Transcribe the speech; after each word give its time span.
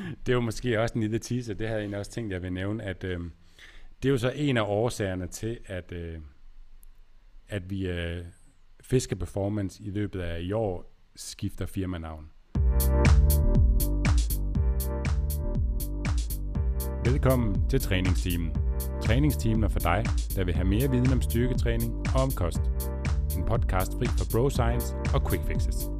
det 0.26 0.34
er 0.34 0.40
måske 0.40 0.80
også 0.80 0.94
en 0.94 1.00
lille 1.00 1.18
teaser, 1.18 1.54
det 1.54 1.66
havde 1.66 1.78
jeg 1.78 1.82
egentlig 1.82 1.98
også 1.98 2.10
tænkt, 2.10 2.32
jeg 2.32 2.42
vil 2.42 2.52
nævne, 2.52 2.82
at 2.82 3.04
øh, 3.04 3.20
det 4.02 4.08
er 4.08 4.10
jo 4.12 4.18
så 4.18 4.32
en 4.34 4.56
af 4.56 4.62
årsagerne 4.62 5.26
til, 5.26 5.58
at, 5.66 5.92
øh, 5.92 6.18
at 7.48 7.70
vi 7.70 7.88
øh, 7.88 8.24
Fiske 8.82 9.16
Performance 9.16 9.82
i 9.82 9.90
løbet 9.90 10.20
af 10.20 10.40
i 10.40 10.52
år 10.52 10.94
skifter 11.16 11.66
firmanavn. 11.66 12.30
Velkommen 17.04 17.68
til 17.68 17.80
træningsteamen. 17.80 18.52
Træningsteamen 19.02 19.64
er 19.64 19.68
for 19.68 19.78
dig, 19.78 20.04
der 20.36 20.44
vil 20.44 20.54
have 20.54 20.66
mere 20.66 20.90
viden 20.90 21.12
om 21.12 21.22
styrketræning 21.22 21.94
og 22.14 22.22
om 22.22 22.30
kost. 22.30 22.60
En 23.36 23.44
podcast 23.44 23.92
fri 23.92 24.06
for 24.06 24.24
bro 24.32 24.50
science 24.50 24.94
og 25.14 25.30
quick 25.30 25.46
fixes. 25.46 25.99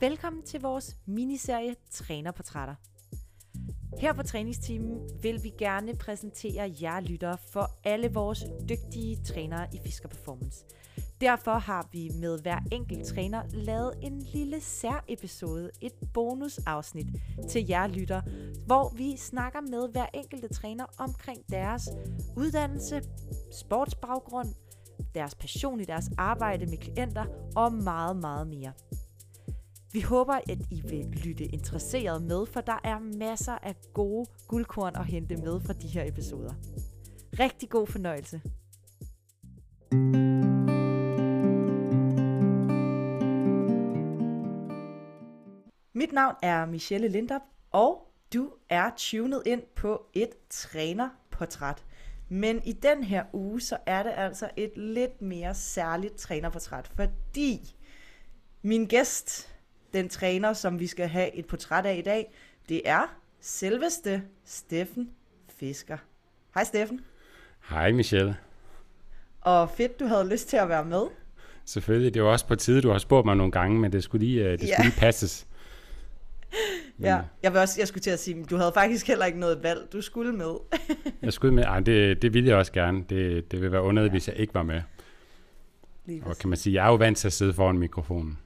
Velkommen 0.00 0.42
til 0.42 0.60
vores 0.60 0.96
miniserie 1.06 1.76
Trænerportrætter. 1.90 2.74
Her 3.98 4.12
på 4.12 4.22
træningsteamen 4.22 5.00
vil 5.22 5.44
vi 5.44 5.52
gerne 5.58 5.96
præsentere 5.96 6.74
jer 6.82 7.00
lyttere 7.00 7.38
for 7.52 7.70
alle 7.84 8.12
vores 8.12 8.44
dygtige 8.68 9.16
trænere 9.24 9.66
i 9.74 9.78
Fisker 9.84 10.08
Performance. 10.08 10.64
Derfor 11.20 11.52
har 11.52 11.88
vi 11.92 12.10
med 12.20 12.42
hver 12.42 12.58
enkelt 12.72 13.06
træner 13.06 13.42
lavet 13.52 13.94
en 14.02 14.18
lille 14.18 14.60
særepisode, 14.60 15.70
et 15.80 15.92
bonusafsnit 16.14 17.06
til 17.48 17.66
jer 17.68 17.86
lytter, 17.86 18.20
hvor 18.66 18.92
vi 18.96 19.16
snakker 19.16 19.60
med 19.60 19.92
hver 19.92 20.06
enkelte 20.14 20.48
træner 20.48 20.84
omkring 20.98 21.50
deres 21.50 21.88
uddannelse, 22.36 23.02
sportsbaggrund, 23.52 24.48
deres 25.14 25.34
passion 25.34 25.80
i 25.80 25.84
deres 25.84 26.10
arbejde 26.18 26.66
med 26.66 26.78
klienter 26.78 27.24
og 27.56 27.72
meget, 27.72 28.16
meget 28.16 28.46
mere. 28.46 28.72
Vi 29.92 30.00
håber, 30.00 30.34
at 30.34 30.58
I 30.70 30.80
vil 30.80 31.06
lytte 31.24 31.44
interesseret 31.44 32.22
med, 32.22 32.46
for 32.46 32.60
der 32.60 32.80
er 32.84 32.98
masser 32.98 33.52
af 33.52 33.74
gode 33.94 34.26
guldkorn 34.48 34.96
at 34.96 35.06
hente 35.06 35.36
med 35.36 35.60
fra 35.60 35.72
de 35.72 35.88
her 35.88 36.04
episoder. 36.04 36.54
Rigtig 37.38 37.68
god 37.68 37.86
fornøjelse. 37.86 38.40
Mit 45.94 46.12
navn 46.12 46.34
er 46.42 46.66
Michelle 46.66 47.08
Lindop, 47.08 47.42
og 47.70 48.12
du 48.34 48.50
er 48.68 48.90
tunet 48.96 49.42
ind 49.46 49.62
på 49.76 50.02
et 50.14 50.30
trænerportræt. 50.50 51.84
Men 52.28 52.62
i 52.64 52.72
den 52.72 53.04
her 53.04 53.24
uge, 53.32 53.60
så 53.60 53.76
er 53.86 54.02
det 54.02 54.12
altså 54.16 54.50
et 54.56 54.72
lidt 54.76 55.22
mere 55.22 55.54
særligt 55.54 56.16
trænerportræt, 56.16 56.86
fordi 56.86 57.76
min 58.62 58.86
gæst, 58.86 59.59
den 59.92 60.08
træner, 60.08 60.52
som 60.52 60.80
vi 60.80 60.86
skal 60.86 61.08
have 61.08 61.34
et 61.34 61.46
portræt 61.46 61.86
af 61.86 61.96
i 61.96 62.02
dag, 62.02 62.32
det 62.68 62.82
er 62.84 63.16
selveste 63.40 64.22
Steffen 64.44 65.10
Fisker. 65.58 65.96
Hej 66.54 66.64
Steffen. 66.64 67.00
Hej 67.68 67.92
Michelle. 67.92 68.36
Og 69.40 69.70
fedt, 69.70 70.00
du 70.00 70.06
havde 70.06 70.28
lyst 70.28 70.48
til 70.48 70.56
at 70.56 70.68
være 70.68 70.84
med. 70.84 71.02
Selvfølgelig, 71.64 72.14
det 72.14 72.22
var 72.22 72.28
også 72.28 72.46
på 72.46 72.54
tide, 72.54 72.82
du 72.82 72.90
har 72.90 72.98
spurgt 72.98 73.24
mig 73.24 73.36
nogle 73.36 73.52
gange, 73.52 73.78
men 73.78 73.92
det 73.92 74.04
skulle 74.04 74.26
lige, 74.26 74.44
øh, 74.44 74.50
det 74.50 74.60
skulle 74.60 74.74
ja. 74.78 74.82
lige 74.82 74.98
passes. 74.98 75.46
Ja, 77.00 77.20
jeg, 77.42 77.52
vil 77.52 77.60
også, 77.60 77.80
jeg 77.80 77.88
skulle 77.88 78.02
til 78.02 78.10
at 78.10 78.18
sige, 78.18 78.44
du 78.44 78.56
havde 78.56 78.72
faktisk 78.74 79.06
heller 79.06 79.24
ikke 79.24 79.38
noget 79.38 79.62
valg. 79.62 79.88
Du 79.92 80.00
skulle 80.00 80.32
med. 80.32 80.54
jeg 81.22 81.32
skulle 81.32 81.54
med. 81.54 81.64
Ej, 81.64 81.80
det, 81.80 82.22
det 82.22 82.34
ville 82.34 82.48
jeg 82.48 82.56
også 82.56 82.72
gerne. 82.72 83.04
Det, 83.08 83.50
det 83.50 83.60
ville 83.60 83.72
være 83.72 83.82
underligt, 83.82 84.10
ja. 84.10 84.14
hvis 84.14 84.28
jeg 84.28 84.36
ikke 84.36 84.54
var 84.54 84.62
med. 84.62 84.80
Lige 86.06 86.22
og 86.26 86.36
kan 86.36 86.48
man 86.48 86.58
sige, 86.58 86.74
jeg 86.74 86.84
er 86.86 86.90
jo 86.90 86.94
vant 86.94 87.18
til 87.18 87.26
at 87.26 87.32
sidde 87.32 87.52
foran 87.52 87.78
mikrofonen. 87.78 88.38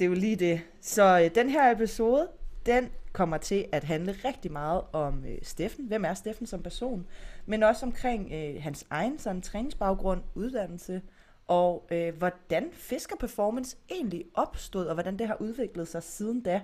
Det 0.00 0.06
er 0.06 0.08
jo 0.08 0.14
lige 0.14 0.36
det. 0.36 0.60
Så 0.80 1.20
øh, 1.24 1.34
den 1.34 1.50
her 1.50 1.72
episode, 1.72 2.28
den 2.66 2.88
kommer 3.12 3.36
til 3.36 3.66
at 3.72 3.84
handle 3.84 4.12
rigtig 4.24 4.52
meget 4.52 4.82
om 4.92 5.24
øh, 5.24 5.38
Steffen. 5.42 5.86
Hvem 5.86 6.04
er 6.04 6.14
Steffen 6.14 6.46
som 6.46 6.62
person? 6.62 7.06
Men 7.46 7.62
også 7.62 7.86
omkring 7.86 8.32
øh, 8.32 8.62
hans 8.62 8.86
egen 8.90 9.18
sådan, 9.18 9.42
træningsbaggrund, 9.42 10.22
uddannelse, 10.34 11.02
og 11.46 11.86
øh, 11.90 12.16
hvordan 12.16 12.68
Fisker 12.72 13.16
Performance 13.16 13.76
egentlig 13.90 14.24
opstod, 14.34 14.86
og 14.86 14.94
hvordan 14.94 15.18
det 15.18 15.26
har 15.26 15.36
udviklet 15.40 15.88
sig 15.88 16.02
siden 16.02 16.40
da. 16.40 16.60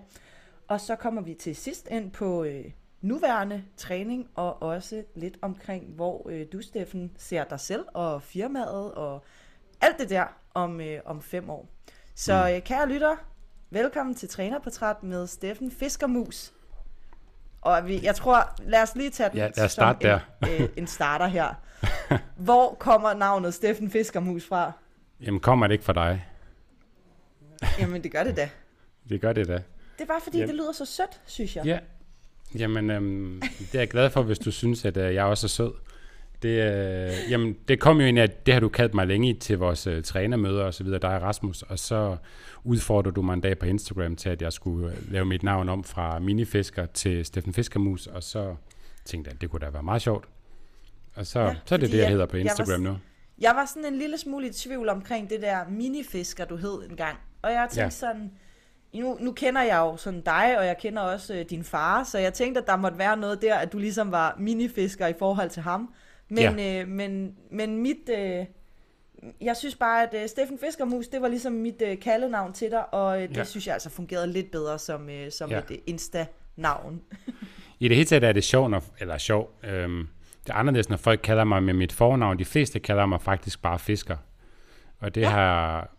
Og 0.69 0.81
så 0.81 0.97
kommer 0.97 1.22
vi 1.22 1.34
til 1.34 1.56
sidst 1.56 1.89
ind 1.91 2.10
på 2.10 2.44
øh, 2.44 2.65
nuværende 3.00 3.65
træning, 3.77 4.28
og 4.34 4.62
også 4.62 5.05
lidt 5.15 5.39
omkring, 5.43 5.84
hvor 5.84 6.28
øh, 6.31 6.47
du, 6.53 6.62
Steffen, 6.62 7.12
ser 7.16 7.44
dig 7.44 7.60
selv 7.60 7.84
og 7.94 8.22
firmaet, 8.22 8.94
og 8.94 9.25
alt 9.81 9.99
det 9.99 10.10
der 10.10 10.25
om, 10.55 10.81
øh, 10.81 11.00
om 11.05 11.22
fem 11.22 11.50
år. 11.50 11.69
Så 12.15 12.47
mm. 12.49 12.55
øh, 12.55 12.62
kære 12.62 12.89
lytter, 12.89 13.16
velkommen 13.71 14.15
til 14.15 14.28
Trænerportræt 14.28 15.03
med 15.03 15.27
Steffen 15.27 15.71
Fiskermus. 15.71 16.53
Og 17.60 17.87
vi, 17.87 18.00
jeg 18.03 18.15
tror, 18.15 18.54
lad 18.62 18.82
os 18.82 18.94
lige 18.94 19.10
tage 19.10 19.31
den 19.31 19.38
ja, 19.38 19.50
lad 19.56 19.65
os 19.65 19.72
starte 19.72 20.09
der. 20.09 20.21
en, 20.43 20.62
øh, 20.62 20.69
en 20.77 20.87
starter 20.97 21.27
her. 21.27 21.54
Hvor 22.37 22.75
kommer 22.75 23.15
navnet 23.15 23.54
Steffen 23.54 23.91
Fiskermus 23.91 24.47
fra? 24.47 24.72
Jamen, 25.21 25.41
kommer 25.41 25.66
det 25.66 25.75
ikke 25.75 25.84
fra 25.84 25.93
dig? 25.93 26.27
Jamen, 27.78 28.03
det 28.03 28.12
gør 28.12 28.25
det 28.25 28.37
da. 28.37 28.50
Det 29.09 29.21
gør 29.21 29.32
det 29.32 29.49
da. 29.49 29.53
Det 29.53 30.03
er 30.03 30.06
bare 30.06 30.21
fordi, 30.21 30.38
Jamen. 30.38 30.48
det 30.48 30.56
lyder 30.56 30.72
så 30.72 30.84
sødt, 30.84 31.21
synes 31.27 31.56
jeg. 31.56 31.65
Ja. 31.65 31.78
Jamen, 32.59 32.91
øhm, 32.91 33.43
det 33.59 33.75
er 33.75 33.78
jeg 33.78 33.88
glad 33.88 34.10
for, 34.10 34.22
hvis 34.22 34.38
du 34.38 34.50
synes, 34.50 34.84
at 34.84 34.97
øh, 34.97 35.15
jeg 35.15 35.25
også 35.25 35.47
er 35.47 35.48
sød. 35.48 35.72
Det, 36.47 36.62
øh, 36.62 37.31
jamen, 37.31 37.57
det 37.69 37.81
kom 37.81 38.01
jo 38.01 38.07
ind 38.07 38.19
af, 38.19 38.23
at 38.23 38.47
det 38.47 38.55
har 38.55 38.61
du 38.61 38.69
kaldt 38.69 38.95
mig 38.95 39.07
længe 39.07 39.34
til 39.34 39.59
vores 39.59 39.87
øh, 39.87 40.03
trænermøder 40.03 40.65
og 40.65 40.75
så 40.75 40.84
videre, 40.84 40.99
dig 40.99 41.23
Rasmus, 41.23 41.62
og 41.62 41.79
så 41.79 42.17
udfordrede 42.65 43.15
du 43.15 43.23
mig 43.23 43.34
en 43.34 43.41
dag 43.41 43.59
på 43.59 43.67
Instagram 43.67 44.17
til, 44.17 44.29
at 44.29 44.43
jeg 44.43 44.53
skulle 44.53 44.93
øh, 44.93 45.12
lave 45.12 45.25
mit 45.25 45.43
navn 45.43 45.69
om 45.69 45.84
fra 45.84 46.19
minifisker 46.19 46.87
til 46.87 47.25
Steffen 47.25 47.53
Fiskermus, 47.53 48.07
og 48.07 48.23
så 48.23 48.55
tænkte 49.05 49.29
jeg, 49.29 49.34
at 49.34 49.41
det 49.41 49.51
kunne 49.51 49.61
da 49.61 49.71
være 49.71 49.83
meget 49.83 50.03
sjovt. 50.03 50.25
Og 51.15 51.27
så, 51.27 51.41
ja, 51.41 51.55
så 51.65 51.75
er 51.75 51.79
det 51.79 51.91
det, 51.91 51.97
jeg, 51.97 52.03
jeg 52.03 52.11
hedder 52.11 52.27
på 52.27 52.37
Instagram 52.37 52.83
jeg 52.83 52.89
var, 52.89 52.93
nu. 52.93 52.99
Jeg 53.39 53.53
var 53.55 53.65
sådan 53.65 53.93
en 53.93 53.99
lille 53.99 54.19
smule 54.19 54.49
i 54.49 54.53
tvivl 54.53 54.89
omkring 54.89 55.31
det 55.31 55.43
der 55.43 55.59
minifisker, 55.69 56.45
du 56.45 56.57
hed 56.57 56.91
engang. 56.91 57.19
Og 57.43 57.53
jeg 57.53 57.67
tænkte 57.71 57.83
ja. 57.83 57.91
sådan, 57.91 58.31
nu, 58.95 59.17
nu 59.21 59.33
kender 59.33 59.63
jeg 59.63 59.77
jo 59.77 59.97
sådan 59.97 60.21
dig, 60.21 60.59
og 60.59 60.67
jeg 60.67 60.78
kender 60.78 61.03
også 61.03 61.34
øh, 61.34 61.45
din 61.51 61.65
far, 61.65 62.05
så 62.05 62.19
jeg 62.19 62.34
tænkte, 62.34 62.61
at 62.61 62.67
der 62.67 62.77
måtte 62.77 62.99
være 62.99 63.17
noget 63.17 63.43
der, 63.43 63.55
at 63.55 63.73
du 63.73 63.78
ligesom 63.78 64.13
var 64.13 64.37
minifisker 64.39 65.07
i 65.07 65.15
forhold 65.19 65.51
til 65.51 65.63
ham. 65.63 65.95
Men, 66.28 66.59
ja. 66.59 66.81
øh, 66.81 66.88
men, 66.88 67.37
men 67.50 67.78
mit... 67.78 68.10
Øh, 68.19 68.44
jeg 69.41 69.56
synes 69.56 69.75
bare, 69.75 70.03
at 70.03 70.22
øh, 70.22 70.28
Steffen 70.28 70.59
Fiskermus, 70.59 71.09
det 71.09 71.22
var 71.22 71.28
ligesom 71.28 71.53
mit 71.53 71.82
øh, 71.82 71.98
kaldenavn 72.00 72.53
til 72.53 72.70
dig, 72.70 72.94
og 72.94 73.22
øh, 73.22 73.28
det 73.28 73.37
ja. 73.37 73.44
synes 73.44 73.66
jeg 73.66 73.72
altså 73.72 73.91
fungerede 73.91 74.32
lidt 74.32 74.50
bedre 74.50 74.78
som, 74.78 75.10
øh, 75.10 75.31
som 75.31 75.50
ja. 75.50 75.59
et 75.59 75.70
øh, 75.70 75.78
Insta-navn. 75.86 77.03
I 77.81 77.88
det 77.88 77.97
hele 77.97 78.06
taget 78.09 78.25
er 78.25 78.32
det 78.32 78.44
sjovt, 78.44 78.70
når, 78.70 78.84
eller 79.00 79.19
sjov. 79.19 79.59
Øhm, 79.62 80.09
det 80.47 80.53
er 80.53 80.54
anderledes, 80.54 80.88
når 80.88 80.97
folk 80.97 81.20
kalder 81.22 81.44
mig 81.44 81.62
med 81.62 81.75
mit 81.75 81.92
fornavn. 81.92 82.38
De 82.38 82.44
fleste 82.44 82.78
kalder 82.78 83.06
mig 83.06 83.20
faktisk 83.20 83.62
bare 83.62 83.78
Fisker. 83.78 84.16
Og 84.98 85.15
det 85.15 85.20
ja. 85.20 85.28
har 85.28 85.91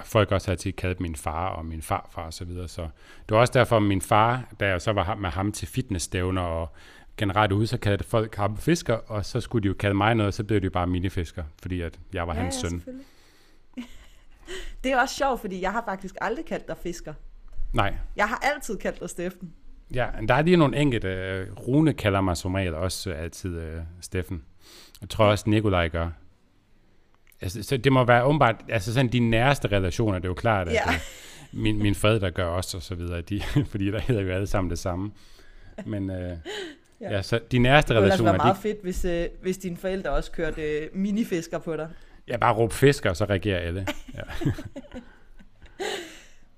folk 0.00 0.32
også 0.32 0.50
altid 0.50 0.72
kaldt 0.72 1.00
min 1.00 1.16
far 1.16 1.48
og 1.48 1.64
min 1.64 1.82
farfar 1.82 2.22
og 2.22 2.32
så 2.32 2.44
videre. 2.44 2.68
Så 2.68 2.82
det 3.28 3.34
var 3.34 3.38
også 3.38 3.52
derfor, 3.52 3.78
min 3.78 4.00
far, 4.00 4.48
da 4.60 4.66
jeg 4.66 4.82
så 4.82 4.92
var 4.92 5.14
med 5.14 5.30
ham 5.30 5.52
til 5.52 5.68
fitnessstævner 5.68 6.42
og 6.42 6.68
generelt 7.16 7.52
ude, 7.52 7.66
så 7.66 7.78
kaldte 7.78 8.04
folk 8.04 8.34
ham 8.34 8.56
fisker, 8.56 8.94
og 8.94 9.24
så 9.24 9.40
skulle 9.40 9.62
de 9.62 9.68
jo 9.68 9.74
kalde 9.74 9.94
mig 9.94 10.14
noget, 10.14 10.26
og 10.26 10.34
så 10.34 10.44
blev 10.44 10.60
det 10.60 10.64
jo 10.64 10.70
bare 10.70 10.86
minifisker, 10.86 11.44
fordi 11.62 11.80
at 11.80 11.98
jeg 12.12 12.28
var 12.28 12.34
ja, 12.34 12.40
hans 12.40 12.62
ja, 12.62 12.68
søn. 12.68 12.82
det 14.84 14.92
er 14.92 15.00
også 15.00 15.14
sjovt, 15.14 15.40
fordi 15.40 15.60
jeg 15.60 15.72
har 15.72 15.82
faktisk 15.84 16.14
aldrig 16.20 16.44
kaldt 16.44 16.68
dig 16.68 16.76
fisker. 16.82 17.14
Nej. 17.72 17.94
Jeg 18.16 18.28
har 18.28 18.36
altid 18.54 18.76
kaldt 18.76 19.00
dig 19.00 19.10
Steffen. 19.10 19.52
Ja, 19.94 20.08
der 20.28 20.34
er 20.34 20.42
lige 20.42 20.56
nogle 20.56 20.76
enkelte. 20.76 21.08
Rune 21.52 21.94
kalder 21.94 22.20
mig 22.20 22.36
som 22.36 22.54
regel 22.54 22.74
også 22.74 23.12
altid 23.12 23.56
uh, 23.56 23.82
Steffen. 24.00 24.42
Jeg 25.00 25.08
tror 25.08 25.24
også, 25.24 25.50
Nikolaj 25.50 25.88
gør. 25.88 26.10
Altså, 27.40 27.62
så 27.62 27.76
det 27.76 27.92
må 27.92 28.04
være 28.04 28.24
åbenbart, 28.24 28.64
altså 28.68 28.94
sådan 28.94 29.12
de 29.12 29.18
næreste 29.20 29.68
relationer, 29.68 30.18
det 30.18 30.24
er 30.24 30.28
jo 30.28 30.34
klart, 30.34 30.68
at 30.68 30.74
ja. 30.74 30.88
uh, 30.88 30.94
min, 31.62 31.78
min 31.78 31.94
forældre 31.94 32.30
gør 32.30 32.46
også, 32.46 32.76
og 32.76 32.82
så 32.82 32.94
videre, 32.94 33.20
de, 33.20 33.42
fordi 33.70 33.90
der 33.90 34.00
hedder 34.00 34.22
jo 34.22 34.30
alle 34.30 34.46
sammen 34.46 34.70
det 34.70 34.78
samme. 34.78 35.10
Men, 35.86 36.10
uh, 36.10 36.38
Ja. 37.00 37.12
ja, 37.12 37.22
så 37.22 37.40
de 37.50 37.58
nærmeste 37.58 37.94
relationer... 37.94 38.10
Det 38.10 38.18
ville 38.18 38.32
være 38.32 38.36
meget 38.36 38.56
de... 38.56 38.60
fedt, 38.60 38.82
hvis, 38.82 39.04
øh, 39.04 39.28
hvis 39.42 39.58
dine 39.58 39.76
forældre 39.76 40.10
også 40.10 40.32
kørte 40.32 40.62
øh, 40.62 40.88
minifisker 40.92 41.58
på 41.58 41.76
dig. 41.76 41.88
Ja, 42.28 42.36
bare 42.36 42.54
råb 42.54 42.72
fisker, 42.72 43.12
så 43.12 43.24
reagerer 43.24 43.58
alle. 43.58 43.86
Ja. 44.14 44.22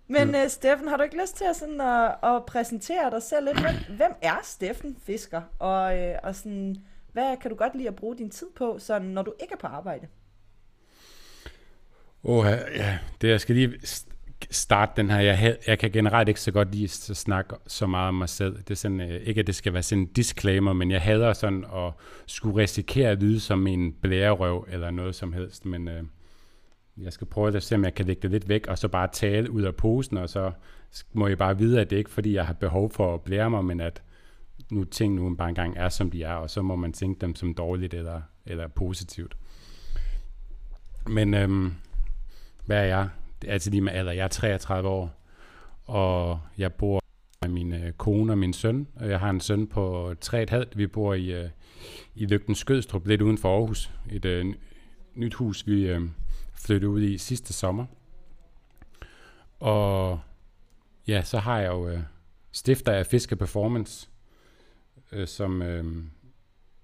Men 0.09 0.35
uh, 0.35 0.49
Steffen, 0.49 0.89
har 0.89 0.97
du 0.97 1.03
ikke 1.03 1.21
lyst 1.21 1.37
til 1.37 1.45
at, 1.45 1.57
sådan, 1.57 1.81
at, 1.81 2.15
at 2.23 2.47
præsentere 2.47 3.11
dig 3.11 3.23
selv 3.23 3.45
lidt? 3.45 3.61
Hvem, 3.61 3.97
hvem 3.97 4.13
er 4.23 4.41
Steffen 4.43 4.97
Fisker? 5.07 5.43
Og, 5.59 5.99
øh, 5.99 6.15
og 6.23 6.35
sådan, 6.35 6.77
hvad 7.13 7.37
kan 7.37 7.51
du 7.51 7.57
godt 7.57 7.75
lide 7.75 7.89
at 7.89 7.97
bruge 7.97 8.17
din 8.17 8.31
tid 8.31 8.47
på, 8.57 8.79
sådan, 8.79 9.09
når 9.09 9.23
du 9.23 9.33
ikke 9.41 9.53
er 9.53 9.59
på 9.59 9.67
arbejde? 9.67 10.07
Åh, 12.25 12.39
oh, 12.39 12.47
ja, 12.75 12.99
det 13.21 13.29
jeg 13.29 13.41
skal 13.41 13.55
lige 13.55 13.81
starte 14.51 14.93
den 14.97 15.11
her. 15.11 15.21
Jeg, 15.21 15.57
jeg 15.67 15.79
kan 15.79 15.91
generelt 15.91 16.29
ikke 16.29 16.41
så 16.41 16.53
godt 16.53 16.75
lide 16.75 16.85
at 16.85 17.17
snakke 17.17 17.55
så 17.67 17.87
meget 17.87 18.09
om 18.09 18.15
mig 18.15 18.29
selv. 18.29 18.57
Det 18.57 18.71
er 18.71 18.75
sådan, 18.75 19.01
øh, 19.01 19.21
ikke 19.25 19.41
at 19.41 19.47
det 19.47 19.55
skal 19.55 19.73
være 19.73 19.83
sådan 19.83 20.03
en 20.03 20.09
disclaimer, 20.09 20.73
men 20.73 20.91
jeg 20.91 21.01
hader 21.01 21.33
sådan 21.33 21.65
at 21.65 21.93
skulle 22.27 22.63
risikere 22.63 23.11
at 23.11 23.23
lyde 23.23 23.41
som 23.41 23.67
en 23.67 23.93
blærerøv 23.93 24.67
eller 24.71 24.91
noget 24.91 25.15
som 25.15 25.33
helst. 25.33 25.67
Men, 25.67 25.89
øh, 25.89 26.03
jeg 26.97 27.13
skal 27.13 27.27
prøve 27.27 27.57
at 27.57 27.63
se, 27.63 27.75
om 27.75 27.85
jeg 27.85 27.95
kan 27.95 28.07
lægge 28.07 28.23
det 28.23 28.31
lidt 28.31 28.49
væk, 28.49 28.67
og 28.67 28.79
så 28.79 28.89
bare 28.89 29.09
tale 29.13 29.51
ud 29.51 29.63
af 29.63 29.75
posen, 29.75 30.17
og 30.17 30.29
så 30.29 30.53
må 31.13 31.27
jeg 31.27 31.39
bare 31.39 31.59
vide, 31.59 31.81
at 31.81 31.91
det 31.91 31.97
ikke 31.97 32.09
er, 32.09 32.13
fordi 32.13 32.35
jeg 32.35 32.47
har 32.47 32.55
behov 32.55 32.91
for 32.91 33.15
at 33.15 33.23
blære 33.23 33.51
mig, 33.51 33.65
men 33.65 33.81
at 33.81 34.03
nu 34.71 34.85
ting 34.85 35.15
nu 35.15 35.35
bare 35.35 35.49
engang 35.49 35.77
er, 35.77 35.89
som 35.89 36.11
de 36.11 36.23
er, 36.23 36.35
og 36.35 36.51
så 36.51 36.63
må 36.63 36.77
man 36.77 36.93
tænke 36.93 37.21
dem 37.21 37.35
som 37.35 37.55
dårligt 37.55 37.95
eller, 37.95 38.21
eller 38.47 38.69
positivt. 38.69 39.37
Men 41.07 41.35
øhm, 41.35 41.75
hvad 42.67 42.77
er 42.77 42.85
jeg? 42.85 43.09
Det 43.43 43.49
er 43.49 43.53
altid 43.53 43.71
lige 43.71 43.81
med 43.81 43.93
alder. 43.93 44.13
Jeg 44.13 44.25
er 44.25 44.29
33 44.29 44.89
år, 44.89 45.23
og 45.85 46.41
jeg 46.59 46.73
bor 46.73 47.03
med 47.43 47.49
min 47.51 47.73
øh, 47.73 47.93
kone 47.93 48.33
og 48.33 48.39
min 48.39 48.53
søn. 48.53 48.89
Og 48.95 49.09
jeg 49.09 49.21
har 49.21 49.31
en 49.31 49.41
søn 49.41 49.67
på 49.67 50.15
3,5. 50.25 50.65
Vi 50.75 50.87
bor 50.87 51.15
i, 51.15 51.33
øh, 51.33 51.51
i 52.15 52.27
Lygten 52.27 52.55
Skødstrup, 52.55 53.07
lidt 53.07 53.23
uden 53.23 53.39
for 53.39 53.57
Aarhus. 53.57 53.91
Et 54.11 54.25
øh, 54.25 54.55
nyt 55.15 55.35
hus, 55.35 55.67
vi 55.67 55.89
øh, 55.89 56.01
flyttede 56.55 56.91
ud 56.91 57.03
i 57.03 57.19
sidste 57.19 57.53
sommer. 57.53 57.87
Og 59.61 60.21
ja, 61.09 61.23
så 61.23 61.39
har 61.39 61.61
jeg 61.61 61.69
jo 61.69 61.89
øh, 61.89 62.01
stifter 62.53 62.93
af 62.93 63.07
Fiske 63.07 63.37
Performance, 63.37 64.09
øh, 65.13 65.27
som 65.27 65.63
øh, 65.63 65.85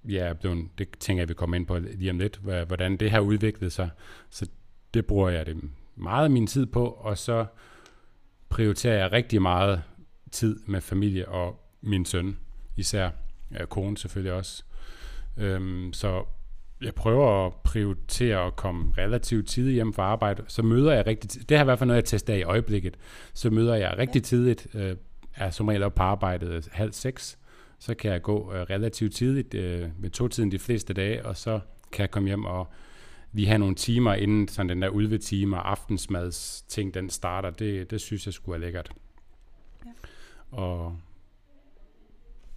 ja, 0.08 0.18
er 0.18 0.34
blevet, 0.34 0.68
det 0.78 0.88
tænker 1.00 1.20
jeg, 1.20 1.28
vi 1.28 1.34
kommer 1.34 1.56
ind 1.56 1.66
på 1.66 1.78
lige 1.78 2.10
om 2.10 2.18
lidt, 2.18 2.36
hvordan 2.36 2.96
det 2.96 3.10
har 3.10 3.20
udviklet 3.20 3.72
sig. 3.72 3.90
Så 4.30 4.46
det 4.94 5.06
bruger 5.06 5.30
jeg 5.30 5.46
det 5.46 5.56
meget 5.96 6.24
af 6.24 6.30
min 6.30 6.46
tid 6.46 6.66
på, 6.66 6.86
og 6.86 7.18
så 7.18 7.46
prioriterer 8.48 8.98
jeg 8.98 9.12
rigtig 9.12 9.42
meget 9.42 9.82
tid 10.30 10.60
med 10.66 10.80
familie 10.80 11.28
og 11.28 11.60
min 11.80 12.04
søn, 12.04 12.38
især 12.76 13.10
ja, 13.52 13.64
kone 13.64 13.98
selvfølgelig 13.98 14.32
også. 14.32 14.64
Øhm, 15.36 15.92
så 15.92 16.24
jeg 16.82 16.94
prøver 16.94 17.46
at 17.46 17.52
prioritere 17.64 18.46
at 18.46 18.56
komme 18.56 18.94
relativt 18.98 19.48
tidligt 19.48 19.74
hjem 19.74 19.92
fra 19.92 20.02
arbejde. 20.02 20.42
Så 20.48 20.62
møder 20.62 20.92
jeg 20.92 21.06
rigtig 21.06 21.48
Det 21.48 21.56
har 21.56 21.64
i 21.64 21.66
hvert 21.66 21.78
fald 21.78 21.86
noget, 21.86 21.96
jeg 21.96 22.04
tester 22.04 22.34
i 22.34 22.42
øjeblikket. 22.42 22.96
Så 23.34 23.50
møder 23.50 23.74
jeg 23.74 23.94
rigtig 23.98 24.22
tidligt, 24.22 24.66
øh, 24.74 24.96
er 25.34 25.50
som 25.50 25.68
regel 25.68 25.82
op 25.82 25.94
på 25.94 26.02
arbejdet 26.02 26.68
halv 26.72 26.92
seks. 26.92 27.38
Så 27.78 27.94
kan 27.94 28.12
jeg 28.12 28.22
gå 28.22 28.52
øh, 28.54 28.60
relativt 28.60 29.14
tidligt 29.14 29.54
øh, 29.54 29.88
ved 29.98 30.10
to-tiden 30.10 30.52
de 30.52 30.58
fleste 30.58 30.94
dage, 30.94 31.26
og 31.26 31.36
så 31.36 31.60
kan 31.92 32.00
jeg 32.00 32.10
komme 32.10 32.28
hjem 32.28 32.44
og 32.44 32.66
vi 33.32 33.44
har 33.44 33.58
nogle 33.58 33.74
timer 33.74 34.14
inden 34.14 34.48
sådan 34.48 34.68
den 34.68 34.82
der 34.82 34.88
udvetime 34.88 35.56
og 35.56 35.70
aftensmads 35.70 36.64
ting, 36.68 36.94
den 36.94 37.10
starter. 37.10 37.50
Det, 37.50 37.90
det 37.90 38.00
synes 38.00 38.26
jeg 38.26 38.34
skulle 38.34 38.56
er 38.56 38.60
lækkert. 38.60 38.92
Ja. 39.86 39.90
Og 40.50 40.96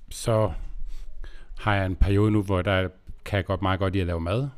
så 0.09 0.51
har 1.57 1.75
jeg 1.75 1.85
en 1.85 1.95
periode 1.95 2.31
nu, 2.31 2.41
hvor 2.41 2.61
der 2.61 2.89
kan 3.25 3.37
jeg 3.37 3.45
godt 3.45 3.61
meget 3.61 3.79
godt 3.79 3.93
lide 3.93 4.01
at 4.01 4.07
lave 4.07 4.21
mad. 4.21 4.49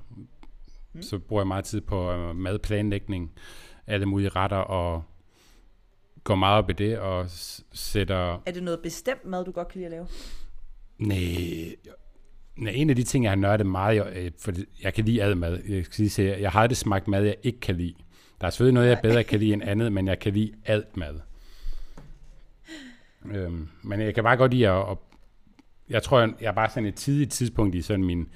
Mm. 0.94 1.02
Så 1.02 1.20
bruger 1.20 1.42
jeg 1.42 1.48
meget 1.48 1.66
tid 1.66 1.82
på 1.82 2.12
øh, 2.12 2.36
madplanlægning, 2.36 3.32
alle 3.88 4.06
mulige 4.06 4.30
retter, 4.30 4.58
og 4.58 5.04
går 6.24 6.36
meget 6.36 6.58
op 6.58 6.70
i 6.70 6.74
det, 6.74 7.00
og 7.00 7.26
sætter... 7.74 8.42
Er 8.46 8.52
det 8.52 8.64
noget 8.64 8.80
bestemt 8.84 9.26
mad, 9.26 9.46
du 9.46 9.52
godt 9.52 9.68
kan 9.68 9.80
lide 9.80 9.86
at 9.86 9.92
lave? 9.92 10.08
Nej, 10.98 11.76
Nej, 12.58 12.74
en 12.76 12.90
af 12.90 12.96
de 12.96 13.04
ting, 13.04 13.24
jeg 13.24 13.32
har 13.32 13.36
nørdet 13.36 13.66
meget, 13.66 13.96
jeg, 13.96 14.06
øh, 14.16 14.32
for 14.40 14.52
jeg 14.84 14.94
kan 14.94 15.06
lide 15.06 15.24
admad. 15.24 15.60
Jeg, 15.70 15.86
skal 15.86 16.02
lige 16.02 16.10
sige, 16.10 16.42
jeg 16.42 16.52
har 16.52 16.68
det 16.68 16.78
smagt 16.78 17.08
mad, 17.08 17.24
jeg 17.24 17.36
ikke 17.44 17.60
kan 17.60 17.76
lide. 17.76 17.94
Der 18.42 18.48
er 18.48 18.52
selvfølgelig 18.52 18.74
noget, 18.74 18.90
jeg 18.90 19.00
bedre 19.04 19.24
kan 19.24 19.40
lide 19.40 19.54
end 19.54 19.64
andet, 19.64 19.92
men 19.92 20.08
jeg 20.08 20.20
kan 20.20 20.34
lide 20.34 20.52
alt 20.66 20.98
mad. 20.98 21.20
Øhm, 23.32 23.68
men 23.84 24.02
jeg 24.02 24.16
kan 24.16 24.24
bare 24.24 24.38
godt 24.38 24.52
lide 24.54 24.70
at, 24.70 24.92
at 24.92 24.98
jeg 25.90 26.04
tror, 26.04 26.20
jeg 26.20 26.34
er 26.42 26.52
bare 26.52 26.70
sådan 26.70 26.86
et 26.86 26.96
tidligt 26.96 27.32
tidspunkt 27.32 27.76
i 27.76 27.82
sådan 27.82 28.06
min 28.06 28.28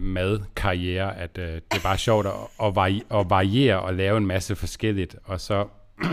madkarriere, 0.00 1.16
at 1.16 1.38
øh, 1.38 1.46
det 1.54 1.62
er 1.70 1.82
bare 1.82 1.98
sjovt 1.98 2.26
at, 2.26 2.32
at, 2.62 2.72
vari- 2.76 3.18
at 3.18 3.30
variere 3.30 3.80
og 3.80 3.94
lave 3.94 4.16
en 4.16 4.26
masse 4.26 4.56
forskelligt, 4.56 5.16
og 5.24 5.40
så 5.40 5.66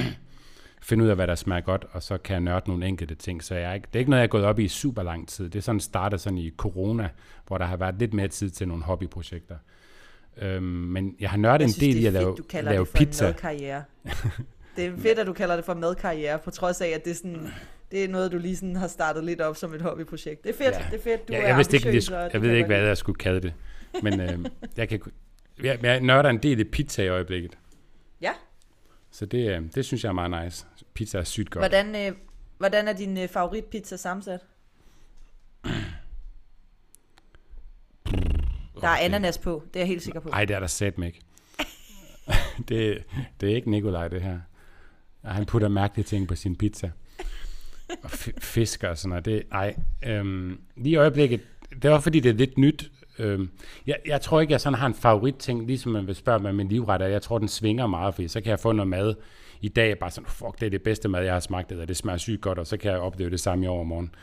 finde 0.81 1.03
ud 1.03 1.09
af, 1.09 1.15
hvad 1.15 1.27
der 1.27 1.35
smager 1.35 1.61
godt, 1.61 1.85
og 1.91 2.03
så 2.03 2.17
kan 2.17 2.33
jeg 2.33 2.41
nørde 2.41 2.69
nogle 2.69 2.87
enkelte 2.87 3.15
ting. 3.15 3.43
Så 3.43 3.55
jeg 3.55 3.69
er 3.69 3.73
ikke, 3.73 3.87
det 3.87 3.95
er 3.95 3.99
ikke 3.99 4.09
noget, 4.09 4.21
jeg 4.21 4.27
er 4.27 4.31
gået 4.31 4.45
op 4.45 4.59
i 4.59 4.67
super 4.67 5.03
lang 5.03 5.27
tid. 5.27 5.49
Det 5.49 5.55
er 5.55 5.63
sådan 5.63 5.79
startet 5.79 6.21
sådan 6.21 6.37
i 6.37 6.51
corona, 6.57 7.09
hvor 7.47 7.57
der 7.57 7.65
har 7.65 7.77
været 7.77 7.95
lidt 7.99 8.13
mere 8.13 8.27
tid 8.27 8.49
til 8.49 8.67
nogle 8.67 8.83
hobbyprojekter. 8.83 9.55
Øhm, 10.37 10.63
men 10.63 11.15
jeg 11.19 11.29
har 11.29 11.37
nørdet 11.37 11.65
en 11.65 11.73
del 11.79 12.03
i 12.03 12.05
at 12.05 12.13
lave, 12.13 12.37
fedt, 12.51 12.65
lave 12.65 12.85
det 12.85 12.93
pizza. 12.93 13.25
det 14.75 14.85
er 14.85 14.97
fedt, 14.97 15.19
at 15.19 15.27
du 15.27 15.33
kalder 15.33 15.55
det 15.55 15.65
for 15.65 15.73
madkarriere, 15.73 16.39
på 16.39 16.51
trods 16.51 16.81
af, 16.81 16.87
at 16.87 17.05
det 17.05 17.11
er 17.11 17.15
sådan 17.15 17.47
det 17.91 18.03
er 18.03 18.07
noget, 18.07 18.31
du 18.31 18.37
lige 18.37 18.55
sådan 18.55 18.75
har 18.75 18.87
startet 18.87 19.23
lidt 19.23 19.41
op 19.41 19.55
som 19.55 19.73
et 19.73 19.81
hobbyprojekt. 19.81 20.43
Det 20.43 20.49
er 20.49 20.57
fedt, 20.57 20.75
ja. 20.75 20.85
det 20.91 20.99
er 20.99 21.03
fedt. 21.03 21.27
Du 21.27 21.33
ja, 21.33 21.41
jeg 21.41 21.49
er 21.49 21.55
vidste 21.55 21.77
ikke, 21.77 22.13
jeg, 22.13 22.29
jeg 22.33 22.41
ved 22.41 22.51
ikke, 22.55 22.67
hvad 22.67 22.81
jeg 22.81 22.97
skulle 22.97 23.17
kalde 23.17 23.41
det. 23.41 23.53
Men 24.03 24.19
øh, 24.21 24.39
jeg, 24.77 24.89
kan, 24.89 25.01
jeg, 25.63 25.79
jeg 25.83 26.01
nørder 26.01 26.29
en 26.29 26.37
del 26.37 26.59
i 26.59 26.63
pizza 26.63 27.03
i 27.03 27.07
øjeblikket. 27.07 27.57
Ja. 28.21 28.31
Så 29.11 29.25
det, 29.25 29.57
øh, 29.57 29.61
det 29.75 29.85
synes 29.85 30.03
jeg 30.03 30.09
er 30.09 30.13
meget 30.13 30.45
nice. 30.45 30.65
Pizza 30.93 31.17
er 31.17 31.23
sygt 31.23 31.49
godt. 31.49 31.61
Hvordan, 31.61 31.95
øh, 31.95 32.17
hvordan 32.57 32.87
er 32.87 32.93
din 32.93 33.17
øh, 33.17 33.27
favoritpizza 33.27 33.97
sammensat? 33.97 34.39
Der 38.81 38.87
er 38.87 38.97
ananas 38.97 39.37
på, 39.37 39.63
det 39.73 39.75
er 39.75 39.79
jeg 39.79 39.87
helt 39.87 40.03
sikker 40.03 40.19
på. 40.19 40.29
Nej, 40.29 40.45
det 40.45 40.55
er 40.55 40.59
der 40.59 40.67
sat 40.67 40.93
ikke. 40.97 41.21
det, 42.69 43.03
det 43.41 43.51
er 43.51 43.55
ikke 43.55 43.71
Nikolaj, 43.71 44.07
det 44.07 44.21
her. 44.21 44.39
Han 45.23 45.45
putter 45.45 45.67
mærkelige 45.67 46.05
ting 46.05 46.27
på 46.27 46.35
sin 46.35 46.55
pizza 46.55 46.91
og 48.03 48.09
fisk 48.39 48.83
og 48.83 48.97
sådan 48.97 49.09
noget. 49.09 49.25
Det, 49.25 49.43
nej, 49.51 49.75
øhm, 50.05 50.61
lige 50.75 50.93
i 50.93 50.95
øjeblikket, 50.95 51.41
det 51.81 51.91
var 51.91 51.99
fordi, 51.99 52.19
det 52.19 52.29
er 52.29 52.33
lidt 52.33 52.57
nyt. 52.57 52.91
Øhm, 53.19 53.49
jeg, 53.87 53.97
jeg 54.05 54.21
tror 54.21 54.41
ikke, 54.41 54.51
jeg 54.51 54.61
sådan 54.61 54.79
har 54.79 54.87
en 54.87 54.93
favoritting, 54.93 55.67
ligesom 55.67 55.91
man 55.91 56.07
vil 56.07 56.15
spørge 56.15 56.39
mig 56.39 56.55
min 56.55 56.67
livret, 56.67 57.11
jeg 57.11 57.21
tror, 57.21 57.37
den 57.37 57.47
svinger 57.47 57.87
meget, 57.87 58.15
fordi 58.15 58.27
så 58.27 58.41
kan 58.41 58.49
jeg 58.49 58.59
få 58.59 58.71
noget 58.71 58.87
mad 58.89 59.15
i 59.61 59.67
dag, 59.67 59.99
bare 59.99 60.11
sådan, 60.11 60.27
fuck, 60.27 60.59
det 60.59 60.65
er 60.65 60.69
det 60.69 60.83
bedste 60.83 61.09
mad, 61.09 61.23
jeg 61.23 61.33
har 61.33 61.39
smagt, 61.39 61.71
eller 61.71 61.85
det 61.85 61.97
smager 61.97 62.17
sygt 62.17 62.41
godt, 62.41 62.59
og 62.59 62.67
så 62.67 62.77
kan 62.77 62.91
jeg 62.91 62.99
opleve 62.99 63.29
det 63.29 63.39
samme 63.39 63.65
i 63.65 63.67
overmorgen. 63.67 64.15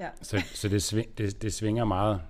Ja. 0.00 0.08
Så, 0.22 0.42
så 0.54 0.68
det, 0.68 0.82
sving, 0.82 1.18
det, 1.18 1.42
det 1.42 1.52
svinger 1.52 1.84
meget. 1.84 2.20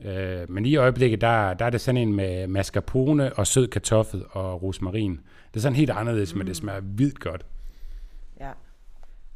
Øh, 0.00 0.50
men 0.50 0.66
i 0.66 0.76
øjeblikket, 0.76 1.20
der, 1.20 1.54
der 1.54 1.64
er 1.64 1.70
det 1.70 1.80
sådan 1.80 2.00
en 2.00 2.12
med 2.12 2.46
mascarpone 2.46 3.32
og 3.32 3.46
sød 3.46 3.68
kartoffel 3.68 4.24
og 4.30 4.62
rosmarin. 4.62 5.20
Det 5.50 5.56
er 5.56 5.60
sådan 5.60 5.76
helt 5.76 5.90
anderledes, 5.90 6.34
mm. 6.34 6.38
men 6.38 6.46
det 6.46 6.50
mm. 6.50 6.54
smager 6.54 6.80
vildt 6.80 7.20
godt. 7.20 7.46
Ja. 8.40 8.50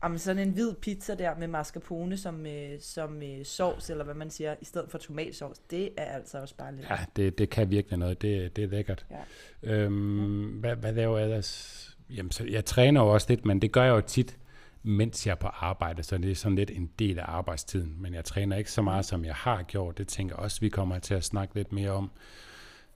Jamen, 0.05 0.19
sådan 0.19 0.49
en 0.49 0.55
hvid 0.55 0.75
pizza 0.75 1.15
der 1.15 1.35
med 1.39 1.49
mascarpone 1.49 2.17
som, 2.17 2.47
øh, 2.47 2.81
som 2.81 3.23
øh, 3.23 3.45
sovs, 3.45 3.91
eller 3.91 4.05
hvad 4.05 4.15
man 4.15 4.31
siger, 4.31 4.55
i 4.61 4.65
stedet 4.65 4.91
for 4.91 4.99
tomatsovs, 4.99 5.59
det 5.59 5.91
er 5.97 6.05
altså 6.05 6.41
også 6.41 6.57
bare 6.57 6.77
lidt... 6.77 6.91
Ja, 6.91 6.99
det, 7.17 7.39
det 7.39 7.51
kan 7.51 7.71
virkelig 7.71 7.99
noget. 7.99 8.23
Det, 8.23 8.57
det 8.57 8.65
er 8.65 8.69
lækkert. 8.69 9.07
Ja. 9.11 9.75
Øhm, 9.75 10.55
ja. 10.55 10.61
Hvad, 10.61 10.77
hvad 10.77 10.93
laver 10.93 11.19
jeg 11.19 11.25
ellers? 11.25 11.92
Jamen, 12.17 12.31
så 12.31 12.45
jeg 12.45 12.65
træner 12.65 13.01
jo 13.01 13.09
også 13.09 13.27
lidt, 13.31 13.45
men 13.45 13.63
det 13.63 13.73
gør 13.73 13.83
jeg 13.83 13.91
jo 13.91 14.01
tit, 14.01 14.39
mens 14.83 15.27
jeg 15.27 15.33
er 15.33 15.37
på 15.37 15.47
arbejde, 15.47 16.03
så 16.03 16.19
det 16.19 16.31
er 16.31 16.35
sådan 16.35 16.57
lidt 16.57 16.71
en 16.71 16.91
del 16.99 17.19
af 17.19 17.25
arbejdstiden. 17.27 17.97
Men 17.99 18.15
jeg 18.15 18.25
træner 18.25 18.57
ikke 18.57 18.71
så 18.71 18.83
meget, 18.83 19.05
som 19.05 19.25
jeg 19.25 19.35
har 19.35 19.63
gjort. 19.63 19.99
Det 19.99 20.09
tænker 20.09 20.35
jeg 20.37 20.45
også, 20.45 20.61
vi 20.61 20.69
kommer 20.69 20.99
til 20.99 21.15
at 21.15 21.25
snakke 21.25 21.55
lidt 21.55 21.73
mere 21.73 21.91
om. 21.91 22.11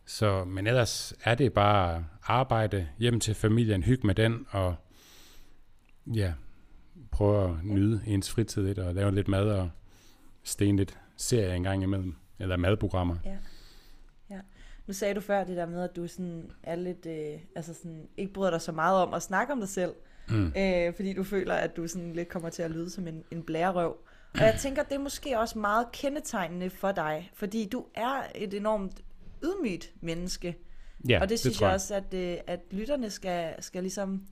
Så, 0.07 0.45
men 0.45 0.67
ellers 0.67 1.15
er 1.25 1.35
det 1.35 1.53
bare 1.53 2.05
arbejde, 2.23 2.89
hjem 2.99 3.21
til 3.21 3.35
familien, 3.35 3.83
hygge 3.83 4.07
med 4.07 4.15
den, 4.15 4.47
og 4.51 4.75
ja, 6.15 6.33
prøve 7.11 7.51
at 7.51 7.65
nyde 7.65 8.03
ens 8.07 8.31
fritid 8.31 8.63
lidt, 8.67 8.79
og 8.79 8.95
lave 8.95 9.15
lidt 9.15 9.29
mad 9.29 9.49
og 9.51 9.71
sten 10.43 10.77
lidt 10.77 10.99
serie 11.17 11.57
en 11.57 11.63
gang 11.63 11.83
imellem, 11.83 12.15
eller 12.39 12.57
madprogrammer. 12.57 13.17
Ja. 13.25 13.37
Nu 14.87 14.95
sagde 14.95 15.15
du 15.15 15.21
før 15.21 15.45
det 15.45 15.57
der 15.57 15.67
med, 15.67 15.83
at 15.83 15.97
du 15.97 16.07
sådan 16.07 16.51
er 16.63 16.75
lidt, 16.75 17.07
øh, 17.07 17.41
altså 17.57 17.75
sådan, 17.75 18.09
ikke 18.17 18.33
bryder 18.33 18.51
dig 18.51 18.61
så 18.61 18.73
meget 18.73 19.03
om 19.03 19.15
at 19.15 19.23
snakke 19.23 19.53
om 19.53 19.61
dig 19.61 19.69
selv, 19.69 19.95
mm. 20.29 20.53
øh, 20.57 20.95
fordi 20.95 21.13
du 21.13 21.25
føler, 21.25 21.55
at 21.55 21.77
du 21.77 21.89
sådan 21.89 22.13
lidt 22.13 22.29
kommer 22.29 22.51
til 22.51 22.63
at 22.63 22.71
lyde 22.71 22.91
som 22.91 23.09
en, 23.09 23.25
en 23.31 23.43
blærerøv. 23.43 23.97
Og 24.35 24.41
jeg 24.41 24.57
tænker, 24.59 24.83
det 24.83 24.95
er 24.95 24.99
måske 24.99 25.39
også 25.39 25.59
meget 25.59 25.87
kendetegnende 25.93 26.71
for 26.71 26.93
dig, 26.93 27.31
fordi 27.35 27.69
du 27.69 27.85
er 27.95 28.23
et 28.35 28.55
enormt 28.55 29.01
ydmygt 29.45 29.93
menneske. 30.01 30.57
Ja, 31.09 31.21
og 31.21 31.29
det 31.29 31.41
synes 31.41 31.57
det 31.57 31.61
jeg. 31.61 31.67
jeg 31.67 31.75
også, 31.75 31.95
at, 31.95 32.15
øh, 32.15 32.37
at 32.47 32.61
lytterne 32.71 33.11
skal, 33.11 33.63
skal 33.63 33.83
ligesom 33.83 34.23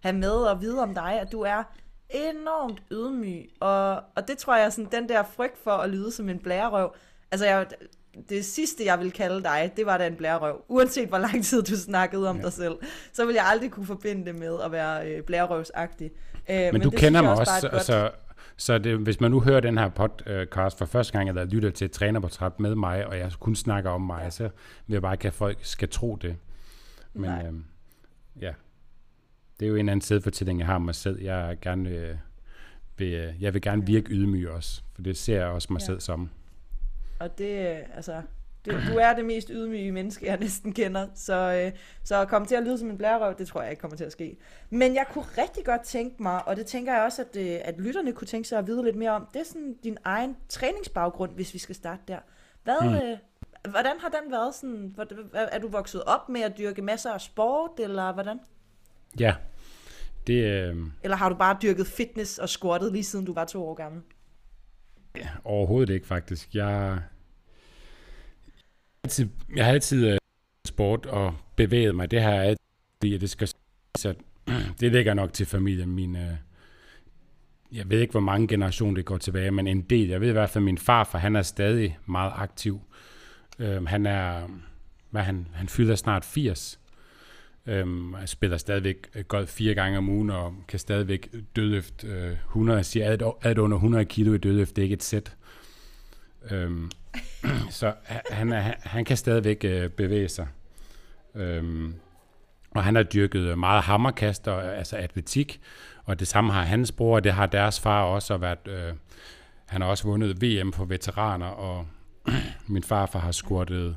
have 0.00 0.16
med 0.16 0.30
og 0.30 0.60
vide 0.60 0.82
om 0.82 0.94
dig, 0.94 1.20
at 1.20 1.32
du 1.32 1.40
er 1.40 1.62
enormt 2.10 2.82
ydmyg, 2.92 3.50
og, 3.60 4.02
og 4.14 4.28
det 4.28 4.38
tror 4.38 4.56
jeg, 4.56 4.72
sådan 4.72 4.92
den 4.92 5.08
der 5.08 5.22
frygt 5.22 5.58
for 5.58 5.70
at 5.70 5.90
lyde 5.90 6.12
som 6.12 6.28
en 6.28 6.38
blærerøv, 6.38 6.94
altså 7.30 7.46
jeg, 7.46 7.66
det 8.28 8.44
sidste, 8.44 8.84
jeg 8.84 9.00
vil 9.00 9.12
kalde 9.12 9.42
dig, 9.42 9.72
det 9.76 9.86
var 9.86 9.98
da 9.98 10.06
en 10.06 10.16
blærerøv. 10.16 10.64
Uanset 10.68 11.08
hvor 11.08 11.18
lang 11.18 11.44
tid 11.44 11.62
du 11.62 11.76
snakkede 11.76 12.28
om 12.28 12.36
ja. 12.36 12.42
dig 12.42 12.52
selv, 12.52 12.74
så 13.12 13.26
vil 13.26 13.34
jeg 13.34 13.44
aldrig 13.46 13.70
kunne 13.70 13.86
forbinde 13.86 14.26
det 14.26 14.34
med 14.34 14.58
at 14.64 14.72
være 14.72 15.08
øh, 15.08 15.22
blærerøvsagtig. 15.22 16.10
Øh, 16.50 16.56
men, 16.56 16.72
men 16.72 16.82
du 16.82 16.90
kender 16.90 17.22
mig 17.22 17.30
også, 17.30 17.52
også 17.52 17.68
altså, 17.68 18.10
så 18.56 18.78
det, 18.78 18.98
hvis 18.98 19.20
man 19.20 19.30
nu 19.30 19.40
hører 19.40 19.60
den 19.60 19.78
her 19.78 19.88
podcast 19.88 20.78
for 20.78 20.84
første 20.84 21.12
gang, 21.12 21.28
eller 21.28 21.44
lytter 21.44 21.70
til 21.70 21.84
et 21.84 21.92
trænerportræt 21.92 22.60
med 22.60 22.74
mig, 22.74 23.06
og 23.06 23.18
jeg 23.18 23.32
kun 23.40 23.56
snakker 23.56 23.90
om 23.90 24.00
mig, 24.00 24.32
så 24.32 24.48
vil 24.86 24.94
jeg 24.94 25.02
bare 25.02 25.14
ikke, 25.14 25.28
at 25.28 25.34
folk 25.34 25.58
skal 25.60 25.88
tro 25.88 26.16
det. 26.16 26.36
Men 27.14 27.30
øh, 27.30 27.52
ja, 28.40 28.52
det 29.60 29.66
er 29.66 29.70
jo 29.70 29.76
en 29.76 29.88
anden 29.88 30.00
sædfortælling, 30.00 30.58
jeg 30.58 30.66
har 30.66 30.78
mig 30.78 30.94
selv. 30.94 31.22
Jeg, 31.22 31.58
gerne, 31.62 31.90
øh, 31.90 32.16
vil, 32.98 33.34
jeg 33.40 33.54
vil 33.54 33.62
gerne 33.62 33.86
virke 33.86 34.10
ydmyg 34.10 34.50
også, 34.50 34.82
for 34.94 35.02
det 35.02 35.16
ser 35.16 35.36
jeg 35.36 35.46
også 35.46 35.72
mig 35.72 35.80
ja. 35.80 35.86
selv 35.86 36.00
som. 36.00 36.30
Og 37.20 37.38
det, 37.38 37.84
altså, 37.94 38.22
Du, 38.66 38.70
du 38.70 38.96
er 38.98 39.14
det 39.14 39.24
mest 39.24 39.48
ydmyge 39.48 39.92
menneske, 39.92 40.26
jeg 40.26 40.38
næsten 40.38 40.72
kender. 40.72 41.06
Så, 41.14 41.62
øh, 41.64 41.78
så 42.04 42.20
at 42.20 42.28
komme 42.28 42.48
til 42.48 42.54
at 42.54 42.62
lyde 42.62 42.78
som 42.78 42.90
en 42.90 42.98
blærerøv, 42.98 43.38
det 43.38 43.48
tror 43.48 43.62
jeg 43.62 43.70
ikke 43.70 43.80
kommer 43.80 43.96
til 43.96 44.04
at 44.04 44.12
ske. 44.12 44.36
Men 44.70 44.94
jeg 44.94 45.06
kunne 45.10 45.24
rigtig 45.38 45.64
godt 45.64 45.82
tænke 45.82 46.22
mig, 46.22 46.48
og 46.48 46.56
det 46.56 46.66
tænker 46.66 46.94
jeg 46.94 47.02
også, 47.02 47.22
at, 47.22 47.36
øh, 47.36 47.58
at 47.64 47.74
lytterne 47.78 48.12
kunne 48.12 48.26
tænke 48.26 48.48
sig 48.48 48.58
at 48.58 48.66
vide 48.66 48.84
lidt 48.84 48.96
mere 48.96 49.10
om, 49.10 49.28
det 49.34 49.40
er 49.40 49.44
sådan 49.44 49.76
din 49.84 49.98
egen 50.04 50.36
træningsbaggrund, 50.48 51.34
hvis 51.34 51.54
vi 51.54 51.58
skal 51.58 51.74
starte 51.74 52.02
der. 52.08 52.18
Hvad, 52.64 52.80
mm. 52.82 52.94
øh, 52.94 53.18
hvordan 53.70 53.96
har 54.00 54.08
den 54.08 54.32
været 54.32 54.54
sådan? 54.54 54.96
Er 55.32 55.58
du 55.58 55.68
vokset 55.68 56.04
op 56.04 56.28
med 56.28 56.40
at 56.40 56.58
dyrke 56.58 56.82
masser 56.82 57.10
af 57.10 57.20
sport, 57.20 57.70
eller 57.78 58.12
hvordan? 58.12 58.40
Ja. 59.20 59.34
Det, 60.26 60.44
øh... 60.44 60.76
Eller 61.02 61.16
har 61.16 61.28
du 61.28 61.34
bare 61.34 61.56
dyrket 61.62 61.86
fitness 61.86 62.38
og 62.38 62.48
squattet 62.48 62.92
lige 62.92 63.04
siden 63.04 63.24
du 63.24 63.34
var 63.34 63.44
to 63.44 63.68
år 63.68 63.74
gammel? 63.74 64.02
Ja, 65.16 65.28
overhovedet 65.44 65.94
ikke 65.94 66.06
faktisk. 66.06 66.54
Jeg, 66.54 67.00
altid, 69.04 69.28
jeg 69.56 69.64
har 69.64 69.72
altid 69.72 70.12
uh, 70.12 70.16
sport 70.66 71.06
og 71.06 71.34
bevæget 71.56 71.94
mig. 71.94 72.10
Det 72.10 72.22
har 72.22 72.32
jeg 72.32 72.44
altid, 72.44 73.18
det 73.20 73.30
skal 73.30 73.48
så 73.98 74.14
det 74.80 74.92
ligger 74.92 75.14
nok 75.14 75.32
til 75.32 75.46
familien. 75.46 75.90
Min, 75.90 76.16
uh, 76.16 76.32
jeg 77.72 77.90
ved 77.90 78.00
ikke, 78.00 78.10
hvor 78.10 78.20
mange 78.20 78.48
generationer 78.48 78.94
det 78.94 79.04
går 79.04 79.18
tilbage, 79.18 79.50
men 79.50 79.66
en 79.66 79.82
del. 79.82 80.08
Jeg 80.08 80.20
ved 80.20 80.28
i 80.28 80.32
hvert 80.32 80.50
fald, 80.50 80.62
at 80.62 80.66
min 80.66 80.78
farfar, 80.78 81.18
han 81.18 81.36
er 81.36 81.42
stadig 81.42 81.98
meget 82.06 82.32
aktiv. 82.36 82.80
Uh, 83.58 83.86
han 83.86 84.06
er, 84.06 84.48
hvad 85.10 85.22
han, 85.22 85.48
han 85.54 85.68
fylder 85.68 85.94
snart 85.94 86.24
80. 86.24 86.80
Øhm, 87.66 88.14
jeg 88.14 88.28
spiller 88.28 88.56
stadigvæk 88.56 88.96
øh, 89.14 89.24
golf 89.24 89.48
fire 89.48 89.74
gange 89.74 89.98
om 89.98 90.08
ugen, 90.08 90.30
og 90.30 90.54
kan 90.68 90.78
stadigvæk 90.78 91.34
dødløft 91.56 92.04
øh, 92.04 92.32
100. 92.32 92.76
Jeg 92.76 92.86
siger, 92.86 93.12
at, 93.12 93.22
at 93.42 93.58
under 93.58 93.76
100 93.76 94.04
kilo 94.04 94.34
i 94.34 94.38
dødløft, 94.38 94.76
det 94.76 94.82
er 94.82 94.84
ikke 94.84 94.94
et 94.94 95.02
sæt. 95.02 95.36
Øhm, 96.50 96.90
så 97.70 97.92
han, 98.30 98.52
er, 98.52 98.72
han 98.80 99.04
kan 99.04 99.16
stadigvæk 99.16 99.64
øh, 99.64 99.90
bevæge 99.90 100.28
sig. 100.28 100.46
Øhm, 101.34 101.94
og 102.70 102.84
han 102.84 102.94
har 102.94 103.02
dyrket 103.02 103.58
meget 103.58 103.82
hammerkast, 103.82 104.48
og, 104.48 104.76
altså 104.76 104.96
atletik, 104.96 105.60
og 106.04 106.20
det 106.20 106.28
samme 106.28 106.52
har 106.52 106.62
hans 106.62 106.92
bror, 106.92 107.14
og 107.14 107.24
det 107.24 107.32
har 107.32 107.46
deres 107.46 107.80
far 107.80 108.02
også 108.02 108.36
været. 108.36 108.68
Øh, 108.68 108.94
han 109.66 109.80
har 109.80 109.88
også 109.88 110.04
vundet 110.04 110.42
VM 110.42 110.72
for 110.72 110.84
veteraner, 110.84 111.46
og 111.46 111.86
min 112.66 112.82
farfar 112.82 113.18
har 113.18 113.32
skurtet 113.32 113.96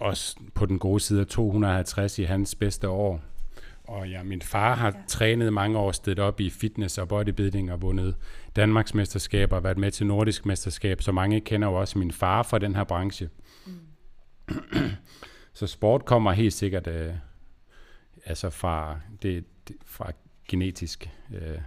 også 0.00 0.36
på 0.54 0.66
den 0.66 0.78
gode 0.78 1.00
side 1.00 1.20
af 1.20 1.26
250 1.26 2.18
i 2.18 2.22
hans 2.22 2.54
bedste 2.54 2.88
år. 2.88 3.20
Og 3.84 4.08
ja, 4.08 4.22
min 4.22 4.42
far 4.42 4.74
har 4.74 4.86
ja. 4.86 5.02
trænet 5.06 5.52
mange 5.52 5.78
år, 5.78 5.92
stedet 5.92 6.18
op 6.18 6.40
i 6.40 6.50
fitness 6.50 6.98
og 6.98 7.08
bodybuilding 7.08 7.72
og 7.72 7.82
vundet 7.82 8.16
Danmarks 8.56 8.94
mesterskaber 8.94 9.56
og 9.56 9.64
været 9.64 9.78
med 9.78 9.90
til 9.90 10.06
nordisk 10.06 10.46
mesterskab, 10.46 11.02
så 11.02 11.12
mange 11.12 11.40
kender 11.40 11.68
jo 11.68 11.74
også 11.74 11.98
min 11.98 12.12
far 12.12 12.42
fra 12.42 12.58
den 12.58 12.74
her 12.74 12.84
branche. 12.84 13.28
Mm. 13.66 13.72
så 15.52 15.66
sport 15.66 16.04
kommer 16.04 16.32
helt 16.32 16.52
sikkert 16.52 16.86
øh, 16.86 17.14
altså 18.24 18.50
fra, 18.50 19.00
det, 19.22 19.44
det, 19.68 19.76
fra 19.84 20.12
genetisk. 20.48 21.10
Øh. 21.34 21.58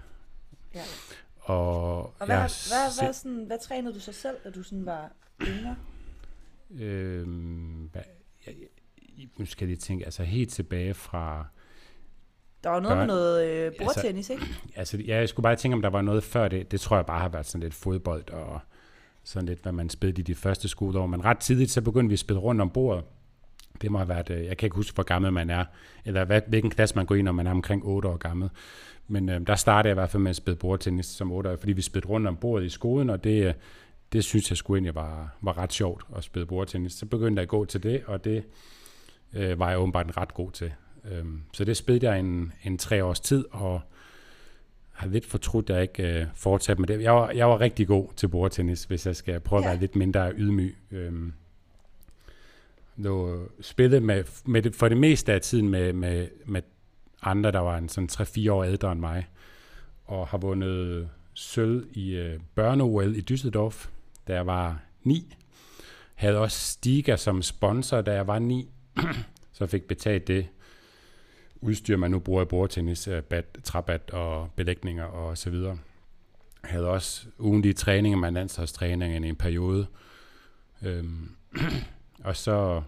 Ja. 0.76 0.82
Og, 1.40 1.98
og 2.04 2.26
hvad, 2.26 2.36
ja, 2.36 2.42
hvad, 2.42 3.04
hvad, 3.04 3.14
sådan, 3.14 3.44
hvad 3.48 3.58
trænede 3.64 3.94
du 3.94 4.00
så 4.00 4.12
selv, 4.12 4.36
da 4.44 4.50
du 4.50 4.64
sådan 4.64 4.86
var 4.86 5.12
yngre? 5.42 5.76
Øh, 6.80 7.28
hvad, 7.92 8.02
jeg, 8.48 8.54
nu 9.38 9.46
skal 9.46 9.66
jeg 9.66 9.68
lige 9.68 9.78
tænke, 9.78 10.06
altså 10.06 10.24
helt 10.24 10.50
tilbage 10.50 10.94
fra... 10.94 11.46
Der 12.64 12.70
var 12.70 12.80
noget 12.80 12.96
børn, 12.96 13.08
med 13.08 13.16
noget 13.16 13.46
øh, 13.46 13.66
altså, 13.66 13.84
bordtennis, 13.84 14.30
altså, 14.30 14.46
ikke? 14.46 14.56
Altså, 14.80 14.98
ja, 14.98 15.18
jeg 15.18 15.30
skulle 15.30 15.44
bare 15.44 15.56
tænke, 15.56 15.76
om 15.76 15.82
der 15.82 15.90
var 15.90 16.02
noget 16.02 16.24
før 16.24 16.48
det. 16.48 16.72
Det 16.72 16.80
tror 16.80 16.96
jeg 16.96 17.06
bare 17.06 17.20
har 17.20 17.30
været 17.30 17.46
sådan 17.46 17.64
lidt 17.64 17.74
fodbold 17.74 18.30
og 18.30 18.60
sådan 19.24 19.50
lidt, 19.50 19.62
hvad 19.62 19.72
man 19.72 19.90
spillede 19.90 20.22
i 20.22 20.24
de 20.24 20.36
første 20.36 20.68
skoleår. 20.68 21.08
Men 21.08 21.26
ret 21.26 21.38
tidligt, 21.38 21.72
så 21.72 21.82
begyndte 21.82 22.08
vi 22.08 22.14
at 22.14 22.20
spille 22.20 22.40
rundt 22.40 22.62
om 22.62 22.70
bordet. 22.70 23.04
Det 23.82 23.92
må 23.92 23.98
have 23.98 24.10
været, 24.10 24.30
øh, 24.30 24.46
jeg 24.46 24.58
kan 24.58 24.68
ikke 24.68 24.76
huske, 24.76 24.96
hvor 24.96 25.04
gammel 25.04 25.34
man 25.34 25.50
er, 25.50 25.66
eller 26.06 26.26
hvad, 26.26 26.42
hvilken 26.48 26.72
klasse 26.72 26.96
man 26.96 27.06
går 27.06 27.16
i, 27.16 27.22
når 27.22 27.32
man 27.32 27.48
er 27.48 27.52
omkring 27.52 27.86
8 27.86 28.10
år 28.10 28.18
gammel. 28.18 28.50
Men 29.08 29.30
øh, 29.30 29.48
der 29.48 29.56
startede 29.56 29.90
jeg 29.90 29.94
i 29.94 30.00
hvert 30.00 30.10
fald 30.10 30.24
med 30.24 30.30
at 30.30 30.36
spille 30.36 30.58
bordtennis 30.58 31.06
som 31.06 31.32
8 31.32 31.50
år, 31.50 31.56
fordi 31.56 31.74
vi 31.74 31.82
spillede 31.82 32.10
rundt 32.10 32.28
om 32.28 32.38
bordet 32.38 32.66
i 32.66 32.70
skolen, 32.70 33.10
og 33.10 33.24
det, 33.24 33.48
øh, 33.48 33.54
det 34.14 34.24
synes 34.24 34.50
jeg 34.50 34.58
skulle 34.58 34.78
egentlig 34.78 34.96
var, 34.96 35.36
var 35.42 35.58
ret 35.58 35.74
sjovt 35.74 36.06
at 36.16 36.24
spille 36.24 36.46
bordtennis. 36.46 36.94
Så 36.94 37.06
begyndte 37.06 37.40
jeg 37.40 37.44
at 37.44 37.50
gå 37.50 37.66
til 37.66 37.84
det, 37.84 38.04
og 38.06 38.24
det 38.24 38.44
øh, 39.34 39.60
var 39.60 39.70
jeg 39.70 39.80
åbenbart 39.80 40.18
ret 40.18 40.34
god 40.34 40.52
til. 40.52 40.74
Øhm, 41.12 41.42
så 41.54 41.64
det 41.64 41.78
spillede 41.78 42.06
jeg 42.06 42.20
en, 42.20 42.54
en 42.64 42.78
tre 42.78 43.04
års 43.04 43.20
tid, 43.20 43.46
og 43.52 43.82
har 44.92 45.08
lidt 45.08 45.26
fortrudt, 45.26 45.70
at 45.70 45.76
jeg 45.76 45.82
ikke 45.82 46.20
øh, 46.20 46.26
fortsatte 46.36 46.82
med 46.82 46.88
det. 46.88 47.02
Jeg 47.02 47.14
var, 47.14 47.32
jeg 47.32 47.50
var 47.50 47.60
rigtig 47.62 47.88
god 47.88 48.08
til 48.16 48.28
bordtennis, 48.28 48.84
hvis 48.84 49.06
jeg 49.06 49.16
skal 49.16 49.40
prøve 49.40 49.62
ja. 49.62 49.68
at 49.68 49.72
være 49.72 49.80
lidt 49.82 49.96
mindre 49.96 50.34
ydmyg. 50.34 50.76
Øhm, 50.92 51.34
nu 52.96 53.40
spillede 53.62 54.02
med, 54.02 54.24
med 54.46 54.62
det, 54.62 54.76
for 54.76 54.88
det 54.88 54.98
meste 54.98 55.34
af 55.34 55.42
tiden 55.42 55.70
med, 55.70 55.94
med, 55.94 56.28
med 56.46 56.62
andre, 57.22 57.52
der 57.52 57.60
var 57.60 57.78
en 57.78 57.90
sådan 57.90 58.10
3-4 58.12 58.52
år 58.52 58.64
ældre 58.64 58.92
end 58.92 59.00
mig, 59.00 59.28
og 60.06 60.28
har 60.28 60.38
vundet 60.38 61.10
sølv 61.34 61.88
i 61.92 62.16
øh, 62.16 62.40
børne-OL 62.56 63.16
i 63.16 63.26
Düsseldorf, 63.32 63.88
da 64.28 64.34
jeg 64.34 64.48
var 64.48 64.80
9. 65.04 65.36
Havde 66.16 66.38
også 66.40 66.60
Stiga 66.72 67.16
som 67.16 67.42
sponsor, 67.42 68.02
da 68.02 68.14
jeg 68.14 68.28
var 68.28 68.40
9. 68.40 68.70
så 69.54 69.68
fik 69.68 69.84
betalt 69.84 70.28
det 70.28 70.48
udstyr, 71.62 71.98
man 71.98 72.12
nu 72.12 72.20
bruger 72.20 72.42
i 72.42 72.46
bordtennis, 72.46 73.08
øh, 73.08 73.24
bat, 73.24 73.46
trabat 73.64 74.12
og 74.12 74.50
belægninger 74.56 75.04
og 75.04 75.38
så 75.38 75.50
videre. 75.50 75.78
Havde 76.64 76.88
også 76.88 77.28
ugentlige 77.40 77.74
træninger 77.74 78.18
med 78.18 78.32
landsholdstræninger 78.32 79.24
i 79.24 79.30
en 79.30 79.36
periode. 79.36 79.88
Øhm, 80.82 81.36
og 82.24 82.36
så, 82.36 82.82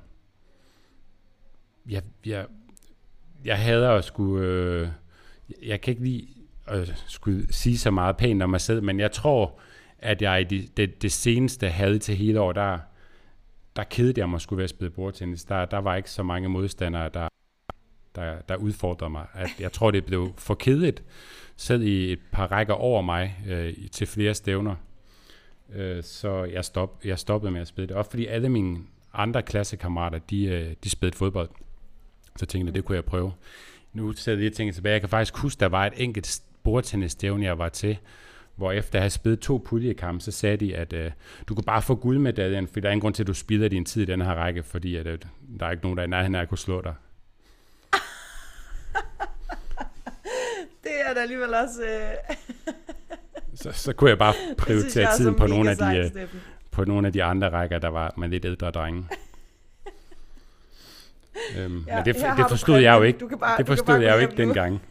jeg, 1.90 2.04
jeg, 2.26 2.46
jeg 3.46 3.60
hader 3.60 3.92
at 3.92 4.04
skulle, 4.04 4.48
øh, 4.48 4.88
jeg 5.64 5.82
kan 5.82 5.92
ikke 5.92 6.04
lide 6.04 6.28
at 6.68 7.04
skulle 7.08 7.54
sige 7.54 7.78
så 7.78 7.92
meget 7.92 8.18
pænt 8.18 8.44
om 8.44 8.50
mig 8.50 8.62
selv, 8.62 8.84
men 8.84 9.00
jeg 9.00 9.12
tror, 9.12 9.60
at 10.00 10.22
jeg 10.22 10.42
i 10.42 10.44
det, 10.44 10.78
det, 10.78 11.02
det 11.02 11.12
seneste 11.12 11.70
havde 11.70 12.00
til 12.00 12.16
hele 12.16 12.42
år, 12.42 12.52
der, 12.52 12.80
der 13.76 13.84
kedede 13.84 14.20
jeg 14.20 14.30
mig 14.30 14.42
skulle 14.42 14.58
være 14.58 14.68
spille 14.68 14.92
bordtennis. 14.92 15.44
Der, 15.44 15.66
der 15.66 15.78
var 15.78 15.96
ikke 15.96 16.12
så 16.12 16.24
mange 16.24 16.50
modstandere, 16.50 17.10
der, 17.14 17.28
der, 18.16 18.42
der 18.50 18.56
udfordrede 18.56 19.10
mig. 19.10 19.26
At 19.34 19.50
jeg 19.60 19.72
tror, 19.72 19.92
det 19.92 20.06
blev 20.06 20.34
for 20.38 20.56
kedeligt, 20.56 21.04
selv 21.56 21.82
i 21.82 22.12
et 22.12 22.20
par 22.32 22.52
rækker 22.52 22.74
over 22.74 23.02
mig 23.02 23.38
øh, 23.48 23.74
til 23.92 24.08
flere 24.08 24.34
stævner. 24.34 24.76
Øh, 25.74 26.04
så 26.04 26.44
jeg, 26.44 26.66
stop, 26.66 27.00
jeg 27.06 27.20
stoppede 27.20 27.52
med 27.52 27.62
at 27.62 27.68
spille 27.68 27.88
det. 27.88 27.96
Også 27.96 28.10
fordi 28.12 28.26
alle 28.26 28.50
mine 28.50 28.80
andre 29.14 29.42
klassekammerater, 29.42 30.20
de, 30.20 30.46
øh, 30.46 30.76
de 30.84 30.90
spillede 30.90 31.18
fodbold. 31.18 31.50
Så 32.36 32.46
tænkte 32.46 32.70
jeg, 32.70 32.76
det 32.76 32.86
kunne 32.86 32.96
jeg 32.96 33.06
prøve. 33.06 33.34
Nu 33.94 34.14
sidder 34.14 34.38
jeg 34.38 34.44
lige 34.44 34.56
tænker 34.56 34.74
tilbage. 34.74 34.94
Jeg 34.94 35.02
kan 35.02 35.10
faktisk 35.10 35.38
huske, 35.38 35.60
der 35.60 35.66
var 35.66 35.86
et 35.86 35.94
enkelt 35.96 36.42
bordtennisstævne, 36.64 37.46
jeg 37.46 37.58
var 37.58 37.70
til, 37.70 37.98
hvor 38.56 38.72
efter 38.72 39.00
at 39.00 39.04
have 39.04 39.10
spillet 39.10 39.40
to 39.40 39.64
puljekampe, 39.66 40.24
så 40.24 40.32
sagde 40.32 40.58
de, 40.58 40.76
at 40.76 40.94
øh, 40.94 41.12
du 41.48 41.56
kan 41.56 41.64
bare 41.64 41.82
få 41.82 41.96
guldmedaljen, 41.96 42.68
for 42.68 42.80
der 42.80 42.88
er 42.88 42.92
ingen 42.92 43.02
grund 43.02 43.14
til, 43.14 43.24
at 43.24 43.28
du 43.28 43.34
spilder 43.34 43.68
din 43.68 43.86
tid 43.86 44.02
i 44.02 44.06
den 44.06 44.22
her 44.22 44.34
række, 44.34 44.64
fordi 44.64 44.96
at, 44.96 45.08
øh, 45.08 45.20
der 45.60 45.66
er 45.66 45.72
ikke 45.72 45.84
nogen, 45.84 45.98
der 45.98 46.04
er 46.04 46.08
i 46.08 46.10
nærheden 46.10 46.36
af 46.36 46.42
at 46.42 46.50
kunne 46.50 46.58
slå 46.58 46.82
dig. 46.82 46.94
det 50.84 50.92
er 51.06 51.14
da 51.14 51.20
alligevel 51.20 51.54
også... 51.54 51.84
Øh... 51.84 52.36
så, 53.62 53.72
så 53.72 53.94
kunne 53.94 54.10
jeg 54.10 54.18
bare 54.18 54.34
prioritere 54.58 55.18
tiden 55.18 55.36
på 55.36 55.48
nogle, 55.48 55.70
af 55.70 55.78
de, 55.78 55.98
øh, 55.98 56.28
på 56.72 56.86
nogle 56.86 57.08
af 57.08 57.14
de 57.14 57.24
andre 57.24 57.50
rækker, 57.50 57.80
der 57.80 57.90
var 57.90 58.14
med 58.18 58.30
lidt 58.30 58.46
ældre 58.46 58.72
drenge. 58.72 59.08
øhm, 61.58 61.84
ja, 61.88 61.96
men 61.96 62.06
det, 62.06 62.16
det 62.16 62.46
forstod 62.50 62.80
jeg 62.80 62.98
jo 62.98 63.04
ikke. 63.04 63.38
Bare, 63.40 63.58
det 63.58 63.68
forstod 63.68 64.00
jeg 64.00 64.16
jo 64.16 64.20
ikke 64.20 64.38
dengang. 64.38 64.82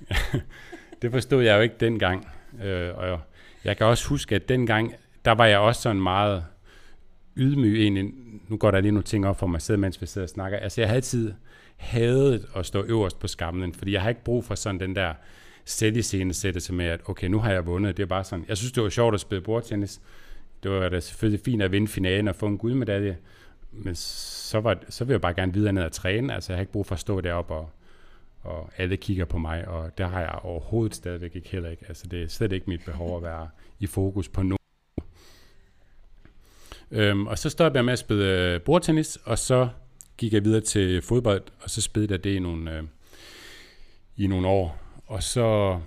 det 1.02 1.10
forstod 1.12 1.42
jeg 1.42 1.56
jo 1.56 1.60
ikke 1.60 1.76
dengang. 1.80 2.28
Øh, 2.62 2.90
og 2.94 3.20
jeg 3.64 3.76
kan 3.76 3.86
også 3.86 4.08
huske, 4.08 4.34
at 4.34 4.48
dengang, 4.48 4.94
der 5.24 5.32
var 5.32 5.46
jeg 5.46 5.58
også 5.58 5.82
sådan 5.82 6.02
meget 6.02 6.44
ydmyg 7.36 7.82
egentlig. 7.82 8.12
Nu 8.48 8.56
går 8.56 8.70
der 8.70 8.80
lige 8.80 8.92
nogle 8.92 9.04
ting 9.04 9.26
op 9.26 9.38
for 9.38 9.46
mig 9.46 9.62
selv, 9.62 9.78
mens 9.78 10.00
vi 10.00 10.06
sidder 10.06 10.24
og 10.24 10.30
snakker. 10.30 10.58
Altså 10.58 10.80
jeg 10.80 10.88
havde 10.88 10.96
altid 10.96 11.32
hadet 11.76 12.46
at 12.56 12.66
stå 12.66 12.82
øverst 12.82 13.18
på 13.18 13.28
skamlen, 13.28 13.74
fordi 13.74 13.92
jeg 13.92 14.02
har 14.02 14.08
ikke 14.08 14.24
brug 14.24 14.44
for 14.44 14.54
sådan 14.54 14.80
den 14.80 14.96
der 14.96 15.14
sætte 15.64 16.72
med, 16.72 16.86
at 16.86 17.00
okay, 17.04 17.28
nu 17.28 17.38
har 17.38 17.52
jeg 17.52 17.66
vundet. 17.66 17.96
Det 17.96 18.02
er 18.02 18.06
bare 18.06 18.24
sådan, 18.24 18.44
jeg 18.48 18.56
synes, 18.56 18.72
det 18.72 18.82
var 18.82 18.88
sjovt 18.88 19.14
at 19.14 19.20
spille 19.20 19.42
bordtennis. 19.42 20.00
Det 20.62 20.70
var 20.70 20.88
da 20.88 21.00
selvfølgelig 21.00 21.44
fint 21.44 21.62
at 21.62 21.72
vinde 21.72 21.88
finalen 21.88 22.28
og 22.28 22.36
få 22.36 22.46
en 22.46 22.58
guldmedalje, 22.58 23.16
men 23.72 23.94
så, 23.94 24.60
var, 24.60 24.78
så 24.88 25.04
vil 25.04 25.12
jeg 25.12 25.20
bare 25.20 25.34
gerne 25.34 25.52
videre 25.52 25.72
ned 25.72 25.82
og 25.82 25.92
træne. 25.92 26.34
Altså 26.34 26.52
jeg 26.52 26.56
har 26.56 26.60
ikke 26.60 26.72
brug 26.72 26.86
for 26.86 26.94
at 26.94 27.00
stå 27.00 27.20
deroppe 27.20 27.54
og, 27.54 27.70
og 28.44 28.70
alle 28.76 28.96
kigger 28.96 29.24
på 29.24 29.38
mig, 29.38 29.68
og 29.68 29.98
der 29.98 30.06
har 30.06 30.20
jeg 30.20 30.38
overhovedet 30.42 30.94
stadigvæk 30.94 31.36
ikke 31.36 31.48
heller 31.48 31.70
ikke. 31.70 31.84
Altså 31.88 32.06
det 32.06 32.22
er 32.22 32.28
slet 32.28 32.52
ikke 32.52 32.70
mit 32.70 32.84
behov 32.84 33.16
at 33.16 33.22
være 33.22 33.48
i 33.80 33.86
fokus 33.86 34.28
på 34.28 34.42
noget. 34.42 34.60
Øhm, 36.90 37.26
og 37.26 37.38
så 37.38 37.50
stoppede 37.50 37.78
jeg 37.78 37.84
med 37.84 37.92
at 37.92 37.98
spille 37.98 38.24
øh, 38.24 38.60
bordtennis, 38.60 39.18
og 39.24 39.38
så 39.38 39.68
gik 40.16 40.32
jeg 40.32 40.44
videre 40.44 40.60
til 40.60 41.02
fodbold, 41.02 41.42
og 41.60 41.70
så 41.70 41.80
spillede 41.80 42.12
jeg 42.12 42.24
det 42.24 42.30
i 42.30 42.38
nogle, 42.38 42.76
øh, 42.78 42.82
i 44.16 44.26
nogle 44.26 44.48
år. 44.48 44.78
Og 45.06 45.22
så 45.22 45.80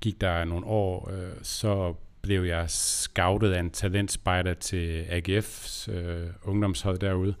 gik 0.00 0.20
der 0.20 0.44
nogle 0.44 0.66
år, 0.66 1.10
øh, 1.10 1.32
så 1.42 1.94
blev 2.22 2.44
jeg 2.44 2.70
scoutet 2.70 3.52
af 3.52 3.60
en 3.60 3.70
talentspejder 3.70 4.54
til 4.54 5.02
AGF's 5.02 5.92
øh, 5.92 6.26
ungdomshold 6.42 6.98
derude, 6.98 7.34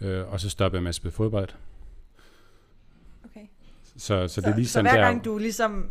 øh, 0.00 0.32
og 0.32 0.40
så 0.40 0.50
stoppede 0.50 0.78
jeg 0.78 0.82
med 0.82 0.88
at 0.88 0.94
spille 0.94 1.12
fodbold. 1.12 1.48
Så, 3.96 4.28
så, 4.28 4.40
det 4.40 4.46
er 4.48 4.56
ligesom 4.56 4.86
så 4.86 4.90
hver 4.90 5.00
der... 5.00 5.06
gang 5.06 5.24
du 5.24 5.38
ligesom 5.38 5.90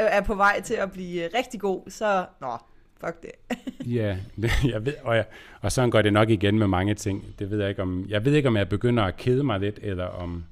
øh, 0.00 0.06
er 0.10 0.20
på 0.20 0.34
vej 0.34 0.60
til 0.60 0.74
at 0.74 0.92
blive 0.92 1.24
øh, 1.24 1.30
rigtig 1.38 1.60
god, 1.60 1.90
så... 1.90 2.26
Nå, 2.40 2.58
fuck 3.00 3.22
det. 3.22 3.30
Ja, 3.94 4.16
det, 4.36 4.50
jeg 4.64 4.86
ved, 4.86 4.94
og, 5.02 5.16
jeg, 5.16 5.24
og 5.60 5.72
sådan 5.72 5.90
går 5.90 6.02
det 6.02 6.12
nok 6.12 6.30
igen 6.30 6.58
med 6.58 6.66
mange 6.66 6.94
ting. 6.94 7.24
Det 7.38 7.50
ved 7.50 7.58
jeg 7.60 7.68
ikke 7.68 7.82
om. 7.82 8.04
Jeg 8.08 8.24
ved 8.24 8.34
ikke, 8.34 8.48
om 8.48 8.56
jeg 8.56 8.68
begynder 8.68 9.02
at 9.04 9.16
kede 9.16 9.44
mig 9.44 9.60
lidt, 9.60 9.78
eller 9.82 10.04
om 10.04 10.44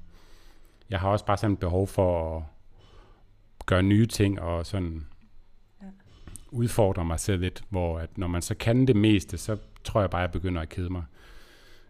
jeg 0.89 0.99
har 0.99 1.09
også 1.09 1.25
bare 1.25 1.37
sådan 1.37 1.53
et 1.53 1.59
behov 1.59 1.87
for 1.87 2.37
at 2.37 2.43
gøre 3.65 3.83
nye 3.83 4.05
ting, 4.05 4.41
og 4.41 4.65
sådan 4.65 5.05
Ja. 5.81 5.85
udfordre 6.51 7.05
mig 7.05 7.19
selv 7.19 7.41
lidt, 7.41 7.63
hvor 7.69 7.99
at 7.99 8.17
når 8.17 8.27
man 8.27 8.41
så 8.41 8.55
kan 8.55 8.87
det 8.87 8.95
meste, 8.95 9.37
så 9.37 9.57
tror 9.83 10.01
jeg 10.01 10.09
bare, 10.09 10.21
at 10.21 10.27
jeg 10.27 10.31
begynder 10.31 10.61
at 10.61 10.69
kede 10.69 10.89
mig. 10.89 11.03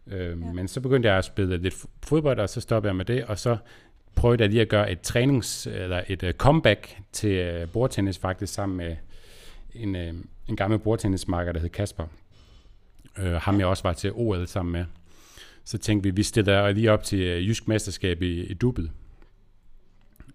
Øhm, 0.07 0.43
Ja. 0.43 0.51
Men 0.51 0.67
så 0.67 0.81
begyndte 0.81 1.09
jeg 1.09 1.17
at 1.17 1.25
spille 1.25 1.57
lidt 1.57 1.85
fodbold, 2.03 2.39
og 2.39 2.49
så 2.49 2.61
stoppede 2.61 2.89
jeg 2.89 2.95
med 2.95 3.05
det, 3.05 3.25
og 3.25 3.39
så 3.39 3.57
prøvede 4.19 4.43
jeg 4.43 4.49
lige 4.49 4.61
at 4.61 4.69
gøre 4.69 4.91
et 4.91 5.01
trænings, 5.01 5.67
eller 5.67 6.03
et 6.07 6.23
uh, 6.23 6.29
comeback 6.31 6.97
til 7.11 7.61
uh, 7.63 7.69
bordtennis 7.69 8.17
faktisk 8.17 8.53
sammen 8.53 8.77
med 8.77 8.95
en, 9.73 9.95
øh, 9.95 10.13
en 10.47 10.55
gammel 10.55 10.79
bordtennismarker, 10.79 11.51
der 11.51 11.59
hed 11.59 11.69
Kasper. 11.69 12.07
Øh, 13.17 13.33
ham 13.33 13.59
jeg 13.59 13.67
også 13.67 13.83
var 13.83 13.93
til 13.93 14.11
OL 14.13 14.47
sammen 14.47 14.71
med. 14.71 14.85
Så 15.63 15.77
tænkte 15.77 16.09
vi, 16.09 16.15
vi 16.15 16.23
stiller 16.23 16.71
lige 16.71 16.91
op 16.91 17.03
til 17.03 17.47
Jysk 17.47 17.67
Mesterskab 17.67 18.21
i, 18.21 18.43
i 18.43 18.53
Dubbel. 18.53 18.91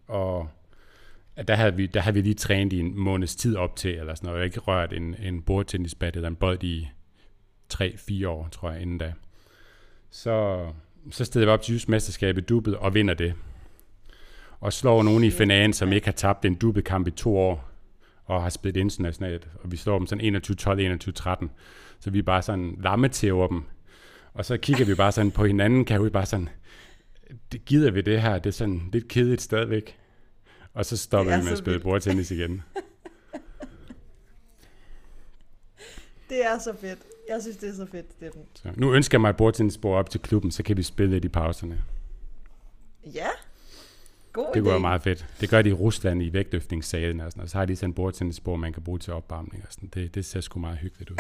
Og 0.09 0.49
at 1.37 1.49
der 1.49 1.55
havde, 1.55 1.75
vi, 1.75 1.87
der 1.87 2.01
havde 2.01 2.15
vi 2.15 2.21
lige 2.21 2.35
trænet 2.35 2.73
i 2.73 2.81
en 2.81 2.99
måneds 2.99 3.37
tid 3.37 3.57
op 3.57 3.77
til, 3.77 3.95
eller 3.95 4.15
sådan 4.15 4.27
noget. 4.27 4.39
Jeg 4.39 4.43
har 4.43 4.45
ikke 4.45 4.61
rørt 4.61 4.93
en, 4.93 5.17
en 5.23 5.43
bordtennisbat 5.43 6.17
eller 6.17 6.29
en 6.29 6.37
bold 6.37 6.65
i 6.65 6.89
3-4 7.75 8.27
år, 8.27 8.49
tror 8.49 8.71
jeg, 8.71 8.83
inden 8.83 8.99
da. 8.99 9.13
Så, 10.11 10.67
så 11.11 11.25
steder 11.25 11.47
vi 11.47 11.51
op 11.51 11.63
til 11.63 11.75
Jysk 11.75 11.89
Mesterskab 11.89 12.39
i 12.39 12.41
Dubbel 12.41 12.77
og 12.77 12.95
vinder 12.95 13.15
det. 13.15 13.35
Og 14.65 14.73
slår 14.73 15.03
nogen 15.03 15.25
i 15.25 15.31
Shit. 15.31 15.39
finalen, 15.39 15.73
som 15.73 15.93
ikke 15.93 16.07
har 16.07 16.13
tabt 16.13 16.45
en 16.45 16.55
dubbelkamp 16.55 17.09
i 17.09 17.11
to 17.11 17.37
år 17.39 17.71
og 18.25 18.43
har 18.43 18.51
spillet 18.51 18.81
internationalt, 18.81 19.49
og 19.63 19.73
vi 19.73 19.77
slår 19.77 19.99
dem 19.99 20.07
sådan 20.07 20.37
21-12, 20.37 20.41
21-13. 21.43 21.49
Så 22.01 22.11
vi 22.11 22.19
er 22.19 22.23
bare 22.23 22.43
sådan 22.43 22.79
lammetæver 22.83 23.47
dem. 23.47 23.63
Og 24.35 24.45
så 24.45 24.57
kigger 24.57 24.85
vi 24.85 24.95
bare 24.95 25.13
sådan 25.13 25.31
på 25.31 25.45
hinanden, 25.45 25.85
kan 25.85 26.05
vi 26.05 26.11
bare 26.11 26.27
sådan, 26.27 26.49
det 27.53 27.65
gider 27.65 27.91
vi 27.91 28.01
det 28.01 28.23
her, 28.23 28.39
det 28.39 28.47
er 28.47 28.51
sådan 28.55 28.89
lidt 28.93 29.09
kedeligt 29.09 29.43
stadigvæk. 29.43 29.99
Og 30.75 30.87
så 30.87 30.97
stopper 30.97 31.33
er 31.33 31.39
vi 31.39 31.45
med 31.45 31.53
at 31.53 31.59
spille 31.59 31.81
bordtennis 31.81 32.31
igen. 32.31 32.63
Det 36.29 36.47
er 36.47 36.59
så 36.59 36.75
fedt. 36.81 36.99
Jeg 37.29 37.43
synes, 37.43 37.57
det 37.57 37.69
er 37.69 37.75
så 37.75 37.87
fedt, 37.87 38.13
Steffen. 38.13 38.43
Så 38.55 38.69
nu 38.77 38.95
ønsker 38.95 39.19
jeg 39.19 39.21
mig 39.21 39.31
et 39.31 39.37
bordtennisbord 39.37 39.99
op 39.99 40.11
til 40.11 40.21
klubben, 40.21 40.51
så 40.51 40.63
kan 40.63 40.77
vi 40.77 40.83
spille 40.83 41.15
lidt 41.15 41.25
i 41.25 41.29
pauserne. 41.29 41.83
Ja. 43.15 43.29
God 44.35 44.47
Det 44.55 44.63
kunne 44.63 44.71
være 44.71 44.81
meget 44.81 45.03
fedt. 45.03 45.27
Det 45.41 45.51
gør 45.51 45.63
de 45.63 45.69
i 45.69 45.73
Rusland 45.73 46.23
i 46.23 46.33
vægtløftningssalen 46.33 47.21
og 47.21 47.31
sådan 47.31 47.41
noget. 47.41 47.51
Så 47.51 47.59
har 47.59 47.65
de 47.65 47.77
sådan 47.77 47.91
en 47.91 47.95
bordtennisbord, 47.95 48.59
man 48.59 48.73
kan 48.73 48.83
bruge 48.83 48.99
til 48.99 49.13
opvarmning 49.13 49.65
og 49.67 49.73
sådan. 49.73 49.89
Det, 49.95 50.15
det 50.15 50.25
ser 50.25 50.41
sgu 50.41 50.61
meget 50.61 50.79
hyggeligt 50.79 51.11
ud. 51.11 51.17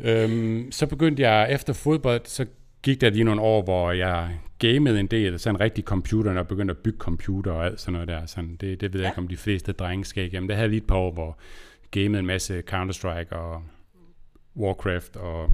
øhm, 0.08 0.72
så 0.72 0.86
begyndte 0.86 1.22
jeg 1.22 1.52
efter 1.52 1.72
fodbold, 1.72 2.20
så 2.24 2.46
gik 2.82 3.00
der 3.00 3.10
lige 3.10 3.24
nogle 3.24 3.40
år, 3.40 3.62
hvor 3.62 3.92
jeg 3.92 4.38
gamede 4.58 5.00
en 5.00 5.06
del, 5.06 5.38
sådan 5.38 5.60
rigtig 5.60 5.84
computer, 5.84 6.38
og 6.38 6.48
begyndte 6.48 6.72
at 6.72 6.78
bygge 6.78 6.98
computer 6.98 7.52
og 7.52 7.64
alt 7.66 7.80
sådan 7.80 7.92
noget 7.92 8.08
der. 8.08 8.26
Sådan, 8.26 8.56
det, 8.56 8.80
det 8.80 8.92
ved 8.92 9.00
jeg 9.00 9.06
Ja. 9.06 9.10
ikke, 9.10 9.18
om 9.18 9.28
de 9.28 9.36
fleste 9.36 9.72
drenge 9.72 10.04
skal 10.04 10.24
igennem. 10.24 10.48
Det 10.48 10.56
havde 10.56 10.64
jeg 10.64 10.70
lige 10.70 10.80
et 10.80 10.86
par 10.86 10.96
år, 10.96 11.12
hvor 11.12 11.38
gamede 11.90 12.18
en 12.18 12.26
masse 12.26 12.62
Counter-Strike 12.70 13.36
og 13.36 13.62
Warcraft, 14.56 15.16
og 15.16 15.50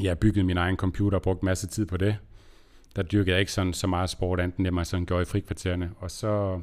jeg 0.00 0.18
byggede 0.18 0.44
min 0.44 0.56
egen 0.56 0.76
computer 0.76 1.18
og 1.18 1.22
brugte 1.22 1.44
masse 1.44 1.66
tid 1.66 1.86
på 1.86 1.96
det 1.96 2.16
der 2.96 3.02
dyrkede 3.02 3.30
jeg 3.30 3.40
ikke 3.40 3.52
sådan 3.52 3.72
så 3.72 3.86
meget 3.86 4.10
sport, 4.10 4.40
enten 4.40 4.64
det 4.64 4.74
man 4.74 4.84
sådan 4.84 5.06
gjorde 5.06 5.22
i 5.22 5.24
frikvartererne. 5.24 5.90
Og 5.98 6.10
så 6.10 6.60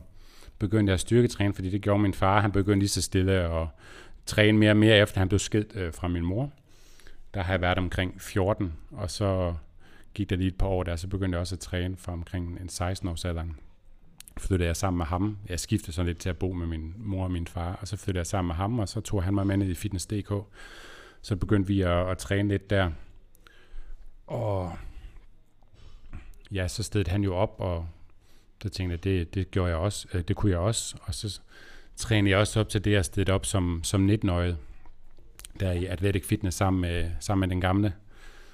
begyndte 0.60 0.92
jeg 0.92 0.94
at 0.94 1.00
styrketræne, 1.00 1.54
fordi 1.54 1.70
det 1.70 1.82
gjorde 1.82 2.02
min 2.02 2.14
far. 2.14 2.42
Han 2.42 2.52
begyndte 2.52 2.80
lige 2.80 2.90
så 2.90 3.02
stille 3.02 3.32
at 3.32 3.68
træne 4.26 4.58
mere 4.58 4.72
og 4.72 4.78
mere, 4.78 4.98
efter 4.98 5.20
han 5.20 5.28
blev 5.30 5.40
skilt 5.40 5.76
øh, 5.76 5.94
fra 5.94 6.08
min 6.08 6.26
mor. 6.26 6.52
Der 7.34 7.42
har 7.42 7.54
jeg 7.54 7.62
været 7.62 7.78
omkring 7.78 8.22
14, 8.22 8.74
og 8.92 9.12
så 9.12 9.54
gik 10.14 10.30
der 10.30 10.36
lige 10.36 10.48
et 10.48 10.58
par 10.58 10.68
år 10.68 10.84
der, 10.84 10.96
så 10.96 11.08
begyndte 11.08 11.36
jeg 11.36 11.42
også 11.42 11.56
at 11.56 11.60
træne 11.60 11.98
fra 11.98 12.14
omkring 12.14 12.60
en 12.62 12.70
16 12.70 13.10
års 13.10 13.26
alderen. 13.26 13.56
Flyttede 14.38 14.68
jeg 14.68 14.76
sammen 14.76 14.98
med 14.98 15.06
ham. 15.06 15.38
Jeg 15.50 15.60
skiftede 15.60 15.92
sådan 15.92 16.08
lidt 16.08 16.18
til 16.18 16.30
at 16.30 16.38
bo 16.38 16.54
med 16.54 16.68
min 16.68 16.94
mor 16.98 17.24
og 17.24 17.32
min 17.32 17.48
far, 17.48 17.78
og 17.82 17.88
så 17.88 17.98
flyttede 17.98 18.20
jeg 18.20 18.28
sammen 18.28 18.48
med 18.48 18.56
ham, 18.56 18.80
og 18.80 18.90
så 18.90 19.02
tog 19.02 19.24
han 19.24 19.34
mig 19.34 19.48
med 19.48 19.58
ned 19.58 19.68
i 19.68 19.76
Fitness.dk. 19.76 20.34
Så 21.22 21.36
begyndte 21.36 21.68
vi 21.68 21.82
at, 21.82 22.10
at 22.10 22.18
træne 22.18 22.50
lidt 22.50 22.70
der. 22.70 22.92
Og 24.28 24.78
ja, 26.54 26.68
så 26.68 26.84
stedte 26.84 27.12
han 27.12 27.24
jo 27.24 27.36
op, 27.36 27.56
og 27.58 27.88
så 28.64 28.70
tænkte 28.70 28.92
jeg, 28.94 29.04
det, 29.04 29.36
det 29.36 29.52
gjorde 29.52 29.70
jeg 29.70 29.78
også, 29.78 30.08
øh, 30.14 30.22
det 30.28 30.36
kunne 30.36 30.52
jeg 30.52 30.60
også, 30.60 30.96
og 31.02 31.14
så 31.14 31.40
trænede 31.96 32.32
jeg 32.32 32.40
også 32.40 32.60
op 32.60 32.70
til 32.70 32.86
det, 32.86 32.92
jeg 32.92 33.06
stedte 33.06 33.34
op 33.34 33.46
som, 33.46 33.80
som 33.84 34.10
19-årig, 34.10 34.56
der 35.60 35.72
i 35.72 35.86
Athletic 35.86 36.26
Fitness 36.26 36.58
sammen 36.58 36.82
med, 36.82 37.10
sammen 37.20 37.40
med 37.50 37.56
den 37.56 37.62
gamle. 37.62 37.94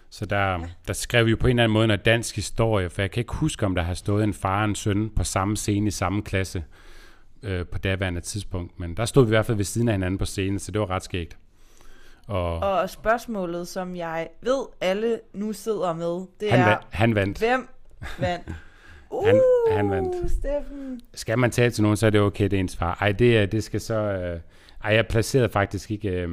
Så 0.09 0.25
der, 0.25 0.59
der 0.87 0.93
skrev 0.93 1.25
vi 1.25 1.31
jo 1.31 1.37
på 1.39 1.47
en 1.47 1.51
eller 1.51 1.63
anden 1.63 1.73
måde 1.73 1.87
noget 1.87 2.05
dansk 2.05 2.35
historie, 2.35 2.89
for 2.89 3.01
jeg 3.01 3.11
kan 3.11 3.21
ikke 3.21 3.33
huske, 3.33 3.65
om 3.65 3.75
der 3.75 3.81
har 3.81 3.93
stået 3.93 4.23
en 4.23 4.33
far 4.33 4.59
og 4.59 4.65
en 4.65 4.75
søn 4.75 5.09
på 5.09 5.23
samme 5.23 5.57
scene 5.57 5.87
i 5.87 5.91
samme 5.91 6.21
klasse 6.21 6.63
øh, 7.43 7.65
på 7.65 7.77
daværende 7.77 8.21
tidspunkt, 8.21 8.79
men 8.79 8.97
der 8.97 9.05
stod 9.05 9.23
vi 9.25 9.27
i 9.27 9.29
hvert 9.29 9.45
fald 9.45 9.57
ved 9.57 9.65
siden 9.65 9.87
af 9.87 9.93
hinanden 9.93 10.17
på 10.17 10.25
scenen, 10.25 10.59
så 10.59 10.71
det 10.71 10.81
var 10.81 10.89
ret 10.89 11.03
skægt. 11.03 11.37
Og, 12.27 12.59
Og 12.59 12.89
spørgsmålet, 12.89 13.67
som 13.67 13.95
jeg 13.95 14.27
ved, 14.41 14.65
alle 14.81 15.19
nu 15.33 15.53
sidder 15.53 15.93
med, 15.93 16.27
det 16.39 16.51
han, 16.51 16.59
er, 16.59 16.77
va- 16.77 16.85
han 16.89 17.15
vandt. 17.15 17.37
hvem 17.37 17.69
vandt? 18.19 18.47
Uh, 19.11 19.25
Han- 19.27 19.41
han 19.71 19.89
vandt. 19.89 20.31
Steffen. 20.31 21.01
skal 21.13 21.39
man 21.39 21.51
tale 21.51 21.71
til 21.71 21.81
nogen, 21.83 21.97
så 21.97 22.05
er 22.05 22.09
det 22.09 22.21
okay, 22.21 22.43
det 22.43 22.53
er 22.53 22.59
ens 22.59 22.75
far. 22.77 22.97
Ej, 23.01 23.11
det, 23.11 23.51
det 23.51 23.63
skal 23.63 23.81
så... 23.81 23.93
Øh, 23.95 24.39
ej, 24.83 24.93
jeg 24.93 25.07
placerede 25.07 25.49
faktisk 25.49 25.91
ikke... 25.91 26.09
Øh, 26.09 26.29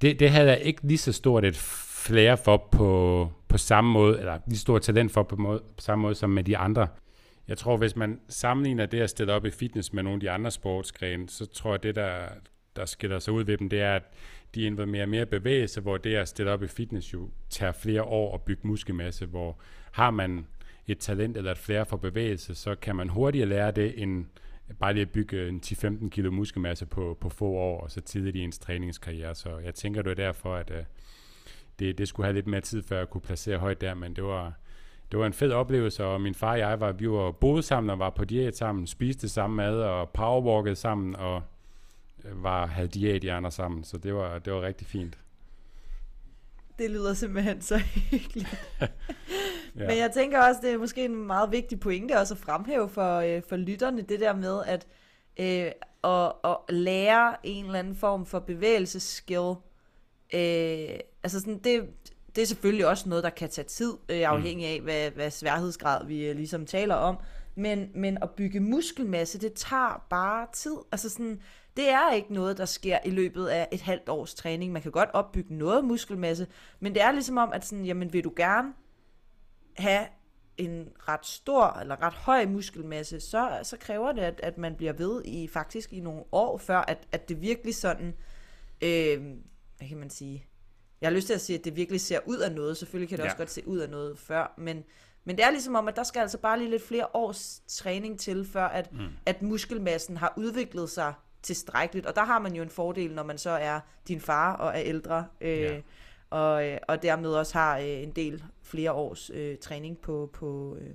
det, 0.00 0.20
det 0.20 0.30
havde 0.30 0.48
jeg 0.48 0.60
ikke 0.60 0.86
lige 0.86 0.98
så 0.98 1.12
stort 1.12 1.44
et 1.44 1.56
flere 1.56 2.36
for 2.36 2.68
på, 2.72 3.32
på 3.48 3.58
samme 3.58 3.90
måde, 3.90 4.18
eller 4.18 4.38
lige 4.46 4.58
stort 4.58 4.82
talent 4.82 5.12
for 5.12 5.22
på, 5.22 5.36
måde, 5.36 5.58
på 5.58 5.80
samme 5.80 6.02
måde 6.02 6.14
som 6.14 6.30
med 6.30 6.44
de 6.44 6.56
andre. 6.56 6.88
Jeg 7.48 7.58
tror, 7.58 7.76
hvis 7.76 7.96
man 7.96 8.20
sammenligner 8.28 8.86
det 8.86 9.00
at 9.00 9.10
stille 9.10 9.32
op 9.32 9.44
i 9.46 9.50
fitness 9.50 9.92
med 9.92 10.02
nogle 10.02 10.16
af 10.16 10.20
de 10.20 10.30
andre 10.30 10.50
sportsgrene, 10.50 11.28
så 11.28 11.46
tror 11.46 11.72
jeg, 11.72 11.82
det 11.82 11.94
der, 11.94 12.18
der 12.76 12.84
skiller 12.86 13.18
sig 13.18 13.32
ud 13.32 13.44
ved 13.44 13.56
dem, 13.58 13.68
det 13.68 13.80
er, 13.80 13.94
at 13.94 14.02
de 14.54 14.76
og 14.80 15.08
mere 15.08 15.26
bevægelse, 15.26 15.80
hvor 15.80 15.96
det 15.96 16.14
at 16.14 16.28
stille 16.28 16.52
op 16.52 16.62
i 16.62 16.66
fitness 16.66 17.12
jo 17.12 17.30
tager 17.50 17.72
flere 17.72 18.02
år 18.02 18.34
at 18.34 18.42
bygge 18.42 18.66
muskelmasse, 18.66 19.26
hvor 19.26 19.58
har 19.96 20.10
man 20.10 20.46
et 20.86 20.98
talent 20.98 21.36
eller 21.36 21.52
et 21.52 21.58
flere 21.58 21.86
for 21.86 21.96
bevægelse, 21.96 22.54
så 22.54 22.74
kan 22.74 22.96
man 22.96 23.08
hurtigere 23.08 23.48
lære 23.48 23.70
det, 23.70 24.02
end 24.02 24.26
bare 24.78 24.92
lige 24.92 25.02
at 25.02 25.10
bygge 25.10 25.48
en 25.48 25.60
10-15 25.66 26.08
kilo 26.08 26.30
muskelmasse 26.30 26.86
på, 26.86 27.18
på 27.20 27.28
få 27.28 27.44
år, 27.44 27.80
og 27.80 27.90
så 27.90 28.00
tidligt 28.00 28.36
i 28.36 28.40
ens 28.40 28.58
træningskarriere. 28.58 29.34
Så 29.34 29.58
jeg 29.58 29.74
tænker, 29.74 30.02
det 30.02 30.10
er 30.10 30.14
derfor, 30.14 30.54
at 30.54 30.70
øh, 30.70 30.84
det, 31.78 31.98
det 31.98 32.08
skulle 32.08 32.24
have 32.24 32.34
lidt 32.34 32.46
mere 32.46 32.60
tid, 32.60 32.82
før 32.82 32.98
jeg 32.98 33.10
kunne 33.10 33.20
placere 33.20 33.58
højt 33.58 33.80
der, 33.80 33.94
men 33.94 34.16
det 34.16 34.24
var, 34.24 34.52
det 35.10 35.18
var 35.18 35.26
en 35.26 35.32
fed 35.32 35.52
oplevelse, 35.52 36.04
og 36.04 36.20
min 36.20 36.34
far 36.34 36.52
og 36.52 36.58
jeg 36.58 36.80
var, 36.80 36.92
vi 36.92 37.10
var 37.10 37.30
boet 37.30 37.64
sammen 37.64 37.90
og 37.90 37.98
var 37.98 38.10
på 38.10 38.24
diæt 38.24 38.56
sammen, 38.56 38.86
spiste 38.86 39.28
samme 39.28 39.56
mad 39.56 39.80
og 39.80 40.10
powerwalkede 40.10 40.76
sammen, 40.76 41.16
og 41.16 41.42
øh, 42.24 42.42
var, 42.42 42.66
havde 42.66 42.88
diæt 42.88 43.24
i 43.24 43.28
andre 43.28 43.50
sammen, 43.50 43.84
så 43.84 43.98
det 43.98 44.14
var, 44.14 44.38
det 44.38 44.52
var 44.52 44.62
rigtig 44.62 44.86
fint. 44.86 45.18
Det 46.78 46.90
lyder 46.90 47.14
simpelthen 47.14 47.60
så 47.60 47.78
hyggeligt. 48.10 48.48
Ja. 48.80 49.86
Men 49.86 49.98
jeg 49.98 50.10
tænker 50.14 50.42
også, 50.42 50.60
det 50.62 50.72
er 50.72 50.78
måske 50.78 51.04
en 51.04 51.16
meget 51.16 51.52
vigtig 51.52 51.80
pointe 51.80 52.18
også 52.18 52.34
at 52.34 52.38
fremhæve 52.38 52.88
for, 52.88 53.16
øh, 53.16 53.42
for 53.48 53.56
lytterne, 53.56 54.02
det 54.02 54.20
der 54.20 54.34
med 54.34 54.62
at, 54.66 54.86
øh, 55.40 55.72
at, 56.04 56.32
at 56.44 56.74
lære 56.74 57.36
en 57.42 57.64
eller 57.64 57.78
anden 57.78 57.96
form 57.96 58.26
for 58.26 58.38
bevægelsesskill. 58.38 59.54
Øh, 60.34 60.98
altså 61.22 61.40
sådan, 61.40 61.58
det, 61.58 61.88
det 62.36 62.42
er 62.42 62.46
selvfølgelig 62.46 62.86
også 62.86 63.08
noget, 63.08 63.24
der 63.24 63.30
kan 63.30 63.50
tage 63.50 63.68
tid, 63.68 63.92
øh, 64.08 64.20
afhængig 64.20 64.66
af, 64.66 64.80
hvad, 64.80 65.10
hvad 65.10 65.30
sværhedsgrad 65.30 66.06
vi 66.06 66.26
øh, 66.26 66.36
ligesom 66.36 66.66
taler 66.66 66.94
om. 66.94 67.16
Men, 67.54 67.90
men 67.94 68.18
at 68.22 68.30
bygge 68.30 68.60
muskelmasse, 68.60 69.38
det 69.38 69.52
tager 69.52 70.06
bare 70.10 70.46
tid. 70.52 70.76
Altså 70.92 71.08
sådan, 71.08 71.40
det 71.76 71.88
er 71.88 72.12
ikke 72.12 72.34
noget, 72.34 72.58
der 72.58 72.64
sker 72.64 72.98
i 73.04 73.10
løbet 73.10 73.46
af 73.46 73.68
et 73.72 73.80
halvt 73.80 74.08
års 74.08 74.34
træning. 74.34 74.72
Man 74.72 74.82
kan 74.82 74.92
godt 74.92 75.10
opbygge 75.12 75.54
noget 75.54 75.84
muskelmasse, 75.84 76.46
men 76.80 76.94
det 76.94 77.02
er 77.02 77.12
ligesom 77.12 77.36
om, 77.36 77.52
at 77.52 77.66
sådan, 77.66 77.84
jamen, 77.84 78.12
vil 78.12 78.24
du 78.24 78.32
gerne 78.36 78.72
have 79.76 80.06
en 80.56 80.88
ret 81.08 81.26
stor 81.26 81.78
eller 81.80 82.02
ret 82.02 82.12
høj 82.12 82.46
muskelmasse, 82.46 83.20
så, 83.20 83.58
så 83.62 83.76
kræver 83.76 84.12
det, 84.12 84.22
at, 84.22 84.40
at 84.42 84.58
man 84.58 84.74
bliver 84.74 84.92
ved 84.92 85.22
i 85.24 85.48
faktisk 85.48 85.92
i 85.92 86.00
nogle 86.00 86.24
år, 86.32 86.58
før 86.58 86.78
at, 86.78 87.06
at 87.12 87.28
det 87.28 87.40
virkelig 87.40 87.74
sådan, 87.74 88.14
øh, 88.82 89.20
hvad 89.78 89.88
kan 89.88 89.98
man 89.98 90.10
sige, 90.10 90.46
jeg 91.00 91.08
har 91.08 91.14
lyst 91.14 91.26
til 91.26 91.34
at 91.34 91.40
sige, 91.40 91.58
at 91.58 91.64
det 91.64 91.76
virkelig 91.76 92.00
ser 92.00 92.20
ud 92.26 92.38
af 92.38 92.52
noget. 92.52 92.76
Selvfølgelig 92.76 93.08
kan 93.08 93.18
det 93.18 93.24
ja. 93.24 93.28
Også 93.28 93.36
godt 93.36 93.50
se 93.50 93.68
ud 93.68 93.78
af 93.78 93.90
noget 93.90 94.18
før, 94.18 94.54
men, 94.58 94.84
men 95.24 95.36
det 95.36 95.44
er 95.44 95.50
ligesom 95.50 95.74
om, 95.74 95.88
at 95.88 95.96
der 95.96 96.02
skal 96.02 96.20
altså 96.20 96.38
bare 96.38 96.58
lige 96.58 96.70
lidt 96.70 96.82
flere 96.82 97.06
års 97.14 97.62
træning 97.68 98.20
til, 98.20 98.44
før 98.44 98.64
at, 98.64 98.92
mm. 98.92 99.08
at 99.26 99.42
muskelmassen 99.42 100.16
har 100.16 100.34
udviklet 100.36 100.90
sig 100.90 101.14
tilstrækkeligt. 101.46 102.06
Og 102.06 102.16
der 102.16 102.24
har 102.24 102.38
man 102.38 102.54
jo 102.54 102.62
en 102.62 102.70
fordel, 102.70 103.14
når 103.14 103.22
man 103.22 103.38
så 103.38 103.50
er 103.50 103.80
din 104.08 104.20
far 104.20 104.56
og 104.56 104.68
er 104.68 104.82
ældre, 104.82 105.26
øh, 105.40 105.60
ja. 105.60 105.80
og, 106.30 106.66
øh, 106.68 106.78
og 106.88 107.02
dermed 107.02 107.30
også 107.30 107.58
har 107.58 107.78
øh, 107.78 108.02
en 108.02 108.10
del 108.10 108.44
flere 108.62 108.92
års 108.92 109.30
øh, 109.34 109.56
træning 109.58 109.98
på, 109.98 110.30
på 110.32 110.76
øh, 110.80 110.90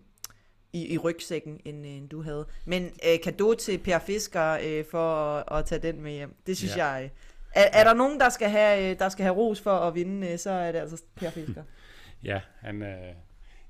i, 0.74 0.94
i 0.94 0.98
rygsækken, 0.98 1.60
end, 1.66 1.86
end 1.86 2.10
du 2.10 2.22
havde. 2.22 2.46
Men 2.66 2.84
øh, 2.84 3.20
kado 3.24 3.54
til 3.54 3.78
Per 3.78 4.00
Fisker 4.00 4.58
øh, 4.64 4.86
for 4.92 5.16
at, 5.16 5.60
at 5.60 5.66
tage 5.66 5.82
den 5.82 6.02
med 6.02 6.12
hjem. 6.12 6.36
Det 6.48 6.58
synes 6.58 6.78
ja. 6.78 6.86
jeg... 6.86 7.04
Øh, 7.04 7.10
er, 7.54 7.80
er 7.80 7.84
der 7.84 7.94
nogen, 7.94 8.20
der 8.20 8.30
skal, 8.30 8.50
have, 8.50 8.92
øh, 8.92 9.00
der 9.00 9.10
skal 9.10 9.24
have 9.24 9.36
ros 9.36 9.62
for 9.62 9.72
at 9.72 9.96
vinde, 9.96 10.28
øh, 10.28 10.40
så 10.40 10.52
er 10.52 10.72
det 10.72 10.80
altså 10.80 11.04
Per 11.16 11.30
Fisker. 11.30 11.64
ja, 12.24 12.42
han, 12.62 12.82
øh, 12.82 13.14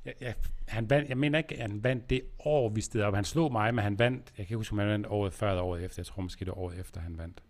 ja, 0.06 0.12
ja, 0.22 0.34
han 0.68 0.90
vandt, 0.90 1.10
jeg 1.10 1.18
mener 1.18 1.38
ikke, 1.38 1.56
at 1.56 1.62
han 1.62 1.84
vandt 1.84 2.10
det 2.10 2.22
år, 2.40 2.70
vi 2.70 2.82
stod 2.82 3.02
op. 3.02 3.16
Han 3.16 3.24
slog 3.24 3.52
mig, 3.52 3.76
men 3.76 3.84
han 3.84 4.00
vandt, 4.00 4.26
jeg 4.26 4.36
kan 4.36 4.44
ikke 4.44 4.56
huske, 4.56 4.74
om 4.74 4.80
han 4.80 4.88
vandt 4.88 5.08
året 5.08 5.34
før 5.34 5.50
eller 5.50 5.64
året 5.64 5.84
efter. 5.84 6.00
Jeg 6.00 6.06
tror 6.06 6.22
måske 6.22 6.46
det 6.46 6.54
året 6.54 6.80
efter, 6.80 7.02
han 7.02 7.18
vandt. 7.18 7.44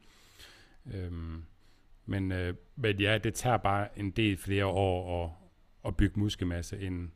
Øhm, 0.93 1.43
men, 2.05 2.31
øh, 2.31 2.55
men 2.75 2.99
ja, 2.99 3.17
det 3.17 3.33
tager 3.33 3.57
bare 3.57 3.99
en 3.99 4.11
del 4.11 4.37
flere 4.37 4.65
år 4.65 5.23
at, 5.23 5.31
at 5.85 5.97
bygge 5.97 6.19
muskelmasse, 6.19 6.79
end, 6.79 7.09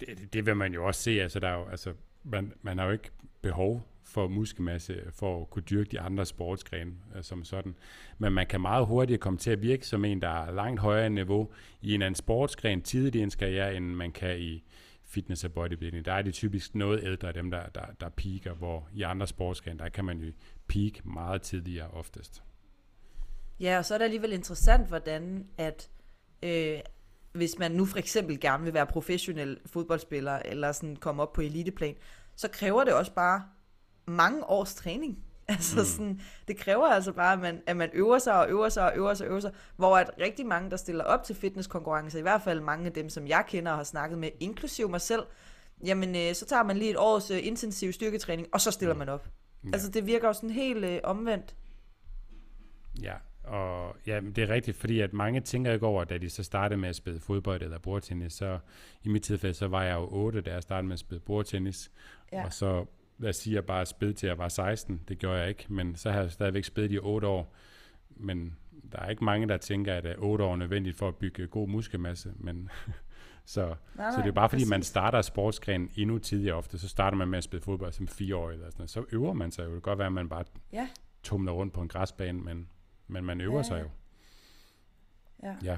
det, 0.00 0.32
det 0.32 0.46
vil 0.46 0.56
man 0.56 0.74
jo 0.74 0.86
også 0.86 1.02
se, 1.02 1.10
altså 1.10 1.40
der 1.40 1.48
er 1.48 1.58
jo, 1.58 1.68
altså, 1.68 1.94
man, 2.22 2.52
man 2.62 2.78
har 2.78 2.84
jo 2.84 2.92
ikke 2.92 3.10
behov 3.42 3.86
for 4.08 4.28
muskelmasse 4.28 5.02
for 5.12 5.40
at 5.40 5.50
kunne 5.50 5.62
dyrke 5.62 5.90
de 5.90 6.00
andre 6.00 6.26
sportsgrene 6.26 6.92
øh, 7.16 7.22
som 7.22 7.44
sådan. 7.44 7.74
Men 8.18 8.32
man 8.32 8.46
kan 8.46 8.60
meget 8.60 8.86
hurtigt 8.86 9.20
komme 9.20 9.38
til 9.38 9.50
at 9.50 9.62
virke 9.62 9.86
som 9.86 10.04
en, 10.04 10.22
der 10.22 10.28
er 10.28 10.52
langt 10.52 10.80
højere 10.80 11.10
niveau 11.10 11.48
i 11.82 11.94
en 11.94 12.02
anden 12.02 12.14
sportsgren 12.14 12.82
tidligt 12.82 13.14
i 13.14 13.20
ens 13.20 13.36
karriere, 13.36 13.74
end 13.74 13.84
man 13.84 14.12
kan 14.12 14.38
i 14.38 14.64
fitness 15.04 15.44
og 15.44 15.52
bodybuilding. 15.52 16.04
Der 16.04 16.12
er 16.12 16.22
det 16.22 16.34
typisk 16.34 16.74
noget 16.74 17.04
ældre, 17.04 17.32
dem 17.32 17.50
der, 17.50 17.68
der, 17.74 17.84
der 18.00 18.08
peaker, 18.08 18.54
hvor 18.54 18.88
i 18.94 19.02
andre 19.02 19.26
sportsgrene, 19.26 19.78
der 19.78 19.88
kan 19.88 20.04
man 20.04 20.18
jo 20.18 20.32
peak 20.68 21.04
meget 21.04 21.42
tidligere 21.42 21.90
oftest. 21.90 22.42
Ja, 23.60 23.78
og 23.78 23.84
så 23.84 23.94
er 23.94 23.98
det 23.98 24.04
alligevel 24.04 24.32
interessant, 24.32 24.88
hvordan 24.88 25.46
at 25.58 25.90
øh, 26.42 26.78
hvis 27.32 27.58
man 27.58 27.70
nu 27.70 27.84
for 27.84 27.98
eksempel 27.98 28.40
gerne 28.40 28.64
vil 28.64 28.74
være 28.74 28.86
professionel 28.86 29.58
fodboldspiller, 29.66 30.38
eller 30.44 30.72
sådan 30.72 30.96
komme 30.96 31.22
op 31.22 31.32
på 31.32 31.40
eliteplan, 31.40 31.94
så 32.36 32.48
kræver 32.48 32.84
det 32.84 32.94
også 32.94 33.14
bare 33.14 33.42
mange 34.08 34.50
års 34.50 34.74
træning. 34.74 35.18
Altså 35.50 35.78
mm. 35.78 35.84
sådan, 35.84 36.20
det 36.48 36.56
kræver 36.56 36.86
altså 36.86 37.12
bare, 37.12 37.32
at 37.32 37.38
man, 37.38 37.62
at 37.66 37.76
man 37.76 37.90
øver 37.92 38.18
sig 38.18 38.40
og 38.40 38.50
øver 38.50 38.68
sig 38.68 38.84
og 38.84 38.96
øver 38.96 39.14
sig 39.14 39.26
og 39.26 39.30
øver 39.30 39.40
sig, 39.40 39.52
hvor 39.76 39.96
at 39.96 40.10
rigtig 40.20 40.46
mange, 40.46 40.70
der 40.70 40.76
stiller 40.76 41.04
op 41.04 41.24
til 41.24 41.36
fitnesskonkurrencer, 41.36 42.18
i 42.18 42.22
hvert 42.22 42.42
fald 42.42 42.60
mange 42.60 42.86
af 42.86 42.92
dem, 42.92 43.08
som 43.08 43.26
jeg 43.26 43.44
kender 43.48 43.72
og 43.72 43.76
har 43.76 43.84
snakket 43.84 44.18
med, 44.18 44.30
inklusive 44.40 44.88
mig 44.88 45.00
selv, 45.00 45.22
jamen 45.84 46.16
øh, 46.16 46.34
så 46.34 46.46
tager 46.46 46.62
man 46.62 46.76
lige 46.76 46.90
et 46.90 46.96
års 46.98 47.30
øh, 47.30 47.46
intensiv 47.46 47.92
styrketræning, 47.92 48.48
og 48.52 48.60
så 48.60 48.70
stiller 48.70 48.94
mm. 48.94 48.98
man 48.98 49.08
op. 49.08 49.28
Ja. 49.64 49.70
Altså 49.72 49.90
det 49.90 50.06
virker 50.06 50.28
jo 50.28 50.32
sådan 50.32 50.50
helt 50.50 50.84
øh, 50.84 51.00
omvendt. 51.04 51.56
Ja, 53.02 53.14
og 53.44 53.96
ja, 54.06 54.20
det 54.20 54.38
er 54.38 54.48
rigtigt, 54.48 54.76
fordi 54.76 55.00
at 55.00 55.12
mange 55.12 55.40
tænker 55.40 55.72
ikke 55.72 55.86
over, 55.86 56.04
da 56.04 56.18
de 56.18 56.30
så 56.30 56.42
startede 56.42 56.80
med 56.80 56.88
at 56.88 56.96
spille 56.96 57.20
fodbold 57.20 57.62
eller 57.62 57.78
bordtennis, 57.78 58.32
så 58.32 58.58
i 59.02 59.08
mit 59.08 59.22
tilfælde, 59.22 59.54
så 59.54 59.68
var 59.68 59.82
jeg 59.82 59.94
jo 59.94 60.08
8, 60.10 60.40
da 60.40 60.52
jeg 60.52 60.62
startede 60.62 60.86
med 60.86 60.92
at 60.92 60.98
spille 60.98 61.20
bordtennis, 61.20 61.90
ja. 62.32 62.44
og 62.44 62.52
så 62.52 62.86
lad 63.18 63.30
os 63.30 63.36
sige, 63.36 63.52
at 63.52 63.54
jeg 63.54 63.66
bare 63.66 63.86
spillede 63.86 64.18
til 64.18 64.26
jeg 64.26 64.38
var 64.38 64.48
16, 64.48 65.00
det 65.08 65.18
gjorde 65.18 65.38
jeg 65.38 65.48
ikke, 65.48 65.66
men 65.68 65.96
så 65.96 66.10
har 66.10 66.20
jeg 66.20 66.32
stadigvæk 66.32 66.64
spillet 66.64 66.92
i 66.92 66.98
8 66.98 67.26
år, 67.28 67.54
men 68.10 68.56
der 68.92 68.98
er 68.98 69.10
ikke 69.10 69.24
mange, 69.24 69.48
der 69.48 69.56
tænker, 69.56 69.94
at 69.94 70.18
8 70.18 70.44
år 70.44 70.52
er 70.52 70.56
nødvendigt 70.56 70.96
for 70.96 71.08
at 71.08 71.16
bygge 71.16 71.46
god 71.46 71.68
muskelmasse, 71.68 72.32
men 72.36 72.70
så, 73.44 73.66
nej, 73.66 73.76
nej, 73.96 74.10
så 74.10 74.20
det 74.22 74.28
er 74.28 74.32
bare 74.32 74.48
fordi, 74.48 74.60
præcis. 74.60 74.70
man 74.70 74.82
starter 74.82 75.22
sportsgren 75.22 75.90
endnu 75.96 76.18
tidligere 76.18 76.56
ofte, 76.56 76.78
så 76.78 76.88
starter 76.88 77.16
man 77.16 77.28
med 77.28 77.38
at 77.38 77.44
spille 77.44 77.62
fodbold 77.62 77.92
som 77.92 78.08
4 78.08 78.36
år 78.36 78.50
eller 78.50 78.66
sådan 78.66 78.74
noget. 78.78 78.90
så 78.90 79.04
øver 79.12 79.32
man 79.32 79.50
sig 79.50 79.64
jo. 79.64 79.66
Det 79.66 79.74
kan 79.74 79.90
godt 79.90 79.98
være, 79.98 80.06
at 80.06 80.12
man 80.12 80.28
bare 80.28 80.44
ja. 80.72 80.88
tumler 81.22 81.52
rundt 81.52 81.72
på 81.72 81.80
en 81.80 81.88
græsbane, 81.88 82.40
men 82.40 82.68
men 83.08 83.24
man 83.24 83.40
øver 83.40 83.56
ja. 83.56 83.62
sig 83.62 83.80
jo. 83.82 83.88
Ja. 85.42 85.54
ja. 85.62 85.76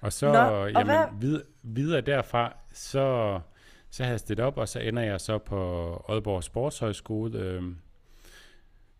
Og 0.00 0.12
så, 0.12 0.32
Nå, 0.32 0.38
og 0.38 0.72
jamen, 0.72 0.86
hvad? 0.86 1.06
vid, 1.20 1.42
videre 1.62 2.00
derfra, 2.00 2.56
så, 2.72 3.40
så 3.90 4.04
har 4.04 4.10
jeg 4.10 4.20
stillet 4.20 4.46
op, 4.46 4.58
og 4.58 4.68
så 4.68 4.78
ender 4.78 5.02
jeg 5.02 5.20
så 5.20 5.38
på 5.38 5.92
Aalborg 6.08 6.44
Sportshøjskole, 6.44 7.38
øh, 7.38 7.62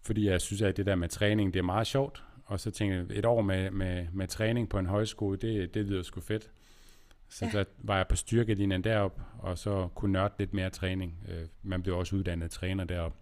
fordi 0.03 0.29
jeg 0.29 0.41
synes, 0.41 0.63
at 0.63 0.77
det 0.77 0.87
der 0.87 0.95
med 0.95 1.09
træning, 1.09 1.55
det 1.55 1.59
er 1.59 1.65
meget 1.65 1.87
sjovt. 1.87 2.25
Og 2.45 2.61
så 2.61 2.71
tænkte 2.71 2.97
jeg, 2.97 3.19
et 3.19 3.27
år 3.27 3.43
med, 3.43 3.71
med, 3.71 4.07
med 4.13 4.29
træning 4.29 4.69
på 4.69 4.79
en 4.79 4.87
højskole, 4.87 5.37
det, 5.37 5.75
det 5.75 5.87
lyder 5.87 6.03
sgu 6.03 6.21
fedt. 6.21 6.51
Så 7.29 7.45
ja. 7.45 7.59
der 7.59 7.65
var 7.79 7.97
jeg 7.97 8.07
på 8.09 8.17
styrkelinjen 8.17 8.85
derop, 8.85 9.21
og 9.39 9.59
så 9.59 9.89
kunne 9.95 10.13
nørde 10.13 10.35
lidt 10.39 10.55
mere 10.55 10.71
træning. 10.71 11.19
Øh, 11.29 11.47
man 11.63 11.83
blev 11.83 11.97
også 11.97 12.17
uddannet 12.17 12.51
træner 12.51 12.85
derop 12.85 13.15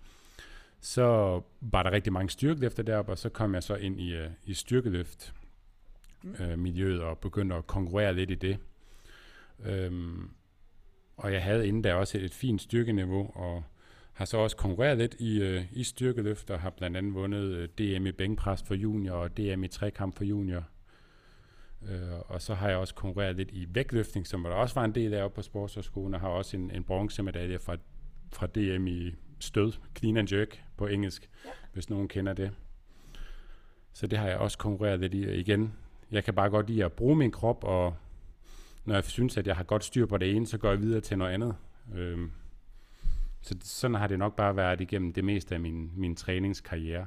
så 0.81 1.41
var 1.61 1.83
der 1.83 1.91
rigtig 1.91 2.13
mange 2.13 2.31
styrkeløfter 2.31 2.83
deroppe, 2.83 3.13
og 3.13 3.19
så 3.19 3.29
kom 3.29 3.55
jeg 3.55 3.63
så 3.63 3.75
ind 3.75 4.01
i, 4.01 4.17
uh, 4.17 4.27
i 4.45 4.55
styrkeløft 4.55 5.35
uh, 6.25 6.59
miljøet 6.59 7.01
og 7.01 7.19
begyndte 7.19 7.57
at 7.57 7.67
konkurrere 7.67 8.15
lidt 8.15 8.31
i 8.31 8.35
det. 8.35 8.59
Um, 9.89 10.31
og 11.19 11.33
jeg 11.33 11.43
havde 11.43 11.69
inden 11.69 11.85
der 11.85 11.95
også 11.95 12.19
et, 12.19 12.25
et 12.25 12.35
fint 12.35 12.61
styrkeniveau, 12.61 13.31
og 13.35 13.65
har 14.13 14.25
så 14.25 14.37
også 14.37 14.57
konkurreret 14.57 14.99
lidt 14.99 15.17
i, 15.19 15.57
uh, 15.57 15.63
i 15.73 15.85
styrkeløft, 15.85 16.51
og 16.51 16.61
har 16.61 16.71
blandt 16.71 16.97
andet 16.97 17.15
vundet 17.15 17.57
uh, 17.57 17.65
DM 17.65 18.07
i 18.07 18.13
bænkpres 18.13 18.63
for 18.63 18.75
junior, 18.75 19.15
og 19.15 19.37
DM 19.37 19.65
i 19.65 19.69
trekamp 19.69 20.17
for 20.17 20.25
junior. 20.25 20.65
Uh, 21.81 21.89
og 22.27 22.43
så 22.43 22.55
har 22.55 22.69
jeg 22.69 22.77
også 22.77 22.95
konkurreret 22.95 23.37
lidt 23.37 23.51
i 23.51 23.67
vægtløftning, 23.71 24.27
som 24.27 24.43
der 24.43 24.51
også 24.51 24.75
var 24.75 24.85
en 24.85 24.95
del 24.95 25.15
af 25.15 25.25
oppe 25.25 25.35
på 25.35 25.43
sportshøjskolen, 25.43 26.15
og 26.15 26.21
har 26.21 26.29
også 26.29 26.57
en, 26.57 26.71
en 26.71 26.85
bronzemedalje 26.85 27.59
fra, 27.59 27.77
fra 28.33 28.47
DM 28.47 28.87
i 28.87 29.15
stød, 29.41 29.73
clean 29.99 30.17
and 30.17 30.33
jerk 30.33 30.65
på 30.77 30.87
engelsk, 30.87 31.31
ja. 31.45 31.51
hvis 31.73 31.91
nogen 31.91 32.09
kender 32.09 32.33
det. 32.33 32.51
Så 33.93 34.07
det 34.07 34.19
har 34.19 34.29
jeg 34.29 34.39
også 34.39 34.59
konkurreret 34.59 35.01
lidt 35.01 35.15
i 35.15 35.33
igen. 35.33 35.73
Jeg 36.11 36.25
kan 36.25 36.35
bare 36.35 36.51
godt 36.51 36.71
lide 36.71 36.85
at 36.85 36.93
bruge 36.93 37.17
min 37.17 37.31
krop, 37.31 37.65
og 37.65 37.95
når 38.85 38.95
jeg 38.95 39.05
synes, 39.05 39.37
at 39.37 39.47
jeg 39.47 39.57
har 39.57 39.65
godt 39.65 39.85
styr 39.85 40.07
på 40.07 40.19
det 40.19 40.37
ene, 40.37 40.47
så 40.47 40.59
går 40.59 40.71
jeg 40.71 40.81
videre 40.81 41.01
til 41.01 41.19
noget 41.19 41.33
andet. 41.33 41.57
Øhm, 41.95 42.31
så 43.41 43.57
sådan 43.63 43.95
har 43.95 44.07
det 44.07 44.19
nok 44.19 44.37
bare 44.37 44.57
været 44.57 44.81
igennem 44.81 45.13
det 45.13 45.25
meste 45.25 45.55
af 45.55 45.61
min, 45.61 45.91
min 45.97 46.17
træningskarriere. 46.17 47.07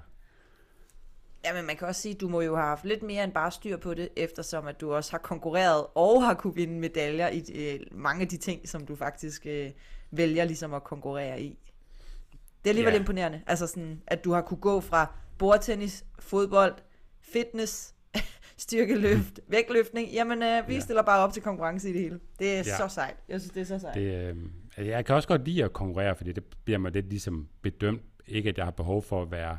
Ja, 1.45 1.53
men 1.53 1.65
man 1.65 1.77
kan 1.77 1.87
også 1.87 2.01
sige, 2.01 2.15
at 2.15 2.21
du 2.21 2.29
må 2.29 2.41
jo 2.41 2.55
have 2.55 2.67
haft 2.67 2.85
lidt 2.85 3.03
mere 3.03 3.23
end 3.23 3.33
bare 3.33 3.51
styr 3.51 3.77
på 3.77 3.93
det, 3.93 4.09
eftersom 4.15 4.67
at 4.67 4.81
du 4.81 4.93
også 4.93 5.11
har 5.11 5.17
konkurreret 5.17 5.85
og 5.95 6.23
har 6.23 6.33
kunne 6.33 6.55
vinde 6.55 6.79
medaljer 6.79 7.29
i 7.29 7.43
øh, 7.55 7.79
mange 7.91 8.21
af 8.21 8.27
de 8.27 8.37
ting, 8.37 8.69
som 8.69 8.85
du 8.85 8.95
faktisk 8.95 9.45
øh, 9.45 9.71
vælger 10.11 10.45
ligesom 10.45 10.73
at 10.73 10.83
konkurrere 10.83 11.41
i. 11.41 11.59
Det 12.63 12.69
er 12.69 12.71
alligevel 12.71 12.93
ja. 12.93 12.99
imponerende. 12.99 13.41
Altså 13.47 13.67
sådan, 13.67 14.01
at 14.07 14.23
du 14.23 14.31
har 14.31 14.41
kunne 14.41 14.59
gå 14.61 14.81
fra 14.81 15.13
bordtennis, 15.37 16.05
fodbold, 16.19 16.73
fitness, 17.19 17.95
styrkeløft, 18.61 19.39
vægtløftning. 19.47 20.11
Jamen, 20.11 20.43
øh, 20.43 20.67
vi 20.67 20.73
ja. 20.73 20.79
stiller 20.79 21.01
bare 21.01 21.19
op 21.19 21.33
til 21.33 21.43
konkurrence 21.43 21.89
i 21.89 21.93
det 21.93 22.01
hele. 22.01 22.19
Det 22.39 22.51
er 22.51 22.57
ja. 22.57 22.63
så 22.63 22.87
sejt. 22.87 23.15
Jeg 23.29 23.41
synes, 23.41 23.51
det 23.53 23.61
er 23.61 23.65
så 23.65 23.79
sejt. 23.79 23.95
Det, 23.95 24.35
øh, 24.77 24.87
jeg 24.87 25.05
kan 25.05 25.15
også 25.15 25.27
godt 25.27 25.45
lide 25.45 25.63
at 25.63 25.73
konkurrere, 25.73 26.15
fordi 26.15 26.31
det 26.31 26.43
bliver 26.63 26.77
mig 26.77 26.91
lidt 26.91 27.09
ligesom 27.09 27.47
bedømt. 27.61 28.01
Ikke, 28.27 28.49
at 28.49 28.57
jeg 28.57 28.65
har 28.65 28.71
behov 28.71 29.03
for 29.03 29.21
at 29.21 29.31
være 29.31 29.57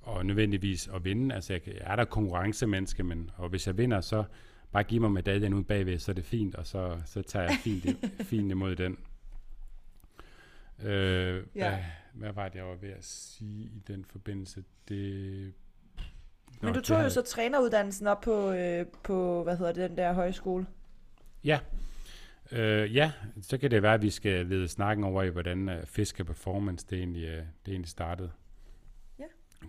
og 0.00 0.26
nødvendigvis 0.26 0.88
at 0.94 1.04
vinde. 1.04 1.34
Altså, 1.34 1.52
jeg, 1.52 1.62
er 1.80 1.96
der 1.96 2.04
konkurrencemenneske, 2.04 3.02
men 3.02 3.30
og 3.36 3.48
hvis 3.48 3.66
jeg 3.66 3.78
vinder, 3.78 4.00
så 4.00 4.24
bare 4.72 4.82
giv 4.82 5.00
mig 5.00 5.10
medaljen 5.10 5.54
ud 5.54 5.64
bagved, 5.64 5.98
så 5.98 6.12
er 6.12 6.14
det 6.14 6.24
fint, 6.24 6.54
og 6.54 6.66
så, 6.66 7.00
så 7.06 7.22
tager 7.22 7.44
jeg 7.44 7.56
fint, 7.64 7.86
fint 8.30 8.50
imod 8.50 8.76
den. 8.76 8.98
Øh, 10.82 11.44
ja. 11.54 11.70
hvad, 11.70 11.78
hvad 12.14 12.32
var 12.32 12.48
det, 12.48 12.56
jeg 12.56 12.66
var 12.66 12.76
ved 12.76 12.90
at 12.90 13.04
sige 13.04 13.64
i 13.64 13.82
den 13.88 14.04
forbindelse? 14.04 14.64
Det... 14.88 15.52
Nå, 16.60 16.68
Men 16.68 16.74
du 16.74 16.80
tog 16.80 17.02
jo 17.02 17.10
så 17.10 17.22
træneruddannelsen 17.22 18.06
op 18.06 18.20
på, 18.20 18.52
øh, 18.52 18.86
på, 19.02 19.42
hvad 19.42 19.56
hedder 19.56 19.72
det, 19.72 19.90
den 19.90 19.98
der 19.98 20.12
højskole? 20.12 20.66
Ja. 21.44 21.58
Øh, 22.52 22.94
ja, 22.96 23.12
så 23.42 23.58
kan 23.58 23.70
det 23.70 23.82
være, 23.82 23.94
at 23.94 24.02
vi 24.02 24.10
skal 24.10 24.46
lede 24.46 24.68
snakken 24.68 25.04
over 25.04 25.22
i, 25.22 25.28
hvordan 25.28 25.68
uh, 25.68 25.74
fiske 25.84 26.24
performance 26.24 26.86
det 26.90 26.98
egentlig, 26.98 27.28
uh, 27.28 27.44
det 27.66 27.72
egentlig 27.72 27.88
startede. 27.88 28.30
Ja. 29.18 29.24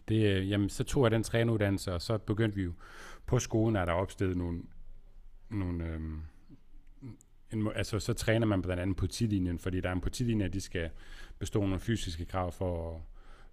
Det, 0.08 0.42
uh, 0.42 0.50
jamen, 0.50 0.70
så 0.70 0.84
tog 0.84 1.04
jeg 1.04 1.12
den 1.12 1.24
træneruddannelse, 1.24 1.94
og 1.94 2.02
så 2.02 2.18
begyndte 2.18 2.56
vi 2.56 2.64
jo 2.64 2.74
på 3.26 3.40
skolen, 3.40 3.76
at 3.76 3.88
der 3.88 3.94
opstillet 3.94 4.38
nogle, 4.38 4.62
nogle 5.50 5.86
øhm, 5.86 6.22
en, 7.54 7.72
altså 7.76 8.00
så 8.00 8.14
træner 8.14 8.48
man 8.48 8.62
blandt 8.62 8.82
andet 8.82 8.98
politilinjen, 8.98 9.60
fordi 9.60 9.82
der 9.82 9.90
er 9.90 9.94
en 9.94 10.02
politilinje, 10.02 10.48
de 10.48 10.62
skal 10.62 10.90
bestå 11.40 11.60
nogle 11.60 11.80
fysiske 11.80 12.26
krav 12.26 12.52
for 12.52 12.96
at 12.96 13.02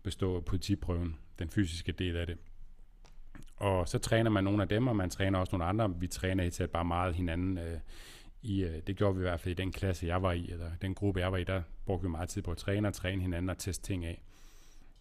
bestå 0.03 0.41
politiprøven, 0.41 1.17
den 1.39 1.51
fysiske 1.51 1.93
del 1.93 2.17
af 2.17 2.27
det. 2.27 2.39
Og 3.57 3.89
så 3.89 3.99
træner 3.99 4.31
man 4.31 4.45
nogle 4.45 4.63
af 4.63 4.69
dem, 4.69 4.87
og 4.87 4.97
man 4.97 5.11
træner 5.11 5.39
også 5.39 5.57
nogle 5.57 5.65
andre. 5.65 5.95
Vi 6.01 6.07
træner 6.07 6.45
i 6.45 6.51
til 6.51 6.69
bare 6.69 6.85
meget 6.85 7.15
hinanden. 7.15 7.59
Øh, 7.59 7.79
i, 8.43 8.65
øh, 8.65 8.83
det 8.87 8.97
gjorde 8.97 9.15
vi 9.15 9.21
i 9.21 9.29
hvert 9.29 9.41
fald 9.41 9.59
i 9.59 9.63
den 9.63 9.73
klasse, 9.73 10.07
jeg 10.07 10.23
var 10.23 10.33
i, 10.33 10.51
eller 10.51 10.71
den 10.83 10.95
gruppe, 10.95 11.21
jeg 11.21 11.33
var 11.33 11.39
i, 11.39 11.45
der 11.45 11.63
brugte 11.87 12.03
vi 12.03 12.09
meget 12.09 12.29
tid 12.29 12.43
på 12.43 12.51
at 12.51 12.57
træne 12.57 12.89
og 12.89 12.95
træne 12.95 13.23
hinanden 13.23 13.51
og 13.51 13.59
teste 13.59 13.87
ting 13.87 14.05
af. 14.05 14.23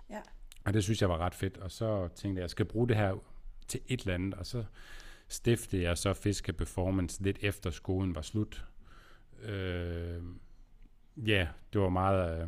Ja. 0.10 0.20
Og 0.66 0.74
det 0.74 0.84
synes 0.84 1.02
jeg 1.02 1.10
var 1.10 1.18
ret 1.18 1.36
fedt. 1.36 1.58
Og 1.58 1.72
så 1.72 2.08
tænkte 2.08 2.28
jeg, 2.28 2.38
at 2.38 2.42
jeg 2.42 2.50
skal 2.50 2.66
bruge 2.66 2.88
det 2.88 2.98
her 2.98 3.16
til 3.68 3.80
et 3.88 4.00
eller 4.00 4.14
andet, 4.14 4.34
og 4.34 4.46
så 4.46 4.64
stiftede 5.28 5.84
jeg 5.84 5.98
så 5.98 6.14
Fiske 6.14 6.54
Performance 6.54 7.24
lidt 7.24 7.38
efter 7.42 7.70
skolen 7.70 8.16
var 8.16 8.22
slut. 8.22 8.66
Øh, 9.42 10.22
ja, 11.18 11.48
det 11.74 11.82
var 11.82 11.90
meget... 11.90 12.42
Øh, 12.42 12.48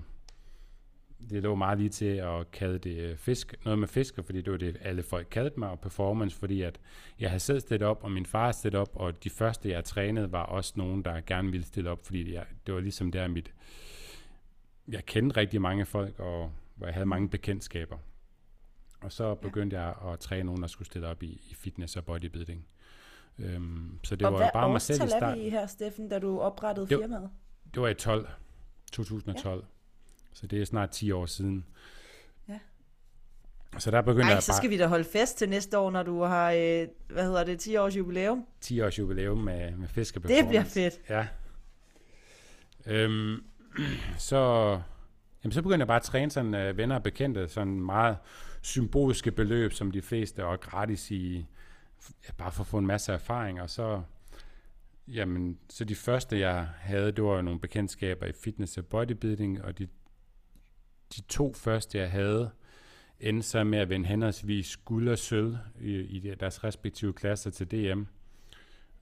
det 1.30 1.44
lå 1.44 1.56
meget 1.56 1.78
lige 1.78 1.90
til 1.90 2.06
at 2.06 2.52
kalde 2.52 2.80
det 2.80 2.98
øh, 2.98 3.18
fisk, 3.18 3.56
noget 3.64 3.80
med 3.80 3.88
fisker, 3.88 4.22
fordi 4.22 4.42
det 4.42 4.52
var 4.52 4.58
det, 4.58 4.78
alle 4.82 5.04
folk 5.04 5.28
kaldte 5.32 5.60
mig, 5.60 5.70
og 5.70 5.80
performance, 5.80 6.38
fordi 6.38 6.62
at 6.62 6.80
jeg 7.20 7.30
havde 7.30 7.40
selv 7.40 7.60
stillet 7.60 7.88
op, 7.88 8.04
og 8.04 8.12
min 8.12 8.26
far 8.26 8.52
stillet 8.52 8.82
op, 8.82 8.90
og 8.94 9.24
de 9.24 9.30
første, 9.30 9.70
jeg 9.70 9.84
trænede, 9.84 10.32
var 10.32 10.44
også 10.44 10.74
nogen, 10.76 11.04
der 11.06 11.22
gerne 11.22 11.52
ville 11.52 11.66
stille 11.66 11.90
op, 11.90 12.06
fordi 12.06 12.34
jeg, 12.34 12.46
det 12.66 12.74
var 12.74 12.80
ligesom 12.80 13.12
der 13.12 13.28
mit... 13.28 13.54
Jeg 14.88 15.06
kendte 15.06 15.38
rigtig 15.38 15.62
mange 15.62 15.86
folk, 15.86 16.20
og 16.20 16.52
hvor 16.76 16.88
jeg 16.88 16.94
havde 16.94 17.06
mange 17.06 17.30
bekendtskaber. 17.30 17.98
Og 19.02 19.12
så 19.12 19.36
begyndte 19.36 19.78
ja. 19.80 19.84
jeg 19.86 19.96
at 20.14 20.20
træne 20.20 20.44
nogen, 20.44 20.62
der 20.62 20.68
skulle 20.68 20.86
stille 20.86 21.08
op 21.08 21.24
i, 21.24 21.28
i 21.52 21.54
fitness 21.56 21.98
og 21.98 22.06
bodybuilding. 22.06 22.66
Øhm, 23.40 24.00
så 24.04 24.16
det 24.16 24.28
og 24.28 24.34
var 24.34 24.40
hvad 24.40 24.50
bare 24.54 24.70
mig 24.72 24.82
selv 24.82 25.00
i 25.00 25.04
årstal 25.04 25.16
er 25.16 25.20
start. 25.20 25.38
vi 25.38 25.44
i 25.44 25.50
her, 25.50 25.68
Steffen, 25.68 26.10
da 26.10 26.20
du 26.20 26.40
oprettede 26.40 26.88
Det- 26.88 27.00
firmaet? 27.00 27.30
Det 27.74 27.82
var 27.82 27.88
i 27.88 27.94
12, 27.94 28.28
2012. 28.92 29.60
Ja. 29.60 29.66
Så 30.34 30.48
det 30.48 30.62
er 30.62 30.66
snart 30.66 30.90
10 30.90 31.12
år 31.12 31.26
siden. 31.26 31.66
Ja. 32.50 32.60
Så 33.78 33.92
der 33.92 34.02
begyndte 34.02 34.26
Nej, 34.26 34.34
jeg 34.34 34.44
så 34.44 34.52
bare 34.52 34.58
skal 34.58 34.70
vi 34.70 34.78
da 34.78 34.88
holde 34.88 35.04
fest 35.04 35.38
til 35.38 35.50
næste 35.50 35.78
år, 35.78 35.92
når 35.92 36.04
du 36.04 36.22
har, 36.22 36.52
øh, 36.52 36.88
hvad 37.10 37.24
hedder 37.24 37.44
det, 37.44 37.60
10 37.60 37.76
års 37.76 37.96
jubilæum. 37.98 38.46
10 38.62 38.82
års 38.82 39.00
jubilæum 39.00 39.38
med, 39.38 39.72
med 39.72 39.88
Det 39.88 39.90
fiskeperformance. 39.90 40.48
bliver 40.48 40.64
fedt. 40.64 41.00
Ja. 41.10 41.28
Øhm, 42.86 43.44
så, 44.18 44.38
jamen, 45.44 45.52
så 45.52 45.62
begyndte 45.62 45.80
jeg 45.80 45.88
bare 45.88 45.98
at 45.98 46.04
træne 46.04 46.32
sådan 46.32 46.70
uh, 46.70 46.78
venner 46.78 46.96
og 46.96 47.04
bekendte, 47.04 47.48
sådan 47.50 47.80
meget 47.82 48.18
symboliske 48.62 49.32
beløb, 49.32 49.74
som 49.74 49.92
de 49.92 50.02
fleste, 50.02 50.46
og 50.46 50.60
gratis 50.60 51.12
i, 51.12 51.46
ja, 52.28 52.34
bare 52.38 52.52
for 52.52 52.62
at 52.64 52.68
få 52.68 52.78
en 52.78 52.88
masse 52.88 53.14
erfaring, 53.14 53.62
og 53.62 53.70
så, 53.70 54.02
jamen, 55.08 55.58
så 55.70 55.84
de 55.84 55.96
første, 55.96 56.40
jeg 56.40 56.68
havde, 56.80 57.12
det 57.12 57.24
var 57.24 57.36
jo 57.36 57.42
nogle 57.42 57.60
bekendtskaber 57.60 58.26
i 58.26 58.32
fitness 58.44 58.78
og 58.78 58.86
bodybuilding, 58.86 59.64
og 59.64 59.78
de, 59.78 59.88
de 61.16 61.22
to 61.22 61.54
første, 61.54 61.98
jeg 61.98 62.12
havde, 62.12 62.52
endte 63.20 63.48
så 63.48 63.64
med 63.64 63.80
at 63.80 63.90
vinde 63.90 64.06
henholdsvis 64.06 64.78
guld 64.78 65.10
og 65.10 65.18
sølv 65.18 65.58
i, 65.82 65.96
i 65.96 66.20
deres 66.20 66.64
respektive 66.64 67.14
klasser 67.14 67.52
til 67.52 67.72
DM. 67.72 68.04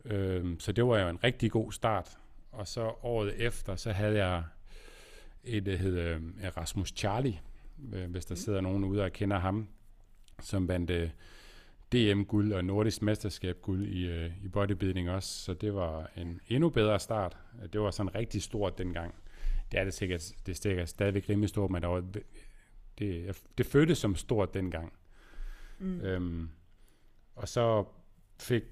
Øhm, 0.05 0.59
så 0.59 0.71
det 0.71 0.85
var 0.85 0.99
jo 0.99 1.09
en 1.09 1.23
rigtig 1.23 1.51
god 1.51 1.71
start. 1.71 2.17
Og 2.51 2.67
så 2.67 2.81
året 3.03 3.45
efter, 3.45 3.75
så 3.75 3.91
havde 3.91 4.25
jeg 4.25 4.43
et, 5.43 5.65
der 5.65 5.75
hed 5.75 5.97
øh, 5.97 6.21
Rasmus 6.57 6.93
Charlie, 6.95 7.39
øh, 7.93 8.11
hvis 8.11 8.25
der 8.25 8.35
sidder 8.35 8.61
nogen 8.61 8.83
ude 8.83 9.03
og 9.03 9.11
kender 9.13 9.39
ham, 9.39 9.67
som 10.41 10.67
vandt 10.67 10.89
øh, 10.89 11.09
DM-guld 11.91 12.53
og 12.53 12.65
nordisk 12.65 13.01
mesterskab-guld 13.01 13.87
i, 13.87 14.07
øh, 14.07 14.31
i 14.43 14.47
bodybuilding 14.47 15.09
også. 15.09 15.43
Så 15.43 15.53
det 15.53 15.73
var 15.73 16.11
en 16.17 16.39
endnu 16.47 16.69
bedre 16.69 16.99
start. 16.99 17.37
Det 17.73 17.81
var 17.81 17.91
sådan 17.91 18.15
rigtig 18.15 18.41
stort 18.41 18.77
dengang. 18.77 19.15
Det 19.71 19.79
er 19.79 19.83
det 19.83 19.93
sikkert, 19.93 20.33
det 20.45 20.51
er 20.51 20.55
sikkert 20.55 20.89
stadigvæk 20.89 21.29
rimelig 21.29 21.49
stort, 21.49 21.71
men 21.71 21.81
der 21.81 21.87
var, 21.87 22.03
det, 22.99 23.41
det 23.57 23.65
føltes 23.65 23.97
som 23.97 24.15
stort 24.15 24.53
dengang. 24.53 24.93
Mm. 25.79 26.01
Øhm, 26.01 26.49
og 27.35 27.47
så 27.47 27.85
fik 28.39 28.63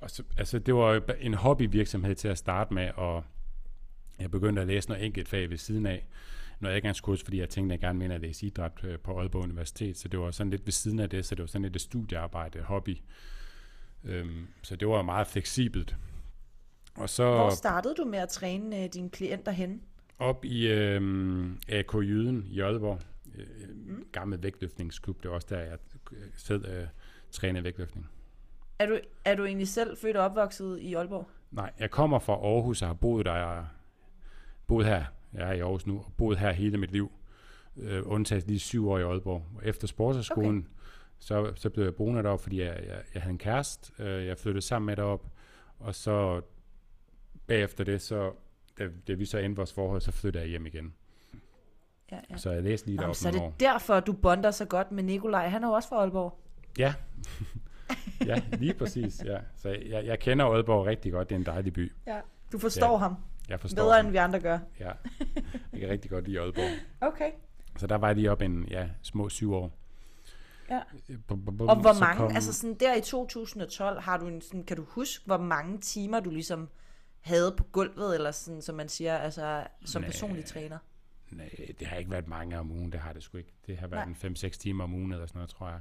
og 0.00 0.10
så, 0.10 0.22
altså 0.36 0.58
det 0.58 0.74
var 0.74 0.92
jo 0.92 1.02
en 1.20 1.34
hobbyvirksomhed 1.34 2.14
til 2.14 2.28
at 2.28 2.38
starte 2.38 2.74
med, 2.74 2.90
og 2.96 3.24
jeg 4.18 4.30
begyndte 4.30 4.62
at 4.62 4.68
læse 4.68 4.88
noget 4.88 5.04
enkelt 5.04 5.28
fag 5.28 5.50
ved 5.50 5.56
siden 5.56 5.86
af, 5.86 6.06
noget 6.60 6.76
adgangskurs, 6.76 7.22
fordi 7.22 7.40
jeg 7.40 7.48
tænkte, 7.48 7.74
at 7.74 7.80
jeg 7.80 7.88
gerne 7.88 7.98
ville 7.98 8.14
at 8.14 8.20
læse 8.20 8.46
idræt 8.46 8.72
øh, 8.84 8.98
på 8.98 9.18
Aalborg 9.18 9.42
Universitet, 9.42 9.98
så 9.98 10.08
det 10.08 10.20
var 10.20 10.30
sådan 10.30 10.50
lidt 10.50 10.66
ved 10.66 10.72
siden 10.72 10.98
af 10.98 11.10
det, 11.10 11.24
så 11.24 11.34
det 11.34 11.42
var 11.42 11.46
sådan 11.46 11.62
lidt 11.62 11.76
et 11.76 11.82
studiearbejde, 11.82 12.62
hobby. 12.62 12.96
Øhm, 14.04 14.46
så 14.62 14.76
det 14.76 14.88
var 14.88 15.02
meget 15.02 15.26
fleksibelt. 15.26 15.96
Og 16.94 17.08
så 17.08 17.24
Hvor 17.24 17.50
startede 17.50 17.94
du 17.94 18.04
med 18.04 18.18
at 18.18 18.28
træne 18.28 18.82
øh, 18.84 18.88
dine 18.94 19.10
klienter 19.10 19.52
hen? 19.52 19.82
Op 20.20 20.44
i 20.44 20.66
øhm, 20.66 21.58
AK 21.68 21.94
Jyden 21.94 22.46
i 22.46 22.60
Aalborg, 22.60 23.00
øh, 23.34 23.46
mm. 23.68 24.06
gammel 24.12 24.42
vægtløftningsklub, 24.42 25.22
det 25.22 25.30
var 25.30 25.34
også 25.34 25.46
der, 25.50 25.60
jeg 25.60 25.78
øh, 26.12 26.18
selv 26.36 26.64
øh, 26.68 26.86
trænede 27.30 27.64
vægtløftning. 27.64 28.10
Er 28.78 28.86
du, 28.86 28.98
er 29.24 29.34
du 29.34 29.44
egentlig 29.44 29.68
selv 29.68 29.96
født 29.96 30.16
og 30.16 30.24
opvokset 30.24 30.78
i 30.78 30.94
Aalborg? 30.94 31.28
Nej, 31.50 31.72
jeg 31.78 31.90
kommer 31.90 32.18
fra 32.18 32.32
Aarhus 32.32 32.82
og 32.82 32.88
har 32.88 32.94
boet 32.94 33.26
der. 33.26 33.64
Boet 34.66 34.86
her. 34.86 35.04
Jeg 35.32 35.48
er 35.48 35.52
i 35.52 35.60
Aarhus 35.60 35.86
nu 35.86 35.98
og 35.98 36.12
boet 36.16 36.38
her 36.38 36.52
hele 36.52 36.78
mit 36.78 36.92
liv. 36.92 37.12
Øh, 37.76 38.02
undtaget 38.04 38.46
lige 38.46 38.58
syv 38.58 38.88
år 38.88 38.98
i 38.98 39.02
Aalborg. 39.02 39.46
Og 39.56 39.62
efter 39.64 39.86
sportserskolen, 39.86 40.58
okay. 40.58 40.68
så, 41.18 41.52
så 41.54 41.70
blev 41.70 41.84
jeg 41.84 41.94
boende 41.94 42.22
deroppe, 42.22 42.42
fordi 42.42 42.60
jeg, 42.60 42.84
jeg, 42.86 43.02
jeg 43.14 43.22
havde 43.22 43.32
en 43.32 43.38
kæreste. 43.38 44.02
Øh, 44.02 44.26
jeg 44.26 44.38
flyttede 44.38 44.66
sammen 44.66 44.86
med 44.86 44.96
derop. 44.96 45.26
Og 45.78 45.94
så 45.94 46.40
bagefter 47.46 47.84
det, 47.84 48.02
så 48.02 48.32
da, 48.80 48.88
da 49.08 49.12
vi 49.12 49.24
så 49.24 49.38
endte 49.38 49.56
vores 49.56 49.72
forhold, 49.72 50.00
så 50.00 50.12
flyttede 50.12 50.42
jeg 50.44 50.50
hjem 50.50 50.66
igen. 50.66 50.94
Ja, 52.12 52.18
ja. 52.30 52.36
Så 52.36 52.50
jeg 52.50 52.62
læste 52.62 52.86
lige 52.86 52.96
Nå, 52.96 53.02
deroppe 53.02 53.18
så 53.18 53.28
er 53.28 53.32
nogle 53.32 53.46
år. 53.46 53.50
det 53.50 53.60
derfor, 53.60 54.00
du 54.00 54.12
bonder 54.12 54.50
så 54.50 54.64
godt 54.64 54.92
med 54.92 55.02
Nikolaj. 55.02 55.48
Han 55.48 55.64
er 55.64 55.68
jo 55.68 55.74
også 55.74 55.88
fra 55.88 55.96
Aalborg. 55.96 56.38
Ja. 56.78 56.94
ja, 58.26 58.42
lige 58.52 58.74
præcis. 58.74 59.22
Ja. 59.24 59.38
Så 59.56 59.68
jeg, 59.68 60.06
jeg 60.06 60.18
kender 60.18 60.44
Aalborg 60.46 60.86
rigtig 60.86 61.12
godt. 61.12 61.28
Det 61.28 61.34
er 61.34 61.38
en 61.38 61.46
dejlig 61.46 61.72
by. 61.72 61.92
Ja. 62.06 62.20
Du 62.52 62.58
forstår 62.58 62.90
Ja. 62.92 62.96
ham 62.96 63.14
Jeg 63.48 63.60
forstår 63.60 63.82
bedre, 63.82 63.96
den. 63.98 64.04
end 64.06 64.12
vi 64.12 64.16
andre 64.18 64.40
gør. 64.40 64.58
Ja, 64.80 64.90
jeg 65.72 65.80
kan 65.80 65.88
rigtig 65.88 66.10
godt 66.10 66.24
lide 66.28 66.40
Aalborg. 66.40 66.70
Okay. 67.08 67.30
Så 67.76 67.86
der 67.86 67.94
var 67.98 68.06
jeg 68.06 68.16
lige 68.16 68.30
op 68.32 68.42
en, 68.42 68.64
ja, 68.70 68.88
små 69.02 69.28
syv 69.28 69.52
år. 69.54 69.72
Ja. 70.70 70.80
Bum, 71.28 71.44
bum, 71.44 71.56
bum, 71.56 71.68
Og 71.68 71.76
hvor 71.80 71.92
så 71.92 72.00
mange, 72.00 72.16
kom- 72.16 72.34
altså 72.34 72.52
sådan 72.52 72.74
der 72.74 72.94
i 72.94 73.00
2012, 73.00 74.00
har 74.00 74.18
du 74.18 74.26
en, 74.26 74.40
sådan, 74.40 74.64
kan 74.64 74.76
du 74.76 74.84
huske, 74.88 75.26
hvor 75.26 75.38
mange 75.38 75.78
timer 75.78 76.20
du 76.20 76.30
ligesom 76.30 76.68
havde 77.20 77.54
på 77.56 77.64
gulvet, 77.64 78.14
eller 78.14 78.30
sådan, 78.30 78.62
som 78.62 78.74
man 78.74 78.88
siger, 78.88 79.16
altså 79.18 79.66
som 79.84 80.02
Nej. 80.02 80.10
personlig 80.10 80.44
træner? 80.44 80.78
Nej, 81.30 81.50
det 81.78 81.86
har 81.86 81.96
ikke 81.96 82.10
været 82.10 82.28
mange 82.28 82.58
om 82.58 82.70
ugen, 82.70 82.92
det 82.92 83.00
har 83.00 83.12
det 83.12 83.22
sgu 83.22 83.38
ikke. 83.38 83.52
Det 83.66 83.76
har 83.78 83.86
været 83.86 84.06
en 84.06 84.16
5-6 84.36 84.48
timer 84.48 84.84
om 84.84 84.94
ugen 84.94 85.12
eller 85.12 85.26
sådan 85.26 85.38
noget, 85.38 85.50
tror 85.50 85.68
jeg. 85.68 85.80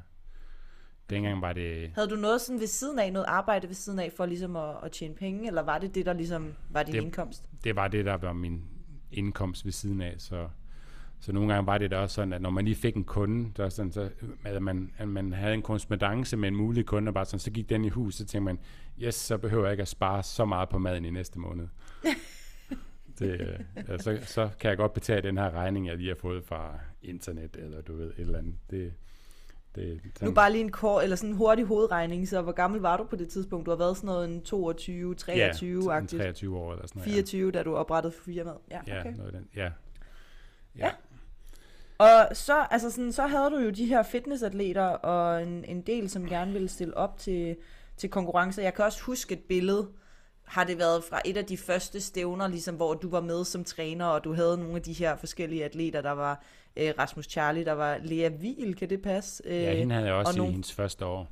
Dengang 1.09 1.41
var 1.41 1.53
det... 1.53 1.91
Havde 1.95 2.07
du 2.07 2.15
noget 2.15 2.41
sådan 2.41 2.59
ved 2.59 2.67
siden 2.67 2.99
af, 2.99 3.13
noget 3.13 3.25
arbejde 3.25 3.67
ved 3.67 3.75
siden 3.75 3.99
af, 3.99 4.11
for 4.17 4.25
ligesom 4.25 4.55
at, 4.55 4.75
at 4.83 4.91
tjene 4.91 5.15
penge, 5.15 5.47
eller 5.47 5.61
var 5.61 5.77
det 5.77 5.95
det, 5.95 6.05
der 6.05 6.13
ligesom 6.13 6.53
var 6.69 6.83
din 6.83 6.93
Det- 6.95 7.01
indkomst? 7.01 7.43
Det 7.63 7.75
var 7.75 7.87
det, 7.87 8.05
der 8.05 8.13
var 8.17 8.33
min 8.33 8.63
indkomst 9.11 9.65
ved 9.65 9.71
siden 9.71 10.01
af, 10.01 10.15
så... 10.17 10.49
Så 11.21 11.31
nogle 11.31 11.53
gange 11.53 11.67
var 11.67 11.77
det 11.77 11.91
da 11.91 11.97
også 11.97 12.15
sådan, 12.15 12.33
at 12.33 12.41
når 12.41 12.49
man 12.49 12.65
lige 12.65 12.75
fik 12.75 12.95
en 12.95 13.03
kunde, 13.03 13.51
der 13.57 13.69
sådan, 13.69 13.91
så, 13.91 14.09
at, 14.43 14.61
man, 14.61 14.93
at 14.97 15.07
man 15.07 15.33
havde 15.33 15.53
en 15.53 15.61
korrespondance 15.61 16.37
med 16.37 16.47
en 16.47 16.55
mulig 16.55 16.85
kunde, 16.85 17.09
og 17.09 17.13
bare 17.13 17.25
sådan, 17.25 17.39
så 17.39 17.51
gik 17.51 17.69
den 17.69 17.85
i 17.85 17.89
hus, 17.89 18.15
så 18.15 18.25
tænkte 18.25 18.45
man, 18.45 18.59
yes, 19.01 19.15
så 19.15 19.37
behøver 19.37 19.63
jeg 19.63 19.71
ikke 19.73 19.81
at 19.81 19.87
spare 19.87 20.23
så 20.23 20.45
meget 20.45 20.69
på 20.69 20.77
maden 20.77 21.05
i 21.05 21.09
næste 21.09 21.39
måned. 21.39 21.67
det, 23.19 23.41
øh, 23.41 23.59
ja, 23.89 23.97
så, 23.97 24.19
så 24.25 24.49
kan 24.59 24.69
jeg 24.69 24.77
godt 24.77 24.93
betale 24.93 25.21
den 25.21 25.37
her 25.37 25.51
regning, 25.51 25.87
jeg 25.87 25.97
lige 25.97 26.07
har 26.07 26.15
fået 26.15 26.43
fra 26.43 26.79
internet, 27.01 27.55
eller 27.59 27.81
du 27.81 27.95
ved, 27.95 28.07
et 28.07 28.13
eller 28.17 28.37
andet. 28.37 28.55
Det, 28.69 28.93
det, 29.75 30.01
Nu 30.21 30.31
bare 30.31 30.51
lige 30.51 30.63
en 30.63 30.71
kort, 30.71 31.03
eller 31.03 31.15
sådan 31.15 31.29
en 31.29 31.35
hurtig 31.35 31.65
hovedregning, 31.65 32.27
så 32.27 32.41
hvor 32.41 32.51
gammel 32.51 32.81
var 32.81 32.97
du 32.97 33.03
på 33.03 33.15
det 33.15 33.29
tidspunkt? 33.29 33.65
Du 33.65 33.71
har 33.71 33.77
været 33.77 33.97
sådan 33.97 34.07
noget 34.07 34.29
en 34.29 34.41
22, 34.41 35.15
23 35.15 35.83
ja, 35.83 35.97
agtigt 35.97 36.21
23 36.21 36.57
år 36.57 36.71
eller 36.73 36.87
sådan 36.87 36.99
noget. 36.99 37.11
24, 37.11 37.51
da 37.51 37.63
du 37.63 37.75
oprettede 37.75 38.13
firmaet. 38.25 38.57
Ja, 38.71 38.79
Ja, 38.87 38.99
okay. 38.99 39.11
ja, 39.11 39.17
noget 39.17 39.33
den, 39.33 39.47
ja. 39.55 39.71
Ja. 40.77 40.89
Og 41.99 42.27
så, 42.33 42.65
altså 42.71 42.91
sådan, 42.91 43.11
så 43.11 43.27
havde 43.27 43.49
du 43.49 43.57
jo 43.59 43.69
de 43.69 43.85
her 43.85 44.03
fitnessatleter 44.03 44.83
og 44.85 45.43
en, 45.43 45.65
en 45.65 45.81
del, 45.81 46.09
som 46.09 46.29
gerne 46.29 46.51
ville 46.53 46.69
stille 46.69 46.97
op 46.97 47.17
til, 47.17 47.55
til 47.97 48.09
konkurrencer. 48.09 48.63
Jeg 48.63 48.73
kan 48.73 48.85
også 48.85 49.01
huske 49.03 49.33
et 49.33 49.39
billede, 49.49 49.87
har 50.43 50.63
det 50.63 50.77
været 50.77 51.03
fra 51.03 51.21
et 51.25 51.37
af 51.37 51.45
de 51.45 51.57
første 51.57 52.01
stævner, 52.01 52.47
ligesom, 52.47 52.75
hvor 52.75 52.93
du 52.93 53.09
var 53.09 53.21
med 53.21 53.45
som 53.45 53.63
træner, 53.63 54.05
og 54.05 54.23
du 54.23 54.33
havde 54.33 54.57
nogle 54.57 54.75
af 54.75 54.81
de 54.81 54.93
her 54.93 55.15
forskellige 55.15 55.65
atleter, 55.65 56.01
der 56.01 56.11
var 56.11 56.43
øh, 56.77 56.93
Rasmus 56.99 57.25
Charlie, 57.25 57.65
der 57.65 57.71
var 57.73 57.97
Lea 58.03 58.29
Wiel, 58.29 58.75
kan 58.75 58.89
det 58.89 59.01
passe? 59.01 59.43
Øh, 59.45 59.61
Ja, 59.63 59.73
hende 59.73 59.95
havde 59.95 60.07
jeg 60.07 60.15
også 60.15 60.29
og 60.29 60.35
i 60.35 60.37
nogle- 60.37 60.51
hendes 60.51 60.73
første 60.73 61.05
år. 61.05 61.27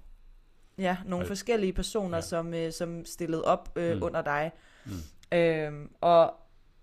Ja, 0.78 0.98
nogle 1.06 1.24
Og- 1.24 1.28
forskellige 1.28 1.74
personer, 1.74 2.18
ja. 2.18 2.22
Som, 2.22 2.54
øh, 2.54 2.72
som 2.72 3.06
stillede 3.06 3.44
op 3.44 3.70
øh, 3.76 3.96
mm. 3.98 4.04
Under 4.04 4.22
dig. 4.22 4.52
Mm. 4.86 5.38
Øhm, 5.38 5.90
og 6.02 6.34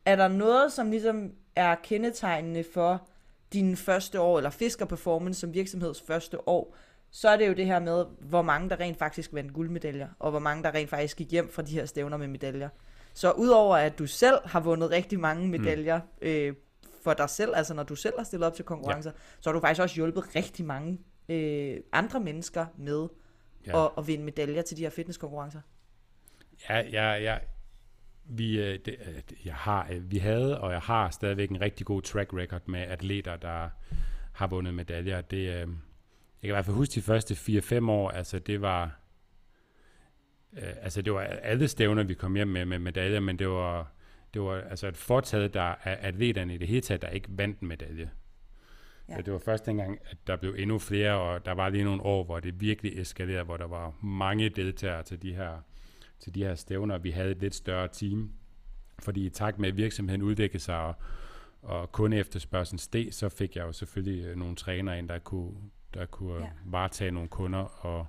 er 0.05 0.17
der 0.17 0.29
noget, 0.29 0.73
som 0.73 0.91
ligesom 0.91 1.31
er 1.57 1.75
kendetegnende 1.75 2.65
for 2.75 3.09
din 3.55 3.77
første 3.77 4.21
år, 4.21 4.37
eller 4.39 4.51
Fisker 4.51 4.85
Performance 4.85 5.41
som 5.41 5.55
virksomheds 5.55 6.03
første 6.03 6.49
år, 6.49 6.77
så 7.11 7.29
er 7.29 7.37
det 7.37 7.49
jo 7.49 7.53
det 7.53 7.67
her 7.67 7.79
med, 7.79 8.05
hvor 8.21 8.43
mange 8.43 8.71
der 8.71 8.81
rent 8.81 8.99
faktisk 8.99 9.33
vandt 9.33 9.53
guldmedaljer, 9.53 10.09
og 10.19 10.31
hvor 10.31 10.41
mange 10.41 10.63
der 10.63 10.75
rent 10.75 10.91
faktisk 10.91 11.17
gik 11.17 11.31
hjem 11.31 11.51
fra 11.51 11.63
de 11.63 11.73
her 11.73 11.87
stævner 11.87 12.17
med 12.17 12.29
medaljer. 12.29 12.69
Så 13.13 13.31
udover 13.31 13.77
at 13.77 13.99
du 13.99 14.07
selv 14.07 14.39
har 14.45 14.61
vundet 14.61 14.91
rigtig 14.91 15.21
mange 15.21 15.49
medaljer 15.49 16.01
mm. 16.01 16.29
øh, 16.29 16.55
for 17.03 17.15
dig 17.15 17.31
selv, 17.31 17.53
altså 17.57 17.75
når 17.75 17.83
du 17.83 17.97
selv 17.97 18.15
har 18.19 18.25
stillet 18.25 18.47
op 18.47 18.55
til 18.55 18.65
konkurrencer, 18.65 19.11
ja. 19.11 19.17
så 19.41 19.51
har 19.51 19.55
du 19.55 19.61
faktisk 19.61 19.83
også 19.83 19.95
hjulpet 19.95 20.37
rigtig 20.37 20.65
mange 20.65 20.99
øh, 21.29 21.77
andre 21.93 22.21
mennesker 22.21 22.67
med 22.77 23.09
Ja. 23.67 23.85
at, 23.85 23.91
at 23.99 24.07
vinde 24.07 24.25
medaljer 24.25 24.63
til 24.63 24.77
de 24.77 24.83
her 24.83 24.91
fitnesskonkurrencer. 24.91 25.61
Ja, 26.69 26.79
ja, 26.79 27.13
ja. 27.13 27.39
Vi, 28.27 28.59
øh, 28.61 28.79
det, 28.85 28.97
øh, 29.07 29.15
det- 29.15 29.39
jeg 29.45 29.55
har, 29.55 29.89
øh, 29.93 30.11
vi 30.11 30.19
havde, 30.19 30.61
og 30.61 30.73
jeg 30.73 30.81
har 30.81 31.11
stadigvæk 31.11 31.51
en 31.51 31.61
rigtig 31.61 31.87
god 31.87 32.03
track 32.03 32.35
record 32.35 32.63
med 32.69 32.81
atleter, 32.81 33.37
der 33.37 33.69
har 34.33 34.47
vundet 34.47 34.75
medaljer. 34.75 35.21
Det, 35.21 35.37
øh, 35.37 35.47
jeg 35.47 35.67
kan 35.67 35.69
i 36.43 36.51
hvert 36.51 36.65
fald 36.65 36.77
huske 36.77 36.93
de 36.95 37.03
første 37.03 37.35
4-5 37.35 37.89
år, 37.89 38.11
altså 38.11 38.39
det 38.39 38.61
var, 38.61 39.01
øh, 40.53 40.63
altså 40.83 41.03
det 41.03 41.13
var 41.13 41.21
alle 41.21 41.69
stævner, 41.69 42.03
vi 42.03 42.15
kom 42.15 42.35
hjem 42.35 42.49
med, 42.49 42.65
med 42.65 42.79
medaljer, 42.79 43.21
men 43.21 43.39
det 43.39 43.49
var, 43.49 43.93
det 44.35 44.43
var 44.43 44.61
altså 44.61 44.89
et 44.89 44.97
fortaget 44.97 45.55
der 45.55 45.61
af 45.63 45.99
atleterne 46.09 46.55
i 46.55 46.59
det 46.59 46.69
hele 46.69 46.81
taget, 46.81 47.03
der 47.03 47.09
ikke 47.09 47.29
vandt 47.31 47.61
en 47.61 47.69
medalje. 47.69 48.11
Ja. 49.09 49.17
Det 49.17 49.33
var 49.33 49.39
første 49.39 49.73
gang, 49.75 49.99
at 50.11 50.17
der 50.27 50.37
blev 50.37 50.55
endnu 50.59 50.79
flere, 50.79 51.13
og 51.21 51.45
der 51.45 51.53
var 51.53 51.69
lige 51.69 51.85
nogle 51.85 52.03
år, 52.03 52.25
hvor 52.25 52.41
det 52.41 52.61
virkelig 52.61 53.01
eskalerede, 53.01 53.45
hvor 53.45 53.57
der 53.57 53.67
var 53.67 53.95
mange 54.05 54.49
deltagere 54.49 55.03
til 55.03 55.23
de 55.23 55.35
her, 55.35 55.63
til 56.21 56.35
de 56.35 56.45
her 56.45 56.55
stævner. 56.55 56.99
Vi 56.99 57.11
havde 57.11 57.31
et 57.31 57.41
lidt 57.41 57.55
større 57.55 57.89
team, 57.89 58.33
fordi 58.99 59.27
i 59.27 59.31
takt 59.31 59.59
med, 59.59 59.69
at 59.69 59.77
virksomheden 59.77 60.23
udviklede 60.23 60.63
sig, 60.63 60.77
og, 60.77 60.95
og 61.63 61.93
kun 61.93 62.13
efterspørgselen 62.13 62.79
steg, 62.79 63.09
så 63.15 63.29
fik 63.29 63.57
jeg 63.57 63.63
jo 63.63 63.73
selvfølgelig 63.73 64.25
øh, 64.25 64.37
nogle 64.37 64.57
trænere 64.57 64.99
ind, 64.99 65.09
der 65.09 65.19
kunne, 65.19 65.55
der 65.95 66.07
kunne 66.07 66.43
ja. 66.45 66.51
varetage 66.65 67.11
nogle 67.11 67.29
kunder, 67.29 67.87
og, 67.87 68.07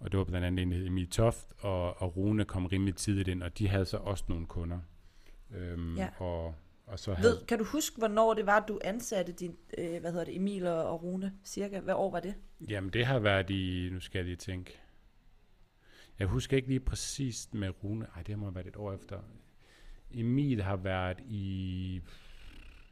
og 0.00 0.12
det 0.12 0.18
var 0.18 0.24
blandt 0.24 0.46
andet 0.46 0.86
Emil 0.86 1.10
Toft, 1.10 1.46
og, 1.58 2.02
og 2.02 2.16
Rune 2.16 2.44
kom 2.44 2.66
rimelig 2.66 2.96
tidligt 2.96 3.28
ind, 3.28 3.42
og 3.42 3.58
de 3.58 3.68
havde 3.68 3.84
så 3.84 3.96
også 3.96 4.24
nogle 4.28 4.46
kunder. 4.46 4.78
Øhm, 5.54 5.96
ja. 5.96 6.08
og, 6.18 6.54
og 6.86 6.98
så 6.98 7.14
havde... 7.14 7.30
Ved, 7.30 7.46
kan 7.46 7.58
du 7.58 7.64
huske, 7.64 7.98
hvornår 7.98 8.34
det 8.34 8.46
var, 8.46 8.64
du 8.68 8.78
ansatte 8.84 9.32
din, 9.32 9.56
øh, 9.78 10.00
hvad 10.00 10.10
hedder 10.10 10.24
det, 10.24 10.36
Emil 10.36 10.66
og 10.66 11.02
Rune, 11.02 11.32
cirka? 11.44 11.80
Hvad 11.80 11.94
år 11.94 12.10
var 12.10 12.20
det? 12.20 12.34
Jamen, 12.68 12.90
det 12.90 13.06
har 13.06 13.18
været 13.18 13.50
i, 13.50 13.88
nu 13.92 14.00
skal 14.00 14.18
jeg 14.18 14.24
lige 14.24 14.36
tænke, 14.36 14.80
jeg 16.18 16.26
husker 16.26 16.56
ikke 16.56 16.68
lige 16.68 16.80
præcist 16.80 17.54
med 17.54 17.84
Rune, 17.84 18.06
ej, 18.16 18.22
det 18.22 18.38
må 18.38 18.46
have 18.46 18.54
været 18.54 18.66
et 18.66 18.76
år 18.76 18.92
efter. 18.92 19.20
Emil 20.10 20.62
har 20.62 20.76
været 20.76 21.20
i, 21.20 22.00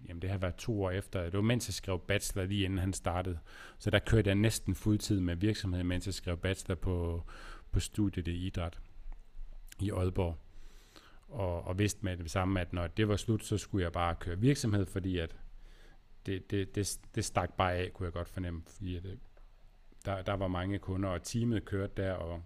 jamen 0.09 0.23
det 0.23 0.31
har 0.31 0.39
været 0.39 0.55
to 0.55 0.83
år 0.83 0.91
efter, 0.91 1.23
det 1.23 1.33
var 1.33 1.41
mens 1.41 1.69
jeg 1.69 1.75
skrev 1.75 1.99
bachelor 1.99 2.45
lige 2.45 2.65
inden 2.65 2.79
han 2.79 2.93
startede. 2.93 3.39
Så 3.79 3.91
der 3.91 3.99
kørte 3.99 4.29
jeg 4.29 4.35
næsten 4.35 4.75
fuldtid 4.75 5.21
med 5.21 5.37
virksomheden, 5.37 5.87
mens 5.87 6.07
jeg 6.07 6.15
skrev 6.15 6.37
bachelor 6.37 6.75
på, 6.75 7.25
på 7.73 7.81
studiet 7.81 8.29
i 8.29 8.47
idræt 8.47 8.81
i 9.81 9.91
Aalborg 9.91 10.39
og, 11.29 11.65
og 11.65 11.79
vidste 11.79 12.05
med 12.05 12.17
det 12.17 12.31
samme, 12.31 12.61
at 12.61 12.73
når 12.73 12.87
det 12.87 13.09
var 13.09 13.17
slut, 13.17 13.45
så 13.45 13.59
skulle 13.59 13.85
jeg 13.85 13.93
bare 13.93 14.15
køre 14.15 14.39
virksomhed, 14.39 14.87
fordi 14.87 15.19
at 15.19 15.37
det, 16.27 16.51
det, 16.51 16.75
det, 16.75 17.01
det 17.15 17.25
stak 17.25 17.53
bare 17.57 17.75
af, 17.75 17.93
kunne 17.93 18.07
jeg 18.07 18.13
godt 18.13 18.29
fornemme, 18.29 18.63
fordi 18.67 18.97
at, 18.97 19.05
øh, 19.05 19.17
der, 20.05 20.23
der 20.23 20.33
var 20.33 20.49
mange 20.49 20.79
kunder, 20.79 21.09
og 21.09 21.23
teamet 21.23 21.65
kørte 21.65 21.93
der, 22.03 22.13
og 22.13 22.43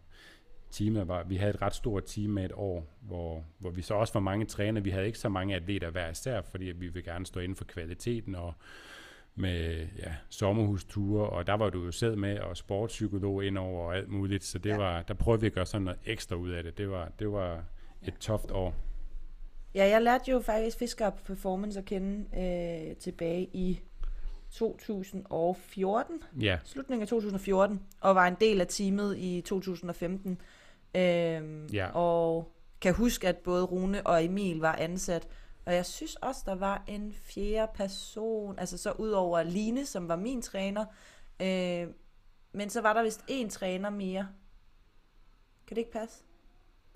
teamet 0.71 1.09
var, 1.09 1.25
vi 1.25 1.37
havde 1.37 1.55
et 1.55 1.63
ret 1.63 1.75
stort 1.75 2.05
team 2.07 2.31
med 2.31 2.45
et 2.45 2.53
år, 2.55 2.97
hvor, 3.01 3.45
hvor 3.59 3.71
vi 3.71 3.83
så 3.83 3.95
også 3.95 4.13
var 4.13 4.21
mange 4.21 4.47
trænere. 4.47 4.85
Vi 4.85 4.91
havde 4.91 5.07
ikke 5.07 5.19
så 5.19 5.29
mange 5.29 5.57
atleter 5.57 5.91
hver 5.91 6.11
især, 6.11 6.43
fordi 6.43 6.65
vi 6.65 6.89
vil 6.89 7.05
gerne 7.05 7.27
stå 7.27 7.41
inden 7.41 7.57
for 7.57 7.65
kvaliteten 7.65 8.35
og 8.35 8.55
med 9.35 9.87
ja, 9.99 10.15
sommerhusture, 10.29 11.31
og 11.31 11.47
der 11.47 11.55
var 11.55 11.71
du 11.71 11.85
jo 11.85 11.93
selv 11.93 12.19
med, 12.19 12.39
og 12.39 12.57
sportspsykolog 12.57 13.45
indover 13.45 13.87
og 13.87 13.97
alt 13.97 14.09
muligt, 14.09 14.45
så 14.45 14.59
det 14.59 14.71
ja. 14.71 14.77
var, 14.77 15.03
der 15.03 15.15
prøvede 15.15 15.41
vi 15.41 15.47
at 15.47 15.53
gøre 15.53 15.67
sådan 15.67 15.85
noget 15.85 16.01
ekstra 16.05 16.37
ud 16.37 16.51
af 16.51 16.63
det. 16.63 16.79
Det 16.79 16.91
var, 16.91 17.13
det 17.19 17.33
var, 17.33 17.65
et 18.03 18.15
toft 18.21 18.51
år. 18.51 18.75
Ja, 19.75 19.89
jeg 19.89 20.03
lærte 20.03 20.31
jo 20.31 20.41
faktisk 20.41 20.79
Fisker 20.79 21.11
Performance 21.11 21.79
at 21.79 21.85
kende 21.85 22.27
øh, 22.39 22.97
tilbage 22.97 23.49
i 23.53 23.81
2014. 24.51 26.23
Ja. 26.41 26.59
Slutningen 26.65 27.03
af 27.03 27.09
2014. 27.09 27.81
Og 28.01 28.15
var 28.15 28.27
en 28.27 28.37
del 28.41 28.61
af 28.61 28.67
teamet 28.67 29.19
i 29.19 29.41
2015. 29.41 30.41
Øhm, 30.95 31.67
ja. 31.67 31.91
Og 31.95 32.53
kan 32.81 32.95
huske, 32.95 33.29
at 33.29 33.37
både 33.37 33.65
Rune 33.65 34.07
og 34.07 34.25
Emil 34.25 34.59
var 34.59 34.77
ansat. 34.77 35.29
Og 35.67 35.75
jeg 35.75 35.87
synes 35.87 36.17
også, 36.17 36.43
der 36.47 36.55
var 36.55 36.85
en 36.87 37.15
fjerde 37.23 37.73
person, 37.75 38.59
altså 38.59 38.79
så 38.79 38.93
ud 38.93 39.11
over 39.11 39.43
Line, 39.43 39.87
som 39.87 40.09
var 40.09 40.17
min 40.17 40.43
træner. 40.43 40.85
Øh, 41.41 41.89
men 42.53 42.71
så 42.71 42.81
var 42.81 42.93
der 42.93 43.03
vist 43.03 43.25
en 43.29 43.51
træner 43.51 43.91
mere. 43.91 44.29
Kan 45.67 45.75
det 45.75 45.79
ikke 45.79 45.93
passe? 45.93 46.25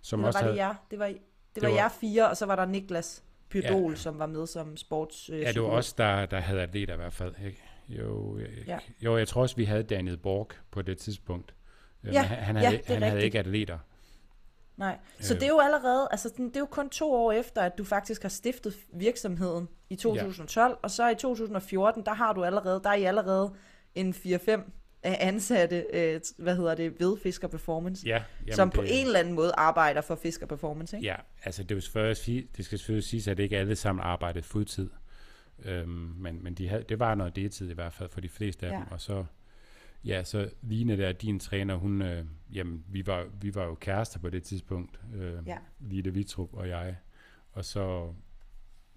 Som 0.03 0.21
Eller 0.21 0.27
også 0.27 0.41
var 0.41 0.49
det 0.49 0.57
jer? 0.57 0.75
Det 0.91 0.99
var, 0.99 1.07
det, 1.07 1.19
det 1.55 1.63
var, 1.63 1.69
var 1.69 1.75
jer 1.77 1.89
fire, 1.89 2.31
og 2.31 2.37
så 2.37 2.47
var 2.47 2.57
der 2.57 2.67
Niklas 2.67 3.25
Pyrdol, 3.49 3.93
ja. 3.93 3.97
som 3.97 4.19
var 4.19 4.27
med 4.27 4.47
som 4.47 4.77
sports 4.77 5.31
øh, 5.31 5.41
Ja, 5.41 5.53
det 5.53 5.63
var 5.63 5.69
også 5.69 5.95
der, 5.99 6.27
der 6.27 6.41
havde 6.41 6.63
atleter 6.63 6.95
i 6.95 6.97
hvert 6.97 7.13
fald. 7.13 7.35
Ikke? 7.47 7.63
Jo, 7.89 8.39
jeg, 8.39 8.49
ja. 8.67 8.79
jo, 9.01 9.17
jeg 9.17 9.29
tror 9.29 9.43
også, 9.43 9.57
vi 9.57 9.65
havde 9.65 9.83
Daniel 9.83 10.17
Borg 10.17 10.49
på 10.71 10.83
det 10.83 10.99
tidspunkt. 10.99 11.55
Øh, 12.05 12.15
ja, 12.15 12.23
han, 12.23 12.57
havde, 12.57 12.81
ja, 12.89 12.95
han 12.95 13.03
havde 13.03 13.25
ikke 13.25 13.39
atleter. 13.39 13.79
Nej, 14.77 14.99
så 15.21 15.35
øh. 15.35 15.41
det 15.41 15.47
er 15.47 15.51
jo 15.51 15.59
allerede, 15.59 16.09
altså 16.11 16.29
det 16.37 16.57
er 16.57 16.61
jo 16.61 16.67
kun 16.67 16.91
to 16.91 17.13
år 17.13 17.33
efter, 17.33 17.63
at 17.63 17.79
du 17.79 17.85
faktisk 17.85 18.23
har 18.23 18.29
stiftet 18.29 18.75
virksomheden 18.95 19.69
i 19.91 19.97
2012, 19.97 20.71
ja. 20.71 20.77
og 20.83 20.91
så 20.91 21.09
i 21.11 21.15
2014, 21.15 22.05
der 22.05 22.15
har 22.15 22.33
du 22.33 22.45
allerede, 22.45 22.81
der 22.85 22.91
er 22.91 22.95
I 22.95 23.03
allerede 23.03 23.55
en 23.95 24.15
4-5 24.15 24.61
ansatte, 25.03 25.87
øh, 25.93 26.21
hvad 26.39 26.57
hedder 26.57 26.75
det, 26.75 27.01
ved 27.01 27.17
Fisker 27.23 27.49
Performance, 27.49 28.07
ja, 28.07 28.23
jamen 28.47 28.57
som 28.57 28.71
det, 28.71 28.77
på 28.77 28.83
en 28.83 29.07
eller 29.07 29.19
anden 29.19 29.35
måde 29.35 29.53
arbejder 29.57 30.01
for 30.01 30.15
Fisker 30.15 30.47
Performance, 30.47 30.97
ikke? 30.97 31.09
Ja, 31.09 31.17
altså 31.45 31.63
det, 31.63 31.83
selvfølgelig, 31.83 32.49
det 32.57 32.65
skal 32.65 32.79
selvfølgelig 32.79 33.05
siges, 33.05 33.29
at 33.29 33.37
det 33.37 33.43
ikke 33.43 33.59
alle 33.59 33.77
sammen 33.77 34.03
arbejdede 34.03 34.45
fuldtid. 34.45 34.91
Øhm, 35.65 36.15
men 36.19 36.45
men 36.45 36.55
de 36.55 36.69
havde, 36.69 36.85
det 36.89 36.99
var 36.99 37.15
noget 37.15 37.37
deltid 37.37 37.71
i 37.71 37.75
hvert 37.75 37.93
fald 37.93 38.09
for 38.09 38.21
de 38.21 38.29
fleste 38.29 38.67
af 38.67 38.71
ja. 38.71 38.77
dem, 38.77 38.85
og 38.91 39.01
så 39.01 39.25
Ja, 40.05 40.25
så 40.25 40.51
Line 40.63 40.97
der, 40.97 41.13
din 41.13 41.41
træner, 41.41 41.75
hun, 41.75 42.03
øh, 42.03 42.27
jamen, 42.53 42.85
vi 42.89 43.07
var, 43.07 43.27
vi 43.41 43.55
var 43.55 43.65
jo 43.65 43.75
kærester 43.75 44.19
på 44.19 44.31
det 44.31 44.43
tidspunkt, 44.43 45.01
øh, 45.15 45.39
ja. 45.47 45.59
Lille 45.81 46.15
Vitrup 46.15 46.55
og 46.55 46.69
jeg, 46.69 46.97
og 47.53 47.65
så 47.65 48.15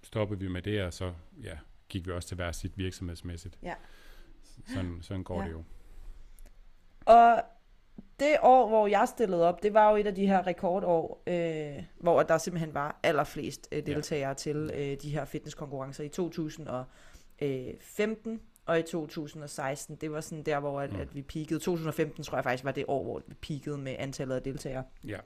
stoppede 0.02 0.40
vi 0.40 0.48
med 0.48 0.62
det, 0.62 0.82
og 0.82 0.92
så 0.92 1.12
ja, 1.42 1.58
gik 1.88 2.06
vi 2.06 2.12
også 2.12 2.28
til 2.28 2.34
hver 2.34 2.52
sit 2.52 2.78
virksomhedsmæssigt. 2.78 3.58
Ja. 3.62 3.74
Sådan, 4.66 4.98
sådan 5.00 5.24
går 5.24 5.40
ja. 5.40 5.46
det 5.46 5.52
jo. 5.52 5.64
Og 7.06 7.42
det 8.20 8.36
år, 8.42 8.68
hvor 8.68 8.86
jeg 8.86 9.08
stillede 9.08 9.48
op, 9.48 9.62
det 9.62 9.74
var 9.74 9.90
jo 9.90 9.96
et 9.96 10.06
af 10.06 10.14
de 10.14 10.26
her 10.26 10.46
rekordår, 10.46 11.22
øh, 11.26 11.84
hvor 11.98 12.22
der 12.22 12.38
simpelthen 12.38 12.74
var 12.74 13.00
allerflest 13.02 13.68
øh, 13.72 13.86
deltagere 13.86 14.28
ja. 14.28 14.34
til 14.34 14.70
øh, 14.74 14.96
de 15.02 15.10
her 15.10 15.24
fitnesskonkurrencer 15.24 16.04
i 16.04 16.08
2015 16.08 18.40
og 18.66 18.78
i 18.78 18.82
2016. 18.82 19.96
Det 19.96 20.12
var 20.12 20.20
sådan 20.20 20.42
der, 20.42 20.60
hvor 20.60 20.80
at, 20.80 20.92
mm. 20.92 21.00
at 21.00 21.14
vi 21.14 21.22
peakede. 21.22 21.60
2015 21.60 22.24
tror 22.24 22.36
jeg 22.36 22.44
faktisk 22.44 22.64
var 22.64 22.72
det 22.72 22.84
år, 22.88 23.02
hvor 23.02 23.22
vi 23.26 23.34
peakede 23.34 23.78
med 23.78 23.96
antallet 23.98 24.34
af 24.34 24.42
deltagere. 24.42 24.84
Ja. 25.04 25.18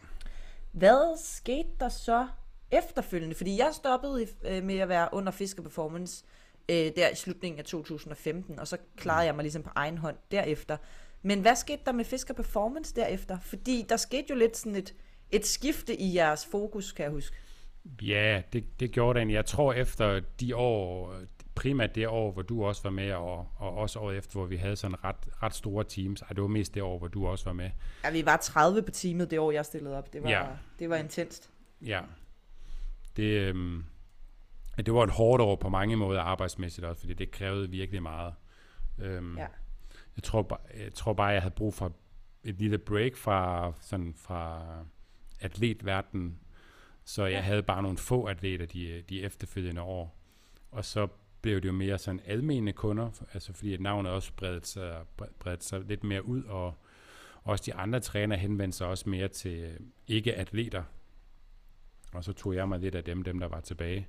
Hvad 0.72 1.18
skete 1.24 1.68
der 1.80 1.88
så 1.88 2.26
efterfølgende? 2.70 3.34
Fordi 3.34 3.58
jeg 3.58 3.70
stoppede 3.72 4.26
øh, 4.44 4.64
med 4.64 4.78
at 4.78 4.88
være 4.88 5.08
under 5.12 5.32
Fisker 5.32 5.62
Performance 5.62 6.24
øh, 6.68 6.90
der 6.96 7.08
i 7.08 7.14
slutningen 7.14 7.58
af 7.58 7.64
2015, 7.64 8.58
og 8.58 8.68
så 8.68 8.76
klarede 8.96 9.22
mm. 9.22 9.26
jeg 9.26 9.34
mig 9.34 9.42
ligesom 9.42 9.62
på 9.62 9.70
egen 9.74 9.98
hånd 9.98 10.16
derefter. 10.30 10.76
Men 11.22 11.40
hvad 11.40 11.56
skete 11.56 11.82
der 11.86 11.92
med 11.92 12.04
Fisker 12.04 12.34
Performance 12.34 12.94
derefter? 12.94 13.38
Fordi 13.40 13.86
der 13.88 13.96
skete 13.96 14.26
jo 14.30 14.34
lidt 14.34 14.56
sådan 14.56 14.76
et, 14.76 14.94
et 15.30 15.46
skifte 15.46 16.00
i 16.00 16.14
jeres 16.14 16.46
fokus, 16.46 16.92
kan 16.92 17.02
jeg 17.02 17.12
huske. 17.12 17.36
Ja, 18.02 18.42
det, 18.52 18.80
det 18.80 18.90
gjorde 18.90 19.20
det 19.20 19.32
Jeg 19.32 19.46
tror 19.46 19.72
efter 19.72 20.20
de 20.40 20.56
år, 20.56 21.14
primært 21.54 21.94
det 21.94 22.08
år, 22.08 22.32
hvor 22.32 22.42
du 22.42 22.64
også 22.64 22.82
var 22.82 22.90
med, 22.90 23.12
og, 23.12 23.48
og 23.56 23.74
også 23.74 23.98
året 23.98 24.16
efter, 24.16 24.38
hvor 24.38 24.46
vi 24.46 24.56
havde 24.56 24.76
sådan 24.76 25.04
ret, 25.04 25.16
ret 25.42 25.54
store 25.54 25.84
teams. 25.84 26.22
Ej, 26.22 26.28
det 26.28 26.42
var 26.42 26.48
mest 26.48 26.74
det 26.74 26.82
år, 26.82 26.98
hvor 26.98 27.08
du 27.08 27.26
også 27.26 27.44
var 27.44 27.52
med. 27.52 27.70
Ja, 28.04 28.10
vi 28.10 28.26
var 28.26 28.36
30 28.36 28.82
på 28.82 28.90
teamet 28.90 29.30
det 29.30 29.38
år, 29.38 29.52
jeg 29.52 29.64
stillede 29.64 29.98
op. 29.98 30.12
Det 30.12 30.22
var, 30.22 30.30
ja. 30.30 30.46
det 30.78 30.90
var 30.90 30.96
intenst. 30.96 31.50
Ja. 31.82 32.00
Det, 33.16 33.22
øhm, 33.22 33.84
det 34.76 34.94
var 34.94 35.04
et 35.04 35.10
hårdt 35.10 35.42
år 35.42 35.56
på 35.56 35.68
mange 35.68 35.96
måder 35.96 36.20
arbejdsmæssigt 36.20 36.86
også, 36.86 37.00
fordi 37.00 37.14
det 37.14 37.30
krævede 37.30 37.70
virkelig 37.70 38.02
meget. 38.02 38.34
Øhm, 38.98 39.38
ja. 39.38 39.46
Jeg 40.16 40.22
tror, 40.22 40.42
bare, 40.42 40.58
jeg 40.78 40.94
tror 40.94 41.12
bare, 41.12 41.26
jeg 41.26 41.42
havde 41.42 41.54
brug 41.54 41.74
for 41.74 41.92
et 42.44 42.54
lille 42.58 42.78
break 42.78 43.16
fra, 43.16 43.72
sådan 43.80 44.14
fra 44.16 44.62
atletverdenen, 45.40 46.38
så 47.04 47.24
jeg 47.24 47.32
ja. 47.32 47.40
havde 47.40 47.62
bare 47.62 47.82
nogle 47.82 47.98
få 47.98 48.24
atleter 48.24 48.66
de, 48.66 49.02
de 49.08 49.22
efterfølgende 49.22 49.82
år. 49.82 50.16
Og 50.70 50.84
så 50.84 51.08
blev 51.42 51.60
det 51.60 51.68
jo 51.68 51.72
mere 51.72 51.98
sådan 51.98 52.20
almene 52.24 52.72
kunder, 52.72 53.10
altså 53.32 53.52
fordi 53.52 53.74
at 53.74 53.80
navnet 53.80 54.12
også 54.12 54.32
bredte 54.32 54.68
sig, 54.68 55.02
bredte 55.38 55.64
sig 55.64 55.80
lidt 55.80 56.04
mere 56.04 56.24
ud, 56.26 56.42
og 56.42 56.74
også 57.44 57.64
de 57.66 57.74
andre 57.74 58.00
træner 58.00 58.36
henvendte 58.36 58.78
sig 58.78 58.86
også 58.86 59.08
mere 59.08 59.28
til 59.28 59.78
ikke-atleter. 60.06 60.82
Og 62.12 62.24
så 62.24 62.32
tog 62.32 62.54
jeg 62.54 62.68
mig 62.68 62.80
lidt 62.80 62.94
af 62.94 63.04
dem, 63.04 63.22
dem 63.22 63.38
der 63.38 63.48
var 63.48 63.60
tilbage. 63.60 64.08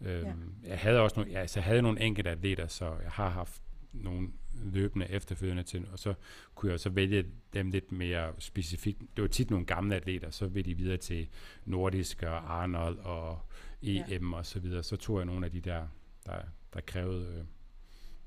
Øhm, 0.00 0.26
ja. 0.26 0.68
Jeg 0.68 0.78
havde 0.78 1.00
også 1.00 1.16
nogle, 1.16 1.32
ja, 1.32 1.40
altså 1.40 1.60
jeg 1.60 1.64
havde 1.64 1.82
nogle 1.82 2.00
enkelte 2.00 2.30
atleter, 2.30 2.66
så 2.66 2.84
jeg 2.84 3.10
har 3.10 3.28
haft 3.28 3.62
nogle 3.92 4.28
løbende 4.64 5.10
efterfølgende 5.10 5.62
til, 5.62 5.86
og 5.92 5.98
så 5.98 6.14
kunne 6.54 6.72
jeg 6.72 6.80
så 6.80 6.90
vælge 6.90 7.24
dem 7.52 7.70
lidt 7.70 7.92
mere 7.92 8.32
specifikt. 8.38 9.00
Det 9.16 9.22
var 9.22 9.28
tit 9.28 9.50
nogle 9.50 9.66
gamle 9.66 9.96
atleter, 9.96 10.30
så 10.30 10.46
vil 10.46 10.64
de 10.64 10.74
videre 10.74 10.96
til 10.96 11.28
Nordisk 11.64 12.22
og 12.22 12.54
Arnold 12.54 12.98
og 12.98 13.38
EM 13.82 14.30
ja. 14.30 14.36
og 14.36 14.46
så 14.46 14.60
videre. 14.60 14.82
Så 14.82 14.96
tog 14.96 15.18
jeg 15.18 15.26
nogle 15.26 15.46
af 15.46 15.52
de 15.52 15.60
der, 15.60 15.86
der, 16.26 16.38
der 16.74 16.80
krævede 16.80 17.26
øh, 17.38 17.44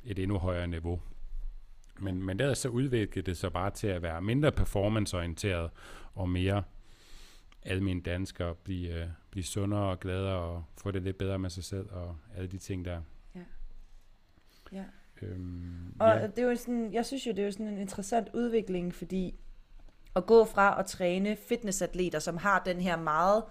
et 0.04 0.20
endnu 0.20 0.38
højere 0.38 0.68
niveau. 0.68 1.02
Men, 2.00 2.24
men 2.24 2.40
der 2.40 2.54
så 2.54 2.70
udviklede 2.70 3.26
det 3.26 3.38
så 3.38 3.50
bare 3.50 3.72
til 3.72 3.88
at 3.88 4.02
være 4.02 4.22
mindre 4.22 4.52
performanceorienteret 4.52 5.72
og 6.14 6.30
mere 6.30 6.64
almindelige 7.64 8.12
danskere, 8.12 8.56
blive, 8.56 9.02
øh, 9.02 9.08
blive 9.32 9.44
sundere 9.44 9.90
og 9.90 10.00
gladere 10.00 10.40
og 10.40 10.64
få 10.78 10.92
det 10.92 11.02
lidt 11.02 11.18
bedre 11.18 11.40
med 11.40 11.50
sig 11.50 11.64
selv 11.64 11.88
og 11.92 12.18
alle 12.36 12.48
de 12.50 12.58
ting 12.58 12.86
der. 12.86 13.02
Ja. 13.36 13.42
Ja. 14.72 14.84
Øhm, 15.22 15.96
og 16.00 16.08
ja. 16.08 16.28
det 16.28 16.40
er 16.40 16.50
jo 16.50 16.56
sådan, 16.56 16.94
jeg 16.94 17.06
synes 17.06 17.28
jo, 17.28 17.32
det 17.32 17.40
er 17.40 17.46
jo 17.46 17.52
sådan 17.52 17.68
en 17.68 17.78
interessant 17.78 18.28
udvikling, 18.34 18.96
fordi 18.96 19.36
at 20.16 20.26
gå 20.26 20.46
fra 20.46 20.80
at 20.80 20.86
træne 20.86 21.36
fitnessatleter, 21.36 22.20
som 22.20 22.38
har 22.38 22.64
den 22.66 22.82
her 22.82 22.98
meget 22.98 23.44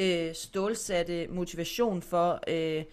øh, 0.00 0.34
stålsatte 0.34 1.26
motivation 1.28 2.02
for, 2.02 2.40
øh, 2.48 2.84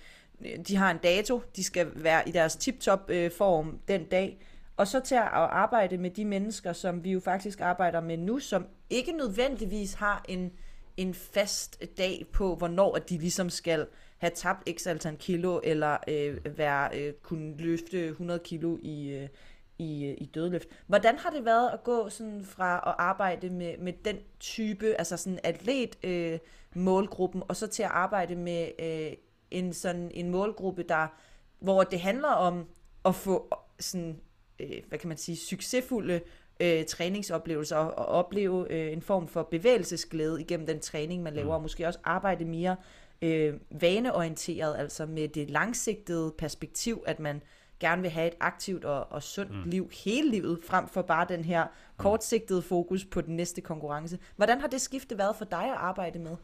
de 0.67 0.75
har 0.75 0.91
en 0.91 0.97
dato, 0.97 1.41
de 1.55 1.63
skal 1.63 1.87
være 1.95 2.29
i 2.29 2.31
deres 2.31 2.55
tip-top 2.55 3.09
øh, 3.09 3.31
form 3.31 3.79
den 3.87 4.03
dag, 4.03 4.39
og 4.77 4.87
så 4.87 4.99
til 4.99 5.15
at 5.15 5.27
arbejde 5.33 5.97
med 5.97 6.09
de 6.09 6.25
mennesker, 6.25 6.73
som 6.73 7.03
vi 7.03 7.11
jo 7.11 7.19
faktisk 7.19 7.61
arbejder 7.61 8.01
med 8.01 8.17
nu, 8.17 8.39
som 8.39 8.65
ikke 8.89 9.11
nødvendigvis 9.11 9.93
har 9.93 10.25
en, 10.29 10.51
en 10.97 11.13
fast 11.13 11.83
dag 11.97 12.25
på, 12.33 12.55
hvornår 12.55 12.95
at 12.95 13.09
de 13.09 13.17
ligesom 13.17 13.49
skal 13.49 13.87
have 14.17 14.31
tabt 14.35 14.69
x 14.77 14.87
antal 14.87 15.17
kilo, 15.17 15.59
eller 15.63 15.97
øh, 16.07 16.57
være, 16.57 16.99
øh, 16.99 17.13
kunne 17.13 17.57
løfte 17.57 18.07
100 18.07 18.39
kilo 18.39 18.77
i, 18.81 19.09
øh, 19.09 19.27
i, 19.77 20.05
øh, 20.05 20.15
i 20.17 20.25
dødløft. 20.25 20.67
Hvordan 20.87 21.17
har 21.17 21.29
det 21.29 21.45
været 21.45 21.69
at 21.69 21.83
gå 21.83 22.09
sådan 22.09 22.45
fra 22.45 22.75
at 22.75 22.95
arbejde 22.97 23.49
med, 23.49 23.77
med 23.77 23.93
den 24.05 24.17
type, 24.39 24.93
altså 24.93 25.17
sådan 25.17 25.39
atlet 25.43 25.97
øh, 26.03 26.39
målgruppen, 26.75 27.43
og 27.47 27.55
så 27.55 27.67
til 27.67 27.83
at 27.83 27.91
arbejde 27.91 28.35
med 28.35 28.67
øh, 28.79 29.13
en 29.53 29.73
sådan 29.73 30.11
en 30.13 30.29
målgruppe, 30.29 30.83
der, 30.83 31.07
hvor 31.59 31.83
det 31.83 31.99
handler 31.99 32.29
om 32.29 32.65
at 33.05 33.15
få 33.15 33.49
sådan, 33.79 34.19
øh, 34.59 34.81
hvad 34.87 34.99
kan 34.99 35.07
man 35.07 35.17
sige, 35.17 35.37
succesfulde 35.37 36.21
øh, 36.59 36.85
træningsoplevelser 36.85 37.75
og, 37.75 37.97
og 37.97 38.05
opleve 38.05 38.71
øh, 38.71 38.93
en 38.93 39.01
form 39.01 39.27
for 39.27 39.43
bevægelsesglæde 39.43 40.41
igennem 40.41 40.67
den 40.67 40.79
træning, 40.79 41.23
man 41.23 41.33
laver, 41.33 41.47
mm. 41.47 41.53
og 41.53 41.61
måske 41.61 41.87
også 41.87 41.99
arbejde 42.03 42.45
mere 42.45 42.75
øh, 43.21 43.53
vaneorienteret, 43.81 44.77
altså 44.77 45.05
med 45.05 45.27
det 45.27 45.49
langsigtede 45.49 46.33
perspektiv, 46.37 47.03
at 47.05 47.19
man 47.19 47.41
gerne 47.79 48.01
vil 48.01 48.11
have 48.11 48.27
et 48.27 48.35
aktivt 48.39 48.85
og, 48.85 49.11
og 49.11 49.23
sundt 49.23 49.51
mm. 49.51 49.69
liv 49.69 49.89
hele 50.05 50.29
livet, 50.31 50.59
frem 50.63 50.87
for 50.87 51.01
bare 51.01 51.25
den 51.29 51.45
her 51.45 51.67
kortsigtede 51.97 52.61
fokus 52.61 53.05
på 53.05 53.21
den 53.21 53.35
næste 53.35 53.61
konkurrence. 53.61 54.19
Hvordan 54.35 54.61
har 54.61 54.67
det 54.67 54.81
skifte 54.81 55.17
været 55.17 55.35
for 55.35 55.45
dig 55.45 55.63
at 55.63 55.77
arbejde 55.77 56.19
med? 56.19 56.35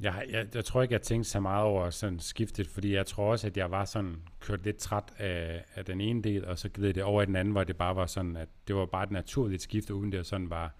Jeg, 0.00 0.24
jeg, 0.30 0.46
jeg 0.54 0.64
tror 0.64 0.82
ikke, 0.82 0.92
jeg 0.92 1.02
tænkte 1.02 1.30
så 1.30 1.40
meget 1.40 1.64
over 1.64 1.90
sådan 1.90 2.18
skiftet, 2.18 2.66
fordi 2.66 2.94
jeg 2.94 3.06
tror 3.06 3.30
også, 3.30 3.46
at 3.46 3.56
jeg 3.56 3.70
var 3.70 3.84
sådan 3.84 4.16
kørt 4.40 4.64
lidt 4.64 4.76
træt 4.76 5.12
af, 5.18 5.64
af 5.74 5.84
den 5.84 6.00
ene 6.00 6.22
del, 6.22 6.44
og 6.44 6.58
så 6.58 6.68
gled 6.68 6.94
det 6.94 7.02
over 7.02 7.22
i 7.22 7.26
den 7.26 7.36
anden, 7.36 7.52
hvor 7.52 7.64
det 7.64 7.76
bare 7.76 7.96
var 7.96 8.06
sådan, 8.06 8.36
at 8.36 8.48
det 8.68 8.76
var 8.76 8.86
bare 8.86 9.04
et 9.04 9.10
naturligt 9.10 9.62
skifte, 9.62 9.94
uden 9.94 10.12
det 10.12 10.26
sådan 10.26 10.50
var 10.50 10.74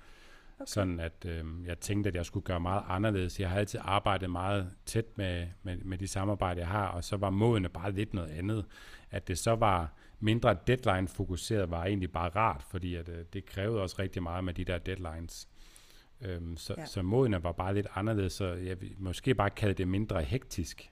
okay. 0.57 0.65
sådan, 0.67 1.01
at 1.01 1.27
øh, 1.27 1.45
jeg 1.67 1.79
tænkte, 1.79 2.09
at 2.09 2.15
jeg 2.15 2.27
skulle 2.27 2.45
gøre 2.45 2.61
meget 2.61 2.83
anderledes. 2.89 3.41
Jeg 3.41 3.51
har 3.51 3.59
altid 3.59 3.81
arbejdet 3.83 4.31
meget 4.31 4.71
tæt 4.87 5.05
med, 5.17 5.47
med, 5.63 5.77
med 5.77 5.99
de 5.99 6.09
samarbejder, 6.09 6.61
jeg 6.61 6.69
har, 6.69 6.89
og 6.89 7.05
så 7.05 7.17
var 7.17 7.31
mådene 7.31 7.69
bare 7.69 7.93
lidt 7.93 8.15
noget 8.15 8.31
andet. 8.31 8.65
At 9.11 9.29
det 9.29 9.39
så 9.39 9.55
var 9.55 9.93
mindre 10.21 10.57
deadline-fokuseret, 10.67 11.71
var 11.71 11.85
egentlig 11.85 12.13
bare 12.13 12.29
rart, 12.29 12.63
fordi 12.71 12.95
at, 12.95 13.09
øh, 13.09 13.25
det 13.33 13.47
krævede 13.47 13.83
også 13.83 13.97
rigtig 13.99 14.23
meget 14.23 14.45
med 14.45 14.55
de 14.55 14.65
der 14.65 14.79
deadlines. 14.79 15.49
Øhm, 16.21 16.57
så, 16.57 16.75
ja. 16.79 16.87
så 16.87 17.03
modene 17.03 17.43
var 17.43 17.53
bare 17.53 17.75
lidt 17.75 17.87
anderledes, 17.95 18.33
så 18.33 18.53
jeg 18.53 18.81
vil 18.81 18.95
måske 18.99 19.35
bare 19.35 19.51
kalde 19.51 19.75
det 19.75 19.89
mindre 19.89 20.23
hektisk, 20.23 20.91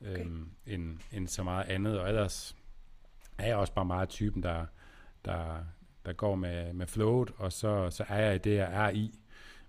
okay. 0.00 0.20
øhm, 0.20 0.50
end, 0.66 0.98
end 1.12 1.28
så 1.28 1.42
meget 1.42 1.64
andet. 1.64 2.00
Og 2.00 2.08
ellers 2.08 2.56
er 3.38 3.46
jeg 3.46 3.56
også 3.56 3.72
bare 3.72 3.84
meget 3.84 4.08
typen, 4.08 4.42
der, 4.42 4.66
der, 5.24 5.64
der 6.06 6.12
går 6.12 6.34
med, 6.34 6.72
med 6.72 6.86
flowet, 6.86 7.30
og 7.36 7.52
så, 7.52 7.90
så 7.90 8.04
er 8.08 8.18
jeg 8.18 8.34
i 8.34 8.38
det, 8.38 8.56
jeg 8.56 8.86
er 8.86 8.90
i. 8.90 9.20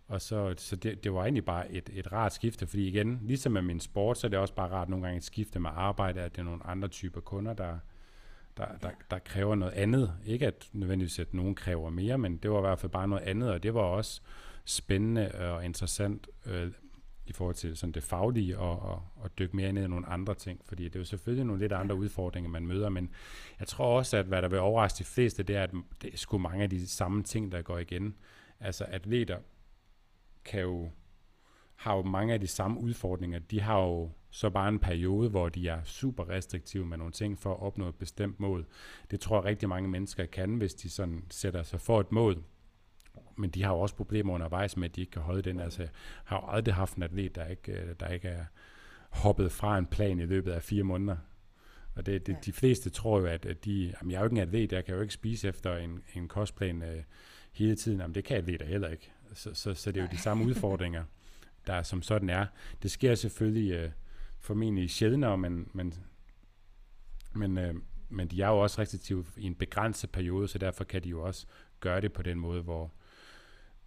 Og 0.07 0.21
så, 0.21 0.53
så 0.57 0.75
det, 0.75 1.03
det 1.03 1.13
var 1.13 1.21
egentlig 1.21 1.45
bare 1.45 1.71
et, 1.71 1.89
et 1.93 2.11
rart 2.11 2.33
skifte, 2.33 2.67
fordi 2.67 2.87
igen, 2.87 3.19
ligesom 3.23 3.51
med 3.51 3.61
min 3.61 3.79
sport, 3.79 4.17
så 4.17 4.27
er 4.27 4.29
det 4.29 4.39
også 4.39 4.53
bare 4.53 4.71
rart 4.71 4.89
nogle 4.89 5.05
gange 5.05 5.17
et 5.17 5.23
skifte 5.23 5.59
med 5.59 5.69
arbejde, 5.73 6.21
at 6.21 6.31
det 6.31 6.39
er 6.39 6.43
nogle 6.43 6.67
andre 6.67 6.87
typer 6.87 7.21
kunder, 7.21 7.53
der, 7.53 7.77
der, 8.57 8.65
der, 8.81 8.89
der 9.11 9.19
kræver 9.19 9.55
noget 9.55 9.73
andet. 9.73 10.13
Ikke 10.25 10.47
at 10.47 10.69
nødvendigvis, 10.73 11.19
at 11.19 11.33
nogen 11.33 11.55
kræver 11.55 11.89
mere, 11.89 12.17
men 12.17 12.37
det 12.37 12.51
var 12.51 12.57
i 12.57 12.61
hvert 12.61 12.79
fald 12.79 12.91
bare 12.91 13.07
noget 13.07 13.23
andet, 13.23 13.51
og 13.51 13.63
det 13.63 13.73
var 13.73 13.81
også 13.81 14.21
spændende 14.65 15.31
og 15.35 15.65
interessant 15.65 16.27
øh, 16.45 16.71
i 17.25 17.33
forhold 17.33 17.55
til 17.55 17.77
sådan 17.77 17.93
det 17.93 18.03
faglige 18.03 18.59
og, 18.59 18.79
og, 18.79 19.03
og 19.15 19.39
dykke 19.39 19.55
mere 19.55 19.71
ned 19.71 19.83
i 19.83 19.87
nogle 19.87 20.07
andre 20.07 20.35
ting, 20.35 20.61
fordi 20.65 20.83
det 20.83 20.95
er 20.95 20.99
jo 20.99 21.05
selvfølgelig 21.05 21.45
nogle 21.45 21.61
lidt 21.61 21.73
andre 21.73 21.95
udfordringer, 21.95 22.49
man 22.49 22.67
møder, 22.67 22.89
men 22.89 23.09
jeg 23.59 23.67
tror 23.67 23.97
også, 23.97 24.17
at 24.17 24.25
hvad 24.25 24.41
der 24.41 24.47
vil 24.47 24.59
overraske 24.59 24.97
de 24.97 25.03
fleste, 25.03 25.43
det 25.43 25.55
er, 25.55 25.63
at 25.63 25.71
det 26.01 26.13
er 26.13 26.17
sgu 26.17 26.37
mange 26.37 26.63
af 26.63 26.69
de 26.69 26.87
samme 26.87 27.23
ting, 27.23 27.51
der 27.51 27.61
går 27.61 27.77
igen. 27.77 28.15
Altså 28.59 28.83
atleter 28.83 29.37
kan 30.45 30.61
jo, 30.61 30.91
har 31.75 31.95
jo 31.95 32.01
mange 32.01 32.33
af 32.33 32.39
de 32.39 32.47
samme 32.47 32.79
udfordringer. 32.79 33.39
De 33.39 33.61
har 33.61 33.79
jo 33.79 34.11
så 34.29 34.49
bare 34.49 34.69
en 34.69 34.79
periode, 34.79 35.29
hvor 35.29 35.49
de 35.49 35.67
er 35.67 35.83
super 35.83 36.29
restriktive 36.29 36.85
med 36.85 36.97
nogle 36.97 37.13
ting 37.13 37.39
for 37.39 37.53
at 37.53 37.61
opnå 37.61 37.89
et 37.89 37.95
bestemt 37.95 38.39
mål. 38.39 38.65
Det 39.11 39.19
tror 39.19 39.37
jeg 39.37 39.45
rigtig 39.45 39.69
mange 39.69 39.89
mennesker 39.89 40.25
kan, 40.25 40.55
hvis 40.55 40.73
de 40.73 40.89
sådan 40.89 41.23
sætter 41.29 41.63
sig 41.63 41.81
for 41.81 41.99
et 41.99 42.11
mål, 42.11 42.43
men 43.37 43.49
de 43.49 43.63
har 43.63 43.73
jo 43.73 43.79
også 43.79 43.95
problemer 43.95 44.33
undervejs 44.33 44.77
med, 44.77 44.89
at 44.89 44.95
de 44.95 45.01
ikke 45.01 45.11
kan 45.11 45.21
holde 45.21 45.41
den. 45.41 45.59
Altså, 45.59 45.87
har 46.23 46.37
jo 46.37 46.55
aldrig 46.55 46.75
haft 46.75 46.95
en 46.95 47.03
atlet, 47.03 47.35
der 47.35 47.45
ikke, 47.45 47.71
øh, 47.71 47.95
der 47.99 48.07
ikke 48.07 48.27
er 48.27 48.45
hoppet 49.09 49.51
fra 49.51 49.77
en 49.77 49.85
plan 49.85 50.19
i 50.19 50.25
løbet 50.25 50.51
af 50.51 50.63
fire 50.63 50.83
måneder. 50.83 51.17
Og 51.95 52.05
det, 52.05 52.27
det, 52.27 52.33
ja. 52.33 52.37
de 52.45 52.51
fleste 52.51 52.89
tror 52.89 53.19
jo, 53.19 53.25
at, 53.25 53.45
at 53.45 53.65
de, 53.65 53.93
jamen 54.01 54.11
jeg 54.11 54.17
er 54.17 54.21
jo 54.21 54.25
ikke 54.25 54.41
en 54.41 54.47
atlet, 54.47 54.71
jeg 54.71 54.85
kan 54.85 54.95
jo 54.95 55.01
ikke 55.01 55.13
spise 55.13 55.47
efter 55.47 55.77
en, 55.77 56.03
en 56.13 56.27
kostplan 56.27 56.81
øh, 56.81 57.03
hele 57.53 57.75
tiden. 57.75 57.99
Jamen 57.99 58.15
det 58.15 58.23
kan 58.23 58.37
atleter 58.37 58.65
heller 58.65 58.87
ikke. 58.87 59.11
Så, 59.33 59.53
så, 59.53 59.73
så 59.73 59.91
det 59.91 59.99
er 59.99 60.03
jo 60.03 60.09
de 60.11 60.17
samme 60.17 60.45
udfordringer, 60.45 61.03
der 61.67 61.83
som 61.83 62.01
sådan 62.01 62.29
er. 62.29 62.45
Det 62.83 62.91
sker 62.91 63.15
selvfølgelig 63.15 63.71
øh, 63.71 63.91
formentlig 64.39 64.89
sjældnere, 64.89 65.37
men, 65.37 65.69
men, 65.73 65.93
men, 67.33 67.57
øh, 67.57 67.75
men 68.09 68.27
de 68.27 68.41
er 68.41 68.47
jo 68.47 68.59
også 68.59 68.81
restriktive 68.81 69.25
i 69.37 69.45
en 69.45 69.55
begrænset 69.55 70.11
periode, 70.11 70.47
så 70.47 70.57
derfor 70.57 70.83
kan 70.83 71.03
de 71.03 71.09
jo 71.09 71.21
også 71.23 71.45
gøre 71.79 72.01
det 72.01 72.13
på 72.13 72.21
den 72.21 72.39
måde, 72.39 72.61
hvor, 72.61 72.91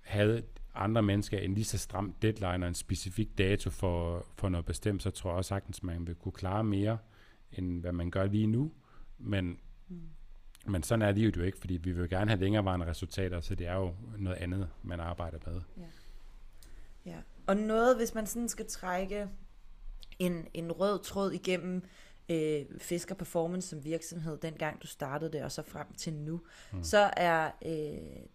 havde 0.05 0.42
andre 0.74 1.02
mennesker 1.02 1.38
en 1.38 1.55
lige 1.55 1.64
så 1.64 1.78
stram 1.78 2.14
deadline 2.22 2.64
og 2.64 2.68
en 2.68 2.74
specifik 2.74 3.38
dato 3.38 3.70
for, 3.70 4.26
for 4.34 4.48
noget 4.48 4.66
bestemt, 4.66 5.02
så 5.02 5.11
tror 5.11 5.30
jeg 5.30 5.36
også 5.36 5.48
sagtens, 5.48 5.82
man 5.82 6.07
vil 6.07 6.14
kunne 6.14 6.32
klare 6.32 6.64
mere, 6.64 6.98
end 7.52 7.80
hvad 7.80 7.92
man 7.92 8.11
gør 8.11 8.26
lige 8.26 8.46
nu. 8.46 8.72
Men, 9.18 9.59
mm. 9.88 10.00
men 10.66 10.82
sådan 10.82 11.02
er 11.02 11.12
livet 11.12 11.36
jo 11.36 11.42
ikke, 11.42 11.59
fordi 11.59 11.74
vi 11.74 11.92
vil 11.92 12.09
gerne 12.09 12.30
have 12.30 12.40
længerevarende 12.40 12.86
resultater, 12.86 13.40
så 13.40 13.55
det 13.55 13.66
er 13.66 13.74
jo 13.74 13.94
noget 14.18 14.36
andet, 14.36 14.68
man 14.82 15.00
arbejder 15.00 15.38
med. 15.46 15.61
Ja. 15.76 15.82
ja. 17.11 17.16
Og 17.46 17.57
noget, 17.57 17.96
hvis 17.96 18.14
man 18.14 18.26
sådan 18.26 18.48
skal 18.48 18.66
trække 18.66 19.28
en, 20.18 20.46
en 20.55 20.72
rød 20.72 21.02
tråd 21.02 21.32
igennem 21.32 21.82
øh, 22.28 22.64
Fisker 22.78 23.14
Performance 23.14 23.68
som 23.68 23.84
virksomhed, 23.84 24.38
dengang 24.38 24.82
du 24.82 24.86
startede 24.86 25.32
det, 25.32 25.42
og 25.42 25.52
så 25.52 25.62
frem 25.62 25.86
til 25.96 26.12
nu, 26.12 26.40
mm. 26.72 26.82
så 26.82 27.11
er 27.16 27.50
øh, 27.66 28.26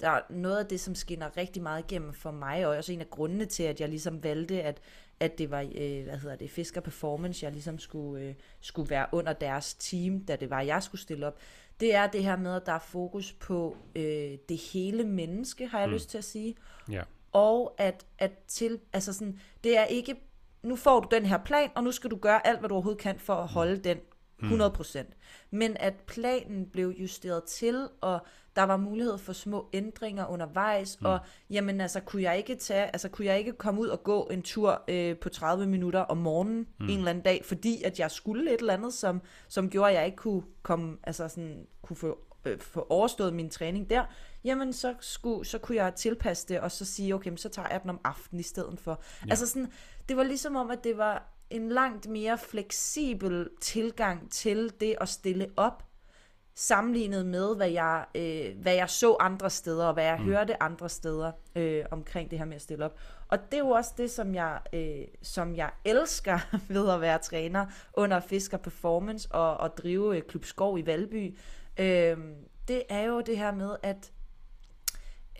der 0.00 0.08
er 0.08 0.20
noget 0.30 0.58
af 0.58 0.66
det, 0.66 0.80
som 0.80 0.94
skinner 0.94 1.36
rigtig 1.36 1.62
meget 1.62 1.84
igennem 1.90 2.12
for 2.12 2.30
mig, 2.30 2.66
og 2.66 2.76
også 2.76 2.92
en 2.92 3.00
af 3.00 3.10
grundene 3.10 3.44
til, 3.44 3.62
at 3.62 3.80
jeg 3.80 3.88
ligesom 3.88 4.22
valgte, 4.22 4.62
at, 4.62 4.80
at 5.20 5.38
det 5.38 5.50
var, 5.50 5.60
øh, 5.60 6.04
hvad 6.04 6.18
hedder 6.18 6.36
det, 6.36 6.50
Fisker 6.50 6.80
Performance, 6.80 7.44
jeg 7.44 7.52
ligesom 7.52 7.78
skulle, 7.78 8.24
øh, 8.24 8.34
skulle 8.60 8.90
være 8.90 9.06
under 9.12 9.32
deres 9.32 9.74
team, 9.74 10.20
da 10.24 10.36
det 10.36 10.50
var, 10.50 10.60
jeg 10.60 10.82
skulle 10.82 11.00
stille 11.00 11.26
op, 11.26 11.38
det 11.80 11.94
er 11.94 12.06
det 12.06 12.24
her 12.24 12.36
med, 12.36 12.56
at 12.56 12.66
der 12.66 12.72
er 12.72 12.78
fokus 12.78 13.32
på 13.32 13.76
øh, 13.96 14.38
det 14.48 14.56
hele 14.72 15.04
menneske, 15.04 15.66
har 15.66 15.78
jeg 15.78 15.88
mm. 15.88 15.94
lyst 15.94 16.10
til 16.10 16.18
at 16.18 16.24
sige. 16.24 16.56
Ja. 16.90 17.02
Og 17.32 17.74
at, 17.78 18.06
at 18.18 18.32
til, 18.46 18.80
altså 18.92 19.12
sådan, 19.12 19.40
det 19.64 19.78
er 19.78 19.84
ikke, 19.84 20.16
nu 20.62 20.76
får 20.76 21.00
du 21.00 21.08
den 21.10 21.26
her 21.26 21.38
plan, 21.38 21.70
og 21.74 21.84
nu 21.84 21.92
skal 21.92 22.10
du 22.10 22.16
gøre 22.16 22.46
alt, 22.46 22.58
hvad 22.58 22.68
du 22.68 22.74
overhovedet 22.74 23.02
kan 23.02 23.18
for 23.18 23.34
at 23.34 23.48
holde 23.48 23.74
mm. 23.74 23.82
den 23.82 23.98
100%. 24.42 25.02
Mm. 25.02 25.04
Men 25.50 25.76
at 25.80 25.94
planen 25.94 26.66
blev 26.66 26.88
justeret 26.88 27.44
til, 27.44 27.88
og 28.00 28.26
der 28.56 28.62
var 28.62 28.76
mulighed 28.76 29.18
for 29.18 29.32
små 29.32 29.68
ændringer 29.72 30.26
undervejs, 30.26 31.00
mm. 31.00 31.06
og 31.06 31.18
jamen 31.50 31.80
altså, 31.80 32.00
kunne 32.00 32.22
jeg 32.22 32.38
ikke 32.38 32.54
tage, 32.54 32.84
altså 32.86 33.08
kunne 33.08 33.26
jeg 33.26 33.38
ikke 33.38 33.52
komme 33.52 33.80
ud 33.80 33.88
og 33.88 34.02
gå 34.02 34.28
en 34.32 34.42
tur 34.42 34.82
øh, 34.88 35.16
på 35.16 35.28
30 35.28 35.66
minutter 35.66 36.00
om 36.00 36.16
morgenen 36.16 36.66
mm. 36.80 36.88
en 36.88 36.98
eller 36.98 37.10
anden 37.10 37.24
dag, 37.24 37.44
fordi 37.44 37.82
at 37.82 37.98
jeg 37.98 38.10
skulle 38.10 38.54
et 38.54 38.60
eller 38.60 38.74
andet, 38.74 38.94
som, 38.94 39.22
som 39.48 39.70
gjorde, 39.70 39.90
at 39.90 39.96
jeg 39.96 40.06
ikke 40.06 40.16
kunne 40.16 40.42
komme, 40.62 40.96
altså 41.02 41.28
sådan, 41.28 41.66
kunne 41.82 41.96
få, 41.96 42.18
øh, 42.44 42.60
få 42.60 42.86
overstået 42.88 43.34
min 43.34 43.50
træning 43.50 43.90
der, 43.90 44.04
jamen 44.44 44.72
så, 44.72 44.94
skulle, 45.00 45.46
så 45.46 45.58
kunne 45.58 45.76
jeg 45.76 45.94
tilpasse 45.94 46.48
det, 46.48 46.60
og 46.60 46.70
så 46.70 46.84
sige, 46.84 47.14
okay, 47.14 47.36
så 47.36 47.48
tager 47.48 47.68
jeg 47.70 47.82
den 47.82 47.90
om 47.90 48.00
aftenen 48.04 48.40
i 48.40 48.42
stedet 48.42 48.80
for. 48.80 49.02
Ja. 49.26 49.30
Altså 49.30 49.46
sådan, 49.46 49.72
det 50.08 50.16
var 50.16 50.22
ligesom 50.22 50.56
om, 50.56 50.70
at 50.70 50.84
det 50.84 50.96
var 50.96 51.39
en 51.50 51.68
langt 51.68 52.08
mere 52.08 52.38
fleksibel 52.38 53.48
tilgang 53.60 54.30
til 54.30 54.72
det 54.80 54.96
at 55.00 55.08
stille 55.08 55.46
op, 55.56 55.82
sammenlignet 56.54 57.26
med, 57.26 57.56
hvad 57.56 57.70
jeg, 57.70 58.04
øh, 58.14 58.62
hvad 58.62 58.74
jeg 58.74 58.90
så 58.90 59.16
andre 59.20 59.50
steder, 59.50 59.86
og 59.86 59.92
hvad 59.92 60.04
jeg 60.04 60.18
mm. 60.18 60.24
hørte 60.24 60.62
andre 60.62 60.88
steder 60.88 61.32
øh, 61.56 61.84
omkring 61.90 62.30
det 62.30 62.38
her 62.38 62.46
med 62.46 62.56
at 62.56 62.62
stille 62.62 62.84
op. 62.84 62.98
Og 63.28 63.38
det 63.50 63.54
er 63.54 63.58
jo 63.58 63.68
også 63.68 63.90
det, 63.96 64.10
som 64.10 64.34
jeg, 64.34 64.60
øh, 64.72 65.04
som 65.22 65.56
jeg 65.56 65.70
elsker 65.84 66.38
ved 66.74 66.90
at 66.90 67.00
være 67.00 67.18
træner 67.18 67.66
under 67.94 68.20
Fisker 68.20 68.56
Performance 68.56 69.32
og, 69.32 69.56
og 69.56 69.76
drive 69.76 70.16
øh, 70.16 70.22
Klub 70.22 70.44
Skov 70.44 70.78
i 70.78 70.86
Valby. 70.86 71.38
Øh, 71.78 72.16
det 72.68 72.82
er 72.88 73.02
jo 73.02 73.20
det 73.20 73.38
her 73.38 73.52
med, 73.52 73.76
at 73.82 74.12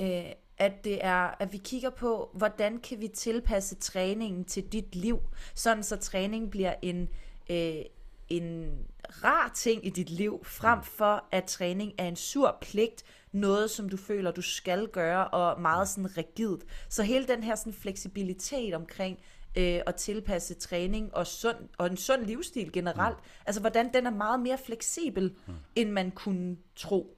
øh, 0.01 0.33
at 0.61 0.85
det 0.85 1.05
er, 1.05 1.43
at 1.43 1.53
vi 1.53 1.59
kigger 1.59 1.91
på, 1.91 2.31
hvordan 2.33 2.79
kan 2.79 3.01
vi 3.01 3.09
tilpasse 3.09 3.75
træningen 3.75 4.45
til 4.45 4.65
dit 4.65 4.95
liv, 4.95 5.21
sådan 5.55 5.83
så 5.83 5.97
træning 5.97 6.51
bliver 6.51 6.75
en, 6.83 7.09
øh, 7.51 7.83
en 8.29 8.79
rar 9.25 9.53
ting 9.55 9.87
i 9.87 9.91
dit 9.91 10.11
liv, 10.11 10.45
frem 10.45 10.83
for 10.83 11.25
at 11.33 11.45
træning 11.45 11.93
er 11.99 12.09
en 12.09 12.17
sur 12.17 12.59
pligt, 12.61 13.05
noget 13.33 13.71
som 13.71 13.89
du 13.89 13.97
føler, 13.97 14.31
du 14.31 14.43
skal 14.43 14.89
gøre, 14.89 15.29
og 15.29 15.61
meget 15.61 15.89
sådan 15.89 16.17
rigidt. 16.17 16.65
Så 16.89 17.03
hele 17.03 17.27
den 17.27 17.43
her 17.43 17.55
sådan 17.55 17.73
fleksibilitet 17.73 18.75
omkring 18.75 19.19
øh, 19.59 19.81
at 19.87 19.95
tilpasse 19.95 20.55
træning 20.55 21.15
og, 21.15 21.27
sund, 21.27 21.57
og 21.79 21.87
en 21.87 21.97
sund 21.97 22.23
livsstil 22.23 22.73
generelt, 22.73 23.17
mm. 23.17 23.43
altså 23.47 23.61
hvordan 23.61 23.95
den 23.95 24.07
er 24.07 24.11
meget 24.11 24.41
mere 24.41 24.59
fleksibel, 24.67 25.35
mm. 25.47 25.55
end 25.77 25.91
man 25.91 26.11
kunne 26.11 26.57
tro. 26.77 27.17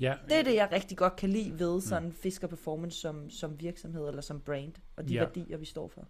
Ja, 0.00 0.14
Det 0.28 0.38
er 0.38 0.42
det, 0.42 0.54
jeg 0.54 0.68
rigtig 0.72 0.98
godt 0.98 1.16
kan 1.16 1.30
lide 1.30 1.58
ved 1.58 1.80
sådan 1.80 2.12
Fisker 2.12 2.48
Performance 2.48 3.00
som, 3.00 3.30
som 3.30 3.60
virksomhed 3.60 4.08
eller 4.08 4.22
som 4.22 4.40
brand, 4.40 4.72
og 4.96 5.08
de 5.08 5.14
ja. 5.14 5.24
værdier, 5.24 5.56
vi 5.56 5.64
står 5.64 5.88
for. 5.88 6.08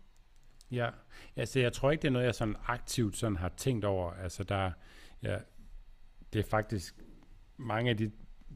Ja, 0.70 0.90
altså 1.36 1.60
jeg 1.60 1.72
tror 1.72 1.90
ikke, 1.90 2.02
det 2.02 2.08
er 2.08 2.12
noget, 2.12 2.26
jeg 2.26 2.34
sådan 2.34 2.56
aktivt 2.66 3.16
sådan 3.16 3.36
har 3.36 3.52
tænkt 3.56 3.84
over. 3.84 4.12
Altså 4.12 4.44
der, 4.44 4.70
ja, 5.22 5.38
det 6.32 6.38
er 6.38 6.48
faktisk 6.48 6.94
mange 7.56 7.90
af 7.90 7.96
de, 7.96 8.10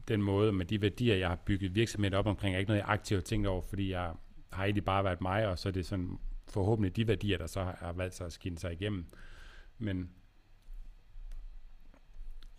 den 0.07 0.21
måde 0.21 0.51
med 0.51 0.65
de 0.65 0.81
værdier, 0.81 1.15
jeg 1.15 1.29
har 1.29 1.35
bygget 1.35 1.75
virksomheden 1.75 2.13
op 2.13 2.25
omkring, 2.25 2.55
er 2.55 2.59
ikke 2.59 2.69
noget, 2.69 2.81
jeg 2.81 2.89
aktivt 2.89 3.17
har 3.17 3.25
tænkt 3.25 3.47
over, 3.47 3.61
fordi 3.61 3.91
jeg 3.91 4.13
har 4.49 4.63
egentlig 4.63 4.85
bare 4.85 5.03
været 5.03 5.21
mig, 5.21 5.47
og 5.47 5.59
så 5.59 5.69
er 5.69 5.73
det 5.73 5.85
sådan 5.85 6.19
forhåbentlig 6.47 6.95
de 6.95 7.07
værdier, 7.07 7.37
der 7.37 7.47
så 7.47 7.63
har 7.63 7.91
valgt 7.91 8.15
sig 8.15 8.25
at 8.25 8.33
skinne 8.33 8.57
sig 8.57 8.73
igennem. 8.73 9.05
Men 9.77 10.09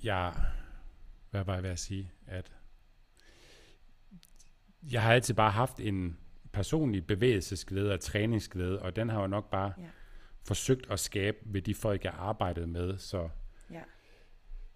jeg, 0.02 0.34
hvad 1.30 1.44
var 1.44 1.54
jeg 1.54 1.62
ved 1.62 1.70
at 1.70 1.78
sige, 1.78 2.12
at 2.26 2.52
jeg 4.92 5.02
har 5.02 5.12
altid 5.12 5.34
bare 5.34 5.50
haft 5.50 5.80
en 5.80 6.16
personlig 6.52 7.06
bevægelsesglæde 7.06 7.92
og 7.92 8.00
træningsglæde, 8.00 8.82
og 8.82 8.96
den 8.96 9.08
har 9.08 9.20
jo 9.20 9.26
nok 9.26 9.50
bare 9.50 9.72
Ja. 9.78 9.82
forsøgt 10.46 10.90
at 10.90 11.00
skabe 11.00 11.36
ved 11.44 11.62
de 11.62 11.74
folk, 11.74 12.04
jeg 12.04 12.12
arbejdede 12.18 12.66
med. 12.66 12.98
Så 12.98 13.28
Ja. 13.72 13.80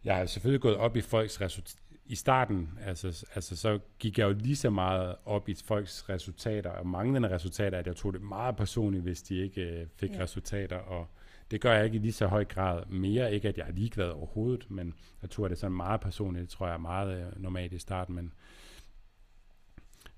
jeg 0.04 0.16
har 0.16 0.26
selvfølgelig 0.26 0.60
gået 0.60 0.76
op 0.76 0.96
i 0.96 1.00
folks 1.00 1.40
resultater. 1.40 1.80
I 2.06 2.14
starten, 2.14 2.78
altså, 2.82 3.26
altså, 3.34 3.56
så 3.56 3.78
gik 3.98 4.18
jeg 4.18 4.24
jo 4.28 4.32
lige 4.32 4.56
så 4.56 4.70
meget 4.70 5.16
op 5.24 5.48
i 5.48 5.54
folks 5.64 6.08
resultater, 6.08 6.70
og 6.70 6.86
manglende 6.86 7.30
resultater, 7.34 7.78
at 7.78 7.86
jeg 7.86 7.96
tog 7.96 8.12
det 8.12 8.22
meget 8.22 8.56
personligt, 8.56 9.02
hvis 9.02 9.22
de 9.22 9.36
ikke 9.36 9.62
øh, 9.62 9.86
fik 9.96 10.10
Ja. 10.10 10.16
ja. 10.16 10.22
resultater, 10.22 10.76
og 10.76 11.06
det 11.50 11.60
gør 11.60 11.72
jeg 11.74 11.84
ikke 11.84 11.96
i 11.96 12.00
lige 12.00 12.12
så 12.12 12.26
høj 12.26 12.44
grad 12.44 12.86
mere. 12.86 13.34
Ikke 13.34 13.48
at 13.48 13.58
jeg 13.58 13.68
er 13.68 13.72
ligeglad 13.72 14.08
overhovedet, 14.10 14.70
men 14.70 14.94
jeg 15.22 15.30
tror, 15.30 15.48
det 15.48 15.54
er 15.54 15.58
sådan 15.58 15.76
meget 15.76 16.00
personligt. 16.00 16.42
Det 16.42 16.50
tror 16.50 16.66
jeg 16.66 16.74
er 16.74 16.78
meget 16.78 17.26
øh, 17.26 17.42
normalt 17.42 17.72
i 17.72 17.78
starten, 17.78 18.14
men 18.14 18.32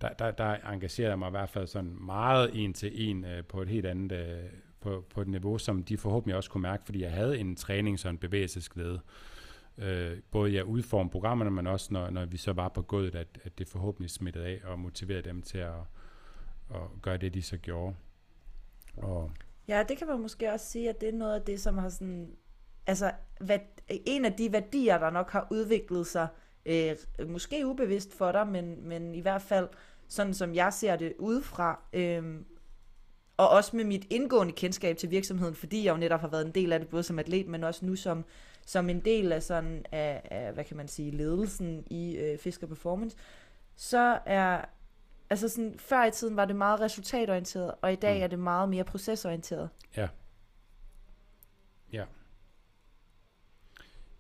der, 0.01 0.09
der, 0.09 0.30
der 0.30 0.55
engagerer 0.72 1.09
jeg 1.09 1.18
mig 1.18 1.28
i 1.28 1.30
hvert 1.30 1.49
fald 1.49 1.66
sådan 1.66 1.97
meget 2.01 2.51
en 2.55 2.74
til 2.74 3.09
en 3.09 3.24
øh, 3.24 3.44
på 3.44 3.62
et 3.62 3.68
helt 3.68 3.86
andet, 3.86 4.12
øh, 4.12 4.44
på, 4.80 5.05
på 5.14 5.20
et 5.20 5.28
niveau, 5.28 5.59
som 5.59 5.82
de 5.82 5.99
forhåbentlig 5.99 6.36
også 6.36 6.51
kunne 6.51 6.62
mærke, 6.62 6.84
fordi 6.84 7.03
jeg 7.03 7.12
havde 7.12 7.38
en 7.38 7.57
træning 7.57 7.99
sådan 7.99 8.14
en 8.14 8.18
bevægelsesglæde. 8.18 9.01
Øh, 9.78 10.18
både 10.30 10.53
jeg 10.53 10.61
at 10.61 10.66
udforme 10.66 11.11
programmerne, 11.11 11.51
men 11.51 11.66
også 11.66 11.88
når, 11.90 12.11
når 12.11 12.24
vi 12.24 12.36
så 12.36 12.53
var 12.53 12.68
på 12.68 12.82
gulvet, 12.82 13.14
at, 13.14 13.38
at 13.44 13.59
det 13.59 13.68
forhåbentlig 13.68 14.11
smittede 14.11 14.47
af 14.47 14.61
og 14.64 14.78
motiverede 14.78 15.22
dem 15.22 15.42
til 15.42 15.59
at, 15.59 15.74
at 16.70 16.80
gøre 17.03 17.16
det, 17.16 17.34
de 17.34 17.42
så 17.42 17.57
gjorde. 17.57 17.94
Og 18.97 19.32
Ja, 19.68 19.84
det 19.88 19.99
kan 19.99 20.07
man 20.07 20.20
måske 20.20 20.53
også 20.53 20.66
sige, 20.66 20.88
at 20.88 21.01
det 21.01 21.09
er 21.09 21.12
noget 21.12 21.34
af 21.34 21.42
det, 21.42 21.61
som 21.61 21.78
har 21.78 21.88
sådan... 21.88 22.36
Altså, 22.86 23.12
hvad, 23.40 23.59
en 23.88 24.24
af 24.24 24.32
de 24.32 24.53
værdier, 24.53 24.99
der 24.99 25.11
nok 25.11 25.30
har 25.30 25.49
udviklet 25.51 26.07
sig, 26.07 26.28
øh, 26.66 26.96
måske 27.28 27.66
ubevidst 27.66 28.14
for 28.14 28.32
dig, 28.32 28.46
men, 28.48 28.88
men 28.88 29.14
i 29.14 29.20
hvert 29.20 29.42
fald 29.42 29.68
sådan, 30.08 30.34
som 30.34 30.54
jeg 30.54 30.72
ser 30.72 30.96
det 30.96 31.12
udefra, 31.18 31.82
øh, 31.92 32.40
og 33.36 33.48
også 33.50 33.76
med 33.76 33.84
mit 33.84 34.06
indgående 34.10 34.52
kendskab 34.52 34.96
til 34.96 35.10
virksomheden, 35.10 35.54
fordi 35.54 35.84
jeg 35.84 35.92
jo 35.92 35.96
netop 35.96 36.20
har 36.20 36.28
været 36.28 36.46
en 36.46 36.52
del 36.52 36.72
af 36.72 36.78
det, 36.80 36.88
både 36.88 37.02
som 37.02 37.18
atlet, 37.18 37.46
men 37.48 37.64
også 37.64 37.86
nu 37.86 37.96
som, 37.96 38.24
som 38.66 38.88
en 38.88 39.00
del 39.00 39.32
af 39.32 39.42
sådan, 39.42 39.84
af, 39.92 40.28
af 40.30 40.52
hvad 40.52 40.64
kan 40.64 40.76
man 40.76 40.88
sige, 40.88 41.10
ledelsen 41.10 41.84
i 41.90 42.16
øh, 42.16 42.38
Fisker 42.38 42.66
Performance, 42.66 43.16
så 43.76 44.18
er, 44.26 44.64
altså 45.30 45.48
sådan, 45.48 45.74
før 45.78 46.04
i 46.04 46.10
tiden 46.10 46.36
var 46.36 46.44
det 46.44 46.56
meget 46.56 46.80
resultatorienteret, 46.80 47.72
og 47.82 47.92
i 47.92 47.96
dag 47.96 48.16
Mm. 48.16 48.22
er 48.22 48.26
det 48.26 48.38
meget 48.38 48.68
mere 48.68 48.84
procesorienteret. 48.84 49.68
Ja. 49.96 50.08
Ja. 51.92 52.04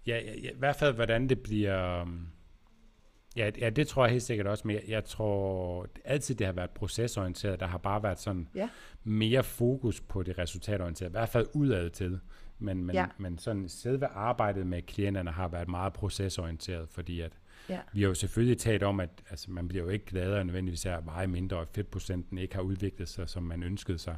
Ja, 0.06 0.18
ja, 0.18 0.34
ja, 0.42 0.50
i 0.50 0.58
hvert 0.58 0.76
fald, 0.76 0.94
hvordan 0.94 1.28
det 1.28 1.42
bliver... 1.42 2.02
um, 2.02 2.28
Ja, 3.36 3.50
ja, 3.60 3.70
det 3.70 3.88
tror 3.88 4.04
jeg 4.04 4.10
helt 4.10 4.22
sikkert 4.22 4.46
også, 4.46 4.66
men 4.66 4.76
jeg, 4.76 4.82
jeg 4.88 5.04
tror 5.04 5.86
altid, 6.04 6.34
det 6.34 6.46
har 6.46 6.52
været 6.54 6.70
procesorienteret. 6.70 7.60
Der 7.60 7.66
har 7.66 7.78
bare 7.78 8.02
været 8.02 8.20
sådan 8.20 8.48
Ja. 8.54 8.68
mere 9.04 9.42
fokus 9.42 10.00
på 10.00 10.22
det 10.22 10.38
resultatorienterede, 10.38 11.10
i 11.10 11.16
hvert 11.18 11.28
fald 11.28 11.46
udad 11.54 11.90
til. 11.90 12.20
Men, 12.58 12.84
men, 12.84 12.94
Ja. 12.96 13.06
men 13.18 13.38
sådan 13.38 13.68
selve 13.68 14.06
arbejdet 14.06 14.66
med 14.66 14.82
klienterne 14.82 15.30
har 15.30 15.48
været 15.48 15.68
meget 15.68 15.92
procesorienteret, 15.92 16.88
fordi 16.88 17.20
at 17.20 17.32
Ja. 17.68 17.78
vi 17.92 18.00
har 18.00 18.08
jo 18.08 18.14
selvfølgelig 18.14 18.58
talt 18.58 18.82
om, 18.82 19.00
at 19.00 19.10
altså, 19.30 19.50
man 19.50 19.68
bliver 19.68 19.84
jo 19.84 19.90
ikke 19.90 20.04
gladere 20.04 20.44
nødvendigvis 20.44 20.86
af 20.86 20.96
at 20.96 21.06
veje 21.06 21.26
mindre, 21.26 21.56
og 21.56 21.68
fedtprocenten 21.74 22.38
ikke 22.38 22.54
har 22.54 22.62
udviklet 22.62 23.08
sig, 23.08 23.28
som 23.28 23.42
man 23.42 23.62
ønskede 23.62 23.98
sig. 23.98 24.16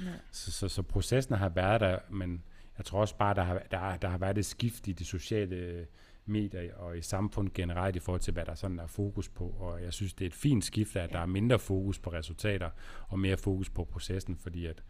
Nej. 0.00 0.12
Så, 0.32 0.52
så, 0.52 0.68
så 0.68 0.82
processen 0.82 1.34
har 1.34 1.48
været 1.48 1.80
der, 1.80 1.98
men 2.10 2.42
jeg 2.78 2.84
tror 2.86 3.00
også 3.00 3.16
bare, 3.16 3.34
der 3.34 3.42
har, 3.42 3.62
der, 3.70 3.96
der 3.96 4.08
har 4.08 4.18
været 4.18 4.38
et 4.38 4.46
skift 4.46 4.88
i 4.88 4.92
de 4.92 5.04
sociale 5.04 5.86
medier 6.30 6.74
og 6.74 6.98
i 6.98 7.02
samfundet 7.02 7.54
generelt 7.54 7.96
i 7.96 7.98
forhold 7.98 8.20
til, 8.20 8.32
hvad 8.32 8.44
der 8.44 8.54
sådan 8.54 8.78
er 8.78 8.86
fokus 8.86 9.28
på. 9.28 9.44
Og 9.58 9.82
jeg 9.82 9.92
synes, 9.92 10.14
det 10.14 10.24
er 10.24 10.26
et 10.26 10.34
fint 10.34 10.64
skift, 10.64 10.96
at 10.96 11.12
der 11.12 11.18
er 11.18 11.26
mindre 11.26 11.58
fokus 11.58 11.98
på 11.98 12.12
resultater 12.12 12.70
og 13.08 13.18
mere 13.18 13.36
fokus 13.36 13.70
på 13.70 13.84
processen, 13.84 14.36
fordi 14.36 14.66
at 14.66 14.82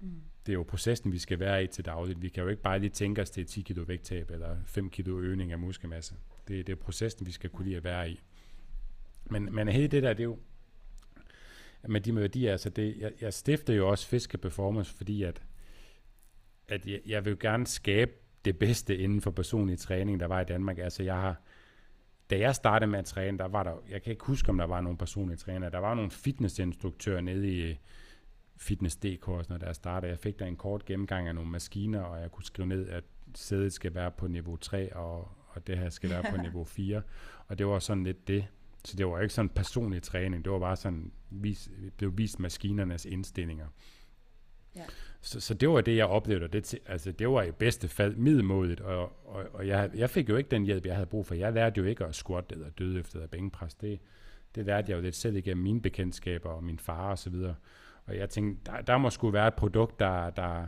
Mm. 0.00 0.20
det 0.46 0.52
er 0.52 0.54
jo 0.54 0.62
processen, 0.62 1.12
vi 1.12 1.18
skal 1.18 1.40
være 1.40 1.64
i 1.64 1.66
til 1.66 1.84
dagligt. 1.84 2.22
Vi 2.22 2.28
kan 2.28 2.42
jo 2.42 2.48
ikke 2.48 2.62
bare 2.62 2.78
lige 2.78 2.90
tænke 2.90 3.22
os, 3.22 3.38
er 3.38 3.44
10 3.44 3.62
kilo 3.62 3.82
vægttab 3.82 4.30
eller 4.30 4.56
5 4.66 4.90
kilo 4.90 5.20
øgning 5.20 5.52
af 5.52 5.58
muskelmasse. 5.58 6.14
Det, 6.48 6.66
det 6.66 6.72
er 6.72 6.76
processen, 6.76 7.26
vi 7.26 7.32
skal 7.32 7.50
kunne 7.50 7.64
lide 7.64 7.76
at 7.76 7.84
være 7.84 8.10
i. 8.10 8.20
Men, 9.30 9.54
men 9.54 9.68
hele 9.68 9.88
det 9.88 10.02
der, 10.02 10.12
det 10.12 10.20
er 10.20 10.24
jo, 10.24 10.38
med 11.88 12.00
de 12.00 12.16
værdier, 12.16 12.52
altså 12.52 12.70
det, 12.70 12.96
jeg, 12.98 13.12
jeg 13.20 13.32
stifter 13.32 13.74
jo 13.74 13.90
også 13.90 14.06
Fiske 14.06 14.38
Performance, 14.38 14.94
fordi 14.94 15.22
at, 15.22 15.42
at 16.68 16.86
jeg, 16.86 17.00
jeg 17.06 17.24
vil 17.24 17.30
jo 17.30 17.36
gerne 17.40 17.66
skabe 17.66 18.12
det 18.44 18.58
bedste 18.58 18.96
inden 18.96 19.20
for 19.20 19.30
personlig 19.30 19.78
træning, 19.78 20.20
der 20.20 20.26
var 20.26 20.40
i 20.40 20.44
Danmark. 20.44 20.78
Altså 20.78 21.02
jeg 21.02 21.14
har, 21.14 21.40
da 22.30 22.38
jeg 22.38 22.54
startede 22.54 22.90
med 22.90 22.98
at 22.98 23.04
træne, 23.04 23.38
der 23.38 23.48
var 23.48 23.62
der, 23.62 23.72
jeg 23.90 24.02
kan 24.02 24.10
ikke 24.10 24.24
huske, 24.24 24.48
om 24.48 24.58
der 24.58 24.66
var 24.66 24.80
nogen 24.80 24.98
personlige 24.98 25.36
træner, 25.36 25.68
der 25.68 25.78
var 25.78 25.94
nogle 25.94 26.10
fitnessinstruktører 26.10 27.20
nede 27.20 27.48
i 27.48 27.78
Fitness.dk, 28.56 29.24
sådan 29.24 29.44
noget, 29.48 29.60
da 29.60 29.66
jeg 29.66 29.74
startede. 29.74 30.10
Jeg 30.10 30.18
fik 30.18 30.38
der 30.38 30.46
en 30.46 30.56
kort 30.56 30.84
gennemgang 30.84 31.28
af 31.28 31.34
nogle 31.34 31.50
maskiner, 31.50 32.00
og 32.00 32.20
jeg 32.20 32.30
kunne 32.30 32.44
skrive 32.44 32.68
ned, 32.68 32.88
at 32.88 33.04
sædet 33.34 33.72
skal 33.72 33.94
være 33.94 34.10
på 34.10 34.26
niveau 34.26 34.56
3, 34.56 34.96
og, 34.96 35.28
og 35.48 35.66
det 35.66 35.78
her 35.78 35.90
skal 35.90 36.10
være 36.10 36.24
på 36.30 36.36
niveau 36.46 36.64
4. 36.64 37.02
Og 37.48 37.58
det 37.58 37.66
var 37.66 37.78
sådan 37.78 38.04
lidt 38.04 38.28
det. 38.28 38.46
Så 38.84 38.96
det 38.96 39.06
var 39.06 39.20
ikke 39.20 39.34
sådan 39.34 39.48
personlig 39.48 40.02
træning, 40.02 40.44
det 40.44 40.52
var 40.52 40.58
bare 40.58 40.76
sådan, 40.76 41.12
vis, 41.30 41.70
blev 41.96 42.18
vist 42.18 42.40
maskinernes 42.40 43.04
indstillinger. 43.04 43.66
Ja. 44.76 44.84
Så, 45.24 45.40
så 45.40 45.54
det 45.54 45.68
var 45.68 45.80
det, 45.80 45.96
jeg 45.96 46.06
oplevede, 46.06 46.44
og 46.44 46.52
det, 46.52 46.64
til- 46.64 46.80
altså, 46.86 47.12
det 47.12 47.28
var 47.28 47.42
i 47.42 47.50
bedste 47.50 47.88
fald 47.88 48.16
middelmodigt, 48.16 48.80
og, 48.80 49.12
og, 49.24 49.44
og 49.52 49.66
jeg, 49.68 49.90
jeg 49.94 50.10
fik 50.10 50.28
jo 50.28 50.36
ikke 50.36 50.50
den 50.50 50.64
hjælp, 50.64 50.86
jeg 50.86 50.94
havde 50.94 51.06
brug 51.06 51.26
for. 51.26 51.34
Jeg 51.34 51.52
lærte 51.52 51.80
jo 51.80 51.86
ikke 51.86 52.04
at 52.04 52.14
squat 52.14 52.44
eller 52.50 52.70
dødløfte 52.70 53.16
eller 53.18 53.28
bænkpres. 53.28 53.74
Det, 53.74 54.00
det 54.54 54.66
lærte 54.66 54.90
jeg 54.90 54.96
jo 54.96 55.02
lidt 55.02 55.14
selv 55.14 55.36
igennem 55.36 55.62
mine 55.64 55.80
bekendtskaber 55.80 56.48
og 56.50 56.64
min 56.64 56.78
far 56.78 57.10
og 57.10 57.18
så 57.18 57.30
videre. 57.30 57.54
Og 58.06 58.16
jeg 58.16 58.28
tænkte, 58.30 58.70
der, 58.72 58.80
der 58.80 58.98
må 58.98 59.10
skulle 59.10 59.32
være 59.32 59.48
et 59.48 59.54
produkt, 59.54 60.00
der, 60.00 60.30
der 60.30 60.66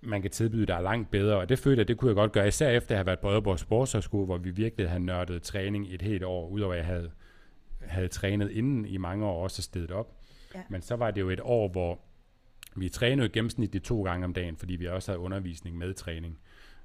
man 0.00 0.22
kan 0.22 0.30
tilbyde, 0.30 0.66
der 0.66 0.74
er 0.74 0.80
langt 0.80 1.10
bedre. 1.10 1.36
Og 1.36 1.48
det 1.48 1.58
følte 1.58 1.80
jeg, 1.80 1.88
det 1.88 1.96
kunne 1.98 2.08
jeg 2.08 2.14
godt 2.16 2.32
gøre, 2.32 2.48
især 2.48 2.68
efter 2.70 2.94
at 2.94 2.96
have 2.98 3.06
været 3.06 3.20
på 3.20 3.30
Aalborg 3.30 3.58
Sportshøjskole, 3.58 4.26
hvor 4.26 4.38
vi 4.38 4.50
virkelig 4.50 4.88
havde 4.88 5.04
nørdet 5.04 5.42
træning 5.42 5.86
et 5.94 6.02
helt 6.02 6.24
år, 6.24 6.48
udover 6.48 6.72
at 6.72 6.78
jeg 6.78 6.86
havde, 6.86 7.10
havde 7.80 8.08
trænet 8.08 8.50
inden 8.50 8.84
i 8.86 8.96
mange 8.96 9.26
år, 9.26 9.42
også 9.42 9.62
stedet 9.62 9.90
op. 9.90 10.16
Ja. 10.54 10.60
Men 10.68 10.82
så 10.82 10.96
var 10.96 11.10
det 11.10 11.20
jo 11.20 11.30
et 11.30 11.40
år, 11.42 11.68
hvor 11.68 12.00
vi 12.76 12.88
trænede 12.88 13.28
gennemsnitligt 13.28 13.84
to 13.84 14.02
gange 14.02 14.24
om 14.24 14.34
dagen, 14.34 14.56
fordi 14.56 14.76
vi 14.76 14.86
også 14.86 15.12
havde 15.12 15.20
undervisning 15.20 15.78
med 15.78 15.94
træning. 15.94 16.38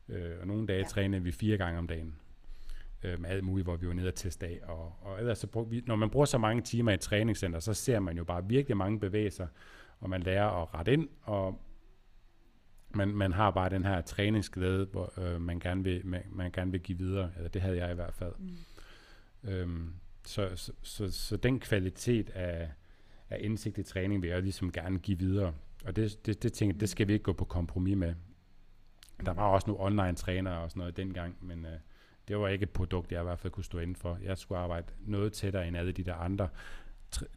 Øh, 0.09 0.31
og 0.41 0.47
nogle 0.47 0.67
dage 0.67 0.77
Ja. 0.77 0.83
ja. 0.83 0.87
trænede 0.87 1.23
vi 1.23 1.31
fire 1.31 1.57
gange 1.57 1.79
om 1.79 1.87
dagen 1.87 2.15
øh, 3.03 3.21
med 3.21 3.29
alt 3.29 3.43
muligt, 3.43 3.65
hvor 3.65 3.75
vi 3.75 3.87
var 3.87 3.93
nede 3.93 4.07
og 4.07 4.15
teste 4.15 4.47
af. 4.47 4.59
Og, 4.63 4.95
og 5.01 5.19
ellers 5.19 5.37
så 5.37 5.47
brug, 5.47 5.71
vi, 5.71 5.83
når 5.87 5.95
man 5.95 6.09
bruger 6.09 6.25
så 6.25 6.37
mange 6.37 6.61
timer 6.61 6.91
i 6.91 6.93
et 6.93 6.99
træningscenter, 6.99 7.59
så 7.59 7.73
ser 7.73 7.99
man 7.99 8.17
jo 8.17 8.23
bare 8.23 8.47
virkelig 8.47 8.77
mange 8.77 8.99
bevægelser, 8.99 9.47
og 9.99 10.09
man 10.09 10.23
lærer 10.23 10.61
at 10.61 10.73
rette 10.73 10.93
ind, 10.93 11.09
og 11.21 11.61
man, 12.95 13.07
man 13.07 13.31
har 13.31 13.51
bare 13.51 13.69
den 13.69 13.85
her 13.85 14.01
træningsglæde, 14.01 14.85
hvor 14.91 15.19
øh, 15.19 15.41
man, 15.41 15.59
gerne 15.59 15.83
vil, 15.83 16.05
man, 16.05 16.23
man 16.31 16.51
gerne 16.51 16.71
vil 16.71 16.79
give 16.79 16.97
videre, 16.97 17.31
eller 17.37 17.49
det 17.49 17.61
havde 17.61 17.77
jeg 17.77 17.91
i 17.91 17.95
hvert 17.95 18.13
fald. 18.13 18.33
Mm. 18.39 19.49
Øhm, 19.49 19.93
så, 20.25 20.49
så, 20.55 20.71
så, 20.81 21.11
så 21.11 21.37
den 21.37 21.59
kvalitet 21.59 22.29
af, 22.29 22.69
af 23.29 23.37
indsigt 23.41 23.77
i 23.77 23.83
træning 23.83 24.21
vil 24.21 24.29
jeg 24.29 24.41
ligesom 24.41 24.71
gerne 24.71 24.99
give 24.99 25.19
videre. 25.19 25.53
Og 25.85 25.95
det, 25.95 26.25
det, 26.25 26.43
det 26.43 26.53
tænker 26.53 26.77
det 26.77 26.89
skal 26.89 27.07
vi 27.07 27.13
ikke 27.13 27.23
gå 27.23 27.33
på 27.33 27.45
kompromis 27.45 27.97
med. 27.97 28.15
Der 29.25 29.33
var 29.33 29.47
også 29.47 29.67
nogle 29.67 29.83
online 29.83 30.15
trænere 30.15 30.59
og 30.59 30.69
sådan 30.69 30.79
noget 30.79 30.97
dengang, 30.97 31.35
men 31.41 31.65
øh, 31.65 31.71
det 32.27 32.37
var 32.37 32.47
ikke 32.47 32.63
et 32.63 32.69
produkt, 32.69 33.11
jeg 33.11 33.21
i 33.21 33.23
hvert 33.23 33.39
fald 33.39 33.53
kunne 33.53 33.63
stå 33.63 33.79
inden 33.79 33.95
for. 33.95 34.19
Jeg 34.23 34.37
skulle 34.37 34.59
arbejde 34.59 34.87
noget 35.05 35.33
tættere 35.33 35.67
end 35.67 35.77
alle 35.77 35.91
de 35.91 36.03
der 36.03 36.13
andre 36.13 36.49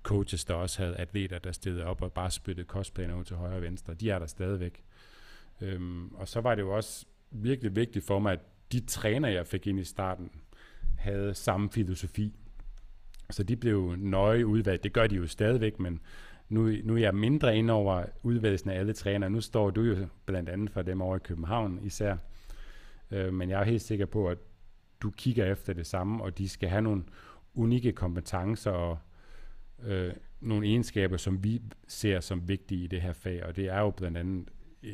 coaches, 0.03 0.45
der 0.45 0.55
også 0.55 0.82
havde 0.82 0.97
atleter, 0.97 1.38
der 1.38 1.53
stillede 1.53 1.84
op 1.84 2.03
og 2.03 2.12
bare 2.12 2.30
spyttede 2.30 2.66
kostplaner 2.66 3.14
ud 3.14 3.24
til 3.24 3.36
højre 3.36 3.57
og 3.57 3.62
venstre. 3.62 3.95
De 3.95 4.11
er 4.11 4.18
der 4.18 4.26
stadigvæk. 4.26 4.84
Øhm, 5.61 6.14
og 6.14 6.28
så 6.28 6.40
var 6.40 6.55
det 6.55 6.62
jo 6.62 6.76
også 6.76 7.07
virkelig 7.30 7.76
vigtigt 7.76 8.07
for 8.07 8.18
mig, 8.18 8.32
at 8.32 8.40
de 8.72 8.80
træner, 8.80 9.28
jeg 9.28 9.47
fik 9.47 9.66
ind 9.66 9.80
i 9.80 9.84
starten, 9.84 10.30
havde 10.99 11.34
samme 11.34 11.70
filosofi. 11.70 12.34
Så 13.30 13.42
de 13.42 13.57
blev 13.57 13.95
nøje 13.97 14.47
udvalgt. 14.47 14.84
Det 14.84 14.92
gør 14.92 15.07
de 15.07 15.16
jo 15.16 15.26
stadigvæk, 15.26 15.80
men 15.80 16.01
nu, 16.49 16.72
nu 16.84 16.95
er 16.95 16.99
jeg 16.99 17.14
mindre 17.14 17.57
ind 17.57 17.70
over 17.70 18.05
udvalgelsen 18.22 18.70
af 18.70 18.78
alle 18.78 18.92
trænere. 18.92 19.30
Nu 19.30 19.40
står 19.40 19.70
du 19.70 19.82
jo 19.82 20.07
blandt 20.26 20.49
andet 20.49 20.70
for 20.70 20.82
dem 20.82 21.01
over 21.01 21.16
i 21.16 21.20
København 21.24 21.80
især. 21.82 22.16
Øh, 23.11 23.32
men 23.32 23.51
jeg 23.51 23.61
er 23.61 23.64
helt 23.64 23.82
sikker 23.82 24.07
på, 24.07 24.28
at 24.28 24.38
du 25.01 25.11
kigger 25.11 25.53
efter 25.53 25.72
det 25.72 25.86
samme, 25.86 26.24
og 26.24 26.38
de 26.38 26.49
skal 26.49 26.68
have 26.68 26.82
nogle 26.82 27.03
unikke 27.55 27.92
kompetencer 27.92 28.70
og 28.70 28.99
øh, 29.82 30.12
nogle 30.40 30.66
egenskaber, 30.66 31.16
som 31.16 31.45
vi 31.45 31.62
ser 31.86 32.20
som 32.20 32.49
vigtige 32.49 32.84
i 32.84 32.86
det 32.86 33.01
her 33.01 33.12
fag, 33.12 33.45
og 33.45 33.57
det 33.57 33.68
er 33.68 33.80
jo 33.80 33.90
blandt 33.90 34.18
andet 34.18 34.49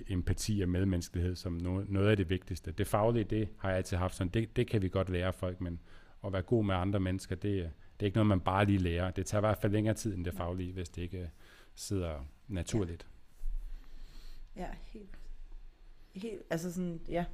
empati 0.09 0.61
og 0.61 0.69
medmenneskelighed 0.69 1.37
som 1.37 1.53
noget, 1.53 1.91
noget 1.91 2.09
af 2.09 2.17
det 2.17 2.31
vigtigste. 2.31 2.73
Det 2.73 2.87
faglige, 2.87 3.25
det 3.25 3.49
har 3.59 3.69
jeg 3.69 3.79
altid 3.79 3.97
haft 3.97 4.15
sådan, 4.15 4.31
det, 4.31 4.57
det 4.57 4.67
kan 4.67 4.83
vi 4.83 4.89
godt 4.89 5.09
lære 5.09 5.33
folk, 5.33 5.61
men 5.61 5.81
at 6.25 6.33
være 6.33 6.43
god 6.43 6.65
med 6.65 6.75
andre 6.75 7.01
mennesker, 7.01 7.37
det, 7.37 7.71
det 8.01 8.07
er 8.07 8.07
ikke 8.07 8.17
noget, 8.17 8.27
man 8.27 8.41
bare 8.41 8.65
lige 8.65 8.79
lærer. 8.79 9.11
Det 9.11 9.27
tager 9.27 9.41
i 9.41 9.47
hvert 9.47 9.59
fald 9.59 9.73
længere 9.73 9.95
tid 9.95 10.15
end 10.15 10.25
det 10.25 10.35
faglige, 10.35 10.73
hvis 10.73 10.89
det 10.89 11.03
ikke 11.03 11.31
sidder 11.75 12.27
naturligt. 12.49 13.07
Ja, 14.57 14.63
ja 14.63 14.69
helt, 14.83 15.19
helt, 16.15 16.43
altså 16.51 16.73
sådan, 16.73 17.01
ja, 17.09 17.25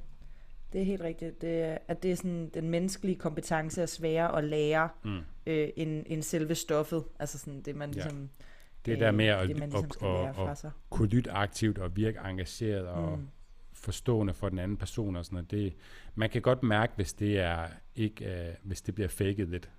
det 0.73 0.81
er 0.81 0.85
helt 0.85 1.01
rigtigt. 1.01 1.41
Det, 1.41 1.77
at 1.87 2.03
det 2.03 2.11
er 2.11 2.15
sådan, 2.15 2.49
den 2.49 2.69
menneskelige 2.69 3.15
kompetence 3.15 3.81
er 3.81 3.85
sværere 3.85 4.37
at 4.37 4.43
lære, 4.43 4.89
mm. 5.03 5.19
øh, 5.45 5.69
end, 5.75 6.03
end 6.07 6.23
selve 6.23 6.55
stoffet. 6.55 7.03
Altså 7.19 7.37
sådan 7.37 7.61
det, 7.61 7.75
man 7.75 7.91
ligesom... 7.91 8.21
Ja. 8.21 8.43
Det 8.85 8.99
der 8.99 9.11
med 9.11 9.25
at, 9.25 9.47
det, 9.47 9.57
ligesom 9.57 9.85
at, 10.01 10.49
at, 10.49 10.65
at 10.65 10.71
kunne 10.89 11.07
lytte 11.07 11.31
aktivt 11.31 11.77
og 11.77 11.95
virke 11.95 12.19
engageret 12.19 12.87
og 12.87 13.19
mm. 13.19 13.27
forstående 13.73 14.33
for 14.33 14.49
den 14.49 14.59
anden 14.59 14.77
person 14.77 15.15
og 15.15 15.25
sådan 15.25 15.35
noget. 15.35 15.51
Det, 15.51 15.73
man 16.15 16.29
kan 16.29 16.41
godt 16.41 16.63
mærke, 16.63 16.93
hvis 16.95 17.13
det 17.13 17.39
er 17.39 17.67
ikke, 17.95 18.47
uh, 18.49 18.67
hvis 18.67 18.81
det 18.81 18.95
bliver 18.95 19.07
faked 19.07 19.45
lidt. 19.45 19.69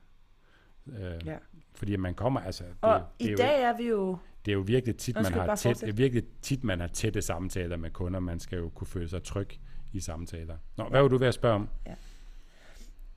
Uh, 0.88 1.26
ja. 1.26 1.36
Fordi 1.74 1.96
man 1.96 2.14
kommer, 2.14 2.40
altså... 2.40 2.64
Det, 2.64 2.74
og 2.80 3.00
det 3.20 3.26
i 3.26 3.32
er 3.32 3.36
dag 3.36 3.58
jo, 3.60 3.64
er 3.64 3.76
vi 3.76 3.88
jo... 3.88 4.18
Det 4.44 4.52
er 4.52 4.56
jo 4.56 4.64
virkelig 4.66 4.96
tit, 4.96 5.14
man 5.14 5.32
har 5.32 5.56
tæt, 5.56 5.80
det 5.80 5.88
er 5.88 5.92
virkelig 5.92 6.24
tit, 6.42 6.64
man 6.64 6.80
har 6.80 6.86
tætte 6.86 7.22
samtaler 7.22 7.76
med 7.76 7.90
kunder. 7.90 8.20
Man 8.20 8.40
skal 8.40 8.58
jo 8.58 8.68
kunne 8.68 8.86
føle 8.86 9.08
sig 9.08 9.22
tryg 9.22 9.48
i 9.92 10.00
samtaler. 10.00 10.56
Nå, 10.76 10.84
hvad 10.84 11.00
var 11.02 11.08
du 11.08 11.18
ved 11.18 11.26
at 11.26 11.34
spørge 11.34 11.54
om? 11.54 11.68
Ja. 11.86 11.94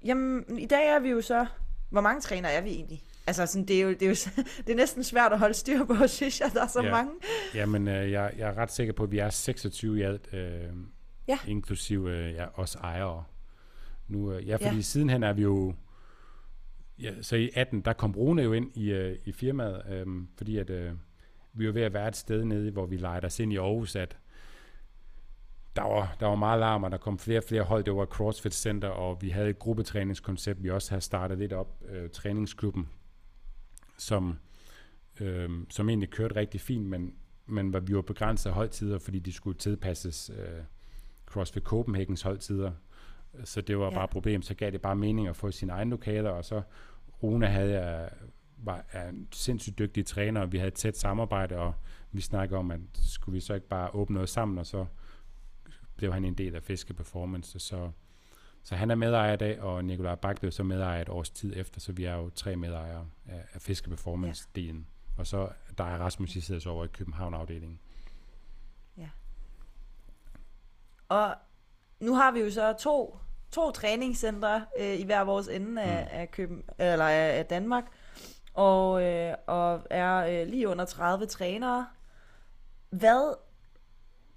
Jamen, 0.05 0.57
i 0.57 0.65
dag 0.65 0.87
er 0.87 0.99
vi 0.99 1.09
jo 1.09 1.21
så... 1.21 1.45
Hvor 1.89 2.01
mange 2.01 2.21
træner 2.21 2.49
er 2.49 2.61
vi 2.61 2.69
egentlig? 2.69 3.03
Altså, 3.27 3.45
sådan, 3.45 3.65
det, 3.65 3.75
er 3.75 3.81
jo, 3.81 3.89
det, 3.89 4.01
er 4.01 4.07
jo, 4.07 4.15
det 4.65 4.69
er 4.69 4.75
næsten 4.75 5.03
svært 5.03 5.31
at 5.31 5.39
holde 5.39 5.53
styr 5.53 5.85
på, 5.85 6.07
synes 6.07 6.39
jeg, 6.39 6.51
der 6.53 6.63
er 6.63 6.67
så 6.67 6.81
ja. 6.81 6.91
mange. 6.91 7.11
Jamen, 7.55 7.87
øh, 7.87 8.11
jeg, 8.11 8.33
jeg 8.37 8.49
er 8.49 8.57
ret 8.57 8.71
sikker 8.71 8.93
på, 8.93 9.03
at 9.03 9.11
vi 9.11 9.17
er 9.17 9.29
26 9.29 9.99
i 9.99 10.01
alt, 10.01 10.33
øh, 10.33 10.69
ja. 11.27 11.39
inklusive 11.47 12.11
øh, 12.11 12.33
ja, 12.33 12.45
os 12.59 12.75
ejere. 12.75 13.23
Nu, 14.07 14.33
øh, 14.33 14.47
ja, 14.47 14.55
fordi 14.55 14.75
ja. 14.75 14.81
sidenhen 14.81 15.23
er 15.23 15.33
vi 15.33 15.41
jo... 15.41 15.73
Ja, 17.01 17.21
så 17.21 17.35
i 17.35 17.49
18, 17.55 17.81
der 17.81 17.93
kom 17.93 18.11
Rune 18.11 18.43
jo 18.43 18.53
ind 18.53 18.77
i, 18.77 18.91
øh, 18.91 19.17
i 19.25 19.31
firmaet, 19.31 19.83
øh, 19.89 20.05
fordi 20.37 20.57
at 20.57 20.69
øh, 20.69 20.93
vi 21.53 21.65
var 21.65 21.71
ved 21.71 21.81
at 21.81 21.93
være 21.93 22.07
et 22.07 22.15
sted 22.15 22.45
nede, 22.45 22.71
hvor 22.71 22.85
vi 22.85 22.97
lejede 22.97 23.25
os 23.25 23.39
ind 23.39 23.53
i 23.53 23.57
Aarhus, 23.57 23.95
at 23.95 24.17
der 25.75 25.81
var, 25.81 26.15
der 26.19 26.27
var 26.27 26.35
meget 26.35 26.59
larm, 26.59 26.83
og 26.83 26.91
der 26.91 26.97
kom 26.97 27.19
flere 27.19 27.39
og 27.39 27.43
flere 27.43 27.63
hold. 27.63 27.83
Det 27.83 27.95
var 27.95 28.05
CrossFit 28.05 28.53
Center, 28.53 28.87
og 28.87 29.21
vi 29.21 29.29
havde 29.29 29.49
et 29.49 29.59
gruppetræningskoncept. 29.59 30.63
Vi 30.63 30.69
også 30.69 30.91
havde 30.91 31.01
startet 31.01 31.37
lidt 31.37 31.53
op, 31.53 31.83
øh, 31.89 32.09
træningsklubben, 32.09 32.89
som, 33.97 34.39
øh, 35.19 35.49
som 35.69 35.89
egentlig 35.89 36.09
kørte 36.09 36.35
rigtig 36.35 36.61
fint, 36.61 36.85
men, 36.85 37.13
men 37.45 37.87
vi 37.87 37.95
var 37.95 38.01
begrænset 38.01 38.49
af 38.49 38.55
holdtider, 38.55 38.99
fordi 38.99 39.19
de 39.19 39.33
skulle 39.33 39.57
tilpasses 39.57 40.31
øh, 40.37 40.63
CrossFit 41.25 41.63
Copenhagens 41.63 42.21
holdtider. 42.21 42.71
Så 43.43 43.61
det 43.61 43.77
var 43.77 43.85
ja. 43.85 43.93
bare 43.93 44.03
et 44.03 44.09
problem. 44.09 44.41
Så 44.41 44.53
gav 44.53 44.71
det 44.71 44.81
bare 44.81 44.95
mening 44.95 45.27
at 45.27 45.35
få 45.35 45.51
sine 45.51 45.73
egne 45.73 45.91
lokaler, 45.91 46.29
og 46.29 46.45
så 46.45 46.61
Rune 47.23 47.47
havde 47.47 47.81
jeg, 47.81 48.09
var 48.57 48.85
er 48.91 49.09
en 49.09 49.27
sindssygt 49.31 49.79
dygtig 49.79 50.05
træner, 50.05 50.41
og 50.41 50.51
vi 50.51 50.57
havde 50.57 50.67
et 50.67 50.73
tæt 50.73 50.97
samarbejde, 50.97 51.57
og 51.57 51.73
vi 52.11 52.21
snakkede 52.21 52.59
om, 52.59 52.71
at 52.71 52.79
skulle 52.93 53.33
vi 53.33 53.39
så 53.39 53.53
ikke 53.53 53.67
bare 53.67 53.89
åbne 53.95 54.13
noget 54.13 54.29
sammen, 54.29 54.57
og 54.57 54.65
så 54.65 54.85
blev 55.95 56.13
han 56.13 56.25
en 56.25 56.33
del 56.33 56.55
af 56.55 56.63
Fiske 56.63 56.93
Performance. 56.93 57.59
Så, 57.59 57.91
så 58.63 58.75
han 58.75 58.91
er 58.91 58.95
medejer 58.95 59.33
i 59.33 59.37
dag, 59.37 59.61
og 59.61 59.85
Nikolaj 59.85 60.15
Bak 60.15 60.39
blev 60.39 60.51
så 60.51 60.63
medejer 60.63 61.01
et 61.01 61.09
års 61.09 61.29
tid 61.29 61.53
efter, 61.55 61.79
så 61.79 61.91
vi 61.91 62.03
er 62.03 62.15
jo 62.15 62.29
tre 62.29 62.55
medejere 62.55 63.07
af, 63.25 63.45
af 63.53 63.61
Fiske 63.61 63.89
Performance-delen. 63.89 64.77
Ja. 64.77 64.83
Og 65.17 65.27
så 65.27 65.49
der 65.77 65.83
er 65.83 65.97
Rasmus, 65.97 66.35
I 66.35 66.41
sidder 66.41 66.61
så 66.61 66.69
over 66.69 66.85
i 66.85 66.87
København-afdelingen. 66.87 67.79
Ja. 68.97 69.09
Og 71.09 71.35
nu 71.99 72.15
har 72.15 72.31
vi 72.31 72.39
jo 72.39 72.51
så 72.51 72.73
to, 72.79 73.17
to 73.51 73.71
træningscentre 73.71 74.65
øh, 74.79 74.99
i 74.99 75.03
hver 75.03 75.21
vores 75.21 75.47
ende 75.47 75.81
af, 75.81 76.03
mm. 76.03 76.19
af, 76.19 76.31
Køben, 76.31 76.63
eller 76.77 77.05
af, 77.05 77.37
af 77.37 77.45
Danmark, 77.45 77.83
og, 78.53 79.03
øh, 79.03 79.33
og 79.47 79.81
er 79.89 80.41
øh, 80.41 80.47
lige 80.47 80.69
under 80.69 80.85
30 80.85 81.25
trænere. 81.25 81.87
Hvad 82.89 83.33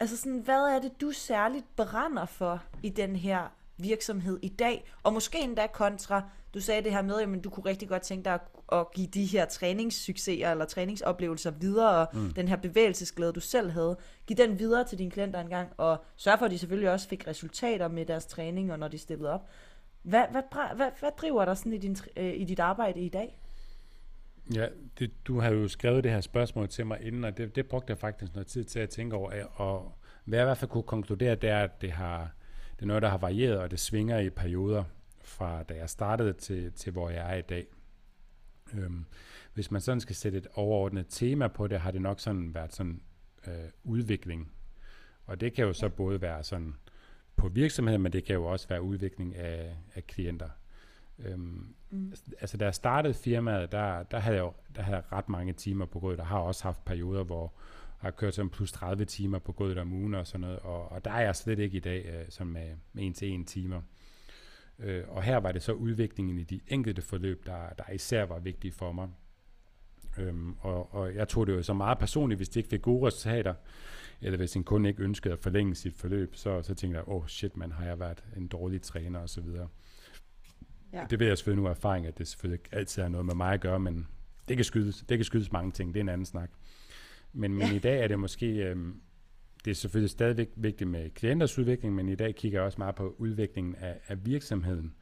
Altså 0.01 0.17
sådan, 0.17 0.39
hvad 0.39 0.61
er 0.61 0.81
det, 0.81 1.01
du 1.01 1.13
særligt 1.13 1.77
brænder 1.77 2.27
for 2.27 2.63
i 2.83 2.89
den 2.89 3.17
her 3.17 3.43
virksomhed 3.77 4.39
i 4.43 4.49
dag? 4.49 4.93
Og 5.03 5.13
måske 5.13 5.39
endda 5.39 5.67
kontra, 5.67 6.23
du 6.55 6.61
sagde 6.61 6.83
det 6.83 6.93
her 6.93 7.03
med, 7.03 7.21
at 7.21 7.45
du 7.45 7.51
kunne 7.51 7.67
rigtig 7.67 7.89
godt 7.89 8.03
tænke 8.03 8.25
dig 8.25 8.33
at, 8.33 8.41
at 8.73 8.87
give 8.95 9.07
de 9.07 9.25
her 9.25 9.45
træningssucceser 9.45 10.51
eller 10.51 10.65
træningsoplevelser 10.65 11.51
videre, 11.51 11.99
og 11.99 12.09
mm. 12.13 12.33
den 12.33 12.49
her 12.49 12.57
bevægelsesglæde, 12.57 13.33
du 13.33 13.41
selv 13.41 13.71
havde, 13.71 13.97
give 14.27 14.37
den 14.37 14.59
videre 14.59 14.85
til 14.85 14.99
dine 14.99 15.11
klienter 15.11 15.41
engang, 15.41 15.69
og 15.77 16.05
sørge 16.17 16.39
for, 16.39 16.45
at 16.45 16.51
de 16.51 16.59
selvfølgelig 16.59 16.91
også 16.91 17.09
fik 17.09 17.27
resultater 17.27 17.89
med 17.89 18.07
deres 18.07 18.27
træning, 18.27 18.73
og 18.73 18.79
når 18.79 18.89
de 18.89 18.99
stillede 18.99 19.31
op. 19.31 19.49
Hvad, 20.03 20.25
hvad, 20.31 20.43
hvad, 20.77 20.91
hvad 21.01 21.11
driver 21.17 21.45
dig 21.45 21.57
sådan 21.57 21.73
i, 21.73 21.79
din, 21.79 21.97
øh, 22.17 22.35
i 22.35 22.45
dit 22.45 22.61
arbejde 22.61 23.01
i 23.01 23.09
dag? 23.09 23.39
Ja, 24.55 24.67
det, 24.99 25.27
du 25.27 25.41
har 25.41 25.51
jo 25.51 25.69
skrevet 25.69 26.05
det 26.05 26.13
her 26.13 26.21
spørgsmål 26.21 26.69
til 26.69 26.87
mig 26.87 26.99
inden, 27.03 27.25
og 27.25 27.37
det, 27.37 27.57
det 27.57 27.67
brugte 27.67 27.91
jeg 27.91 27.99
faktisk 27.99 28.35
noget 28.35 28.47
tid 28.47 28.65
til 28.65 28.79
at 28.79 28.89
tænke 28.89 29.17
over, 29.17 29.45
og 29.55 29.93
hvad 30.25 30.39
jeg 30.39 30.45
i 30.45 30.49
hvert 30.49 30.59
fald 30.59 30.71
kunne 30.71 30.83
konkludere, 30.83 31.35
det 31.35 31.51
er, 31.51 31.59
at 31.59 31.81
det, 31.81 31.93
har, 31.93 32.31
det 32.77 32.83
er 32.83 32.87
noget, 32.87 33.03
der 33.03 33.09
har 33.09 33.19
varieret, 33.19 33.59
og 33.59 33.71
det 33.71 33.81
svinger 33.81 34.19
i 34.19 34.31
perioder 34.31 34.85
fra 35.27 35.63
da 35.63 35.75
jeg 35.75 35.91
startede 35.91 36.33
til, 36.33 36.73
til 36.73 36.93
hvor 36.93 37.11
jeg 37.11 37.33
er 37.33 37.37
i 37.37 37.43
dag. 37.43 37.67
Øhm, 38.75 39.05
hvis 39.55 39.71
man 39.71 39.81
sådan 39.81 40.01
skal 40.01 40.17
sætte 40.17 40.39
et 40.39 40.47
overordnet 40.55 41.07
tema 41.09 41.49
på 41.49 41.67
det, 41.67 41.81
har 41.81 41.91
det 41.91 42.03
nok 42.03 42.21
sådan 42.21 42.55
været 42.55 42.75
sådan 42.75 43.03
øh, 43.47 43.71
udvikling. 43.85 44.53
Og 45.27 45.41
det 45.41 45.53
kan 45.53 45.65
jo 45.65 45.73
så 45.73 45.89
både 45.89 46.21
være 46.21 46.43
sådan 46.45 46.75
på 47.37 47.49
virksomheder, 47.49 47.99
men 47.99 48.13
det 48.13 48.25
kan 48.25 48.35
jo 48.35 48.45
også 48.45 48.69
være 48.69 48.83
udvikling 48.83 49.37
af, 49.37 49.77
af 49.95 50.07
klienter. 50.07 50.49
Øhm, 51.19 51.75
mm. 51.91 52.13
Altså 52.41 52.57
da 52.57 52.65
jeg 52.65 52.75
startede 52.75 53.15
firmaet, 53.15 53.73
der, 53.73 54.03
der, 54.03 54.19
havde 54.19 54.37
jeg, 54.37 54.51
der 54.77 54.83
havde 54.83 54.97
jeg 54.97 55.13
ret 55.13 55.29
mange 55.29 55.53
timer 55.53 55.87
på 55.87 56.01
gulvet. 56.01 56.19
Der 56.19 56.25
har 56.25 56.39
også 56.39 56.63
haft 56.63 56.85
perioder, 56.85 57.25
hvor 57.25 57.53
jeg 58.03 58.07
har 58.07 58.11
kørt 58.11 58.35
sådan 58.35 58.51
plus 58.51 58.73
30 58.73 59.05
timer 59.05 59.39
på 59.39 59.53
gulvet 59.53 59.79
om 59.79 59.93
ugen 59.93 60.15
og 60.15 60.27
sådan 60.27 60.41
noget. 60.41 60.59
Og, 60.59 60.93
og 60.93 61.05
der 61.05 61.11
er 61.11 61.21
jeg 61.21 61.37
slet 61.37 61.59
ikke 61.59 61.77
i 61.77 61.81
dag 61.81 62.07
øh, 62.07 62.25
sådan 62.29 62.53
med, 62.53 62.77
en 62.99 63.15
til 63.15 63.29
en 63.29 63.45
timer. 63.45 63.83
Øh, 64.79 65.05
og 65.09 65.23
her 65.23 65.37
var 65.37 65.53
det 65.53 65.63
så 65.63 65.73
udviklingen 65.73 66.39
i 66.39 66.45
de 66.45 66.61
enkelte 66.69 67.03
forløb, 67.03 67.47
der, 67.47 67.69
der 67.79 67.93
især 67.93 68.25
var 68.25 68.39
vigtige 68.39 68.73
for 68.73 68.93
mig. 68.93 69.09
Øhm, 70.19 70.57
og, 70.61 70.95
og 70.95 71.15
jeg 71.15 71.29
tog 71.29 71.47
det 71.47 71.53
jo 71.53 71.63
så 71.63 71.73
meget 71.73 71.99
personligt, 71.99 72.39
hvis 72.39 72.49
de 72.49 72.59
ikke 72.59 72.69
fik 72.69 72.83
gode 72.83 73.07
resultater, 73.07 73.55
eller 74.21 74.37
hvis 74.37 74.57
en 74.57 74.65
kunde 74.65 74.89
ikke 74.89 75.03
ønskede 75.03 75.33
at 75.33 75.41
forlænge 75.41 75.75
sit 75.75 75.95
forløb, 75.95 76.37
så, 76.37 76.63
så 76.63 76.75
tænkte 76.75 76.99
jeg, 76.99 77.09
åh 77.09 77.23
oh, 77.23 77.27
shit 77.27 77.57
man, 77.57 77.73
har 77.73 77.85
jeg 77.85 78.01
været 78.01 78.25
en 78.37 78.49
dårlig 78.49 78.83
træner 78.83 79.19
og 79.19 79.29
så 79.29 79.41
videre. 79.41 79.69
Ja. 80.93 81.07
Det 81.11 81.19
ved 81.19 81.27
jeg 81.27 81.39
selvfølgelig 81.39 81.63
nu 81.63 81.69
af 81.69 81.75
erfaring, 81.75 82.07
at 82.07 82.19
det 82.19 82.29
selvfølgelig 82.29 82.73
altid 82.73 83.03
har 83.03 83.09
noget 83.09 83.27
med 83.27 83.35
mig 83.35 83.55
at 83.55 83.61
gøre, 83.61 83.81
men 83.81 84.09
det 84.49 84.57
kan 84.57 84.65
skyldes, 84.65 85.05
det 85.09 85.19
kan 85.19 85.25
skyldes 85.25 85.53
mange 85.53 85.73
ting, 85.73 85.95
det 85.95 86.01
er 86.01 86.05
en 86.05 86.09
anden 86.09 86.27
snak. 86.27 86.51
Men, 87.33 87.55
men 87.55 87.67
ja. 87.67 87.75
i 87.75 87.79
dag 87.79 88.03
er 88.03 88.09
det 88.09 88.19
måske, 88.19 88.47
øh, 88.47 88.77
det 89.65 89.71
er 89.71 89.75
selvfølgelig 89.75 90.11
stadigvæk 90.11 90.49
vigtigt 90.57 90.91
med 90.91 91.11
klienters 91.11 91.59
udvikling, 91.59 91.95
men 91.95 92.09
i 92.09 92.15
dag 92.15 92.35
kigger 92.35 92.59
jeg 92.59 92.67
også 92.67 92.79
meget 92.79 92.95
på 92.95 93.15
udviklingen 93.19 93.75
af, 93.75 94.01
af 94.09 94.27
virksomheden. 94.27 94.95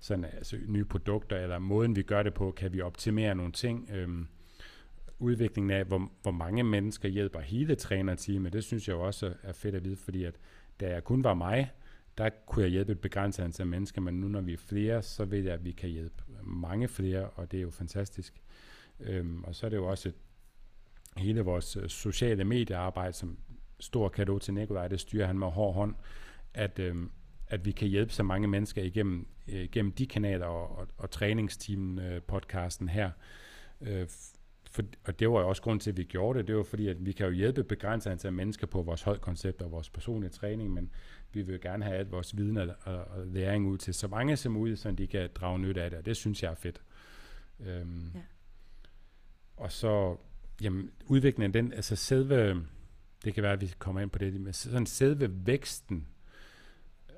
Sådan 0.00 0.24
altså 0.24 0.56
nye 0.66 0.84
produkter, 0.84 1.36
eller 1.36 1.58
måden 1.58 1.96
vi 1.96 2.02
gør 2.02 2.22
det 2.22 2.34
på, 2.34 2.50
kan 2.50 2.72
vi 2.72 2.80
optimere 2.80 3.34
nogle 3.34 3.52
ting. 3.52 3.90
Øhm, 3.92 4.26
udviklingen 5.18 5.70
af, 5.70 5.84
hvor, 5.84 6.10
hvor 6.22 6.30
mange 6.30 6.62
mennesker 6.62 7.08
hjælper 7.08 7.40
hele 7.40 7.74
trænerteamet, 7.74 8.52
det 8.52 8.64
synes 8.64 8.88
jeg 8.88 8.94
jo 8.94 9.00
også 9.00 9.34
er 9.42 9.52
fedt 9.52 9.74
at 9.74 9.84
vide, 9.84 9.96
fordi 9.96 10.24
at 10.24 10.34
da 10.80 10.88
jeg 10.88 11.04
kun 11.04 11.24
var 11.24 11.34
mig, 11.34 11.70
der 12.18 12.28
kunne 12.46 12.62
jeg 12.62 12.70
hjælpe 12.70 12.92
et 12.92 13.00
begrænset 13.00 13.42
antal 13.42 13.66
mennesker, 13.66 14.00
men 14.00 14.20
nu 14.20 14.28
når 14.28 14.40
vi 14.40 14.52
er 14.52 14.58
flere, 14.58 15.02
så 15.02 15.24
ved 15.24 15.38
jeg, 15.44 15.54
at 15.54 15.64
vi 15.64 15.72
kan 15.72 15.90
hjælpe 15.90 16.22
mange 16.42 16.88
flere, 16.88 17.30
og 17.30 17.52
det 17.52 17.58
er 17.58 17.62
jo 17.62 17.70
fantastisk. 17.70 18.42
Øhm, 19.00 19.44
og 19.44 19.54
så 19.54 19.66
er 19.66 19.70
det 19.70 19.76
jo 19.76 19.86
også 19.86 20.08
et, 20.08 20.14
hele 21.16 21.40
vores 21.40 21.76
øh, 21.76 21.88
sociale 21.88 22.44
mediearbejde, 22.44 23.12
som 23.12 23.38
stor 23.80 24.08
kado 24.08 24.38
til 24.38 24.54
Nikolaj, 24.54 24.88
det 24.88 25.00
styrer 25.00 25.26
han 25.26 25.38
med 25.38 25.46
hård 25.46 25.74
hånd, 25.74 25.94
at, 26.54 26.78
øhm, 26.78 27.10
at 27.46 27.64
vi 27.64 27.72
kan 27.72 27.88
hjælpe 27.88 28.12
så 28.12 28.22
mange 28.22 28.48
mennesker 28.48 28.82
igennem, 28.82 29.28
øh, 29.48 29.60
igennem 29.60 29.92
de 29.92 30.06
kanaler 30.06 30.46
og, 30.46 30.78
og, 30.78 30.88
og 30.98 31.10
træningsteamen 31.10 31.98
øh, 31.98 32.22
podcasten 32.22 32.88
her. 32.88 33.10
Øh, 33.80 34.08
for, 34.70 34.82
og 35.04 35.20
det 35.20 35.30
var 35.30 35.40
jo 35.40 35.48
også 35.48 35.62
grund 35.62 35.80
til, 35.80 35.90
at 35.90 35.96
vi 35.96 36.04
gjorde 36.04 36.38
det. 36.38 36.48
Det 36.48 36.56
var 36.56 36.62
fordi, 36.62 36.88
at 36.88 37.06
vi 37.06 37.12
kan 37.12 37.26
jo 37.26 37.32
hjælpe 37.32 37.64
begrænset 37.64 38.10
antal 38.10 38.32
mennesker 38.32 38.66
på 38.66 38.82
vores 38.82 39.02
holdkoncept 39.02 39.62
og 39.62 39.70
vores 39.70 39.90
personlige 39.90 40.30
træning, 40.30 40.70
men 40.70 40.90
vi 41.32 41.42
vil 41.42 41.52
jo 41.52 41.58
gerne 41.62 41.84
have 41.84 41.96
alt 41.96 42.12
vores 42.12 42.36
viden 42.36 42.56
og, 42.56 42.68
og, 42.82 42.94
og 42.94 43.26
læring 43.26 43.66
ud 43.66 43.78
til 43.78 43.94
så 43.94 44.08
mange 44.08 44.36
som 44.36 44.52
muligt, 44.52 44.78
så 44.78 44.90
de 44.90 45.06
kan 45.06 45.30
drage 45.34 45.58
nytte 45.58 45.82
af 45.82 45.90
det, 45.90 45.98
og 45.98 46.06
det 46.06 46.16
synes 46.16 46.42
jeg 46.42 46.50
er 46.50 46.54
fedt. 46.54 46.82
Øhm, 47.60 48.10
ja. 48.14 48.20
Og 49.56 49.72
så, 49.72 50.16
jamen, 50.62 50.90
udviklingen 51.06 51.54
den, 51.54 51.72
altså 51.72 51.96
selve, 51.96 52.66
det 53.24 53.34
kan 53.34 53.42
være, 53.42 53.52
at 53.52 53.60
vi 53.60 53.72
kommer 53.78 54.00
ind 54.00 54.10
på 54.10 54.18
det, 54.18 54.40
men 54.40 54.52
sådan 54.52 54.86
selve 54.86 55.46
væksten 55.46 56.06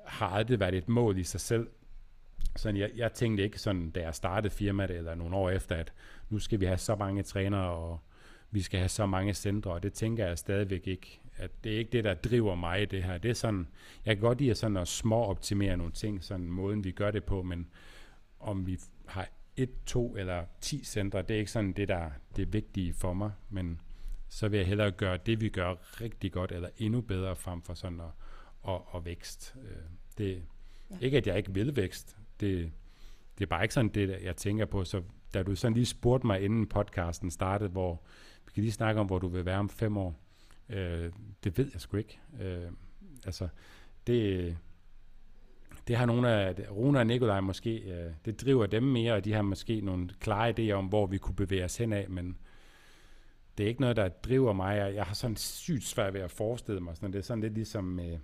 har 0.06 0.26
aldrig 0.26 0.60
været 0.60 0.74
et 0.74 0.88
mål 0.88 1.18
i 1.18 1.24
sig 1.24 1.40
selv. 1.40 1.68
Sådan, 2.56 2.76
jeg, 2.76 2.90
jeg 2.96 3.12
tænkte 3.12 3.42
ikke 3.42 3.58
sådan, 3.58 3.90
da 3.90 4.00
jeg 4.00 4.14
startede 4.14 4.54
firmaet, 4.54 4.90
eller 4.90 5.14
nogle 5.14 5.36
år 5.36 5.50
efter, 5.50 5.76
at 5.76 5.92
nu 6.28 6.38
skal 6.38 6.60
vi 6.60 6.64
have 6.64 6.78
så 6.78 6.96
mange 6.96 7.22
trænere, 7.22 7.70
og 7.70 8.00
vi 8.50 8.62
skal 8.62 8.78
have 8.78 8.88
så 8.88 9.06
mange 9.06 9.34
centre, 9.34 9.70
og 9.70 9.82
det 9.82 9.92
tænker 9.92 10.26
jeg 10.26 10.38
stadigvæk 10.38 10.86
ikke. 10.86 11.20
At 11.36 11.50
det 11.64 11.74
er 11.74 11.78
ikke 11.78 11.90
det, 11.92 12.04
der 12.04 12.14
driver 12.14 12.54
mig 12.54 12.82
i 12.82 12.84
det 12.84 13.02
her. 13.02 13.18
Det 13.18 13.30
er 13.30 13.34
sådan, 13.34 13.68
jeg 14.04 14.16
kan 14.16 14.20
godt 14.20 14.38
lide 14.38 14.50
at, 14.50 14.56
sådan 14.56 14.76
at 14.76 14.88
små 14.88 15.16
optimere 15.16 15.76
nogle 15.76 15.92
ting, 15.92 16.24
sådan 16.24 16.46
måden 16.46 16.84
vi 16.84 16.90
gør 16.90 17.10
det 17.10 17.24
på, 17.24 17.42
men 17.42 17.68
om 18.40 18.66
vi 18.66 18.78
har 19.06 19.28
et, 19.56 19.70
to 19.86 20.16
eller 20.16 20.44
ti 20.60 20.84
centre, 20.84 21.22
det 21.22 21.34
er 21.34 21.38
ikke 21.38 21.50
sådan 21.50 21.72
det, 21.72 21.88
der 21.88 22.10
det 22.36 22.52
vigtige 22.52 22.94
for 22.94 23.12
mig, 23.12 23.30
men 23.50 23.80
så 24.32 24.48
vil 24.48 24.58
jeg 24.58 24.66
hellere 24.66 24.90
gøre 24.90 25.18
det, 25.26 25.40
vi 25.40 25.48
gør 25.48 26.00
rigtig 26.00 26.32
godt, 26.32 26.52
eller 26.52 26.68
endnu 26.76 27.00
bedre 27.00 27.36
frem 27.36 27.62
for 27.62 27.74
sådan 27.74 28.00
at, 28.00 28.06
at, 28.68 28.80
at 28.94 29.04
vækst. 29.04 29.54
Øh, 29.62 29.76
det, 30.18 30.42
ja. 30.90 30.96
Ikke 31.00 31.16
at 31.16 31.26
jeg 31.26 31.36
ikke 31.36 31.54
vil 31.54 31.76
vækst, 31.76 32.16
det, 32.40 32.72
det 33.38 33.44
er 33.44 33.48
bare 33.48 33.62
ikke 33.62 33.74
sådan 33.74 33.88
det, 33.88 34.18
jeg 34.22 34.36
tænker 34.36 34.64
på. 34.64 34.84
Så 34.84 35.02
da 35.34 35.42
du 35.42 35.54
sådan 35.54 35.74
lige 35.74 35.86
spurgte 35.86 36.26
mig, 36.26 36.40
inden 36.40 36.66
podcasten 36.66 37.30
startede, 37.30 37.70
hvor 37.70 38.02
vi 38.46 38.50
kan 38.54 38.62
lige 38.62 38.72
snakke 38.72 39.00
om, 39.00 39.06
hvor 39.06 39.18
du 39.18 39.28
vil 39.28 39.44
være 39.44 39.58
om 39.58 39.68
fem 39.68 39.96
år, 39.96 40.20
øh, 40.68 41.12
det 41.44 41.58
ved 41.58 41.70
jeg 41.72 41.80
sgu 41.80 41.96
ikke. 41.96 42.20
Øh, 42.40 42.70
altså, 43.26 43.48
det, 44.06 44.56
det 45.88 45.96
har 45.96 46.06
nogle 46.06 46.30
af, 46.30 46.54
Rune 46.70 46.98
og 46.98 47.06
Nikolaj 47.06 47.40
måske, 47.40 47.78
øh, 47.78 48.12
det 48.24 48.40
driver 48.40 48.66
dem 48.66 48.82
mere, 48.82 49.12
og 49.12 49.24
de 49.24 49.32
har 49.32 49.42
måske 49.42 49.80
nogle 49.80 50.08
klare 50.20 50.54
idéer 50.58 50.72
om, 50.72 50.86
hvor 50.86 51.06
vi 51.06 51.18
kunne 51.18 51.36
bevæge 51.36 51.64
os 51.64 51.76
hen 51.76 51.92
af, 51.92 52.06
men 52.08 52.36
det 53.58 53.64
er 53.64 53.68
ikke 53.68 53.80
noget, 53.80 53.96
der 53.96 54.08
driver 54.08 54.52
mig. 54.52 54.94
Jeg 54.94 55.04
har 55.04 55.14
sådan 55.14 55.36
sygt 55.36 55.84
svært 55.84 56.14
ved 56.14 56.20
at 56.20 56.30
forestille 56.30 56.80
mig 56.80 56.96
sådan 56.96 57.12
Det 57.12 57.18
er 57.18 57.22
sådan 57.22 57.42
lidt 57.42 57.54
ligesom 57.54 57.84
med, 57.84 58.18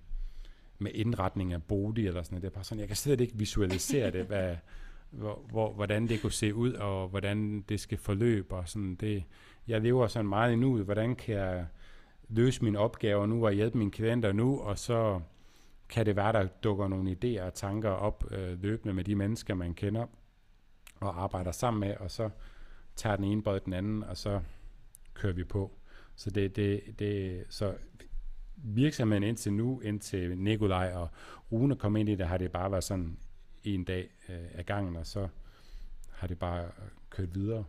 med 0.79 0.91
indretning 0.95 1.53
af 1.53 1.63
bolig 1.63 2.07
eller 2.07 2.23
sådan 2.23 2.35
noget. 2.35 2.43
Det 2.43 2.49
er 2.49 2.55
bare 2.55 2.65
sådan, 2.65 2.81
jeg 2.81 2.89
kan 2.89 2.97
slet 2.97 3.21
ikke 3.21 3.39
visualisere 3.39 4.11
det, 4.11 4.25
hvad, 4.31 4.57
hvor, 5.11 5.45
hvor, 5.51 5.73
hvordan 5.73 6.09
det 6.09 6.23
kunne 6.23 6.33
se 6.33 6.55
ud, 6.55 6.73
og 6.73 7.09
hvordan 7.09 7.65
det 7.69 7.81
skal 7.81 7.99
forløbe. 7.99 8.55
Og 8.55 8.69
sådan 8.69 8.95
det, 8.95 9.25
jeg 9.69 9.81
lever 9.81 10.07
sådan 10.07 10.29
meget 10.29 10.53
i 10.53 10.57
nuet. 10.57 10.85
Hvordan 10.85 11.17
kan 11.17 11.35
jeg 11.35 11.67
løse 12.29 12.65
mine 12.65 12.79
opgaver 12.79 13.27
nu 13.27 13.47
og 13.47 13.53
hjælpe 13.53 13.79
mine 13.79 13.91
klienter 13.91 14.33
nu, 14.33 14.61
og 14.61 14.79
så 14.79 15.21
kan 15.89 16.07
det 16.07 16.17
være, 16.17 16.33
der 16.33 16.47
dukker 16.47 16.89
nogle 16.89 17.17
idéer 17.25 17.43
og 17.43 17.55
tanker 17.55 17.91
op 17.91 18.25
øh, 18.31 18.63
løbende 18.63 18.95
med 18.95 19.05
de 19.05 19.15
mennesker, 19.15 19.55
man 19.55 19.75
kender 19.75 20.07
og 21.01 21.23
arbejder 21.23 21.53
sammen 21.53 21.81
med, 21.81 21.97
og 21.97 22.11
så 22.11 22.31
tager 22.97 23.17
den 23.17 23.25
ene 23.25 23.43
båd 23.43 23.61
den 23.61 23.73
anden, 23.73 24.05
og 24.05 24.17
så 24.17 24.41
kører 25.19 25.33
vi 25.33 25.45
på. 25.45 25.73
Så 26.17 26.31
det, 26.31 26.57
det, 26.57 26.83
det 26.99 27.45
så 27.49 27.75
virksomheden 28.57 29.23
indtil 29.23 29.53
nu, 29.53 29.81
indtil 29.81 30.39
Nikolaj 30.39 30.93
og 30.95 31.09
Rune 31.53 31.77
kom 31.77 31.97
ind 31.97 32.09
i 32.09 32.15
det, 32.15 32.27
har 32.27 32.39
det 32.39 32.53
bare 32.53 32.71
været 32.71 32.85
sådan 32.85 33.19
en 33.65 33.85
dag 33.85 34.11
øh, 34.29 34.37
af 34.55 34.67
gangen, 34.67 34.97
og 34.97 35.07
så 35.07 35.29
har 36.11 36.27
det 36.27 36.39
bare 36.39 36.69
kørt 37.11 37.35
videre. 37.35 37.65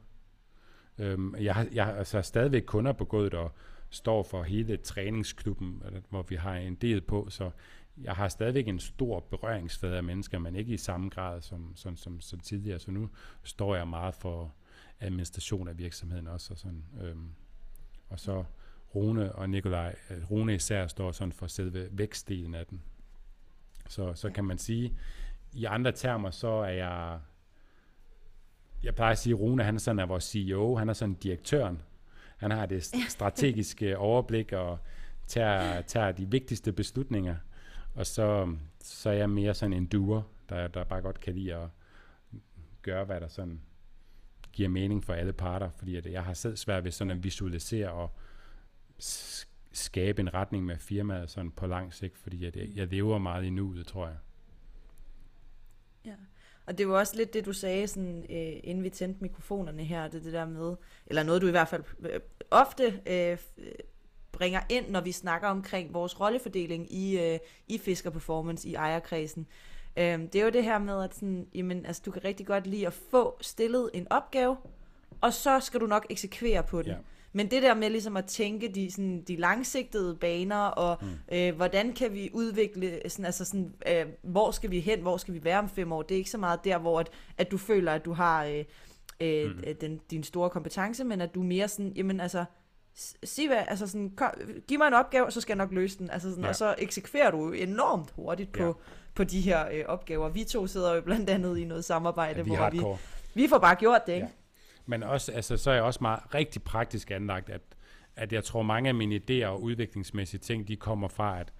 Øhm, 0.98 1.36
jeg, 1.36 1.56
har, 1.56 1.64
jeg 1.64 1.70
altså, 1.70 1.84
har 1.84 1.94
altså 1.94 2.22
stadigvæk 2.22 2.64
kunder 2.64 2.94
på 2.94 3.06
gulvet, 3.06 3.34
og 3.34 3.52
står 3.90 4.24
for 4.24 4.44
hele 4.44 4.78
træningsklubben, 4.78 5.84
øh, 5.86 6.02
hvor 6.10 6.22
vi 6.22 6.36
har 6.36 6.56
en 6.56 6.76
del 6.76 7.02
på, 7.02 7.28
så 7.30 7.52
jeg 8.04 8.14
har 8.14 8.28
stadigvæk 8.28 8.68
en 8.68 8.80
stor 8.80 9.20
berøringsflade 9.20 9.98
af 9.98 10.04
mennesker, 10.04 10.40
men 10.40 10.56
ikke 10.56 10.74
i 10.74 10.78
samme 10.78 11.10
grad 11.10 11.42
som, 11.42 11.72
som, 11.76 11.98
som, 11.98 12.22
som 12.22 12.40
tidligere. 12.40 12.80
Så 12.80 12.92
nu 12.92 13.10
står 13.44 13.76
jeg 13.76 13.88
meget 13.88 14.16
for 14.16 14.54
administration 15.00 15.68
af 15.68 15.78
virksomheden 15.78 16.28
også. 16.28 16.54
Og, 16.54 16.58
sådan, 16.58 16.84
øhm, 17.02 17.30
og 18.10 18.20
så 18.20 18.44
Rune 18.96 19.36
og 19.36 19.50
Nikolaj, 19.50 19.96
øh, 20.10 20.32
Rune 20.32 20.56
især 20.56 20.88
står 20.88 21.12
sådan 21.12 21.32
for 21.32 21.48
selve 21.48 21.88
vækstdelen 21.92 22.56
af 22.56 22.66
den. 22.66 22.82
Så, 23.88 24.14
så 24.14 24.30
kan 24.30 24.46
man 24.46 24.58
sige, 24.58 24.98
i 25.54 25.66
andre 25.66 25.92
termer, 25.92 26.32
så 26.32 26.48
er 26.48 26.70
jeg, 26.70 27.20
jeg 28.84 28.96
plejer 28.96 29.12
at 29.12 29.18
sige, 29.18 29.34
at 29.34 29.40
Rune 29.40 29.64
han 29.64 29.76
er 29.76 29.80
sådan 29.80 30.00
er 30.00 30.06
vores 30.06 30.24
CEO, 30.24 30.76
han 30.76 30.90
er 30.90 30.94
sådan 30.94 31.14
direktøren. 31.14 31.82
Han 32.38 32.52
har 32.52 32.66
det 32.66 32.86
strategiske 33.18 33.98
overblik 33.98 34.52
og 34.54 34.80
tager, 35.28 35.82
tager 35.82 36.12
de 36.12 36.32
vigtigste 36.32 36.72
beslutninger. 36.72 37.36
Og 37.96 38.06
så, 38.06 38.56
så 38.80 39.10
er 39.10 39.14
jeg 39.14 39.30
mere 39.30 39.54
sådan 39.54 39.74
en 39.74 39.86
duer, 39.86 40.22
der, 40.50 40.68
der 40.68 40.84
bare 40.84 41.02
godt 41.02 41.20
kan 41.20 41.36
lide 41.36 41.56
at 41.56 41.70
gøre, 42.82 43.06
hvad 43.06 43.22
der 43.22 43.28
sådan 43.28 43.62
giver 44.54 44.70
mening 44.70 45.04
for 45.04 45.14
alle 45.14 45.34
parter, 45.34 45.70
fordi 45.70 45.96
at 45.96 46.06
jeg 46.06 46.24
har 46.24 46.34
selv 46.34 46.58
svært 46.58 46.84
ved 46.84 46.92
sådan 46.92 47.12
at 47.12 47.24
visualisere 47.24 47.92
og 47.92 48.12
skabe 49.72 50.22
en 50.22 50.34
retning 50.34 50.66
med 50.66 50.78
firmaet 50.78 51.30
sådan 51.30 51.52
på 51.52 51.68
lang 51.68 51.94
sigt, 51.94 52.18
fordi 52.18 52.46
at 52.46 52.56
jeg, 52.56 52.68
jeg 52.76 52.88
lever 52.88 53.18
meget 53.18 53.44
i 53.44 53.50
nuet, 53.50 53.88
tror 53.88 54.08
jeg. 54.08 54.18
Ja, 56.06 56.16
og 56.66 56.78
det 56.78 56.88
var 56.88 57.00
også 57.00 57.16
lidt 57.16 57.34
det, 57.34 57.46
du 57.46 57.54
sagde, 57.54 57.88
sådan, 57.88 58.26
øh, 58.30 58.60
inden 58.64 58.84
vi 58.84 58.90
tændte 58.90 59.22
mikrofonerne 59.22 59.84
her, 59.84 60.08
det, 60.08 60.24
det 60.24 60.34
der 60.34 60.46
med, 60.46 60.76
eller 61.08 61.24
noget 61.24 61.42
du 61.42 61.48
i 61.48 61.52
hvert 61.52 61.68
fald 61.68 61.84
øh, 62.00 62.20
ofte 62.52 63.02
øh, 63.06 63.38
øh, 63.58 63.72
bringer 64.32 64.62
ind, 64.70 64.90
når 64.90 65.02
vi 65.02 65.12
snakker 65.12 65.48
omkring 65.48 65.94
vores 65.94 66.20
rollefordeling 66.20 66.94
i, 66.94 67.20
øh, 67.20 67.40
i 67.68 67.78
Fisker 67.78 68.10
Performance, 68.10 68.70
i 68.70 68.74
ejerkredsen. 68.74 69.48
Øh, 69.50 69.79
det 69.98 70.36
er 70.36 70.44
jo 70.44 70.50
det 70.50 70.64
her 70.64 70.80
med, 70.80 71.04
at 71.04 71.16
sådan, 71.16 71.48
jamen, 71.56 71.86
altså, 71.86 72.02
du 72.06 72.12
kan 72.12 72.26
rigtig 72.26 72.48
godt 72.48 72.68
lide 72.68 72.88
at 72.88 72.94
få 72.94 73.38
stillet 73.42 73.90
en 73.94 74.08
opgave, 74.10 74.58
og 75.22 75.34
så 75.34 75.60
skal 75.60 75.80
du 75.80 75.86
nok 75.86 76.08
eksekvere 76.10 76.64
på 76.64 76.82
den. 76.82 76.92
Ja. 76.92 76.98
Men 77.34 77.52
det 77.52 77.64
der 77.64 77.74
med 77.74 77.90
ligesom 77.90 78.18
at 78.18 78.26
tænke 78.26 78.68
de, 78.68 78.92
sådan, 78.92 79.22
de 79.22 79.36
langsigtede 79.36 80.16
baner, 80.16 80.62
og 80.62 80.98
mm. 81.02 81.38
øh, 81.38 81.56
hvordan 81.56 81.94
kan 81.94 82.14
vi 82.14 82.30
udvikle, 82.34 83.02
sådan, 83.08 83.26
altså 83.26 83.46
sådan, 83.46 83.74
øh, 83.88 84.06
hvor 84.22 84.52
skal 84.52 84.72
vi 84.72 84.80
hen, 84.80 85.02
hvor 85.02 85.18
skal 85.18 85.34
vi 85.34 85.44
være 85.44 85.60
om 85.60 85.70
fem 85.70 85.92
år, 85.92 86.02
det 86.02 86.16
er 86.16 86.18
ikke 86.18 86.30
så 86.30 86.38
meget 86.38 86.60
der, 86.64 86.78
hvor 86.78 87.00
at, 87.00 87.10
at 87.38 87.52
du 87.52 87.58
føler, 87.58 87.92
at 87.92 88.06
du 88.06 88.14
har 88.14 88.46
øh, 88.46 88.66
øh, 89.22 89.56
mm. 89.56 89.64
den, 89.82 90.00
din 90.12 90.24
store 90.24 90.50
kompetence, 90.50 91.04
men 91.04 91.22
at 91.22 91.36
du 91.36 91.44
mere 91.44 91.68
sådan, 91.68 91.94
jamen 91.96 92.20
altså, 92.20 92.46
sig 93.24 93.48
hvad, 93.48 93.64
altså 93.68 93.88
sådan, 93.88 94.10
kom, 94.16 94.32
giv 94.68 94.78
mig 94.78 94.88
en 94.88 94.94
opgave, 94.94 95.32
så 95.32 95.42
skal 95.42 95.54
jeg 95.54 95.58
nok 95.58 95.72
løse 95.72 95.98
den, 95.98 96.10
altså 96.10 96.30
sådan, 96.30 96.44
ja. 96.44 96.50
og 96.50 96.56
så 96.56 96.76
eksekverer 96.78 97.32
du 97.32 97.52
enormt 97.52 98.12
hurtigt 98.16 98.52
på, 98.52 98.64
ja. 98.64 98.72
på 99.16 99.24
de 99.24 99.42
her 99.42 99.68
øh, 99.72 99.84
opgaver. 99.88 100.30
Vi 100.30 100.44
to 100.44 100.68
sidder 100.68 100.96
jo 100.96 101.02
blandt 101.02 101.30
andet 101.30 101.58
i 101.58 101.66
noget 101.66 101.86
samarbejde, 101.86 102.38
ja, 102.38 102.44
vi 102.44 102.56
hvor 102.56 102.70
vi, 102.70 103.42
vi 103.42 103.48
får 103.48 103.58
bare 103.58 103.76
gjort 103.76 104.02
det, 104.08 104.14
ikke? 104.14 104.26
Ja. 104.26 104.32
Men 104.86 105.04
også, 105.04 105.32
altså, 105.32 105.58
så 105.58 105.70
er 105.70 105.76
jeg 105.76 105.84
også 105.84 106.00
meget 106.02 106.20
rigtig 106.34 106.64
praktisk 106.64 107.12
anlagt, 107.12 107.50
at, 107.50 107.62
at 108.16 108.34
jeg 108.34 108.44
tror, 108.44 108.62
mange 108.62 108.90
af 108.90 108.96
mine 108.96 109.16
idéer 109.16 109.48
og 109.48 109.64
udviklingsmæssige 109.64 110.40
ting, 110.40 110.68
de 110.68 110.76
kommer 110.76 111.08
fra, 111.08 111.40
at 111.40 111.54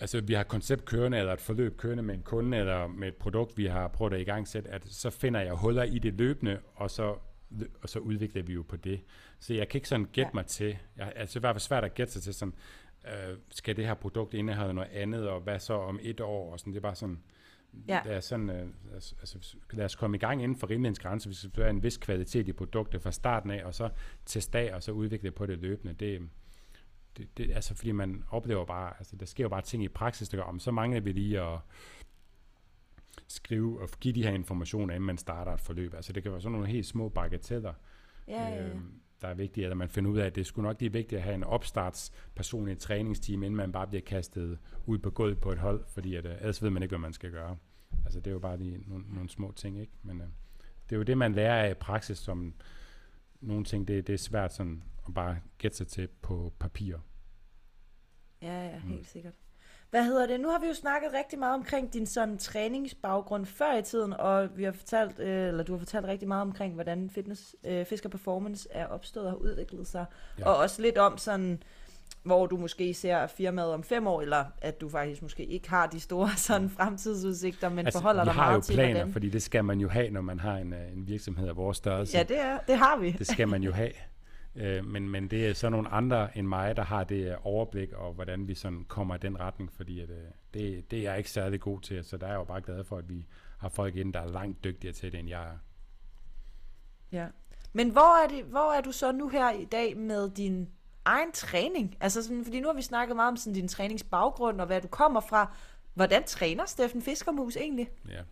altså, 0.00 0.20
vi 0.20 0.34
har 0.34 0.42
koncept 0.42 0.84
kørende, 0.84 1.18
eller 1.18 1.32
et 1.32 1.40
forløb 1.40 1.76
kørende 1.76 2.02
med 2.02 2.14
en 2.14 2.22
kunde, 2.22 2.56
eller 2.56 2.86
med 2.86 3.08
et 3.08 3.14
produkt, 3.14 3.58
vi 3.58 3.66
har 3.66 3.88
prøvet 3.88 4.12
at 4.12 4.20
i 4.20 4.24
gang 4.24 4.48
sætte, 4.48 4.70
at 4.70 4.82
så 4.86 5.10
finder 5.10 5.40
jeg 5.40 5.52
huller 5.52 5.82
i 5.82 5.98
det 5.98 6.14
løbende, 6.14 6.58
og 6.74 6.90
så 6.90 7.16
og 7.82 7.88
så 7.88 7.98
udvikler 7.98 8.42
vi 8.42 8.52
jo 8.52 8.62
på 8.62 8.76
det. 8.76 9.00
Så 9.38 9.54
jeg 9.54 9.68
kan 9.68 9.78
ikke 9.78 9.88
sådan 9.88 10.04
gætte 10.04 10.30
ja. 10.34 10.34
mig 10.34 10.46
til, 10.46 10.78
jeg, 10.96 11.12
altså 11.16 11.40
det 11.40 11.48
fald 11.48 11.58
svært 11.58 11.84
at 11.84 11.94
gætte 11.94 12.12
sig 12.12 12.22
til 12.22 12.34
sådan, 12.34 12.54
øh, 13.06 13.36
skal 13.50 13.76
det 13.76 13.86
her 13.86 13.94
produkt 13.94 14.34
indeholde 14.34 14.74
noget 14.74 14.90
andet, 14.90 15.28
og 15.28 15.40
hvad 15.40 15.58
så 15.58 15.74
om 15.74 15.98
et 16.02 16.20
år, 16.20 16.52
og 16.52 16.60
sådan, 16.60 16.72
det 16.72 16.78
er 16.78 16.82
bare 16.82 16.94
sådan, 16.94 17.22
Ja. 17.88 18.00
Det 18.04 18.12
er 18.12 18.20
sådan, 18.20 18.50
øh, 18.50 18.68
altså, 18.92 19.56
lad 19.70 19.84
os 19.84 19.94
komme 19.94 20.16
i 20.16 20.20
gang 20.20 20.42
inden 20.42 20.58
for 20.58 20.70
rimelighedens 20.70 20.98
grænse, 20.98 21.28
hvis 21.28 21.44
vi 21.44 21.50
have 21.56 21.70
en 21.70 21.82
vis 21.82 21.96
kvalitet 21.96 22.48
i 22.48 22.52
produktet 22.52 23.02
fra 23.02 23.12
starten 23.12 23.50
af, 23.50 23.64
og 23.64 23.74
så 23.74 23.88
teste 24.26 24.58
af, 24.58 24.74
og 24.74 24.82
så 24.82 24.92
udvikle 24.92 25.30
på 25.30 25.46
det 25.46 25.58
løbende. 25.58 25.92
Det, 25.94 26.28
det, 27.16 27.38
det, 27.38 27.52
altså 27.54 27.74
fordi 27.74 27.92
man 27.92 28.24
oplever 28.30 28.64
bare, 28.64 28.92
altså 28.98 29.16
der 29.16 29.26
sker 29.26 29.44
jo 29.44 29.48
bare 29.48 29.62
ting 29.62 29.84
i 29.84 29.88
praksis, 29.88 30.28
der 30.28 30.36
gør, 30.36 30.44
om 30.44 30.58
så 30.58 30.70
mangler 30.70 31.00
vi 31.00 31.12
lige 31.12 31.40
at 31.40 31.58
skrive 33.28 33.80
og 33.80 33.88
give 34.00 34.14
de 34.14 34.22
her 34.22 34.32
informationer, 34.32 34.94
inden 34.94 35.06
man 35.06 35.18
starter 35.18 35.52
et 35.52 35.60
forløb. 35.60 35.94
Altså 35.94 36.12
det 36.12 36.22
kan 36.22 36.32
være 36.32 36.40
sådan 36.40 36.52
nogle 36.52 36.68
helt 36.68 36.86
små 36.86 37.08
bagateller, 37.08 37.72
ja, 38.28 38.48
ja, 38.48 38.54
ja. 38.54 38.68
Øh, 38.68 38.80
der 39.24 39.28
er 39.28 39.34
vigtige, 39.34 39.66
at 39.66 39.76
man 39.76 39.88
finder 39.88 40.10
ud 40.10 40.18
af, 40.18 40.26
at 40.26 40.34
det 40.34 40.46
skulle 40.46 40.68
nok 40.68 40.80
lige 40.80 40.92
vigtigt 40.92 41.18
at 41.18 41.22
have 41.22 41.34
en 41.34 41.44
opstartsperson 41.44 42.68
i 42.68 42.72
et 42.72 42.78
træningsteam, 42.78 43.42
inden 43.42 43.56
man 43.56 43.72
bare 43.72 43.86
bliver 43.86 44.02
kastet 44.02 44.58
ud 44.86 44.98
på 44.98 45.10
gulvet 45.10 45.40
på 45.40 45.52
et 45.52 45.58
hold, 45.58 45.84
fordi 45.88 46.14
at, 46.14 46.26
uh, 46.26 46.32
ellers 46.32 46.62
ved 46.62 46.70
man 46.70 46.82
ikke, 46.82 46.90
hvad 46.90 46.98
man 46.98 47.12
skal 47.12 47.30
gøre. 47.30 47.56
Altså 48.04 48.20
det 48.20 48.26
er 48.26 48.32
jo 48.32 48.38
bare 48.38 48.56
lige 48.56 48.84
nogle, 48.86 49.04
nogle 49.08 49.28
små 49.28 49.52
ting, 49.52 49.80
ikke? 49.80 49.92
Men 50.02 50.20
uh, 50.20 50.26
det 50.84 50.92
er 50.92 50.96
jo 50.96 51.02
det, 51.02 51.18
man 51.18 51.32
lærer 51.32 51.64
af 51.64 51.70
i 51.70 51.74
praksis, 51.74 52.18
som 52.18 52.54
nogle 53.40 53.64
ting, 53.64 53.88
det, 53.88 54.06
det 54.06 54.12
er 54.12 54.18
svært 54.18 54.52
sådan 54.52 54.82
at 55.08 55.14
bare 55.14 55.36
gætte 55.58 55.76
sig 55.76 55.86
til 55.86 56.08
på 56.22 56.52
papir. 56.58 56.96
Ja, 58.42 58.68
ja, 58.68 58.78
helt 58.78 58.98
mm. 58.98 59.04
sikkert. 59.04 59.34
Hvad 59.94 60.04
hedder 60.04 60.26
det? 60.26 60.40
Nu 60.40 60.48
har 60.48 60.58
vi 60.58 60.66
jo 60.66 60.74
snakket 60.74 61.10
rigtig 61.14 61.38
meget 61.38 61.54
omkring 61.54 61.92
din 61.92 62.06
sådan 62.06 62.38
træningsbaggrund 62.38 63.46
før 63.46 63.78
i 63.78 63.82
tiden, 63.82 64.12
og 64.12 64.48
vi 64.56 64.64
har 64.64 64.72
fortalt, 64.72 65.20
øh, 65.20 65.48
eller 65.48 65.64
du 65.64 65.72
har 65.72 65.78
fortalt 65.78 66.06
rigtig 66.06 66.28
meget 66.28 66.42
omkring, 66.42 66.74
hvordan 66.74 67.10
fitness, 67.10 67.56
øh, 67.64 67.86
Fisker 67.86 68.08
Performance 68.08 68.68
er 68.70 68.86
opstået 68.86 69.26
og 69.26 69.32
har 69.32 69.38
udviklet 69.38 69.86
sig. 69.86 70.04
Ja. 70.38 70.48
Og 70.48 70.56
også 70.56 70.82
lidt 70.82 70.98
om 70.98 71.18
sådan, 71.18 71.62
hvor 72.22 72.46
du 72.46 72.56
måske 72.56 72.94
ser 72.94 73.26
firmaet 73.26 73.72
om 73.72 73.82
fem 73.82 74.06
år, 74.06 74.22
eller 74.22 74.44
at 74.62 74.80
du 74.80 74.88
faktisk 74.88 75.22
måske 75.22 75.44
ikke 75.44 75.70
har 75.70 75.86
de 75.86 76.00
store 76.00 76.30
sådan 76.46 76.70
fremtidsudsigter, 76.70 77.68
men 77.68 77.86
altså, 77.86 78.00
forholder 78.00 78.24
dig 78.24 78.34
meget 78.34 78.64
til, 78.64 78.74
planer, 78.74 79.12
fordi 79.12 79.28
det 79.28 79.42
skal 79.42 79.64
man 79.64 79.80
jo 79.80 79.88
have, 79.88 80.10
når 80.10 80.20
man 80.20 80.40
har 80.40 80.56
en, 80.56 80.72
øh, 80.72 80.92
en 80.92 81.06
virksomhed 81.06 81.48
af 81.48 81.56
vores 81.56 81.76
størrelse. 81.76 82.16
Ja, 82.16 82.22
det, 82.22 82.40
er, 82.40 82.58
det 82.58 82.78
har 82.78 82.98
vi. 82.98 83.10
Det 83.10 83.26
skal 83.26 83.48
man 83.48 83.62
jo 83.62 83.72
have. 83.72 83.90
Øh, 84.56 84.86
men, 84.86 85.08
men 85.08 85.28
det 85.28 85.46
er 85.46 85.52
så 85.52 85.68
nogle 85.70 85.88
andre 85.88 86.38
end 86.38 86.46
mig, 86.46 86.76
der 86.76 86.82
har 86.82 87.04
det 87.04 87.36
overblik, 87.42 87.92
og 87.92 88.12
hvordan 88.12 88.48
vi 88.48 88.54
sådan 88.54 88.84
kommer 88.88 89.14
i 89.14 89.18
den 89.18 89.40
retning, 89.40 89.72
fordi 89.72 90.00
at, 90.00 90.10
øh, 90.10 90.16
det, 90.54 90.90
det 90.90 90.98
er 90.98 91.02
jeg 91.02 91.18
ikke 91.18 91.30
særlig 91.30 91.60
god 91.60 91.80
til, 91.80 92.04
så 92.04 92.16
der 92.16 92.26
er 92.26 92.30
jeg 92.30 92.38
jo 92.38 92.44
bare 92.44 92.60
glad 92.60 92.84
for, 92.84 92.98
at 92.98 93.08
vi 93.08 93.26
har 93.58 93.68
folk 93.68 93.96
ind, 93.96 94.12
der 94.12 94.20
er 94.20 94.28
langt 94.28 94.64
dygtigere 94.64 94.94
til 94.94 95.12
det, 95.12 95.20
end 95.20 95.28
jeg 95.28 95.42
er. 95.42 95.58
Ja. 97.12 97.26
Men 97.72 97.90
hvor 97.90 98.24
er, 98.24 98.28
det, 98.28 98.44
hvor 98.44 98.72
er 98.72 98.80
du 98.80 98.92
så 98.92 99.12
nu 99.12 99.28
her 99.28 99.50
i 99.50 99.64
dag 99.64 99.96
med 99.96 100.30
din 100.30 100.68
egen 101.04 101.32
træning? 101.32 101.96
Altså 102.00 102.22
sådan, 102.22 102.44
fordi 102.44 102.60
nu 102.60 102.68
har 102.68 102.74
vi 102.74 102.82
snakket 102.82 103.16
meget 103.16 103.30
om 103.30 103.36
sådan 103.36 103.54
din 103.54 103.68
træningsbaggrund 103.68 104.60
og 104.60 104.66
hvad 104.66 104.80
du 104.80 104.88
kommer 104.88 105.20
fra. 105.20 105.54
Hvordan 105.94 106.24
træner 106.24 106.66
Steffen 106.66 107.02
Fiskermus 107.02 107.56
egentlig? 107.56 107.90
Ja. 108.08 108.22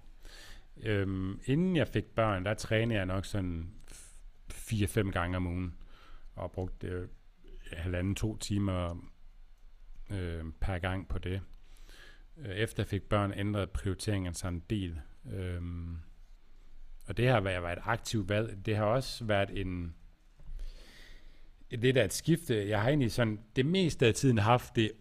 Øhm, 0.82 1.40
inden 1.44 1.76
jeg 1.76 1.88
fik 1.88 2.04
børn, 2.04 2.44
der 2.44 2.54
trænede 2.54 2.98
jeg 2.98 3.06
nok 3.06 3.24
sådan 3.24 3.70
4-5 4.52 5.10
gange 5.10 5.36
om 5.36 5.46
ugen 5.46 5.74
og 6.34 6.52
brugt 6.52 6.84
øh, 6.84 7.08
halvanden 7.72 8.14
to 8.14 8.36
timer 8.36 8.96
øh, 10.10 10.44
per 10.60 10.78
gang 10.78 11.08
på 11.08 11.18
det. 11.18 11.40
Øh, 12.38 12.50
efter 12.50 12.82
jeg 12.82 12.88
fik 12.88 13.02
børn, 13.02 13.32
ændrede 13.36 13.66
prioriteringen 13.66 14.34
sig 14.34 14.48
en 14.48 14.62
del. 14.70 15.00
Øh, 15.32 15.62
og 17.06 17.16
det 17.16 17.28
har 17.28 17.40
været 17.40 17.78
et 17.78 17.82
aktivt 17.84 18.28
valg. 18.28 18.66
Det 18.66 18.76
har 18.76 18.84
også 18.84 19.24
været 19.24 19.60
en 19.60 19.94
lidt 21.70 21.96
af 21.96 22.04
et 22.04 22.12
skifte. 22.12 22.68
Jeg 22.68 22.80
har 22.80 22.88
egentlig 22.88 23.12
sådan 23.12 23.40
det 23.56 23.66
meste 23.66 24.06
af 24.06 24.14
tiden 24.14 24.38
haft 24.38 24.76
det 24.76 24.92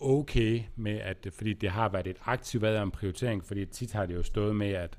okay 0.00 0.62
med, 0.76 0.98
at 0.98 1.26
fordi 1.32 1.54
det 1.54 1.70
har 1.70 1.88
været 1.88 2.06
et 2.06 2.18
aktivt 2.24 2.62
valg 2.62 2.78
om 2.78 2.90
prioritering, 2.90 3.44
fordi 3.44 3.66
tit 3.66 3.92
har 3.92 4.06
det 4.06 4.14
jo 4.14 4.22
stået 4.22 4.56
med, 4.56 4.70
at 4.70 4.98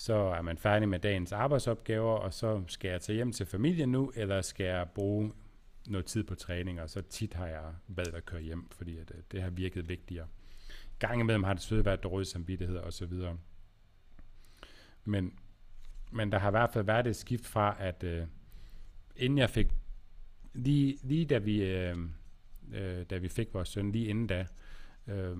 så 0.00 0.14
er 0.14 0.42
man 0.42 0.58
færdig 0.58 0.88
med 0.88 0.98
dagens 0.98 1.32
arbejdsopgaver, 1.32 2.12
og 2.12 2.34
så 2.34 2.62
skal 2.66 2.90
jeg 2.90 3.00
tage 3.00 3.16
hjem 3.16 3.32
til 3.32 3.46
familien 3.46 3.88
nu, 3.88 4.12
eller 4.16 4.40
skal 4.40 4.66
jeg 4.66 4.88
bruge 4.94 5.32
noget 5.88 6.06
tid 6.06 6.24
på 6.24 6.34
træning, 6.34 6.80
og 6.80 6.90
så 6.90 7.02
tit 7.02 7.34
har 7.34 7.46
jeg 7.46 7.74
valgt 7.88 8.14
at 8.14 8.24
køre 8.24 8.40
hjem, 8.40 8.70
fordi 8.70 8.98
at, 8.98 9.12
øh, 9.14 9.22
det 9.32 9.42
har 9.42 9.50
virket 9.50 9.88
vigtigere. 9.88 10.26
Gang 10.98 11.20
imellem 11.20 11.44
har 11.44 11.52
det 11.52 11.62
selvfølgelig 11.62 11.84
været 11.84 12.02
dårlig 12.02 12.26
samvittighed 12.26 12.76
og 12.76 12.92
så 12.92 13.06
videre. 13.06 13.38
Men, 15.04 15.38
men 16.12 16.32
der 16.32 16.38
har 16.38 16.48
i 16.48 16.50
hvert 16.50 16.70
fald 16.72 16.84
været 16.84 17.06
et 17.06 17.16
skift 17.16 17.46
fra, 17.46 17.76
at 17.78 18.04
øh, 18.04 18.26
inden 19.16 19.38
jeg 19.38 19.50
fik, 19.50 19.66
lige, 20.54 20.98
lige 21.02 21.24
da 21.24 21.38
vi, 21.38 21.62
øh, 21.62 21.96
øh, 22.72 23.06
da 23.10 23.16
vi 23.18 23.28
fik 23.28 23.54
vores 23.54 23.68
søn, 23.68 23.92
lige 23.92 24.06
inden 24.06 24.26
da, 24.26 24.46
øh, 25.06 25.36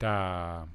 der 0.00 0.68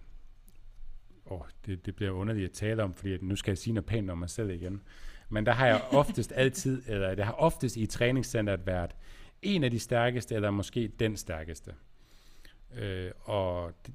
oh, 1.25 1.41
det, 1.65 1.85
det 1.85 1.95
bliver 1.95 2.11
underligt 2.11 2.45
at 2.45 2.51
tale 2.51 2.83
om, 2.83 2.93
fordi 2.93 3.17
nu 3.17 3.35
skal 3.35 3.51
jeg 3.51 3.57
sige 3.57 3.73
noget 3.73 3.85
pænt 3.85 4.09
om 4.09 4.17
mig 4.17 4.29
selv 4.29 4.49
igen. 4.49 4.81
Men 5.29 5.45
der 5.45 5.51
har 5.51 5.67
jeg 5.67 5.81
oftest 6.01 6.33
altid, 6.35 6.83
eller 6.87 7.15
det 7.15 7.25
har 7.25 7.33
oftest 7.33 7.77
i 7.77 7.85
træningscenteret 7.85 8.65
været 8.65 8.95
en 9.41 9.63
af 9.63 9.71
de 9.71 9.79
stærkeste, 9.79 10.35
eller 10.35 10.51
måske 10.51 10.87
den 10.99 11.17
stærkeste. 11.17 11.73
Øh, 12.75 13.11
og 13.21 13.73
det, 13.85 13.93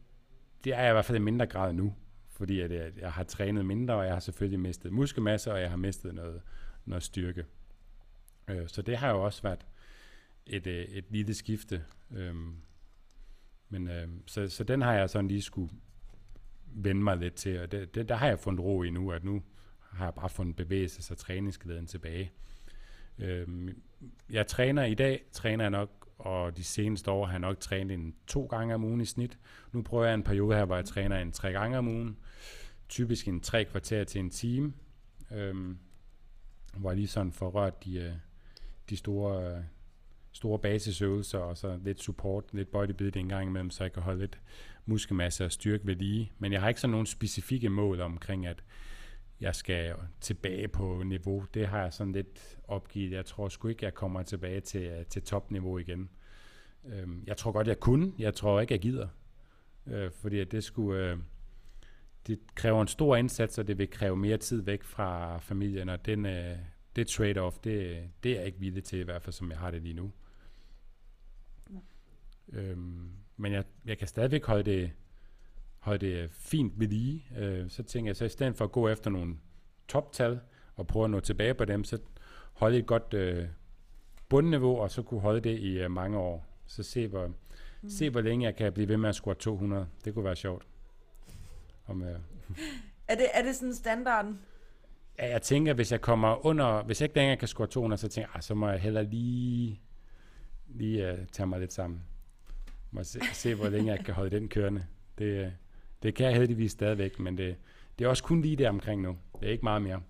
det 0.64 0.72
er 0.72 0.80
jeg 0.80 0.90
i 0.90 0.92
hvert 0.92 1.04
fald 1.04 1.18
i 1.18 1.20
mindre 1.20 1.46
grad 1.46 1.72
nu, 1.72 1.94
fordi 2.30 2.60
at 2.60 2.70
jeg, 2.70 2.92
jeg 3.00 3.12
har 3.12 3.24
trænet 3.24 3.66
mindre, 3.66 3.94
og 3.94 4.04
jeg 4.04 4.12
har 4.12 4.20
selvfølgelig 4.20 4.60
mistet 4.60 4.92
muskelmasse, 4.92 5.52
og 5.52 5.60
jeg 5.60 5.70
har 5.70 5.76
mistet 5.76 6.14
noget, 6.14 6.42
noget 6.84 7.02
styrke. 7.02 7.44
Øh, 8.48 8.68
så 8.68 8.82
det 8.82 8.96
har 8.96 9.10
jo 9.10 9.24
også 9.24 9.42
været 9.42 9.66
et, 10.46 10.66
øh, 10.66 10.84
et 10.84 11.04
lille 11.10 11.34
skifte. 11.34 11.84
Øh, 12.10 12.34
men, 13.68 13.88
øh, 13.88 14.08
så, 14.26 14.48
så 14.48 14.64
den 14.64 14.82
har 14.82 14.94
jeg 14.94 15.10
sådan 15.10 15.28
lige 15.28 15.42
skulle 15.42 15.70
vende 16.72 17.02
mig 17.02 17.16
lidt 17.16 17.34
til, 17.34 17.60
og 17.60 17.72
det, 17.72 17.94
det, 17.94 18.08
der 18.08 18.14
har 18.14 18.26
jeg 18.26 18.38
fundet 18.38 18.64
ro 18.64 18.82
i 18.82 18.90
nu, 18.90 19.12
at 19.12 19.24
nu 19.24 19.42
har 19.80 20.04
jeg 20.04 20.14
bare 20.14 20.28
fundet 20.28 20.56
bevægelses- 20.60 21.10
og 21.10 21.18
træningsglæden 21.18 21.86
tilbage. 21.86 22.32
Øhm, 23.18 23.82
jeg 24.30 24.46
træner 24.46 24.84
i 24.84 24.94
dag, 24.94 25.24
træner 25.32 25.64
jeg 25.64 25.70
nok, 25.70 26.08
og 26.18 26.56
de 26.56 26.64
seneste 26.64 27.10
år 27.10 27.26
har 27.26 27.32
jeg 27.32 27.40
nok 27.40 27.60
trænet 27.60 27.94
en 27.94 28.14
to 28.26 28.46
gange 28.46 28.74
om 28.74 28.84
ugen 28.84 29.00
i 29.00 29.04
snit. 29.04 29.38
Nu 29.72 29.82
prøver 29.82 30.04
jeg 30.04 30.14
en 30.14 30.22
periode 30.22 30.56
her, 30.56 30.64
hvor 30.64 30.76
jeg 30.76 30.84
træner 30.84 31.18
en 31.18 31.32
tre 31.32 31.52
gange 31.52 31.78
om 31.78 31.88
ugen, 31.88 32.16
typisk 32.88 33.28
en 33.28 33.40
tre 33.40 33.64
kvarter 33.64 34.04
til 34.04 34.18
en 34.18 34.30
time, 34.30 34.72
øhm, 35.32 35.78
hvor 36.76 36.90
jeg 36.90 36.96
lige 36.96 37.08
sådan 37.08 37.32
får 37.32 37.50
rørt 37.50 37.84
de, 37.84 37.98
øh, 37.98 38.12
de 38.90 38.96
store, 38.96 39.56
øh, 39.56 39.62
store 40.38 40.58
basisøvelser, 40.58 41.38
og 41.38 41.56
så 41.56 41.78
lidt 41.84 42.02
support, 42.02 42.44
lidt 42.52 42.70
bodybuilding 42.70 43.24
en 43.24 43.28
gang 43.28 43.48
imellem, 43.48 43.70
så 43.70 43.84
jeg 43.84 43.92
kan 43.92 44.02
holde 44.02 44.20
lidt 44.20 44.38
muskelmasse 44.86 45.44
og 45.44 45.52
styrke 45.52 45.86
ved 45.86 45.96
lige. 45.96 46.32
Men 46.38 46.52
jeg 46.52 46.60
har 46.60 46.68
ikke 46.68 46.80
sådan 46.80 46.92
nogle 46.92 47.06
specifikke 47.06 47.68
mål 47.68 48.00
omkring, 48.00 48.46
at 48.46 48.64
jeg 49.40 49.54
skal 49.54 49.94
tilbage 50.20 50.68
på 50.68 51.02
niveau. 51.06 51.44
Det 51.54 51.68
har 51.68 51.82
jeg 51.82 51.92
sådan 51.92 52.12
lidt 52.12 52.58
opgivet. 52.68 53.12
Jeg 53.12 53.24
tror 53.24 53.48
sgu 53.48 53.68
ikke, 53.68 53.84
jeg 53.84 53.94
kommer 53.94 54.22
tilbage 54.22 54.60
til, 54.60 54.82
øh, 54.82 55.06
til 55.06 55.22
topniveau 55.22 55.78
igen. 55.78 56.08
Øhm, 56.84 57.24
jeg 57.26 57.36
tror 57.36 57.52
godt, 57.52 57.66
jeg 57.66 57.80
kunne. 57.80 58.12
Jeg 58.18 58.34
tror 58.34 58.60
ikke, 58.60 58.74
jeg 58.74 58.80
gider. 58.80 59.08
Øh, 59.86 60.10
fordi 60.10 60.44
det 60.44 60.64
skulle... 60.64 61.10
Øh, 61.10 61.18
det 62.26 62.38
kræver 62.54 62.82
en 62.82 62.88
stor 62.88 63.16
indsats, 63.16 63.58
og 63.58 63.66
det 63.68 63.78
vil 63.78 63.90
kræve 63.90 64.16
mere 64.16 64.36
tid 64.36 64.62
væk 64.62 64.84
fra 64.84 65.38
familien, 65.38 65.88
og 65.88 66.06
den, 66.06 66.24
det 66.96 67.10
trade-off, 67.10 67.58
det, 67.64 68.02
det 68.22 68.32
er 68.32 68.36
jeg 68.36 68.46
ikke 68.46 68.60
villig 68.60 68.84
til, 68.84 68.98
i 68.98 69.02
hvert 69.02 69.22
fald 69.22 69.32
som 69.32 69.50
jeg 69.50 69.58
har 69.58 69.70
det 69.70 69.82
lige 69.82 69.94
nu. 69.94 70.12
Øhm, 72.52 73.10
men 73.36 73.52
jeg, 73.52 73.64
jeg 73.84 73.98
kan 73.98 74.08
stadigvæk 74.08 74.44
holde 74.44 74.70
det, 74.70 74.92
holde 75.78 76.06
det 76.06 76.30
fint 76.30 76.80
ved 76.80 76.88
lige. 76.88 77.24
Øh, 77.38 77.70
så 77.70 77.82
tænker 77.82 78.08
jeg, 78.08 78.16
så 78.16 78.24
i 78.24 78.28
stedet 78.28 78.56
for 78.56 78.64
at 78.64 78.72
gå 78.72 78.88
efter 78.88 79.10
nogle 79.10 79.36
toptal 79.88 80.40
og 80.74 80.86
prøve 80.86 81.04
at 81.04 81.10
nå 81.10 81.20
tilbage 81.20 81.54
på 81.54 81.64
dem, 81.64 81.84
så 81.84 81.98
holde 82.52 82.78
et 82.78 82.86
godt 82.86 83.14
øh, 83.14 83.46
bundniveau, 84.28 84.76
og 84.76 84.90
så 84.90 85.02
kunne 85.02 85.20
holde 85.20 85.40
det 85.40 85.58
i 85.58 85.78
øh, 85.78 85.90
mange 85.90 86.18
år. 86.18 86.46
Så 86.66 86.82
se 86.82 87.06
hvor, 87.06 87.26
mm. 87.26 87.90
se, 87.90 88.10
hvor 88.10 88.20
længe 88.20 88.46
jeg 88.46 88.56
kan 88.56 88.72
blive 88.72 88.88
ved 88.88 88.96
med 88.96 89.08
at 89.08 89.14
score 89.14 89.34
200. 89.34 89.88
Det 90.04 90.14
kunne 90.14 90.24
være 90.24 90.36
sjovt. 90.36 90.66
Om, 91.86 92.02
øh. 92.02 92.08
er, 93.08 93.14
det, 93.14 93.26
er 93.34 93.42
det 93.42 93.56
sådan 93.56 93.74
standarden? 93.74 94.40
Ja, 95.18 95.30
jeg 95.30 95.42
tænker, 95.42 95.74
hvis 95.74 95.92
jeg 95.92 96.00
kommer 96.00 96.46
under, 96.46 96.82
hvis 96.82 97.00
jeg 97.00 97.04
ikke 97.04 97.16
længere 97.16 97.36
kan 97.36 97.48
score 97.48 97.66
200, 97.66 98.00
så 98.00 98.08
tænker 98.08 98.28
jeg, 98.28 98.36
ah, 98.36 98.42
så 98.42 98.54
må 98.54 98.68
jeg 98.68 98.80
heller 98.80 99.02
lige, 99.02 99.80
lige 100.66 101.12
uh, 101.12 101.18
tage 101.32 101.46
mig 101.46 101.60
lidt 101.60 101.72
sammen 101.72 102.02
må 102.90 103.04
se, 103.04 103.20
se, 103.32 103.54
hvor 103.54 103.68
længe 103.68 103.92
jeg 103.92 104.04
kan 104.04 104.14
holde 104.14 104.36
den 104.36 104.48
kørende. 104.48 104.86
Det, 105.18 105.52
det 106.02 106.14
kan 106.14 106.26
jeg 106.26 106.34
heldigvis 106.34 106.72
stadigvæk, 106.72 107.18
men 107.18 107.38
det, 107.38 107.56
det 107.98 108.04
er 108.04 108.08
også 108.08 108.24
kun 108.24 108.42
lige 108.42 108.56
der 108.56 108.68
omkring 108.68 109.02
nu. 109.02 109.16
Det 109.40 109.48
er 109.48 109.52
ikke 109.52 109.64
meget 109.64 109.82
mere. 109.82 110.02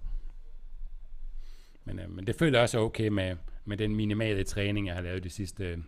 Men, 1.84 1.98
øh, 1.98 2.10
men 2.10 2.26
det 2.26 2.36
føler 2.36 2.58
jeg 2.58 2.62
også 2.62 2.78
okay 2.78 3.08
med, 3.08 3.36
med 3.64 3.76
den 3.76 3.96
minimale 3.96 4.44
træning, 4.44 4.86
jeg 4.86 4.94
har 4.94 5.02
lavet 5.02 5.24
de 5.24 5.30
sidste 5.30 5.64
øh, 5.64 5.78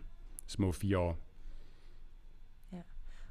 små 0.47 0.71
fire 0.71 0.97
år. 0.97 1.17
Ja. 2.73 2.81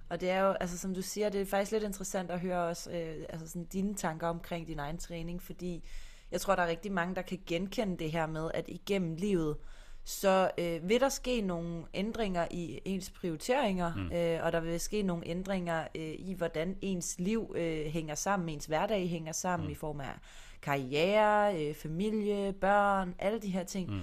Og 0.08 0.20
det 0.20 0.30
er 0.30 0.40
jo, 0.40 0.52
altså 0.52 0.78
som 0.78 0.94
du 0.94 1.02
siger, 1.02 1.28
det 1.28 1.40
er 1.40 1.46
faktisk 1.46 1.72
lidt 1.72 1.84
interessant 1.84 2.30
at 2.30 2.40
høre 2.40 2.64
også 2.64 2.90
øh, 2.90 3.24
altså 3.28 3.48
sådan 3.48 3.64
dine 3.64 3.94
tanker 3.94 4.26
omkring 4.26 4.66
din 4.66 4.78
egen 4.78 4.98
træning, 4.98 5.42
fordi 5.42 5.84
jeg 6.30 6.40
tror, 6.40 6.56
der 6.56 6.62
er 6.62 6.66
rigtig 6.66 6.92
mange, 6.92 7.14
der 7.14 7.22
kan 7.22 7.40
genkende 7.46 7.98
det 7.98 8.12
her 8.12 8.26
med, 8.26 8.50
at 8.54 8.64
igennem 8.68 9.14
livet, 9.14 9.56
øh, 9.58 9.79
så 10.10 10.50
øh, 10.58 10.88
vil 10.88 11.00
der 11.00 11.08
ske 11.08 11.40
nogle 11.40 11.84
ændringer 11.94 12.46
i 12.50 12.80
ens 12.84 13.10
prioriteringer, 13.10 13.94
mm. 13.94 14.12
øh, 14.12 14.44
og 14.44 14.52
der 14.52 14.60
vil 14.60 14.80
ske 14.80 15.02
nogle 15.02 15.26
ændringer 15.26 15.80
øh, 15.94 16.14
i, 16.18 16.34
hvordan 16.38 16.76
ens 16.80 17.16
liv 17.18 17.54
øh, 17.56 17.86
hænger 17.86 18.14
sammen, 18.14 18.48
ens 18.48 18.66
hverdag 18.66 19.08
hænger 19.08 19.32
sammen 19.32 19.66
mm. 19.66 19.72
i 19.72 19.74
form 19.74 20.00
af 20.00 20.14
karriere, 20.62 21.60
øh, 21.60 21.74
familie, 21.74 22.52
børn, 22.52 23.14
alle 23.18 23.38
de 23.38 23.48
her 23.48 23.64
ting. 23.64 23.90
Mm. 23.90 24.00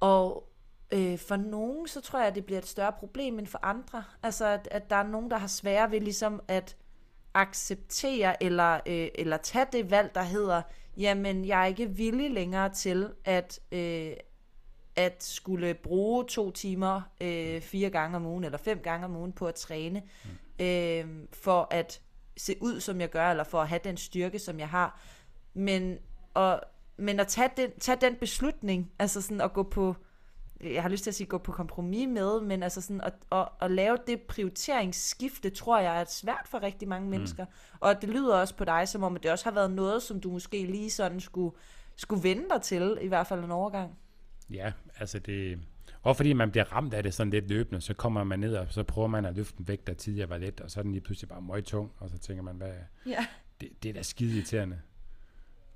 Og 0.00 0.48
øh, 0.92 1.18
for 1.18 1.36
nogen, 1.36 1.88
så 1.88 2.00
tror 2.00 2.18
jeg, 2.18 2.28
at 2.28 2.34
det 2.34 2.44
bliver 2.44 2.58
et 2.58 2.66
større 2.66 2.92
problem 2.92 3.38
end 3.38 3.46
for 3.46 3.60
andre. 3.62 4.04
Altså, 4.22 4.46
at, 4.46 4.68
at 4.70 4.90
der 4.90 4.96
er 4.96 5.08
nogen, 5.08 5.30
der 5.30 5.38
har 5.38 5.46
svære 5.46 5.90
ved 5.90 6.00
ligesom 6.00 6.40
at 6.48 6.76
acceptere 7.34 8.42
eller, 8.42 8.74
øh, 8.86 9.08
eller 9.14 9.36
tage 9.36 9.66
det 9.72 9.90
valg, 9.90 10.14
der 10.14 10.22
hedder, 10.22 10.62
jamen, 10.96 11.44
jeg 11.44 11.62
er 11.62 11.66
ikke 11.66 11.90
villig 11.90 12.30
længere 12.30 12.68
til 12.68 13.10
at, 13.24 13.60
øh, 13.72 14.12
at 14.98 15.24
skulle 15.24 15.74
bruge 15.74 16.24
to 16.24 16.50
timer 16.50 17.00
øh, 17.20 17.60
fire 17.60 17.90
gange 17.90 18.16
om 18.16 18.26
ugen, 18.26 18.44
eller 18.44 18.58
fem 18.58 18.78
gange 18.78 19.04
om 19.04 19.16
ugen 19.16 19.32
på 19.32 19.46
at 19.46 19.54
træne, 19.54 20.02
mm. 20.24 20.64
øh, 20.64 21.06
for 21.32 21.68
at 21.70 22.00
se 22.36 22.56
ud, 22.60 22.80
som 22.80 23.00
jeg 23.00 23.10
gør, 23.10 23.30
eller 23.30 23.44
for 23.44 23.60
at 23.60 23.68
have 23.68 23.80
den 23.84 23.96
styrke, 23.96 24.38
som 24.38 24.58
jeg 24.58 24.68
har. 24.68 25.00
Men, 25.54 25.98
og, 26.34 26.60
men 26.96 27.20
at 27.20 27.26
tage 27.26 27.50
den, 27.56 27.70
tage 27.80 27.98
den 28.00 28.16
beslutning, 28.16 28.92
altså 28.98 29.22
sådan 29.22 29.40
at 29.40 29.52
gå 29.52 29.62
på, 29.62 29.96
jeg 30.60 30.82
har 30.82 30.88
lyst 30.88 31.02
til 31.02 31.10
at 31.10 31.14
sige 31.14 31.26
gå 31.26 31.38
på 31.38 31.52
kompromis 31.52 32.08
med, 32.08 32.40
men 32.40 32.62
altså 32.62 32.80
sådan 32.80 33.00
at, 33.00 33.14
at, 33.32 33.48
at 33.60 33.70
lave 33.70 33.98
det 34.06 34.20
prioriteringsskifte, 34.20 35.50
tror 35.50 35.78
jeg 35.78 36.00
er 36.00 36.04
svært 36.08 36.46
for 36.46 36.62
rigtig 36.62 36.88
mange 36.88 37.08
mennesker. 37.08 37.44
Mm. 37.44 37.78
Og 37.80 38.00
det 38.02 38.08
lyder 38.08 38.36
også 38.36 38.54
på 38.54 38.64
dig, 38.64 38.88
som 38.88 39.02
om 39.02 39.16
at 39.16 39.22
det 39.22 39.30
også 39.30 39.44
har 39.44 39.52
været 39.52 39.70
noget, 39.70 40.02
som 40.02 40.20
du 40.20 40.30
måske 40.30 40.66
lige 40.66 40.90
sådan 40.90 41.20
skulle, 41.20 41.56
skulle 41.96 42.22
vende 42.22 42.48
dig 42.50 42.62
til, 42.62 42.98
i 43.00 43.08
hvert 43.08 43.26
fald 43.26 43.44
en 43.44 43.50
overgang. 43.50 43.98
Ja, 44.50 44.72
altså 44.98 45.18
det... 45.18 45.58
Og 46.02 46.16
fordi 46.16 46.32
man 46.32 46.50
bliver 46.50 46.64
ramt 46.72 46.94
af 46.94 47.02
det 47.02 47.14
sådan 47.14 47.30
lidt 47.30 47.48
løbende, 47.48 47.80
så 47.80 47.94
kommer 47.94 48.24
man 48.24 48.38
ned, 48.40 48.56
og 48.56 48.66
så 48.70 48.82
prøver 48.82 49.08
man 49.08 49.24
at 49.24 49.36
løfte 49.36 49.56
den 49.58 49.68
vægt, 49.68 49.86
der 49.86 49.94
tidligere 49.94 50.28
var 50.28 50.38
let, 50.38 50.60
og 50.60 50.70
så 50.70 50.80
er 50.80 50.82
den 50.82 50.92
lige 50.92 51.00
pludselig 51.02 51.28
bare 51.28 51.42
meget 51.42 51.64
tung, 51.64 51.92
og 51.98 52.10
så 52.10 52.18
tænker 52.18 52.42
man, 52.42 52.56
hvad, 52.56 52.72
Ja. 53.06 53.26
det, 53.60 53.68
det 53.82 53.88
er 53.88 53.92
da 53.92 54.02
skide 54.02 54.34
irriterende. 54.36 54.80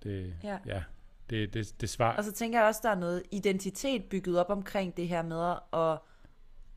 Det, 0.02 0.34
Ja. 0.44 0.58
ja 0.66 0.82
det, 1.30 1.54
det, 1.54 1.80
det 1.80 1.90
svar. 1.90 2.16
Og 2.16 2.24
så 2.24 2.32
tænker 2.32 2.58
jeg 2.58 2.66
også, 2.68 2.80
der 2.82 2.90
er 2.90 2.94
noget 2.98 3.22
identitet 3.30 4.04
bygget 4.04 4.38
op 4.38 4.50
omkring 4.50 4.96
det 4.96 5.08
her 5.08 5.22
med 5.22 5.54
at, 5.82 5.98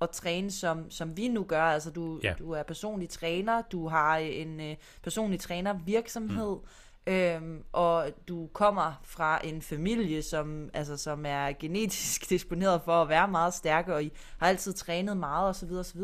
at 0.02 0.10
træne, 0.10 0.52
som, 0.52 0.92
som 0.92 1.18
vi 1.18 1.28
nu 1.28 1.44
gør. 1.44 1.64
Altså, 1.64 1.92
du, 1.92 2.20
Ja. 2.24 2.34
du 2.40 2.52
er 2.52 2.64
personlig 2.64 3.10
træner, 3.10 3.62
du 3.62 3.88
har 3.88 4.18
en 4.18 4.60
øh, 4.60 4.76
personlig 5.04 5.40
træner 5.40 5.80
virksomhed, 5.86 6.56
mm. 6.56 6.68
Øhm, 7.08 7.64
og 7.72 8.10
du 8.28 8.48
kommer 8.54 9.02
fra 9.04 9.40
en 9.44 9.62
familie, 9.62 10.22
som, 10.22 10.70
altså, 10.74 10.98
som 10.98 11.26
er 11.26 11.52
genetisk 11.60 12.26
disponeret 12.30 12.82
for 12.86 13.02
at 13.02 13.10
være 13.10 13.28
meget 13.28 13.54
stærke, 13.54 13.94
og 13.94 14.04
I 14.04 14.12
har 14.38 14.48
altid 14.48 14.74
trænet 14.74 15.18
meget 15.18 15.50
osv. 15.50 15.72
osv. 15.72 16.02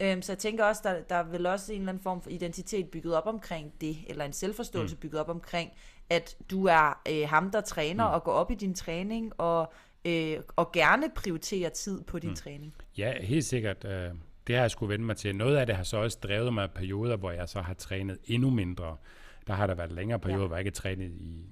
Øhm, 0.00 0.22
så 0.22 0.32
jeg 0.32 0.38
tænker 0.38 0.64
også, 0.64 0.80
der, 0.84 1.02
der 1.08 1.14
er 1.14 1.22
vel 1.22 1.46
også 1.46 1.72
en 1.72 1.78
eller 1.78 1.92
anden 1.92 2.02
form 2.02 2.22
for 2.22 2.30
identitet 2.30 2.88
bygget 2.88 3.14
op 3.14 3.26
omkring 3.26 3.72
det, 3.80 3.96
eller 4.06 4.24
en 4.24 4.32
selvforståelse 4.32 4.94
mm. 4.94 5.00
bygget 5.00 5.20
op 5.20 5.28
omkring, 5.28 5.70
at 6.10 6.36
du 6.50 6.64
er 6.64 7.00
øh, 7.10 7.28
ham, 7.28 7.50
der 7.50 7.60
træner 7.60 8.08
mm. 8.08 8.14
og 8.14 8.24
går 8.24 8.32
op 8.32 8.50
i 8.50 8.54
din 8.54 8.74
træning, 8.74 9.32
og, 9.38 9.72
øh, 10.04 10.38
og 10.56 10.72
gerne 10.72 11.10
prioriterer 11.16 11.68
tid 11.68 12.02
på 12.02 12.18
din 12.18 12.30
mm. 12.30 12.36
træning. 12.36 12.74
Ja, 12.98 13.22
helt 13.22 13.44
sikkert. 13.44 13.84
Øh, 13.84 14.10
det 14.46 14.54
har 14.54 14.62
jeg 14.62 14.70
skulle 14.70 14.92
vende 14.92 15.04
mig 15.04 15.16
til. 15.16 15.36
Noget 15.36 15.56
af 15.56 15.66
det 15.66 15.76
har 15.76 15.82
så 15.82 15.96
også 15.96 16.18
drevet 16.22 16.54
mig 16.54 16.64
i 16.64 16.68
perioder, 16.74 17.16
hvor 17.16 17.30
jeg 17.30 17.48
så 17.48 17.60
har 17.60 17.74
trænet 17.74 18.18
endnu 18.24 18.50
mindre. 18.50 18.96
Der 19.46 19.54
har 19.54 19.66
der 19.66 19.74
været 19.74 19.92
længere 19.92 20.18
perioder, 20.18 20.42
ja. 20.42 20.46
hvor 20.46 20.56
jeg 20.56 20.60
ikke 20.60 20.76
har 20.76 20.82
trænet 20.82 21.10
i, 21.10 21.46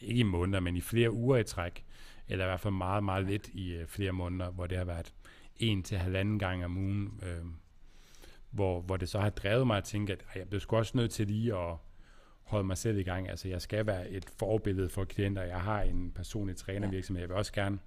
ikke 0.00 0.20
i 0.20 0.22
måneder, 0.22 0.60
men 0.60 0.76
i 0.76 0.80
flere 0.80 1.12
uger 1.12 1.36
i 1.36 1.44
træk. 1.44 1.84
Eller 2.28 2.44
i 2.44 2.48
hvert 2.48 2.60
fald 2.60 2.74
meget, 2.74 3.04
meget 3.04 3.26
lidt 3.26 3.48
i 3.48 3.74
øh, 3.74 3.86
flere 3.86 4.12
måneder, 4.12 4.50
hvor 4.50 4.66
det 4.66 4.78
har 4.78 4.84
været 4.84 5.14
en 5.56 5.82
til 5.82 5.98
halvanden 5.98 6.38
gang 6.38 6.64
om 6.64 6.76
ugen. 6.76 7.20
Øh, 7.22 7.44
hvor, 8.50 8.80
hvor 8.80 8.96
det 8.96 9.08
så 9.08 9.20
har 9.20 9.30
drevet 9.30 9.66
mig 9.66 9.76
at 9.76 9.84
tænke, 9.84 10.12
at 10.12 10.24
jeg 10.36 10.48
bliver 10.48 10.60
sgu 10.60 10.76
også 10.76 10.96
nødt 10.96 11.10
til 11.10 11.26
lige 11.26 11.56
at 11.56 11.76
holde 12.42 12.66
mig 12.66 12.76
selv 12.76 12.98
i 12.98 13.02
gang. 13.02 13.28
Altså, 13.28 13.48
jeg 13.48 13.62
skal 13.62 13.86
være 13.86 14.10
et 14.10 14.24
forbillede 14.38 14.88
for 14.88 15.04
klienter. 15.04 15.42
Jeg 15.42 15.60
har 15.60 15.82
en 15.82 16.12
personlig 16.12 16.56
trænervirksomhed. 16.56 17.22
Jeg 17.22 17.28
vil 17.28 17.36
også 17.36 17.52
gerne, 17.52 17.78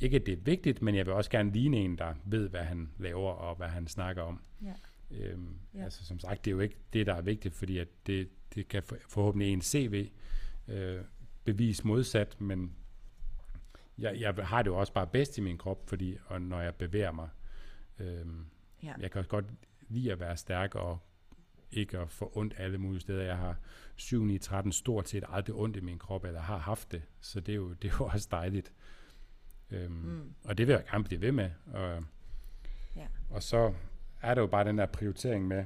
ikke 0.00 0.16
at 0.16 0.26
det 0.26 0.32
er 0.32 0.42
vigtigt, 0.42 0.82
men 0.82 0.94
jeg 0.94 1.06
vil 1.06 1.14
også 1.14 1.30
gerne 1.30 1.52
ligne 1.52 1.76
en, 1.76 1.98
der 1.98 2.14
ved, 2.24 2.48
hvad 2.48 2.64
han 2.64 2.90
laver 2.98 3.30
og 3.30 3.56
hvad 3.56 3.68
han 3.68 3.86
snakker 3.86 4.22
om. 4.22 4.40
Ja. 4.62 4.72
Øhm, 5.10 5.54
Ja. 5.74 5.84
Altså, 5.84 6.04
som 6.06 6.18
sagt, 6.18 6.44
det 6.44 6.50
er 6.50 6.52
jo 6.54 6.60
ikke 6.60 6.76
det, 6.92 7.06
der 7.06 7.14
er 7.14 7.20
vigtigt, 7.22 7.54
fordi 7.54 7.78
at 7.78 7.88
det, 8.06 8.28
det 8.54 8.68
kan 8.68 8.82
for- 8.82 8.96
forhåbentlig 9.08 9.52
en 9.52 9.62
CV 9.62 10.10
øh, 10.68 11.04
bevise 11.44 11.86
modsat, 11.86 12.40
men 12.40 12.72
jeg, 13.98 14.20
jeg 14.20 14.34
har 14.46 14.62
det 14.62 14.70
jo 14.70 14.76
også 14.76 14.92
bare 14.92 15.06
bedst 15.06 15.38
i 15.38 15.40
min 15.40 15.58
krop, 15.58 15.88
fordi 15.88 16.16
og 16.26 16.42
når 16.42 16.60
jeg 16.60 16.74
bevæger 16.74 17.12
mig. 17.12 17.28
Øhm, 17.98 18.46
Ja. 18.82 18.94
jeg 19.00 19.10
kan 19.10 19.18
også 19.18 19.30
godt 19.30 19.44
lide 19.88 20.12
at 20.12 20.20
være 20.20 20.36
stærk 20.36 20.74
og 20.74 20.98
ikke 21.72 21.98
at 21.98 22.10
få 22.10 22.32
ondt 22.34 22.54
alle 22.56 22.78
mulige 22.78 23.00
steder. 23.00 23.22
Jeg 23.22 23.36
har 23.36 23.58
7 23.96 24.24
9 24.24 24.38
13 24.38 24.72
stort 24.72 25.08
set 25.08 25.24
aldrig 25.28 25.54
ondt 25.56 25.76
i 25.76 25.80
min 25.80 25.98
krop, 25.98 26.24
eller 26.24 26.40
har 26.40 26.58
haft 26.58 26.92
det, 26.92 27.02
så 27.20 27.40
det 27.40 27.52
er 27.52 27.56
jo, 27.56 27.72
det 27.82 27.90
er 27.90 27.94
jo 28.00 28.04
også 28.06 28.28
dejligt. 28.30 28.72
Øhm, 29.70 29.92
mm. 29.92 30.34
Og 30.44 30.58
det 30.58 30.66
vil 30.66 30.72
jeg 30.72 30.84
gerne 30.90 31.04
blive 31.04 31.20
ved 31.20 31.32
med. 31.32 31.50
Og, 31.66 32.04
Ja. 32.96 33.06
og 33.30 33.42
så 33.42 33.74
er 34.22 34.34
der 34.34 34.42
jo 34.42 34.46
bare 34.46 34.64
den 34.64 34.78
der 34.78 34.86
prioritering 34.86 35.48
med, 35.48 35.64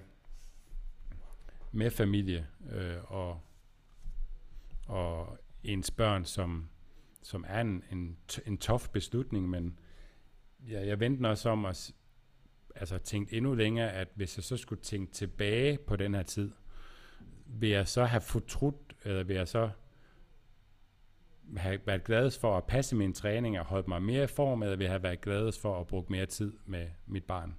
med 1.73 1.91
familie 1.91 2.47
øh, 2.71 2.97
og, 3.05 3.41
og 4.87 5.39
ens 5.63 5.91
børn, 5.91 6.25
som, 6.25 6.69
som 7.23 7.45
er 7.49 7.61
en, 7.61 7.83
en, 7.93 8.17
en 8.47 8.59
tof 8.59 8.89
beslutning, 8.89 9.49
men 9.49 9.79
ja, 10.69 10.87
jeg 10.87 11.01
vendte 11.01 11.27
også 11.27 11.51
om 11.51 11.65
at 11.65 11.93
altså, 12.75 12.99
tænke 12.99 13.37
endnu 13.37 13.55
længere, 13.55 13.93
at 13.93 14.09
hvis 14.15 14.37
jeg 14.39 14.45
så 14.45 14.57
skulle 14.57 14.83
tænke 14.83 15.13
tilbage 15.13 15.79
på 15.79 15.97
den 15.97 16.15
her 16.15 16.23
tid, 16.23 16.51
vil 17.47 17.69
jeg 17.69 17.89
så 17.89 18.05
have 18.05 18.21
fortrudt, 18.21 18.97
eller 19.05 19.25
vil 19.25 19.37
jeg 19.37 19.49
så 19.49 19.71
have 21.57 21.81
været 21.87 22.05
gladest 22.05 22.41
for 22.41 22.57
at 22.57 22.65
passe 22.65 22.97
min 22.97 23.13
træning 23.13 23.59
og 23.59 23.65
holde 23.65 23.89
mig 23.89 24.03
mere 24.03 24.25
i 24.25 24.27
form, 24.27 24.63
eller 24.63 24.77
vil 24.77 24.85
jeg 24.85 24.93
have 24.93 25.03
været 25.03 25.21
gladest 25.21 25.61
for 25.61 25.81
at 25.81 25.87
bruge 25.87 26.05
mere 26.09 26.27
tid 26.27 26.53
med 26.67 26.87
mit 27.07 27.25
barn? 27.25 27.55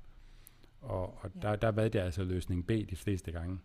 Og, 0.85 1.17
og 1.21 1.31
Ja. 1.35 1.39
der, 1.49 1.55
der 1.55 1.71
valgte 1.71 1.97
jeg 1.97 2.05
altså 2.05 2.23
løsning 2.23 2.67
B 2.67 2.69
de 2.89 2.95
fleste 2.95 3.31
gange. 3.31 3.59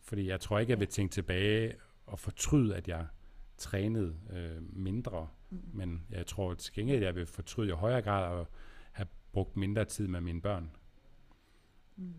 Fordi 0.00 0.28
jeg 0.28 0.40
tror 0.40 0.58
ikke, 0.58 0.70
jeg 0.70 0.80
vil 0.80 0.88
tænke 0.88 1.12
tilbage 1.12 1.74
og 2.06 2.18
fortryde, 2.18 2.76
at 2.76 2.88
jeg 2.88 3.06
trænede 3.58 4.14
øh, 4.32 4.76
mindre. 4.76 5.28
Mm. 5.50 5.60
Men 5.72 6.06
jeg 6.10 6.26
tror 6.26 6.54
til 6.54 6.74
gengæld, 6.74 6.98
at 6.98 7.06
jeg 7.06 7.14
vil 7.14 7.26
fortryde 7.26 7.68
i 7.68 7.72
højere 7.72 8.02
grad 8.02 8.40
at 8.40 8.46
have 8.92 9.06
brugt 9.32 9.56
mindre 9.56 9.84
tid 9.84 10.08
med 10.08 10.20
mine 10.20 10.40
børn. 10.40 10.70
Mm. 11.96 12.14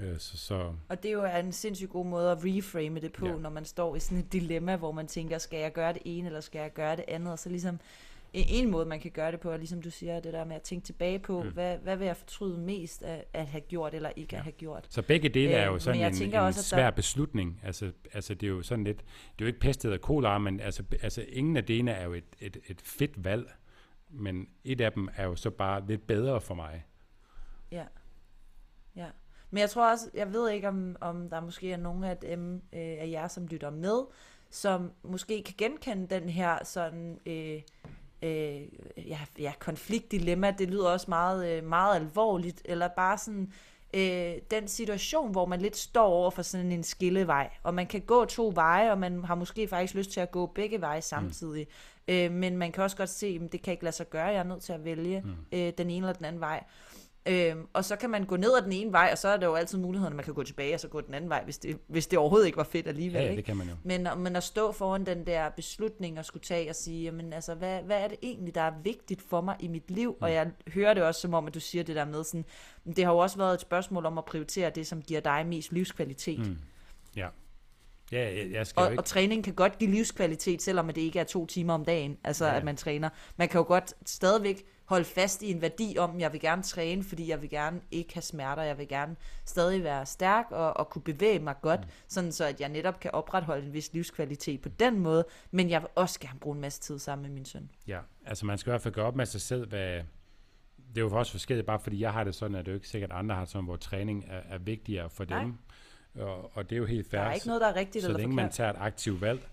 Øh, 0.00 0.18
så, 0.18 0.36
så 0.36 0.74
Og 0.88 1.02
det 1.02 1.08
er 1.08 1.12
jo 1.12 1.24
en 1.24 1.52
sindssygt 1.52 1.90
god 1.90 2.06
måde 2.06 2.30
at 2.30 2.38
reframe 2.44 3.00
det 3.00 3.12
på. 3.12 3.26
Ja. 3.26 3.36
når 3.36 3.50
man 3.50 3.64
står 3.64 3.96
i 3.96 4.00
sådan 4.00 4.18
et 4.18 4.32
dilemma, 4.32 4.76
hvor 4.76 4.92
man 4.92 5.06
tænker, 5.06 5.38
skal 5.38 5.58
jeg 5.58 5.72
gøre 5.72 5.92
det 5.92 6.02
ene, 6.04 6.26
eller 6.26 6.40
skal 6.40 6.58
jeg 6.58 6.72
gøre 6.72 6.96
det 6.96 7.04
andet? 7.08 7.32
Og 7.32 7.38
så 7.38 7.48
ligesom, 7.48 7.80
en, 8.32 8.46
en 8.48 8.70
måde, 8.70 8.86
man 8.86 9.00
kan 9.00 9.10
gøre 9.10 9.32
det 9.32 9.40
på, 9.40 9.50
er 9.50 9.56
ligesom 9.56 9.82
du 9.82 9.90
siger, 9.90 10.20
det 10.20 10.32
der 10.32 10.44
med 10.44 10.56
at 10.56 10.62
tænke 10.62 10.84
tilbage 10.86 11.18
på, 11.18 11.42
mm. 11.42 11.48
Hvad, 11.52 11.78
hvad 11.78 11.96
vil 11.96 12.06
jeg 12.06 12.16
fortryde 12.16 12.58
mest 12.58 13.02
af 13.02 13.24
at 13.32 13.46
have 13.46 13.60
gjort, 13.60 13.94
eller 13.94 14.10
ikke 14.16 14.28
ja. 14.32 14.38
At 14.38 14.44
have 14.44 14.52
gjort? 14.52 14.86
Så 14.90 15.02
begge 15.02 15.28
dele 15.28 15.52
er 15.52 15.60
Øh, 15.60 15.66
jo 15.66 15.72
men 15.72 15.80
sådan 15.80 16.00
en, 16.14 16.22
en 16.22 16.34
også, 16.34 16.60
at 16.60 16.70
der- 16.70 16.76
svær 16.76 16.90
beslutning. 16.90 17.60
Altså, 17.64 17.92
altså 18.12 18.34
det 18.34 18.46
er 18.46 18.50
jo 18.50 18.62
sådan 18.62 18.84
lidt, 18.84 18.98
det 18.98 19.04
er 19.38 19.40
jo 19.40 19.46
ikke 19.46 19.60
pest 19.60 19.84
eller 19.84 19.98
kolera, 19.98 20.38
men 20.38 20.60
altså, 20.60 20.82
altså 21.02 21.24
ingen 21.28 21.56
af 21.56 21.64
delene 21.64 21.90
er 21.90 22.04
jo 22.04 22.12
et, 22.12 22.24
et, 22.40 22.56
et 22.66 22.80
fedt 22.80 23.24
valg, 23.24 23.50
men 24.10 24.48
et 24.64 24.80
af 24.80 24.92
dem 24.92 25.08
er 25.16 25.24
jo 25.24 25.36
så 25.36 25.50
bare 25.50 25.86
lidt 25.86 26.06
bedre 26.06 26.40
for 26.40 26.54
mig. 26.54 26.84
Ja. 27.72 27.84
Ja. 28.96 29.06
Men 29.50 29.60
jeg 29.60 29.70
tror 29.70 29.90
også, 29.90 30.10
jeg 30.14 30.32
ved 30.32 30.50
ikke, 30.50 30.68
om, 30.68 30.96
om 31.00 31.30
der 31.30 31.40
måske 31.40 31.72
er 31.72 31.76
nogen 31.76 32.04
af 32.04 32.16
dem 32.16 32.54
øh, 32.54 32.60
af 32.72 33.08
jer, 33.10 33.28
som 33.28 33.46
lytter 33.46 33.70
med, 33.70 34.00
som 34.50 34.92
måske 35.02 35.42
kan 35.42 35.54
genkende 35.58 36.06
den 36.20 36.28
her 36.28 36.64
sådan, 36.64 37.18
øh, 37.26 37.60
øh, 38.22 38.62
ja, 39.08 39.18
ja, 39.38 39.52
konfliktdilemma. 39.58 40.50
Det 40.50 40.68
lyder 40.68 40.88
også 40.88 41.06
meget, 41.08 41.48
øh, 41.48 41.64
meget 41.64 41.96
alvorligt, 41.96 42.62
eller 42.64 42.88
bare 42.88 43.18
sådan 43.18 43.52
øh, 43.94 44.34
den 44.50 44.68
situation, 44.68 45.32
hvor 45.32 45.46
man 45.46 45.60
lidt 45.60 45.76
står 45.76 46.06
over 46.06 46.30
for 46.30 46.42
sådan 46.42 46.72
en 46.72 46.82
skillevej, 46.82 47.50
og 47.62 47.74
man 47.74 47.86
kan 47.86 48.00
gå 48.00 48.24
to 48.24 48.52
veje, 48.54 48.90
og 48.90 48.98
man 48.98 49.24
har 49.24 49.34
måske 49.34 49.68
faktisk 49.68 49.94
lyst 49.94 50.10
til 50.10 50.20
at 50.20 50.30
gå 50.30 50.46
begge 50.46 50.80
veje 50.80 51.02
samtidig. 51.02 51.66
Mm. 52.08 52.14
Øh, 52.14 52.32
men 52.32 52.56
man 52.56 52.72
kan 52.72 52.84
også 52.84 52.96
godt 52.96 53.10
se, 53.10 53.40
at 53.44 53.52
det 53.52 53.62
kan 53.62 53.72
ikke 53.72 53.84
lade 53.84 53.96
sig 53.96 54.10
gøre, 54.10 54.26
jeg 54.26 54.38
er 54.38 54.42
nødt 54.42 54.62
til 54.62 54.72
at 54.72 54.84
vælge 54.84 55.20
mm. 55.20 55.34
øh, 55.52 55.72
den 55.78 55.90
ene 55.90 56.06
eller 56.06 56.12
den 56.12 56.24
anden 56.24 56.40
vej. 56.40 56.64
Øhm, 57.28 57.66
og 57.72 57.84
så 57.84 57.96
kan 57.96 58.10
man 58.10 58.24
gå 58.24 58.36
ned 58.36 58.56
ad 58.56 58.62
den 58.62 58.72
ene 58.72 58.92
vej, 58.92 59.08
og 59.12 59.18
så 59.18 59.28
er 59.28 59.36
der 59.36 59.46
jo 59.46 59.54
altid 59.54 59.78
muligheden, 59.78 60.12
at 60.12 60.16
man 60.16 60.24
kan 60.24 60.34
gå 60.34 60.42
tilbage 60.42 60.74
og 60.74 60.80
så 60.80 60.88
gå 60.88 61.00
den 61.00 61.14
anden 61.14 61.30
vej, 61.30 61.44
hvis 61.44 61.58
det, 61.58 61.78
hvis 61.86 62.06
det 62.06 62.18
overhovedet 62.18 62.46
ikke 62.46 62.56
var 62.56 62.64
fedt 62.64 62.88
alligevel. 62.88 63.22
Ja, 63.22 63.28
ja, 63.28 63.36
det 63.36 63.44
kan 63.44 63.56
man 63.56 63.68
jo. 63.68 63.74
Men, 63.84 64.08
men 64.16 64.36
at 64.36 64.42
stå 64.42 64.72
foran 64.72 65.06
den 65.06 65.26
der 65.26 65.48
beslutning 65.48 66.18
og 66.18 66.24
skulle 66.24 66.44
tage 66.44 66.70
og 66.70 66.76
sige, 66.76 67.02
jamen 67.02 67.32
altså, 67.32 67.54
hvad, 67.54 67.82
hvad 67.82 68.00
er 68.00 68.08
det 68.08 68.18
egentlig, 68.22 68.54
der 68.54 68.60
er 68.60 68.72
vigtigt 68.84 69.22
for 69.22 69.40
mig 69.40 69.56
i 69.60 69.68
mit 69.68 69.90
liv? 69.90 70.10
Mm. 70.10 70.22
Og 70.22 70.32
jeg 70.32 70.50
hører 70.74 70.94
det 70.94 71.02
også 71.02 71.20
som 71.20 71.34
om, 71.34 71.46
at 71.46 71.54
du 71.54 71.60
siger 71.60 71.84
det 71.84 71.96
der 71.96 72.04
med 72.04 72.24
sådan, 72.24 72.44
det 72.96 73.04
har 73.04 73.12
jo 73.12 73.18
også 73.18 73.38
været 73.38 73.54
et 73.54 73.60
spørgsmål 73.60 74.06
om 74.06 74.18
at 74.18 74.24
prioritere 74.24 74.70
det, 74.70 74.86
som 74.86 75.02
giver 75.02 75.20
dig 75.20 75.46
mest 75.46 75.72
livskvalitet. 75.72 76.38
Mm. 76.38 76.56
Ja. 77.16 77.28
Ja, 78.12 78.36
jeg, 78.38 78.50
jeg 78.50 78.66
skal 78.66 78.80
Og, 78.80 78.86
jo 78.86 78.90
ikke... 78.90 79.00
og 79.00 79.04
træning 79.04 79.44
kan 79.44 79.54
godt 79.54 79.78
give 79.78 79.90
livskvalitet, 79.90 80.62
selvom 80.62 80.86
det 80.86 80.98
ikke 80.98 81.18
er 81.18 81.24
to 81.24 81.46
timer 81.46 81.74
om 81.74 81.84
dagen, 81.84 82.18
altså. 82.24 82.46
Ja. 82.46 82.56
at 82.56 82.64
man 82.64 82.76
træner. 82.76 83.08
Man 83.36 83.48
kan 83.48 83.58
jo 83.58 83.64
godt 83.64 83.94
stadigvæk 84.06 84.64
holde 84.86 85.04
fast 85.04 85.42
i 85.42 85.50
en 85.50 85.60
værdi 85.62 85.96
om, 85.98 86.20
jeg 86.20 86.32
vil 86.32 86.40
gerne 86.40 86.62
træne, 86.62 87.02
fordi 87.04 87.28
jeg 87.30 87.42
vil 87.42 87.50
gerne 87.50 87.80
ikke 87.90 88.14
have 88.14 88.22
smerter, 88.22 88.62
jeg 88.62 88.78
vil 88.78 88.88
gerne 88.88 89.16
stadig 89.44 89.84
være 89.84 90.06
stærk 90.06 90.46
og, 90.50 90.76
og 90.76 90.90
kunne 90.90 91.02
bevæge 91.02 91.38
mig 91.38 91.54
godt, 91.62 91.80
mm. 91.80 91.86
sådan 92.08 92.32
så 92.32 92.44
at 92.44 92.60
jeg 92.60 92.68
netop 92.68 93.00
kan 93.00 93.10
opretholde 93.10 93.66
en 93.66 93.72
vis 93.72 93.92
livskvalitet 93.92 94.60
på 94.60 94.68
den 94.68 94.98
måde, 95.00 95.24
men 95.50 95.70
jeg 95.70 95.80
vil 95.82 95.88
også 95.94 96.20
gerne 96.20 96.38
bruge 96.38 96.54
en 96.54 96.60
masse 96.60 96.80
tid 96.80 96.98
sammen 96.98 97.22
med 97.22 97.34
min 97.34 97.44
søn. 97.44 97.70
Ja, 97.86 97.98
altså 98.26 98.46
man 98.46 98.58
skal 98.58 98.70
i 98.70 98.72
hvert 98.72 98.82
fald 98.82 98.94
gøre 98.94 99.06
op 99.06 99.16
med 99.16 99.26
sig 99.26 99.40
selv, 99.40 99.68
hvad... 99.68 100.00
Det 100.94 101.02
er 101.02 101.06
jo 101.06 101.16
os 101.16 101.30
forskelligt, 101.30 101.66
bare 101.66 101.80
fordi 101.80 102.00
jeg 102.00 102.12
har 102.12 102.24
det 102.24 102.34
sådan, 102.34 102.54
at 102.54 102.64
det 102.64 102.70
er 102.70 102.72
jo 102.72 102.76
ikke 102.76 102.88
sikkert, 102.88 103.10
at 103.10 103.16
andre 103.16 103.34
har 103.34 103.42
det 103.42 103.50
sådan, 103.50 103.64
hvor 103.64 103.76
træning 103.76 104.24
er, 104.28 104.40
er 104.54 104.58
vigtigere 104.58 105.10
for 105.10 105.24
Nej. 105.24 105.42
dem. 105.42 105.54
Og, 106.14 106.56
og 106.56 106.70
det 106.70 106.76
er 106.76 106.78
jo 106.78 106.86
helt 106.86 107.10
Der 107.12 107.18
fair. 107.18 107.28
er 107.28 107.32
ikke 107.32 107.46
noget, 107.46 107.60
der 107.60 107.68
er 107.68 107.76
rigtigt 107.76 108.02
så 108.02 108.08
eller 108.08 108.18
længe 108.18 108.34
man 108.36 108.44
forkert. 108.44 108.54
tager 108.56 108.70
et 108.70 108.76
aktivt 108.78 109.20
valg. 109.20 109.48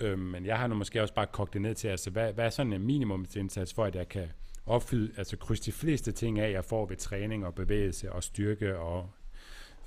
Øhm, 0.00 0.18
men 0.20 0.46
jeg 0.46 0.58
har 0.58 0.66
nu 0.66 0.74
måske 0.74 1.02
også 1.02 1.14
bare 1.14 1.26
kogt 1.26 1.52
det 1.52 1.62
ned 1.62 1.74
til, 1.74 1.88
altså 1.88 2.10
hvad, 2.10 2.32
hvad 2.32 2.44
er 2.44 2.50
sådan 2.50 2.72
en 2.72 2.82
minimumsindsats 2.82 3.74
for, 3.74 3.84
at 3.84 3.94
jeg 3.94 4.08
kan 4.08 4.28
opfylde, 4.66 5.12
altså 5.18 5.36
krydse 5.36 5.62
de 5.62 5.72
fleste 5.72 6.12
ting 6.12 6.38
af, 6.38 6.52
jeg 6.52 6.64
får 6.64 6.86
ved 6.86 6.96
træning 6.96 7.46
og 7.46 7.54
bevægelse 7.54 8.12
og 8.12 8.22
styrke 8.22 8.78
og 8.78 9.10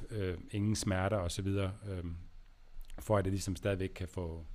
øh, 0.09 0.37
ingen 0.51 0.75
smerter 0.75 1.17
og 1.17 1.31
så 1.31 1.41
videre, 1.41 1.73
øhm, 1.89 2.15
for 2.99 3.17
at 3.17 3.25
jeg 3.25 3.31
ligesom 3.31 3.55
stadigvæk 3.55 3.91
kan 3.95 4.07
få, 4.07 4.45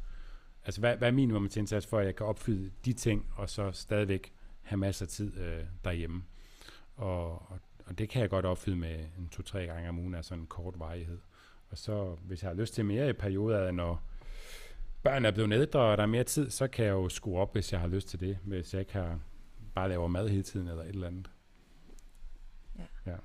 altså 0.64 0.80
hvad, 0.80 0.96
hvad 0.96 1.08
er 1.08 1.56
indsats 1.56 1.86
for, 1.86 1.98
at 1.98 2.06
jeg 2.06 2.16
kan 2.16 2.26
opfylde 2.26 2.70
de 2.84 2.92
ting, 2.92 3.26
og 3.36 3.50
så 3.50 3.72
stadigvæk 3.72 4.32
have 4.62 4.78
masser 4.78 5.04
af 5.04 5.08
tid 5.08 5.38
øh, 5.38 5.64
derhjemme. 5.84 6.22
Og, 6.96 7.30
og, 7.30 7.58
og 7.86 7.98
det 7.98 8.08
kan 8.08 8.22
jeg 8.22 8.30
godt 8.30 8.44
opfylde 8.44 8.76
med 8.76 9.04
en 9.18 9.28
to-tre 9.28 9.66
gange 9.66 9.88
om 9.88 9.98
ugen 9.98 10.14
af 10.14 10.24
sådan 10.24 10.42
en 10.42 10.46
kort 10.46 10.74
varighed. 10.78 11.18
Og 11.70 11.78
så, 11.78 12.16
hvis 12.22 12.42
jeg 12.42 12.50
har 12.50 12.56
lyst 12.56 12.74
til 12.74 12.84
mere 12.84 13.10
i 13.10 13.12
perioder, 13.12 13.70
når 13.70 14.02
børn 15.02 15.24
er 15.24 15.30
blevet 15.30 15.52
ældre, 15.52 15.80
og 15.80 15.96
der 15.96 16.02
er 16.02 16.06
mere 16.06 16.24
tid, 16.24 16.50
så 16.50 16.68
kan 16.68 16.84
jeg 16.84 16.92
jo 16.92 17.08
skrue 17.08 17.38
op, 17.38 17.52
hvis 17.52 17.72
jeg 17.72 17.80
har 17.80 17.88
lyst 17.88 18.08
til 18.08 18.20
det, 18.20 18.38
hvis 18.44 18.74
jeg 18.74 18.80
ikke 18.80 18.92
har 18.92 19.20
bare 19.74 19.88
laver 19.88 20.08
mad 20.08 20.28
hele 20.28 20.42
tiden 20.42 20.68
eller 20.68 20.82
et 20.82 20.88
eller 20.88 21.06
andet. 21.06 21.30
Ja. 22.78 23.10
ja. 23.10 23.16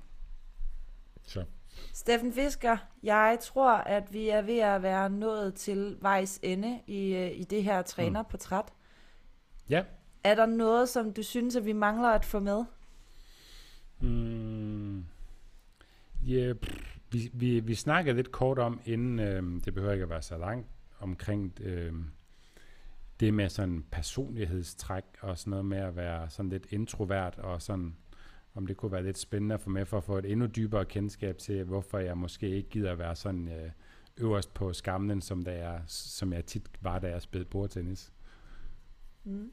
Så. 1.22 1.44
Steffen 1.92 2.32
Fisker, 2.32 2.76
jeg 3.02 3.38
tror, 3.42 3.72
at 3.72 4.12
vi 4.12 4.28
er 4.28 4.42
ved 4.42 4.58
at 4.58 4.82
være 4.82 5.10
nået 5.10 5.54
til 5.54 5.96
vejs 6.00 6.40
ende 6.42 6.80
i, 6.86 7.14
øh, 7.14 7.30
i 7.40 7.44
det 7.44 7.64
her 7.64 7.82
trænerportræt. 7.82 8.64
Mm. 8.64 9.70
Ja. 9.70 9.84
Er 10.24 10.34
der 10.34 10.46
noget, 10.46 10.88
som 10.88 11.12
du 11.12 11.22
synes, 11.22 11.56
at 11.56 11.64
vi 11.64 11.72
mangler 11.72 12.08
at 12.08 12.24
få 12.24 12.38
med? 12.38 12.64
Mm. 14.00 15.06
Pff, 16.62 16.96
vi, 17.10 17.30
vi, 17.34 17.60
vi 17.60 17.74
snakkede 17.74 18.16
lidt 18.16 18.32
kort 18.32 18.58
om, 18.58 18.80
inden 18.84 19.18
øh, 19.18 19.64
det 19.64 19.74
behøver 19.74 19.92
ikke 19.92 20.02
at 20.02 20.10
være 20.10 20.22
så 20.22 20.38
langt, 20.38 20.68
omkring 21.00 21.60
øh, 21.60 21.92
det 23.20 23.34
med 23.34 23.48
sådan 23.48 23.84
personlighedstræk 23.90 25.04
og 25.20 25.38
sådan 25.38 25.50
noget 25.50 25.64
med 25.64 25.78
at 25.78 25.96
være 25.96 26.30
sådan 26.30 26.50
lidt 26.50 26.66
introvert 26.70 27.38
og 27.38 27.62
sådan, 27.62 27.96
om 28.54 28.66
det 28.66 28.76
kunne 28.76 28.92
være 28.92 29.02
lidt 29.02 29.18
spændende 29.18 29.58
for 29.58 29.70
mig 29.70 29.88
for 29.88 29.96
at 29.96 30.04
få 30.04 30.18
et 30.18 30.24
endnu 30.32 30.46
dybere 30.46 30.84
kendskab 30.84 31.38
til, 31.38 31.64
hvorfor 31.64 31.98
jeg 31.98 32.18
måske 32.18 32.48
ikke 32.48 32.68
gider 32.68 32.92
at 32.92 32.98
være 32.98 33.16
sådan 33.16 33.48
øh, 33.48 33.70
øverst 34.16 34.54
på 34.54 34.72
skamlen, 34.72 35.22
som, 35.22 35.42
der 35.42 35.52
er, 35.52 35.80
som 35.86 36.32
jeg 36.32 36.44
tit 36.44 36.68
var, 36.80 36.98
da 36.98 37.08
jeg 37.08 37.22
spillede 37.22 37.50
bordtennis. 37.50 38.12
Mm. 39.24 39.50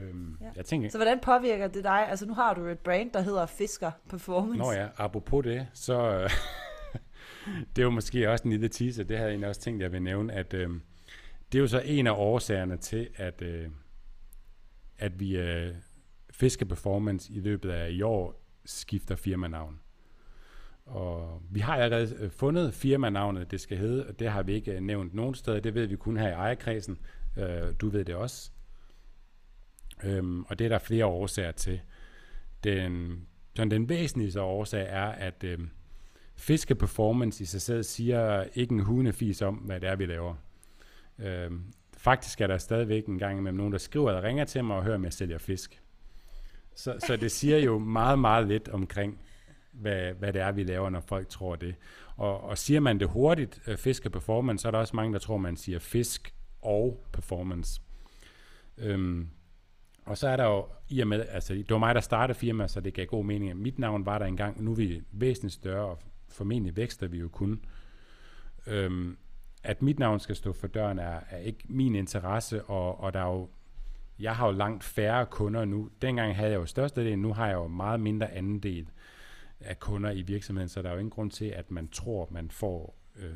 Øhm, 0.00 0.36
Ja. 0.40 0.50
Jeg 0.56 0.64
tænker, 0.64 0.88
Så 0.90 0.98
hvordan 0.98 1.20
påvirker 1.20 1.68
det 1.68 1.84
dig? 1.84 2.08
Altså 2.08 2.26
nu 2.26 2.34
har 2.34 2.54
du 2.54 2.66
et 2.66 2.78
brand, 2.78 3.10
der 3.10 3.20
hedder 3.20 3.46
Fisker 3.46 3.90
Performance. 4.08 4.58
Nå 4.58 4.72
ja, 4.72 4.88
apropos 4.96 5.44
det, 5.44 5.68
så 5.72 6.02
øh, 6.02 6.30
det 7.76 7.82
er 7.82 7.86
jo 7.86 7.90
måske 7.90 8.30
også 8.30 8.44
en 8.44 8.50
lille 8.50 8.68
teaser, 8.68 9.04
det 9.04 9.16
havde 9.16 9.26
jeg 9.26 9.32
egentlig 9.32 9.48
også 9.48 9.60
tænkt, 9.60 9.82
jeg 9.82 9.92
vil 9.92 10.02
nævne, 10.02 10.32
at 10.32 10.54
øh, 10.54 10.70
det 11.52 11.58
er 11.58 11.60
jo 11.60 11.66
så 11.66 11.80
en 11.84 12.06
af 12.06 12.12
årsagerne 12.12 12.76
til, 12.76 13.08
at, 13.16 13.42
øh, 13.42 13.68
at 14.98 15.20
vi 15.20 15.36
øh, 15.36 15.74
Fiske 16.30 16.66
Performance 16.66 17.32
i 17.32 17.40
løbet 17.40 17.70
af 17.70 17.90
i 17.90 18.02
år 18.02 18.42
skifter 18.64 19.16
firmanavn. 19.16 19.80
Og 20.86 21.42
vi 21.50 21.60
har 21.60 21.76
allerede 21.76 22.16
øh, 22.18 22.30
fundet 22.30 22.74
firmanavnet, 22.74 23.50
det 23.50 23.60
skal 23.60 23.78
hedde, 23.78 24.06
og 24.06 24.18
det 24.18 24.30
har 24.30 24.42
vi 24.42 24.52
ikke 24.52 24.72
øh, 24.72 24.80
nævnt 24.80 25.14
nogen 25.14 25.34
steder. 25.34 25.60
Det 25.60 25.74
ved 25.74 25.86
vi 25.86 25.96
kun 25.96 26.16
her 26.16 26.28
i 26.28 26.32
ejerkredsen. 26.32 26.98
Øh, 27.36 27.72
du 27.80 27.88
ved 27.88 28.04
det 28.04 28.14
også. 28.14 28.50
Øhm, 30.04 30.42
og 30.42 30.58
det 30.58 30.64
er 30.64 30.68
der 30.68 30.78
flere 30.78 31.06
årsager 31.06 31.52
til. 31.52 31.80
Den, 32.64 33.22
sådan 33.56 33.70
den 33.70 33.88
væsentligste 33.88 34.42
årsag 34.42 34.86
er, 34.88 35.06
at 35.06 35.44
øh, 35.44 35.58
Fiske 36.36 36.74
Performance 36.74 37.42
i 37.42 37.46
sig 37.46 37.60
selv 37.60 37.82
siger 37.82 38.44
ikke 38.54 38.72
en 38.72 38.80
hundefis 38.80 39.42
om, 39.42 39.54
hvad 39.54 39.80
det 39.80 39.88
er, 39.88 39.96
vi 39.96 40.06
laver. 40.06 40.34
Øhm, 41.18 41.72
faktisk 41.96 42.40
er 42.40 42.46
der 42.46 42.58
stadigvæk 42.58 43.06
en 43.06 43.18
gang 43.18 43.42
med 43.42 43.52
nogen, 43.52 43.72
der 43.72 43.78
skriver 43.78 44.08
eller 44.08 44.22
ringer 44.22 44.44
til 44.44 44.64
mig 44.64 44.76
og 44.76 44.82
hører, 44.82 44.94
om 44.94 45.04
jeg 45.04 45.12
sælger 45.12 45.38
fisk. 45.38 45.82
Så, 46.74 46.96
så 47.06 47.16
det 47.16 47.32
siger 47.32 47.58
jo 47.58 47.78
meget, 47.78 48.18
meget 48.18 48.48
lidt 48.48 48.68
omkring, 48.68 49.20
hvad, 49.72 50.12
hvad 50.12 50.32
det 50.32 50.42
er, 50.42 50.52
vi 50.52 50.64
laver, 50.64 50.90
når 50.90 51.00
folk 51.00 51.28
tror 51.28 51.56
det. 51.56 51.74
Og, 52.16 52.40
og 52.40 52.58
siger 52.58 52.80
man 52.80 53.00
det 53.00 53.08
hurtigt, 53.08 53.62
øh, 53.66 53.76
fiske 53.76 54.10
performance, 54.10 54.62
så 54.62 54.68
er 54.68 54.72
der 54.72 54.78
også 54.78 54.96
mange, 54.96 55.12
der 55.12 55.18
tror, 55.18 55.36
man 55.36 55.56
siger 55.56 55.78
fisk 55.78 56.34
og 56.62 57.04
performance. 57.12 57.80
Øhm, 58.78 59.28
og 60.04 60.18
så 60.18 60.28
er 60.28 60.36
der 60.36 60.44
jo, 60.44 60.66
i 60.88 61.00
og 61.00 61.06
med, 61.08 61.24
altså 61.28 61.54
det 61.54 61.70
var 61.70 61.78
mig, 61.78 61.94
der 61.94 62.00
startede 62.00 62.38
firmaet, 62.38 62.70
så 62.70 62.80
det 62.80 62.94
gav 62.94 63.06
god 63.06 63.24
mening, 63.24 63.50
at 63.50 63.56
mit 63.56 63.78
navn 63.78 64.06
var 64.06 64.18
der 64.18 64.26
engang. 64.26 64.62
Nu 64.62 64.70
er 64.70 64.76
vi 64.76 65.02
væsentligt 65.12 65.54
større, 65.54 65.86
og 65.86 65.98
formentlig 66.28 66.76
vækster 66.76 67.06
vi 67.06 67.18
jo 67.18 67.28
kun. 67.28 67.64
Øhm, 68.66 69.16
at 69.62 69.82
mit 69.82 69.98
navn 69.98 70.20
skal 70.20 70.36
stå 70.36 70.52
for 70.52 70.66
døren, 70.66 70.98
er, 70.98 71.20
er 71.30 71.38
ikke 71.38 71.64
min 71.68 71.94
interesse, 71.94 72.64
og, 72.64 73.00
og 73.00 73.14
der 73.14 73.20
er 73.20 73.32
jo, 73.32 73.48
jeg 74.18 74.36
har 74.36 74.46
jo 74.46 74.52
langt 74.52 74.84
færre 74.84 75.26
kunder 75.26 75.64
nu. 75.64 75.90
Dengang 76.02 76.36
havde 76.36 76.50
jeg 76.50 76.58
jo 76.58 76.66
størstedelen, 76.66 77.18
nu 77.18 77.32
har 77.32 77.46
jeg 77.46 77.54
jo 77.54 77.66
meget 77.66 78.00
mindre 78.00 78.30
anden 78.30 78.58
del 78.58 78.88
af 79.60 79.80
kunder 79.80 80.10
i 80.10 80.22
virksomheden, 80.22 80.68
så 80.68 80.82
der 80.82 80.88
er 80.88 80.92
jo 80.92 80.98
ingen 80.98 81.10
grund 81.10 81.30
til, 81.30 81.44
at 81.44 81.70
man 81.70 81.88
tror, 81.88 82.28
man 82.30 82.50
får 82.50 82.96
øh, 83.16 83.34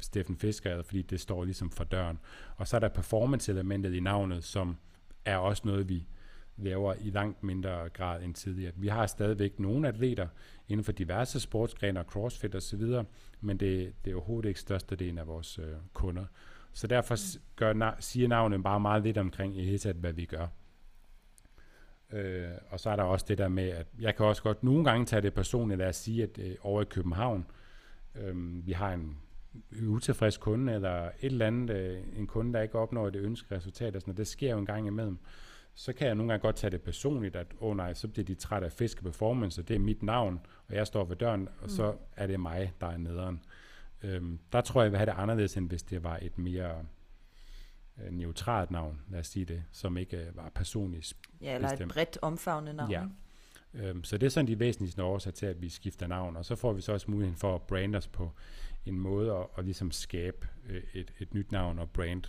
Steffen 0.00 0.36
Fisker, 0.36 0.82
fordi 0.82 1.02
det 1.02 1.20
står 1.20 1.44
ligesom 1.44 1.70
for 1.70 1.84
døren. 1.84 2.18
Og 2.56 2.68
så 2.68 2.76
er 2.76 2.80
der 2.80 2.88
performance-elementet 2.88 3.94
i 3.94 4.00
navnet, 4.00 4.44
som 4.44 4.76
er 5.24 5.36
også 5.36 5.62
noget, 5.64 5.88
vi 5.88 6.06
laver 6.56 6.94
i 7.00 7.10
langt 7.10 7.42
mindre 7.42 7.88
grad 7.88 8.22
end 8.22 8.34
tidligere. 8.34 8.72
Vi 8.76 8.88
har 8.88 9.06
stadigvæk 9.06 9.58
nogle 9.58 9.88
atleter 9.88 10.28
inden 10.68 10.84
for 10.84 10.92
diverse 10.92 11.40
sportsgrene 11.40 12.00
og 12.00 12.06
crossfit 12.06 12.54
osv., 12.54 12.82
men 13.42 13.56
det, 13.56 13.92
det 14.04 14.10
er 14.10 14.14
overhovedet 14.14 14.48
ikke 14.48 14.60
størstedelen 14.60 15.18
af 15.18 15.26
vores 15.26 15.58
øh, 15.58 15.74
kunder. 15.92 16.24
Så 16.72 16.86
derfor 16.86 17.16
gør, 17.56 17.72
na- 17.74 18.00
siger 18.00 18.28
navnet 18.28 18.62
bare 18.62 18.80
meget 18.80 19.02
lidt 19.02 19.18
omkring 19.18 19.58
i 19.58 19.64
hele 19.64 19.78
taget, 19.78 19.96
hvad 19.96 20.12
vi 20.12 20.24
gør. 20.24 20.46
Øh, 22.12 22.50
og 22.68 22.80
så 22.80 22.90
er 22.90 22.96
der 22.96 23.02
også 23.02 23.26
det 23.28 23.38
der 23.38 23.48
med, 23.48 23.68
at 23.68 23.86
jeg 24.00 24.16
kan 24.16 24.26
også 24.26 24.42
godt 24.42 24.64
nogle 24.64 24.84
gange 24.84 25.06
tage 25.06 25.22
det 25.22 25.34
personligt, 25.34 25.78
lad 25.78 25.88
os 25.88 25.96
sige, 25.96 26.22
at 26.22 26.38
øh, 26.38 26.54
over 26.60 26.82
i 26.82 26.84
København, 26.84 27.46
øh, 28.14 28.66
vi 28.66 28.72
har 28.72 28.92
en 28.92 29.16
utilfreds 29.86 30.36
kunde, 30.36 30.72
eller 30.74 31.04
et 31.04 31.12
eller 31.20 31.46
andet, 31.46 31.76
øh, 31.76 32.02
en 32.16 32.26
kunde, 32.26 32.52
der 32.52 32.60
ikke 32.62 32.78
opnår 32.78 33.10
det 33.10 33.20
ønskede 33.20 33.56
resultat, 33.56 33.96
og 33.96 34.02
sådan 34.02 34.10
noget. 34.10 34.18
det 34.18 34.26
sker 34.26 34.50
jo 34.50 34.58
en 34.58 34.66
gang 34.66 34.86
imellem, 34.86 35.18
så 35.74 35.92
kan 35.92 36.06
jeg 36.06 36.14
nogle 36.14 36.32
gange 36.32 36.42
godt 36.42 36.56
tage 36.56 36.70
det 36.70 36.82
personligt, 36.82 37.36
at 37.36 37.46
åh 37.60 37.70
oh, 37.70 37.76
nej, 37.76 37.94
så 37.94 38.08
bliver 38.08 38.24
de 38.24 38.34
træt 38.34 38.62
af 38.62 38.72
fiske 38.72 39.02
performance, 39.02 39.60
og 39.60 39.68
det 39.68 39.74
er 39.74 39.78
mit 39.78 40.02
navn, 40.02 40.40
og 40.68 40.74
jeg 40.74 40.86
står 40.86 41.04
ved 41.04 41.16
døren, 41.16 41.48
og 41.62 41.70
så 41.70 41.96
er 42.16 42.26
det 42.26 42.40
mig, 42.40 42.72
der 42.80 42.86
er 42.86 42.96
nederen. 42.96 43.42
Øhm, 44.02 44.38
der 44.52 44.60
tror 44.60 44.80
jeg, 44.80 44.84
jeg 44.84 44.92
vil 44.92 44.98
have 44.98 45.06
det 45.06 45.14
anderledes, 45.16 45.56
end 45.56 45.68
hvis 45.68 45.82
det 45.82 46.04
var 46.04 46.18
et 46.22 46.38
mere 46.38 46.84
øh, 48.04 48.12
neutralt 48.12 48.70
navn, 48.70 49.00
lad 49.10 49.20
os 49.20 49.26
sige 49.26 49.44
det, 49.44 49.64
som 49.72 49.96
ikke 49.96 50.16
øh, 50.16 50.36
var 50.36 50.50
personligt 50.54 51.14
Ja, 51.40 51.54
eller 51.54 51.68
et 51.68 51.72
Bestemt. 51.72 51.92
bredt 51.92 52.18
omfavnende 52.22 52.74
navn. 52.74 52.90
Ja. 52.90 53.04
Øhm, 53.74 54.04
så 54.04 54.18
det 54.18 54.26
er 54.26 54.30
sådan 54.30 54.46
de 54.46 54.58
væsentligste 54.58 55.02
årsager 55.02 55.34
til, 55.34 55.46
at 55.46 55.62
vi 55.62 55.68
skifter 55.68 56.06
navn, 56.06 56.36
og 56.36 56.44
så 56.44 56.56
får 56.56 56.72
vi 56.72 56.80
så 56.80 56.92
også 56.92 57.10
muligheden 57.10 57.38
for 57.38 57.54
at 57.54 57.62
brande 57.62 57.98
os 57.98 58.06
på 58.08 58.30
en 58.86 58.98
måde 59.00 59.32
at, 59.32 59.46
at 59.58 59.64
ligesom 59.64 59.90
skabe 59.90 60.48
øh, 60.68 60.82
et, 60.94 61.12
et 61.18 61.34
nyt 61.34 61.52
navn 61.52 61.78
og 61.78 61.90
brand, 61.90 62.22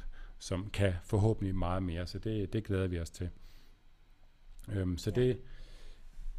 som 0.44 0.70
kan 0.70 0.94
forhåbentlig 1.04 1.56
meget 1.56 1.84
mere, 1.84 2.08
så 2.08 2.20
det, 2.20 2.54
det 2.54 2.64
glæder 2.64 2.88
vi 2.88 3.00
os 3.00 3.10
til. 3.10 3.30
Øhm, 4.70 4.98
så 4.98 5.12
Ja. 5.16 5.22
det, 5.22 5.40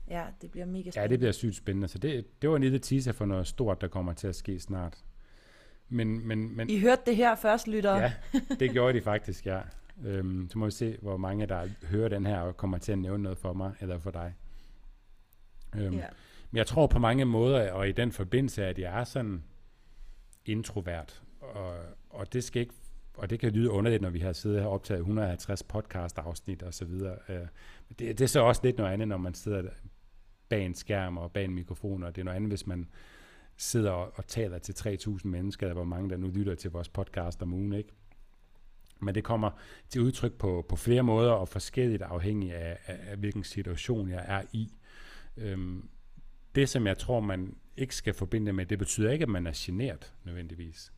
ja, 0.09 0.24
det 0.42 0.50
bliver 0.50 0.66
mega 0.66 0.82
ja, 0.84 0.90
spændende. 0.90 1.11
det 1.12 1.18
bliver 1.18 1.32
sygt 1.32 1.57
spændende, 1.57 1.88
så 1.88 1.98
det, 1.98 2.42
det 2.42 2.50
var 2.50 2.57
en 2.57 2.62
lille 2.62 2.78
teaser 2.78 3.12
for 3.12 3.24
noget 3.26 3.46
stort, 3.46 3.80
der 3.80 3.88
kommer 3.88 4.12
til 4.12 4.26
at 4.26 4.36
ske 4.36 4.61
snart. 4.61 5.05
Men, 5.88 6.28
men, 6.28 6.57
men 6.57 6.70
I 6.70 6.80
hørte 6.80 7.02
det 7.07 7.16
her 7.16 7.34
først, 7.34 7.68
lytter. 7.68 7.96
Ja, 7.96 8.12
det 8.61 8.70
gjorde 8.70 8.98
de 8.98 9.02
faktisk, 9.02 9.46
ja. 9.46 9.61
Øhm, 10.05 10.48
så 10.50 10.59
må 10.59 10.64
vi 10.64 10.70
se, 10.70 10.98
hvor 11.02 11.16
mange 11.16 11.46
der 11.46 11.68
hører 11.82 12.09
den 12.09 12.26
her 12.26 12.38
og 12.40 12.57
kommer 12.57 12.78
til 12.78 12.92
at 12.92 12.98
nævne 12.98 13.22
noget 13.22 13.38
for 13.38 13.52
mig 13.52 13.72
eller 13.80 13.98
for 13.98 14.11
dig. 14.11 14.34
Øhm, 15.76 15.94
ja. 15.94 16.07
Men 16.50 16.57
jeg 16.59 16.66
tror 16.66 16.86
på 16.86 16.98
mange 16.98 17.24
måder, 17.24 17.72
og 17.72 17.88
i 17.88 17.92
den 17.92 18.12
forbindelse, 18.12 18.64
at 18.64 18.78
jeg 18.78 19.00
er 19.00 19.05
sådan 19.05 19.44
introvert, 20.44 21.22
og, 21.40 21.76
og 22.11 22.32
det 22.32 22.44
skal 22.44 22.62
ikke 22.62 22.74
og 23.14 23.30
det 23.30 23.40
kan 23.40 23.52
lyde 23.52 23.70
underligt, 23.70 24.02
når 24.02 24.10
vi 24.10 24.18
har 24.18 24.32
siddet 24.32 24.60
her 24.60 24.66
og 24.66 24.72
optaget 24.72 24.98
150 24.98 25.62
podcast 25.62 26.18
afsnit 26.18 26.62
og 26.62 26.74
så 26.74 26.84
videre. 26.84 27.16
Øh, 27.28 27.46
men 27.88 27.96
det, 27.98 28.18
det 28.18 28.20
er 28.20 28.26
så 28.26 28.40
også 28.40 28.60
lidt 28.64 28.78
noget 28.78 28.92
andet, 28.92 29.08
når 29.08 29.16
man 29.16 29.34
sidder 29.34 29.62
bag 30.49 30.66
en 30.66 30.74
skærm 30.74 31.18
og 31.18 31.32
bag 31.32 31.45
en 31.45 31.54
mikrofon, 31.54 32.03
og 32.03 32.16
det 32.16 32.20
er 32.20 32.24
noget 32.24 32.36
andet, 32.36 32.50
hvis 32.50 32.66
man 32.66 32.88
sidder 33.57 33.91
og, 33.91 34.12
og 34.14 34.26
taler 34.26 34.58
til 34.58 34.72
3.000 34.72 35.20
mennesker, 35.24 35.66
eller 35.66 35.74
hvor 35.74 35.84
mange 35.84 36.11
der 36.11 36.16
nu 36.16 36.28
lytter 36.28 36.54
til 36.54 36.70
vores 36.70 36.88
podcast 36.88 37.42
om 37.42 37.53
ugen, 37.53 37.72
ikke? 37.72 37.92
Men 39.00 39.14
det 39.14 39.24
kommer 39.24 39.50
til 39.88 40.00
udtryk 40.00 40.32
på, 40.32 40.66
på 40.68 40.76
flere 40.76 41.03
måder 41.03 41.32
og 41.32 41.49
forskelligt 41.49 42.03
afhængig 42.03 42.54
af, 42.54 42.78
af, 42.86 42.99
af 43.07 43.16
hvilken 43.16 43.45
situation 43.45 44.08
jeg 44.08 44.24
er 44.28 44.42
i. 44.53 44.74
Øhm, 45.36 45.88
det, 46.54 46.68
som 46.68 46.86
jeg 46.86 46.99
tror, 46.99 47.20
man 47.20 47.57
ikke 47.76 47.95
skal 47.95 48.14
forbinde 48.14 48.53
med, 48.53 48.66
det 48.66 48.78
betyder 48.78 49.11
ikke, 49.12 49.22
at 49.22 49.28
man 49.28 49.46
er 49.46 49.53
genert 49.54 50.14
nødvendigvis. 50.24 50.92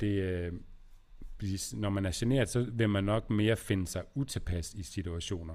Det, 0.00 0.22
øh, 0.22 0.52
hvis- 1.48 1.74
når 1.74 1.90
man 1.90 2.06
er 2.06 2.10
generet, 2.14 2.48
så 2.48 2.66
vil 2.72 2.88
man 2.88 3.04
nok 3.04 3.30
mere 3.30 3.56
finde 3.56 3.86
sig 3.86 4.02
utilpas 4.14 4.74
i 4.74 4.82
situationer. 4.82 5.54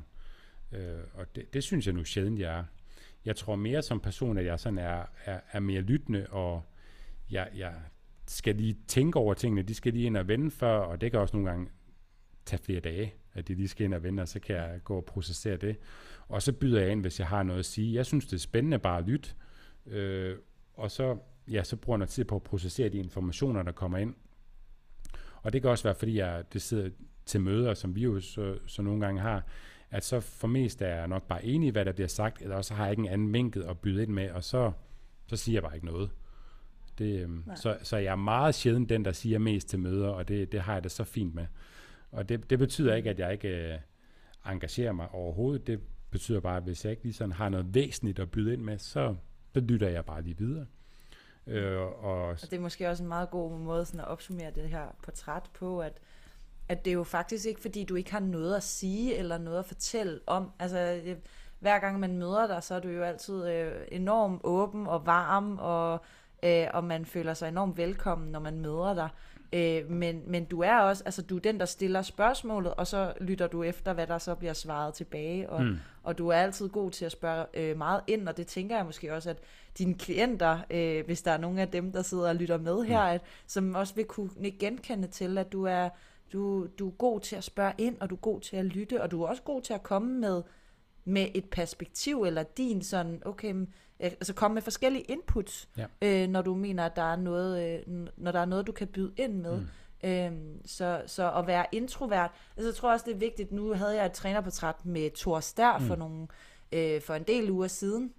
Øh, 0.71 0.97
og 1.13 1.35
det, 1.35 1.53
det 1.53 1.63
synes 1.63 1.85
jeg 1.85 1.93
nu 1.93 2.03
sjældent, 2.03 2.39
jeg 2.39 2.59
er. 2.59 2.63
Jeg 3.25 3.35
tror 3.35 3.55
mere 3.55 3.81
som 3.81 3.99
person, 3.99 4.37
at 4.37 4.45
jeg 4.45 4.59
sådan 4.59 4.77
er, 4.79 5.05
er, 5.25 5.39
er 5.51 5.59
mere 5.59 5.81
lyttende, 5.81 6.27
og 6.29 6.63
jeg, 7.31 7.49
jeg 7.55 7.73
skal 8.27 8.55
lige 8.55 8.77
tænke 8.87 9.19
over 9.19 9.33
tingene. 9.33 9.61
De 9.61 9.73
skal 9.75 9.93
lige 9.93 10.05
ind 10.05 10.17
og 10.17 10.27
vende 10.27 10.51
før, 10.51 10.77
og 10.77 11.01
det 11.01 11.11
kan 11.11 11.19
også 11.19 11.35
nogle 11.37 11.49
gange 11.49 11.69
tage 12.45 12.63
flere 12.63 12.79
dage, 12.79 13.13
at 13.33 13.47
de 13.47 13.55
lige 13.55 13.67
skal 13.67 13.85
ind 13.85 13.93
og 13.93 14.03
vende, 14.03 14.21
og 14.21 14.27
så 14.27 14.39
kan 14.39 14.55
jeg 14.55 14.79
gå 14.83 14.97
og 14.97 15.05
processere 15.05 15.57
det. 15.57 15.77
Og 16.27 16.41
så 16.41 16.53
byder 16.53 16.81
jeg 16.81 16.91
ind, 16.91 17.01
hvis 17.01 17.19
jeg 17.19 17.27
har 17.27 17.43
noget 17.43 17.59
at 17.59 17.65
sige. 17.65 17.93
Jeg 17.95 18.05
synes, 18.05 18.25
det 18.25 18.33
er 18.33 18.39
spændende 18.39 18.79
bare 18.79 18.97
at 18.97 19.05
lytte, 19.05 19.29
øh, 19.85 20.37
og 20.73 20.91
så, 20.91 21.17
ja, 21.51 21.63
så 21.63 21.75
bruger 21.75 21.95
jeg 21.95 21.99
noget 21.99 22.09
tid 22.09 22.25
på 22.25 22.35
at 22.35 22.43
processere 22.43 22.89
de 22.89 22.97
informationer, 22.97 23.63
der 23.63 23.71
kommer 23.71 23.97
ind. 23.97 24.15
Og 25.47 25.53
det 25.53 25.61
kan 25.61 25.71
også 25.71 25.83
være, 25.83 25.95
fordi 25.95 26.17
jeg 26.17 26.43
det 26.53 26.61
sidder 26.61 26.89
til 27.25 27.41
møder, 27.41 27.73
som 27.73 27.95
vi 27.95 28.03
jo 28.03 28.19
så, 28.19 28.57
så 28.65 28.81
nogle 28.81 29.05
gange 29.05 29.21
har, 29.21 29.43
at 29.91 30.05
så 30.05 30.19
for 30.19 30.47
mest 30.47 30.81
er 30.81 30.95
jeg 30.95 31.07
nok 31.07 31.27
bare 31.27 31.45
enig 31.45 31.67
i, 31.67 31.69
hvad 31.69 31.85
der 31.85 31.91
bliver 31.91 32.07
sagt, 32.07 32.41
eller 32.41 32.55
også 32.55 32.73
har 32.73 32.83
jeg 32.83 32.91
ikke 32.91 33.01
en 33.01 33.09
anden 33.09 33.33
vinkel 33.33 33.63
at 33.63 33.79
byde 33.79 34.03
ind 34.03 34.11
med, 34.11 34.31
og 34.31 34.43
så, 34.43 34.71
så 35.27 35.35
siger 35.35 35.55
jeg 35.55 35.63
bare 35.63 35.75
ikke 35.75 35.85
noget. 35.85 36.09
Det, 36.97 37.21
øhm, 37.21 37.43
så, 37.55 37.77
så 37.83 37.97
jeg 37.97 38.11
er 38.11 38.15
meget 38.15 38.55
sjældent 38.55 38.89
den, 38.89 39.05
der 39.05 39.11
siger 39.11 39.39
mest 39.39 39.69
til 39.69 39.79
møder, 39.79 40.07
og 40.07 40.27
det, 40.27 40.51
det 40.51 40.61
har 40.61 40.73
jeg 40.73 40.83
det 40.83 40.91
så 40.91 41.03
fint 41.03 41.35
med. 41.35 41.45
Og 42.11 42.29
det, 42.29 42.49
det 42.49 42.59
betyder 42.59 42.95
ikke, 42.95 43.09
at 43.09 43.19
jeg 43.19 43.31
ikke 43.31 43.73
øh, 43.73 43.79
engagerer 44.45 44.91
mig 44.91 45.09
overhovedet. 45.11 45.67
Det 45.67 45.79
betyder 46.11 46.39
bare, 46.39 46.57
at 46.57 46.63
hvis 46.63 46.85
jeg 46.85 46.91
ikke 46.91 47.03
lige 47.03 47.13
sådan 47.13 47.31
har 47.31 47.49
noget 47.49 47.73
væsentligt 47.73 48.19
at 48.19 48.31
byde 48.31 48.53
ind 48.53 48.61
med, 48.61 48.77
så, 48.77 49.15
så 49.53 49.59
lytter 49.59 49.89
jeg 49.89 50.05
bare 50.05 50.21
lige 50.21 50.37
videre. 50.37 50.65
Øh, 51.47 51.81
og, 51.81 52.27
og 52.27 52.41
det 52.41 52.53
er 52.53 52.59
måske 52.59 52.89
også 52.89 53.03
en 53.03 53.09
meget 53.09 53.29
god 53.29 53.51
måde 53.51 53.85
sådan 53.85 53.99
at 53.99 54.07
opsummere 54.07 54.51
det 54.51 54.69
her 54.69 54.85
portræt 55.03 55.43
på, 55.53 55.81
at, 55.81 55.93
at 56.69 56.85
det 56.85 56.91
er 56.91 56.95
jo 56.95 57.03
faktisk 57.03 57.45
ikke, 57.45 57.61
fordi 57.61 57.83
du 57.83 57.95
ikke 57.95 58.11
har 58.11 58.19
noget 58.19 58.55
at 58.55 58.63
sige 58.63 59.15
eller 59.15 59.37
noget 59.37 59.59
at 59.59 59.65
fortælle 59.65 60.19
om. 60.27 60.51
Altså, 60.59 61.01
hver 61.59 61.79
gang 61.79 61.99
man 61.99 62.17
møder 62.17 62.47
dig, 62.47 62.63
så 62.63 62.75
er 62.75 62.79
du 62.79 62.89
jo 62.89 63.03
altid 63.03 63.47
øh, 63.47 63.71
enormt 63.91 64.41
åben 64.43 64.87
og 64.87 65.05
varm, 65.05 65.57
og, 65.59 65.99
øh, 66.43 66.67
og 66.73 66.83
man 66.83 67.05
føler 67.05 67.33
sig 67.33 67.47
enormt 67.47 67.77
velkommen, 67.77 68.31
når 68.31 68.39
man 68.39 68.59
møder 68.59 68.93
dig. 68.93 69.09
Øh, 69.53 69.91
men, 69.91 70.23
men 70.27 70.45
du 70.45 70.61
er 70.61 70.77
også, 70.77 71.03
altså 71.05 71.21
du 71.21 71.35
er 71.35 71.39
den, 71.39 71.59
der 71.59 71.65
stiller 71.65 72.01
spørgsmålet, 72.01 72.73
og 72.73 72.87
så 72.87 73.13
lytter 73.21 73.47
du 73.47 73.63
efter, 73.63 73.93
hvad 73.93 74.07
der 74.07 74.17
så 74.17 74.35
bliver 74.35 74.53
svaret 74.53 74.93
tilbage, 74.93 75.49
og, 75.49 75.63
mm. 75.63 75.77
og 76.03 76.17
du 76.17 76.27
er 76.27 76.35
altid 76.35 76.69
god 76.69 76.91
til 76.91 77.05
at 77.05 77.11
spørge 77.11 77.45
øh, 77.53 77.77
meget 77.77 78.01
ind, 78.07 78.27
og 78.27 78.37
det 78.37 78.47
tænker 78.47 78.75
jeg 78.75 78.85
måske 78.85 79.13
også, 79.13 79.29
at 79.29 79.37
dine 79.77 79.93
klienter, 79.93 80.59
øh, 80.69 81.05
hvis 81.05 81.21
der 81.21 81.31
er 81.31 81.37
nogle 81.37 81.61
af 81.61 81.67
dem, 81.67 81.91
der 81.91 82.01
sidder 82.01 82.29
og 82.29 82.35
lytter 82.35 82.57
med 82.57 82.83
her, 82.83 83.03
mm. 83.03 83.15
at, 83.15 83.21
som 83.47 83.75
også 83.75 83.95
vil 83.95 84.05
kunne 84.05 84.29
genkende 84.59 85.07
til, 85.07 85.37
at 85.37 85.51
du 85.51 85.63
er, 85.63 85.89
du, 86.33 86.67
du 86.79 86.87
er 86.87 86.91
god 86.91 87.19
til 87.19 87.35
at 87.35 87.43
spørge 87.43 87.73
ind, 87.77 87.97
og 87.99 88.09
du 88.09 88.15
er 88.15 88.19
god 88.19 88.41
til 88.41 88.55
at 88.55 88.65
lytte, 88.65 89.01
og 89.01 89.11
du 89.11 89.23
er 89.23 89.27
også 89.27 89.41
god 89.41 89.61
til 89.61 89.73
at 89.73 89.83
komme 89.83 90.19
med, 90.19 90.41
med 91.07 91.27
et 91.33 91.45
perspektiv, 91.45 92.23
eller 92.23 92.43
din 92.43 92.81
sådan, 92.81 93.21
okay, 93.25 93.55
altså 93.99 94.33
komme 94.33 94.53
med 94.53 94.61
forskellige 94.61 95.03
inputs, 95.03 95.69
ja. 95.77 95.85
øh, 96.01 96.29
når 96.29 96.41
du 96.41 96.55
mener, 96.55 96.85
at 96.85 96.95
der 96.95 97.11
er 97.11 97.15
noget, 97.15 97.81
øh, 97.87 98.07
når 98.17 98.31
der 98.31 98.39
er 98.39 98.45
noget, 98.45 98.67
du 98.67 98.71
kan 98.71 98.87
byde 98.87 99.13
ind 99.17 99.33
med. 99.33 99.59
Mm. 99.59 99.67
Øhm, 100.03 100.61
så, 100.65 101.01
så 101.05 101.31
at 101.31 101.47
være 101.47 101.65
introvert, 101.71 102.31
altså 102.57 102.69
jeg 102.69 102.75
tror 102.75 102.91
også, 102.91 103.05
det 103.05 103.13
er 103.13 103.17
vigtigt, 103.17 103.51
nu 103.51 103.73
havde 103.73 103.95
jeg 103.95 104.05
et 104.05 104.11
trænerportræt 104.11 104.85
med 104.85 105.11
Thor 105.17 105.39
Stær 105.39 105.77
mm. 105.77 105.85
for, 105.85 105.95
nogle, 105.95 106.27
øh, 106.71 107.01
for 107.01 107.13
en 107.13 107.23
del 107.23 107.51
uger 107.51 107.67
siden, 107.67 108.13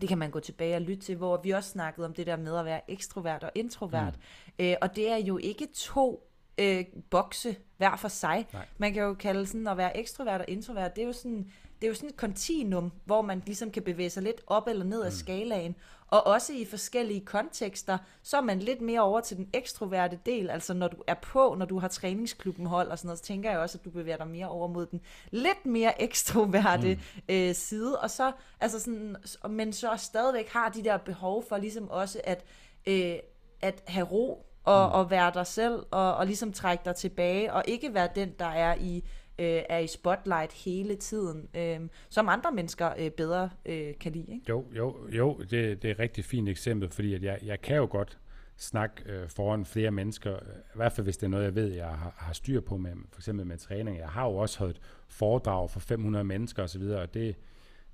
det 0.00 0.08
kan 0.08 0.18
man 0.18 0.30
gå 0.30 0.40
tilbage 0.40 0.76
og 0.76 0.80
lytte 0.80 1.02
til, 1.02 1.16
hvor 1.16 1.40
vi 1.42 1.50
også 1.50 1.70
snakkede 1.70 2.06
om 2.06 2.14
det 2.14 2.26
der 2.26 2.36
med 2.36 2.56
at 2.56 2.64
være 2.64 2.90
ekstrovert 2.90 3.44
og 3.44 3.50
introvert. 3.54 4.14
Mm. 4.58 4.64
Øh, 4.64 4.76
og 4.80 4.96
det 4.96 5.10
er 5.10 5.16
jo 5.16 5.38
ikke 5.38 5.66
to 5.74 6.28
øh, 6.58 6.84
bokse 7.10 7.56
hver 7.76 7.96
for 7.96 8.08
sig. 8.08 8.46
Nej. 8.52 8.66
Man 8.78 8.92
kan 8.92 9.02
jo 9.02 9.14
kalde 9.14 9.46
sådan 9.46 9.66
at 9.66 9.76
være 9.76 9.96
ekstrovert 9.96 10.40
og 10.40 10.46
introvert, 10.48 10.96
det 10.96 11.02
er 11.02 11.06
jo 11.06 11.12
sådan 11.12 11.50
det 11.80 11.86
er 11.86 11.88
jo 11.88 11.94
sådan 11.94 12.08
et 12.08 12.16
kontinuum, 12.16 12.92
hvor 13.04 13.22
man 13.22 13.42
ligesom 13.46 13.70
kan 13.70 13.82
bevæge 13.82 14.10
sig 14.10 14.22
lidt 14.22 14.40
op 14.46 14.68
eller 14.68 14.84
ned 14.84 15.02
af 15.02 15.10
mm. 15.10 15.16
skalaen. 15.16 15.76
Og 16.08 16.26
også 16.26 16.52
i 16.52 16.64
forskellige 16.64 17.20
kontekster, 17.20 17.98
så 18.22 18.36
er 18.36 18.40
man 18.40 18.58
lidt 18.58 18.80
mere 18.80 19.00
over 19.00 19.20
til 19.20 19.36
den 19.36 19.48
ekstroverte 19.52 20.18
del. 20.26 20.50
Altså 20.50 20.74
når 20.74 20.88
du 20.88 20.96
er 21.06 21.14
på, 21.14 21.54
når 21.58 21.66
du 21.66 21.78
har 21.78 21.88
træningsklubben 21.88 22.66
hold 22.66 22.88
og 22.88 22.98
sådan 22.98 23.06
noget, 23.06 23.18
så 23.18 23.24
tænker 23.24 23.50
jeg 23.50 23.58
også, 23.58 23.78
at 23.78 23.84
du 23.84 23.90
bevæger 23.90 24.16
dig 24.16 24.28
mere 24.28 24.48
over 24.48 24.68
mod 24.68 24.86
den 24.86 25.00
lidt 25.30 25.66
mere 25.66 26.02
ekstroverte 26.08 26.94
mm. 26.94 27.22
øh, 27.28 27.54
side. 27.54 27.98
Og 27.98 28.10
så, 28.10 28.32
altså 28.60 28.80
sådan, 28.80 29.16
men 29.50 29.72
så 29.72 29.90
stadigvæk 29.96 30.48
har 30.48 30.68
de 30.68 30.84
der 30.84 30.96
behov 30.96 31.44
for 31.48 31.56
ligesom 31.56 31.90
også 31.90 32.20
at, 32.24 32.44
øh, 32.86 33.16
at 33.60 33.82
have 33.86 34.06
ro 34.06 34.46
og, 34.64 34.88
mm. 34.88 34.94
og 34.94 35.10
være 35.10 35.30
dig 35.34 35.46
selv 35.46 35.86
og, 35.90 36.14
og 36.14 36.26
ligesom 36.26 36.52
trække 36.52 36.82
dig 36.84 36.96
tilbage 36.96 37.52
og 37.52 37.64
ikke 37.66 37.94
være 37.94 38.08
den, 38.14 38.32
der 38.38 38.46
er 38.46 38.74
i 38.80 39.04
øh, 39.38 39.62
er 39.68 39.78
i 39.78 39.86
spotlight 39.86 40.52
hele 40.52 40.96
tiden, 40.96 41.48
øh, 41.54 41.80
som 42.08 42.28
andre 42.28 42.52
mennesker 42.52 42.90
øh, 42.98 43.10
bedre 43.10 43.50
øh, 43.66 43.94
kan 44.00 44.12
lide. 44.12 44.32
Ikke? 44.32 44.44
Jo, 44.48 44.64
jo, 44.76 44.96
jo 45.08 45.38
det, 45.38 45.82
det 45.82 45.84
er 45.84 45.92
et 45.92 45.98
rigtig 45.98 46.24
fint 46.24 46.48
eksempel, 46.48 46.90
fordi 46.90 47.14
at 47.14 47.22
jeg, 47.22 47.38
jeg 47.42 47.60
kan 47.60 47.76
jo 47.76 47.88
godt 47.90 48.18
snakke 48.56 49.02
øh, 49.06 49.28
foran 49.28 49.64
flere 49.64 49.90
mennesker, 49.90 50.34
øh, 50.34 50.40
i 50.74 50.76
hvert 50.76 50.92
fald 50.92 51.06
hvis 51.06 51.16
det 51.16 51.26
er 51.26 51.30
noget, 51.30 51.44
jeg 51.44 51.54
ved, 51.54 51.72
jeg 51.72 51.88
har, 51.88 52.14
har 52.18 52.32
styr 52.32 52.60
på, 52.60 52.76
med, 52.76 52.92
for 53.12 53.20
eksempel 53.20 53.46
med 53.46 53.58
træning. 53.58 53.98
Jeg 53.98 54.08
har 54.08 54.24
jo 54.24 54.36
også 54.36 54.58
holdt 54.58 54.80
foredrag 55.08 55.70
for 55.70 55.80
500 55.80 56.24
mennesker 56.24 56.62
osv., 56.62 56.82
og 56.82 57.14
det, 57.14 57.36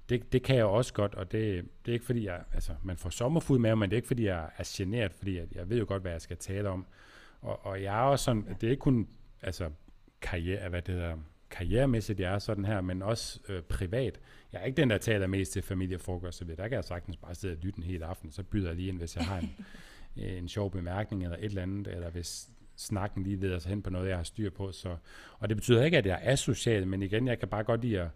det, 0.08 0.32
det 0.32 0.42
kan 0.42 0.56
jeg 0.56 0.64
også 0.64 0.92
godt, 0.92 1.14
og 1.14 1.32
det, 1.32 1.64
det 1.84 1.90
er 1.90 1.94
ikke 1.94 2.04
fordi, 2.04 2.26
jeg, 2.26 2.40
altså 2.54 2.72
man 2.82 2.96
får 2.96 3.10
sommerfod 3.10 3.58
med, 3.58 3.76
men 3.76 3.90
det 3.90 3.96
er 3.96 3.98
ikke 3.98 4.08
fordi, 4.08 4.26
jeg 4.26 4.50
er 4.56 4.72
generet, 4.76 5.12
fordi 5.14 5.36
jeg, 5.36 5.46
jeg 5.54 5.70
ved 5.70 5.78
jo 5.78 5.84
godt, 5.88 6.02
hvad 6.02 6.12
jeg 6.12 6.20
skal 6.20 6.36
tale 6.36 6.68
om. 6.68 6.86
Og, 7.40 7.66
og 7.66 7.82
jeg 7.82 7.98
er 7.98 8.02
også 8.02 8.24
sådan, 8.24 8.46
det 8.60 8.66
er 8.66 8.70
ikke 8.70 8.80
kun 8.80 9.08
altså, 9.42 9.70
karriere, 10.20 10.68
hvad 10.68 10.82
det 10.82 10.94
hedder, 10.94 11.16
karrieremæssigt, 11.52 12.20
jeg 12.20 12.34
er 12.34 12.38
sådan 12.38 12.64
her, 12.64 12.80
men 12.80 13.02
også 13.02 13.40
øh, 13.48 13.62
privat. 13.62 14.20
Jeg 14.52 14.60
er 14.60 14.64
ikke 14.64 14.76
den, 14.76 14.90
der 14.90 14.98
taler 14.98 15.26
mest 15.26 15.52
til 15.52 15.62
familiefrokost, 15.62 16.38
så 16.38 16.44
der 16.44 16.54
kan 16.68 16.72
jeg 16.72 16.84
sagtens 16.84 17.16
bare 17.16 17.34
sidde 17.34 17.54
og 17.54 17.58
lytte 17.62 17.78
en 17.78 17.84
hel 17.84 18.02
aften, 18.02 18.30
så 18.30 18.42
byder 18.42 18.68
jeg 18.68 18.76
lige 18.76 18.88
ind, 18.88 18.98
hvis 18.98 19.16
jeg 19.16 19.24
har 19.24 19.38
en, 19.38 19.54
en 20.38 20.48
sjov 20.48 20.70
bemærkning 20.70 21.22
eller 21.22 21.36
et 21.36 21.44
eller 21.44 21.62
andet, 21.62 21.88
eller 21.88 22.10
hvis 22.10 22.48
snakken 22.76 23.22
lige 23.22 23.36
leder 23.36 23.58
sig 23.58 23.70
hen 23.70 23.82
på 23.82 23.90
noget, 23.90 24.08
jeg 24.08 24.16
har 24.16 24.24
styr 24.24 24.50
på. 24.50 24.72
Så, 24.72 24.96
og 25.38 25.48
det 25.48 25.56
betyder 25.56 25.84
ikke, 25.84 25.98
at 25.98 26.06
jeg 26.06 26.18
er 26.22 26.36
social, 26.36 26.86
men 26.86 27.02
igen, 27.02 27.28
jeg 27.28 27.38
kan 27.38 27.48
bare 27.48 27.64
godt 27.64 27.80
lide 27.80 28.00
at, 28.00 28.08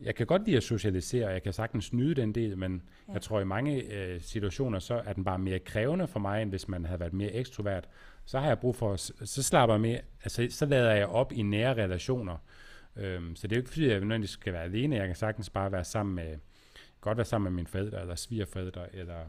jeg 0.00 0.14
kan 0.14 0.26
godt 0.26 0.44
lide 0.44 0.56
at 0.56 0.62
socialisere, 0.62 1.26
og 1.26 1.32
jeg 1.32 1.42
kan 1.42 1.52
sagtens 1.52 1.92
nyde 1.92 2.14
den 2.14 2.34
del, 2.34 2.58
men 2.58 2.82
ja. 3.08 3.12
jeg 3.12 3.22
tror 3.22 3.40
i 3.40 3.44
mange 3.44 3.92
øh, 3.92 4.20
situationer, 4.20 4.78
så 4.78 5.02
er 5.04 5.12
den 5.12 5.24
bare 5.24 5.38
mere 5.38 5.58
krævende 5.58 6.06
for 6.06 6.20
mig, 6.20 6.42
end 6.42 6.50
hvis 6.50 6.68
man 6.68 6.84
havde 6.84 7.00
været 7.00 7.12
mere 7.12 7.32
ekstrovert. 7.32 7.88
Så 8.24 8.38
har 8.38 8.46
jeg 8.46 8.58
brug 8.58 8.76
for, 8.76 8.96
så 9.24 9.42
slapper 9.42 9.74
jeg 9.74 9.80
mere, 9.80 10.00
altså 10.24 10.46
så 10.50 10.66
lader 10.66 10.90
jeg 10.90 11.06
op 11.06 11.32
i 11.32 11.42
nære 11.42 11.74
relationer, 11.74 12.36
Øhm, 12.96 13.36
så 13.36 13.46
det 13.46 13.52
er 13.52 13.56
jo 13.56 13.60
ikke 13.60 13.70
fordi, 13.70 13.86
jeg 13.86 14.00
nødvendigvis 14.00 14.30
skal 14.30 14.52
være 14.52 14.62
alene. 14.62 14.96
Jeg 14.96 15.06
kan 15.06 15.16
sagtens 15.16 15.50
bare 15.50 15.72
være 15.72 15.84
sammen 15.84 16.14
med, 16.14 16.38
godt 17.00 17.18
være 17.18 17.24
sammen 17.24 17.52
med 17.52 17.56
mine 17.56 17.66
forældre, 17.66 18.00
eller 18.00 18.14
svigerforældre, 18.14 18.94
eller 18.94 19.24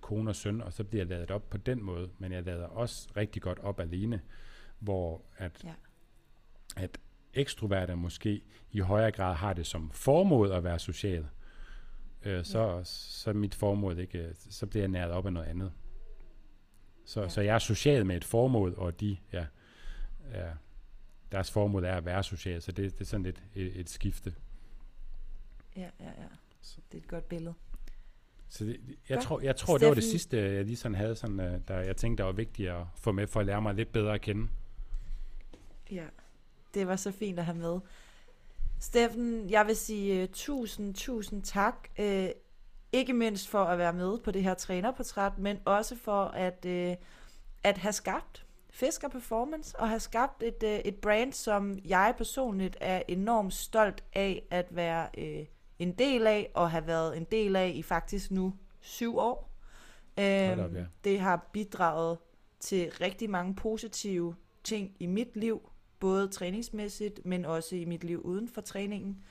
kone 0.00 0.30
og 0.30 0.36
søn, 0.36 0.60
og 0.60 0.72
så 0.72 0.84
bliver 0.84 1.04
jeg 1.04 1.08
lavet 1.08 1.30
op 1.30 1.50
på 1.50 1.56
den 1.56 1.82
måde. 1.82 2.10
Men 2.18 2.32
jeg 2.32 2.42
lader 2.44 2.66
også 2.66 3.08
rigtig 3.16 3.42
godt 3.42 3.58
op 3.58 3.80
alene, 3.80 4.20
hvor 4.78 5.22
at, 5.36 5.64
ja. 5.64 5.74
at 6.76 6.98
ekstroverte 7.34 7.96
måske 7.96 8.42
i 8.70 8.78
højere 8.78 9.12
grad 9.12 9.34
har 9.34 9.52
det 9.52 9.66
som 9.66 9.90
formål 9.90 10.52
at 10.52 10.64
være 10.64 10.78
social. 10.78 11.26
Øh, 12.22 12.44
så, 12.44 12.76
ja. 12.76 12.80
så 12.84 13.32
mit 13.32 13.54
formål 13.54 13.98
ikke, 13.98 14.34
så 14.34 14.66
bliver 14.66 14.82
jeg 14.82 14.88
næret 14.88 15.12
op 15.12 15.26
af 15.26 15.32
noget 15.32 15.46
andet. 15.46 15.72
Så, 17.04 17.22
ja. 17.22 17.28
så 17.28 17.40
jeg 17.40 17.54
er 17.54 17.58
social 17.58 18.06
med 18.06 18.16
et 18.16 18.24
formål, 18.24 18.74
og 18.76 19.00
de 19.00 19.16
ja, 19.32 19.46
er 20.30 20.52
deres 21.32 21.50
formål 21.50 21.84
er 21.84 21.94
at 21.94 22.04
være 22.04 22.22
social, 22.22 22.62
så 22.62 22.72
det, 22.72 22.92
det 22.92 23.00
er 23.00 23.04
sådan 23.04 23.22
lidt 23.22 23.42
et, 23.54 23.80
et 23.80 23.90
skifte. 23.90 24.34
Ja, 25.76 25.90
ja, 26.00 26.06
ja. 26.06 26.28
Så. 26.60 26.76
Det 26.92 26.98
er 26.98 27.02
et 27.02 27.08
godt 27.08 27.28
billede. 27.28 27.54
Så 28.48 28.64
det, 28.64 28.80
jeg, 29.08 29.16
godt. 29.16 29.24
tror, 29.24 29.40
jeg 29.40 29.56
tror, 29.56 29.78
Steffen. 29.78 29.80
det 29.80 29.88
var 29.88 29.94
det 29.94 30.04
sidste, 30.10 30.36
jeg 30.36 30.64
lige 30.64 30.76
sådan 30.76 30.94
havde, 30.94 31.16
sådan, 31.16 31.40
øh, 31.40 31.60
der 31.68 31.78
jeg 31.78 31.96
tænkte, 31.96 32.20
der 32.22 32.24
var 32.24 32.32
vigtigt 32.32 32.70
at 32.70 32.84
få 32.94 33.12
med, 33.12 33.26
for 33.26 33.40
at 33.40 33.46
lære 33.46 33.62
mig 33.62 33.74
lidt 33.74 33.92
bedre 33.92 34.14
at 34.14 34.20
kende. 34.20 34.48
Ja, 35.90 36.04
det 36.74 36.86
var 36.86 36.96
så 36.96 37.12
fint 37.12 37.38
at 37.38 37.44
have 37.44 37.58
med. 37.58 37.80
Steffen, 38.80 39.50
jeg 39.50 39.66
vil 39.66 39.76
sige 39.76 40.22
uh, 40.22 40.28
tusind, 40.32 40.94
tusind 40.94 41.42
tak. 41.42 41.88
Uh, 41.98 42.26
ikke 42.92 43.12
mindst 43.12 43.48
for 43.48 43.64
at 43.64 43.78
være 43.78 43.92
med 43.92 44.18
på 44.18 44.30
det 44.30 44.42
her 44.42 44.54
trænerportræt, 44.54 45.38
men 45.38 45.58
også 45.64 45.96
for 45.96 46.24
at, 46.24 46.64
uh, 46.66 46.96
at 47.64 47.78
have 47.78 47.92
skabt 47.92 48.46
Fisker 48.78 49.08
Performance 49.08 49.80
og 49.80 49.88
have 49.88 50.00
skabt 50.00 50.42
et, 50.42 50.62
øh, 50.62 50.78
et 50.78 50.96
brand, 50.96 51.32
som 51.32 51.78
jeg 51.84 52.14
personligt 52.16 52.76
er 52.80 53.02
enormt 53.08 53.54
stolt 53.54 54.04
af 54.12 54.42
at 54.50 54.66
være 54.70 55.08
øh, 55.18 55.46
en 55.78 55.92
del 55.92 56.26
af, 56.26 56.50
og 56.54 56.70
have 56.70 56.86
været 56.86 57.16
en 57.16 57.24
del 57.24 57.56
af 57.56 57.72
i 57.74 57.82
faktisk 57.82 58.30
nu 58.30 58.54
syv 58.80 59.18
år. 59.18 59.50
Øhm, 60.18 60.60
op, 60.60 60.74
ja. 60.74 60.84
Det 61.04 61.20
har 61.20 61.48
bidraget 61.52 62.18
til 62.60 62.92
rigtig 63.00 63.30
mange 63.30 63.54
positive 63.54 64.34
ting 64.64 64.96
i 65.00 65.06
mit 65.06 65.36
liv, 65.36 65.70
både 66.00 66.28
træningsmæssigt, 66.28 67.20
men 67.24 67.44
også 67.44 67.76
i 67.76 67.84
mit 67.84 68.04
liv 68.04 68.20
uden 68.20 68.48
for 68.48 68.60
træningen. 68.60 69.24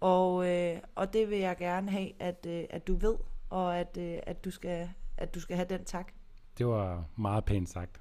Og, 0.00 0.48
øh, 0.48 0.78
og 0.94 1.12
det 1.12 1.30
vil 1.30 1.38
jeg 1.38 1.56
gerne 1.56 1.90
have, 1.90 2.22
at, 2.22 2.46
øh, 2.48 2.64
at 2.70 2.86
du 2.86 2.94
ved, 2.94 3.16
og 3.50 3.78
at, 3.78 3.96
øh, 3.96 4.18
at, 4.22 4.44
du 4.44 4.50
skal, 4.50 4.90
at 5.16 5.34
du 5.34 5.40
skal 5.40 5.56
have 5.56 5.68
den 5.68 5.84
tak. 5.84 6.12
Det 6.58 6.66
var 6.66 7.04
meget 7.16 7.44
pænt 7.44 7.68
sagt. 7.68 8.00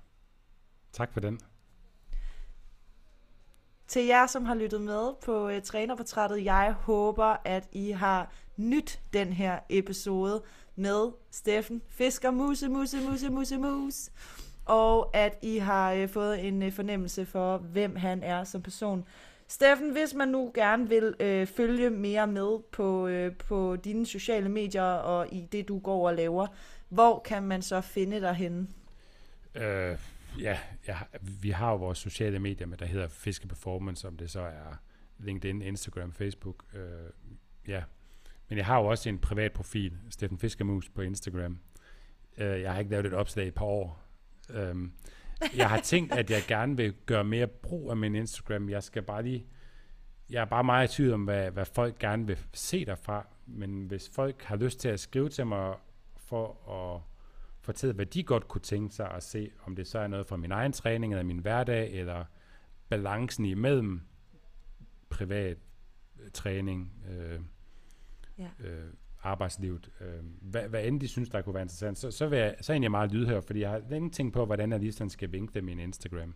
Tak 0.94 1.14
for 1.14 1.20
den. 1.20 1.40
Til 3.88 4.06
jer, 4.06 4.28
som 4.28 4.46
har 4.46 4.56
lyttet 4.56 4.82
med 4.82 5.14
på 5.22 5.48
uh, 5.48 5.62
trænerportrættet, 5.64 6.46
jeg 6.46 6.76
håber, 6.80 7.36
at 7.46 7.68
I 7.72 7.92
har 7.92 8.32
nyt 8.58 9.00
den 9.14 9.34
her 9.34 9.60
episode 9.70 10.42
med 10.76 11.12
Steffen 11.32 11.82
Fisker 11.90 12.32
Muse, 12.32 12.70
Muse, 12.70 13.00
Muse, 13.00 13.30
Muse, 13.30 13.58
Muse. 13.58 14.12
Og 14.66 15.16
at 15.16 15.38
I 15.42 15.58
har 15.58 16.04
uh, 16.04 16.10
fået 16.10 16.48
en 16.48 16.64
uh, 16.64 16.74
fornemmelse 16.74 17.26
for, 17.26 17.58
hvem 17.58 17.96
han 17.96 18.24
er 18.24 18.44
som 18.44 18.62
person. 18.62 19.06
Steffen, 19.48 19.92
hvis 19.92 20.14
man 20.14 20.28
nu 20.28 20.52
gerne 20.54 20.90
vil 20.90 21.08
uh, 21.08 21.48
følge 21.48 21.90
mere 21.90 22.28
med 22.28 22.60
på, 22.72 23.08
uh, 23.08 23.36
på 23.36 23.76
dine 23.76 24.06
sociale 24.06 24.50
medier 24.50 24.84
og 24.84 25.28
i 25.32 25.48
det, 25.52 25.68
du 25.68 25.80
går 25.80 26.08
og 26.08 26.16
laver, 26.16 26.48
hvor 26.90 27.20
kan 27.20 27.44
man 27.44 27.62
så 27.62 27.82
finde 27.82 28.22
dig 28.22 28.34
henne? 28.34 28.68
Uh 29.56 30.00
ja, 30.40 30.60
ja, 30.88 30.98
vi 31.22 31.50
har 31.50 31.72
jo 31.72 31.76
vores 31.76 31.98
sociale 31.98 32.40
medier, 32.40 32.68
men 32.68 32.80
der 32.80 32.86
hedder 32.86 33.08
Fiske 33.08 33.48
Performance, 33.48 34.08
om 34.08 34.18
det 34.18 34.32
så 34.32 34.42
er 34.42 34.76
LinkedIn, 35.18 35.62
Instagram, 35.62 36.14
Facebook. 36.14 36.64
Øh, 36.74 37.10
ja. 37.68 37.84
Men 38.50 38.58
jeg 38.58 38.66
har 38.66 38.80
jo 38.80 38.86
også 38.86 39.10
en 39.10 39.20
privat 39.20 39.52
profil, 39.52 39.98
Steffen 40.10 40.40
Fiskermus 40.40 40.90
på 40.90 41.02
Instagram. 41.02 41.60
Øh, 42.38 42.62
jeg 42.62 42.72
har 42.72 42.80
ikke 42.80 42.92
lavet 42.92 43.06
et 43.06 43.14
opslag 43.14 43.46
i 43.46 43.48
et 43.48 43.54
par 43.54 43.66
år. 43.66 44.04
Øh, 44.50 44.76
jeg 45.56 45.70
har 45.70 45.82
tænkt, 45.82 46.14
at 46.14 46.32
jeg 46.32 46.44
gerne 46.48 46.78
vil 46.78 46.94
gøre 47.06 47.24
mere 47.24 47.48
brug 47.48 47.90
af 47.90 47.98
min 47.98 48.16
Instagram. 48.16 48.70
Jeg 48.70 48.84
skal 48.84 49.02
bare 49.02 49.24
lige... 49.24 49.46
Jeg 50.30 50.42
er 50.42 50.46
bare 50.46 50.64
meget 50.64 50.92
i 50.92 50.96
tvivl 50.96 51.14
om, 51.14 51.24
hvad, 51.24 51.52
hvad 51.52 51.66
folk 51.66 52.00
gerne 52.00 52.28
vil 52.28 52.38
se 52.54 52.86
derfra. 52.86 53.28
Men 53.46 53.86
hvis 53.86 54.10
folk 54.14 54.44
har 54.44 54.56
lyst 54.56 54.80
til 54.80 54.90
at 54.90 55.00
skrive 55.00 55.30
til 55.30 55.48
mig 55.48 55.76
for 56.18 56.70
at 56.70 57.02
fortælle, 57.62 57.94
hvad 57.94 58.06
de 58.06 58.24
godt 58.24 58.48
kunne 58.48 58.62
tænke 58.62 58.96
sig 58.96 59.12
at 59.12 59.24
se, 59.24 59.52
om 59.66 59.76
det 59.76 59.88
så 59.88 60.00
er 60.00 60.08
noget 60.08 60.28
fra 60.28 60.38
min 60.38 60.52
egen 60.52 60.72
træning, 60.72 61.14
eller 61.14 61.24
min 61.24 61.40
hverdag, 61.40 61.92
eller 61.92 62.26
balancen 62.90 63.46
imellem 63.46 64.02
privat 65.10 65.58
øh, 66.20 66.32
træning, 66.34 66.94
øh, 67.10 67.40
ja. 68.38 68.50
øh, 68.68 68.94
arbejdslivet, 69.24 69.90
øh, 70.02 70.24
hvad, 70.42 70.68
hvad 70.68 70.86
end 70.86 71.02
de 71.02 71.08
synes, 71.08 71.30
der 71.30 71.42
kunne 71.42 71.54
være 71.54 71.64
interessant, 71.64 71.98
så, 71.98 72.12
så, 72.12 72.28
vil 72.28 72.40
jeg, 72.40 72.56
så 72.62 72.72
er 72.72 72.74
jeg 72.74 72.76
egentlig 72.76 72.92
meget 72.92 73.12
lydhør, 73.12 73.42
fordi 73.42 73.60
jeg 73.60 73.70
har 73.70 73.82
længe 73.90 74.10
tænkt 74.10 74.34
på, 74.34 74.46
hvordan 74.46 74.72
jeg 74.72 74.80
lige 74.80 74.92
sådan 74.92 75.10
skal 75.10 75.32
vinke 75.32 75.54
dem 75.54 75.68
i 75.68 75.76
min 75.76 75.80
Instagram. 75.80 76.36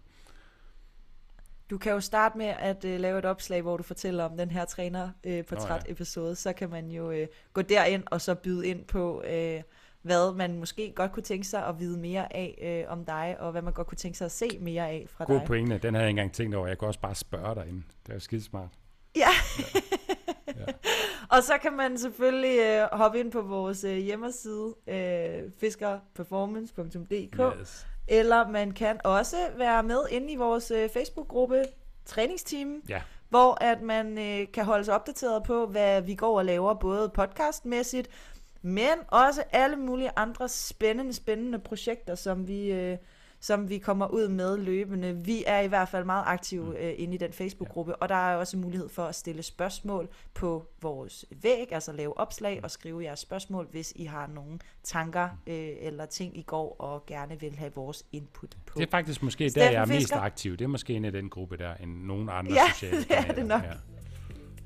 Du 1.69 1.77
kan 1.77 1.91
jo 1.91 1.99
starte 1.99 2.37
med 2.37 2.45
at 2.45 2.85
uh, 2.85 2.91
lave 2.91 3.19
et 3.19 3.25
opslag, 3.25 3.61
hvor 3.61 3.77
du 3.77 3.83
fortæller 3.83 4.23
om 4.23 4.37
den 4.37 4.51
her 4.51 4.65
træner 4.65 5.09
uh, 5.27 5.45
portræt 5.49 5.85
episode. 5.89 6.25
Oh, 6.25 6.29
ja. 6.29 6.35
Så 6.35 6.53
kan 6.53 6.69
man 6.69 6.91
jo 6.91 7.11
uh, 7.11 7.27
gå 7.53 7.61
derind 7.61 8.03
og 8.05 8.21
så 8.21 8.35
byde 8.35 8.67
ind 8.67 8.85
på, 8.85 9.19
uh, 9.19 9.61
hvad 10.03 10.33
man 10.33 10.59
måske 10.59 10.93
godt 10.95 11.11
kunne 11.11 11.23
tænke 11.23 11.47
sig 11.47 11.65
at 11.65 11.79
vide 11.79 11.99
mere 11.99 12.35
af 12.35 12.83
uh, 12.87 12.91
om 12.91 13.05
dig, 13.05 13.35
og 13.39 13.51
hvad 13.51 13.61
man 13.61 13.73
godt 13.73 13.87
kunne 13.87 13.97
tænke 13.97 14.17
sig 14.17 14.25
at 14.25 14.31
se 14.31 14.57
mere 14.61 14.89
af 14.89 15.05
fra 15.09 15.25
God 15.25 15.33
dig. 15.33 15.41
God 15.41 15.47
pointe. 15.47 15.77
Den 15.77 15.93
havde 15.93 16.03
jeg 16.03 16.09
ikke 16.09 16.19
engang 16.19 16.33
tænkt 16.33 16.55
over. 16.55 16.67
Jeg 16.67 16.79
kan 16.79 16.87
også 16.87 16.99
bare 16.99 17.15
spørge 17.15 17.55
dig 17.55 17.67
ind. 17.67 17.83
Det 18.07 18.15
er 18.15 18.19
skidesmart. 18.19 18.69
Ja. 19.15 19.29
ja. 20.47 20.65
og 21.37 21.43
så 21.43 21.53
kan 21.61 21.73
man 21.73 21.97
selvfølgelig 21.97 22.59
øh, 22.59 22.87
hoppe 22.91 23.19
ind 23.19 23.31
på 23.31 23.41
vores 23.41 23.83
øh, 23.83 23.97
hjemmeside, 23.97 24.75
øh, 24.87 25.51
fiskerperformance.dk, 25.59 27.59
yes. 27.59 27.87
eller 28.07 28.47
man 28.47 28.71
kan 28.71 28.99
også 29.03 29.37
være 29.57 29.83
med 29.83 29.99
inde 30.11 30.31
i 30.31 30.35
vores 30.35 30.71
øh, 30.71 30.89
Facebook-gruppe 30.89 31.63
Træningsteam, 32.05 32.81
ja. 32.89 33.01
hvor 33.29 33.63
at 33.63 33.81
man 33.81 34.17
øh, 34.17 34.47
kan 34.53 34.65
holde 34.65 34.85
sig 34.85 34.95
opdateret 34.95 35.43
på, 35.43 35.65
hvad 35.65 36.01
vi 36.01 36.15
går 36.15 36.37
og 36.37 36.45
laver, 36.45 36.73
både 36.73 37.09
podcastmæssigt, 37.09 38.09
men 38.63 38.93
også 39.07 39.43
alle 39.51 39.75
mulige 39.75 40.11
andre 40.15 40.49
spændende, 40.49 41.13
spændende 41.13 41.59
projekter, 41.59 42.15
som 42.15 42.47
vi... 42.47 42.71
Øh, 42.71 42.97
som 43.43 43.69
vi 43.69 43.77
kommer 43.77 44.07
ud 44.07 44.27
med 44.27 44.57
løbende. 44.57 45.15
Vi 45.25 45.43
er 45.47 45.59
i 45.59 45.67
hvert 45.67 45.89
fald 45.89 46.05
meget 46.05 46.23
aktive 46.27 46.65
mm. 46.65 46.71
øh, 46.71 46.93
inde 46.97 47.13
i 47.13 47.17
den 47.17 47.33
Facebook-gruppe, 47.33 47.91
ja. 47.91 47.95
og 48.01 48.09
der 48.09 48.15
er 48.15 48.35
også 48.35 48.57
mulighed 48.57 48.89
for 48.89 49.03
at 49.05 49.15
stille 49.15 49.43
spørgsmål 49.43 50.09
på 50.33 50.65
vores 50.81 51.25
væg, 51.41 51.73
altså 51.73 51.91
lave 51.91 52.17
opslag 52.17 52.59
og 52.63 52.71
skrive 52.71 53.03
jeres 53.03 53.19
spørgsmål, 53.19 53.67
hvis 53.71 53.93
I 53.95 54.05
har 54.05 54.27
nogle 54.27 54.59
tanker 54.83 55.29
øh, 55.47 55.69
eller 55.79 56.05
ting, 56.05 56.37
I 56.37 56.41
går 56.41 56.75
og 56.79 57.05
gerne 57.05 57.39
vil 57.39 57.55
have 57.55 57.71
vores 57.75 58.03
input 58.11 58.57
på. 58.65 58.79
Det 58.79 58.87
er 58.87 58.91
faktisk 58.91 59.23
måske 59.23 59.49
Steffen 59.49 59.67
der, 59.67 59.71
jeg 59.71 59.81
er 59.81 59.85
mest 59.85 59.99
Fisker. 59.99 60.19
aktiv. 60.19 60.57
Det 60.57 60.63
er 60.63 60.69
måske 60.69 60.93
en 60.93 61.05
af 61.05 61.11
den 61.11 61.29
gruppe 61.29 61.57
der, 61.57 61.75
end 61.75 61.91
nogen 61.91 62.29
andre 62.29 62.53
ja, 62.53 62.71
sociale 62.73 62.97
det 63.03 63.17
er 63.17 63.33
det 63.33 63.45
nok. 63.45 63.63
Ja. 63.63 63.73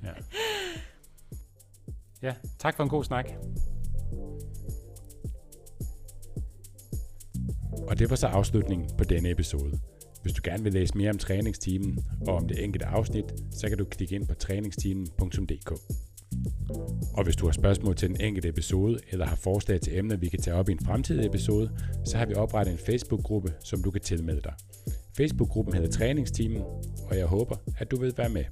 Ja. 0.03 0.13
ja, 2.21 2.35
tak 2.59 2.75
for 2.75 2.83
en 2.83 2.89
god 2.89 3.03
snak. 3.03 3.29
Og 7.87 7.99
det 7.99 8.09
var 8.09 8.15
så 8.15 8.27
afslutningen 8.27 8.89
på 8.97 9.03
denne 9.03 9.31
episode. 9.31 9.79
Hvis 10.21 10.33
du 10.33 10.41
gerne 10.43 10.63
vil 10.63 10.73
læse 10.73 10.97
mere 10.97 11.09
om 11.09 11.17
træningstimen 11.17 11.99
og 12.27 12.35
om 12.35 12.47
det 12.47 12.63
enkelte 12.63 12.85
afsnit, 12.85 13.25
så 13.51 13.69
kan 13.69 13.77
du 13.77 13.85
klikke 13.85 14.15
ind 14.15 14.27
på 14.27 14.33
træningstimen.dk. 14.33 15.71
Og 17.13 17.23
hvis 17.23 17.35
du 17.35 17.45
har 17.45 17.51
spørgsmål 17.51 17.95
til 17.95 18.09
den 18.09 18.21
enkelte 18.21 18.49
episode, 18.49 18.99
eller 19.11 19.25
har 19.25 19.35
forslag 19.35 19.81
til 19.81 19.97
emner, 19.97 20.17
vi 20.17 20.29
kan 20.29 20.39
tage 20.39 20.55
op 20.55 20.69
i 20.69 20.71
en 20.71 20.79
fremtidig 20.85 21.25
episode, 21.25 21.69
så 22.05 22.17
har 22.17 22.25
vi 22.25 22.33
oprettet 22.33 22.71
en 22.71 22.77
Facebook-gruppe, 22.77 23.53
som 23.63 23.83
du 23.83 23.91
kan 23.91 24.01
tilmelde 24.01 24.41
dig. 24.41 24.53
Facebook-gruppen 25.17 25.73
hedder 25.73 25.89
Træningsteamen, 25.89 26.61
og 27.09 27.17
jeg 27.17 27.25
håber, 27.25 27.55
at 27.77 27.91
du 27.91 27.99
vil 27.99 28.13
være 28.17 28.29
med. 28.29 28.43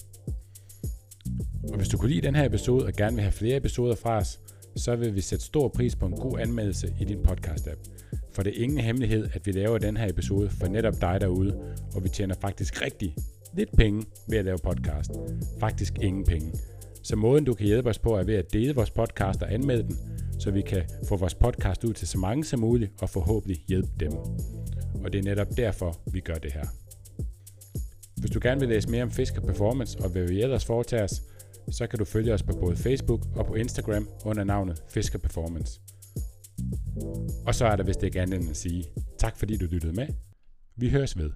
Og 1.72 1.77
hvis 1.77 1.88
du 1.88 1.98
kunne 1.98 2.10
lide 2.10 2.27
den 2.27 2.36
her 2.36 2.45
episode 2.45 2.86
og 2.86 2.94
gerne 2.94 3.15
vil 3.15 3.23
have 3.23 3.32
flere 3.32 3.57
episoder 3.57 3.95
fra 3.95 4.18
os, 4.18 4.40
så 4.76 4.95
vil 4.95 5.15
vi 5.15 5.22
sætte 5.22 5.45
stor 5.45 5.68
pris 5.68 5.95
på 5.95 6.06
en 6.06 6.15
god 6.15 6.39
anmeldelse 6.39 6.93
i 7.02 7.06
din 7.06 7.19
podcast-app. 7.27 7.80
For 8.31 8.43
det 8.43 8.57
er 8.57 8.64
ingen 8.64 8.80
hemmelighed, 8.80 9.27
at 9.34 9.45
vi 9.45 9.52
laver 9.52 9.77
den 9.77 9.97
her 9.97 10.10
episode 10.10 10.49
for 10.49 10.68
netop 10.68 11.02
dig 11.02 11.22
derude, 11.22 11.60
og 11.95 12.03
vi 12.03 12.10
tjener 12.10 12.35
faktisk 12.41 12.81
rigtig 12.81 13.15
lidt 13.53 13.77
penge 13.77 14.03
ved 14.30 14.38
at 14.38 14.45
lave 14.45 14.57
podcast. 14.64 15.11
Faktisk 15.60 15.93
ingen 16.02 16.26
penge. 16.26 16.53
Så 17.03 17.15
måden 17.15 17.45
du 17.45 17.53
kan 17.53 17.65
hjælpe 17.65 17.89
os 17.89 17.99
på 17.99 18.15
er 18.15 18.23
ved 18.23 18.35
at 18.35 18.53
dele 18.53 18.76
vores 18.76 18.91
podcast 18.91 19.41
og 19.41 19.53
anmelde 19.53 19.84
den, 19.84 19.97
så 20.39 20.52
vi 20.52 20.61
kan 20.61 20.84
få 21.07 21.18
vores 21.18 21.35
podcast 21.35 21.84
ud 21.84 21.93
til 21.93 22.07
så 22.07 22.18
mange 22.18 22.43
som 22.43 22.60
muligt 22.60 22.91
og 23.02 23.10
forhåbentlig 23.10 23.64
hjælpe 23.68 23.89
dem. 23.99 24.11
Og 25.03 25.14
det 25.14 25.19
er 25.19 25.23
netop 25.23 25.57
derfor, 25.57 25.99
vi 26.11 26.19
gør 26.19 26.34
det 26.34 26.53
her. 26.53 26.65
Hvis 28.18 28.31
du 28.31 28.39
gerne 28.43 28.60
vil 28.60 28.69
læse 28.69 28.89
mere 28.89 29.03
om 29.03 29.11
Fisker 29.11 29.41
Performance 29.41 29.99
og 29.99 30.10
hvad 30.10 30.27
vi 30.27 30.41
ellers 30.41 30.65
foretager 30.65 31.03
os, 31.03 31.22
så 31.71 31.87
kan 31.87 31.99
du 31.99 32.05
følge 32.05 32.33
os 32.33 32.43
på 32.43 32.53
både 32.59 32.75
Facebook 32.75 33.21
og 33.35 33.45
på 33.45 33.53
Instagram 33.53 34.09
under 34.25 34.43
navnet 34.43 34.83
Fisker 34.89 35.19
Performance. 35.19 35.81
Og 37.47 37.55
så 37.55 37.65
er 37.65 37.75
der 37.75 37.83
vist 37.83 38.03
ikke 38.03 38.21
andet 38.21 38.39
end 38.39 38.49
at 38.49 38.57
sige 38.57 38.83
tak 39.17 39.37
fordi 39.37 39.57
du 39.57 39.65
lyttede 39.65 39.93
med. 39.93 40.07
Vi 40.75 40.89
høres 40.89 41.17
ved. 41.17 41.31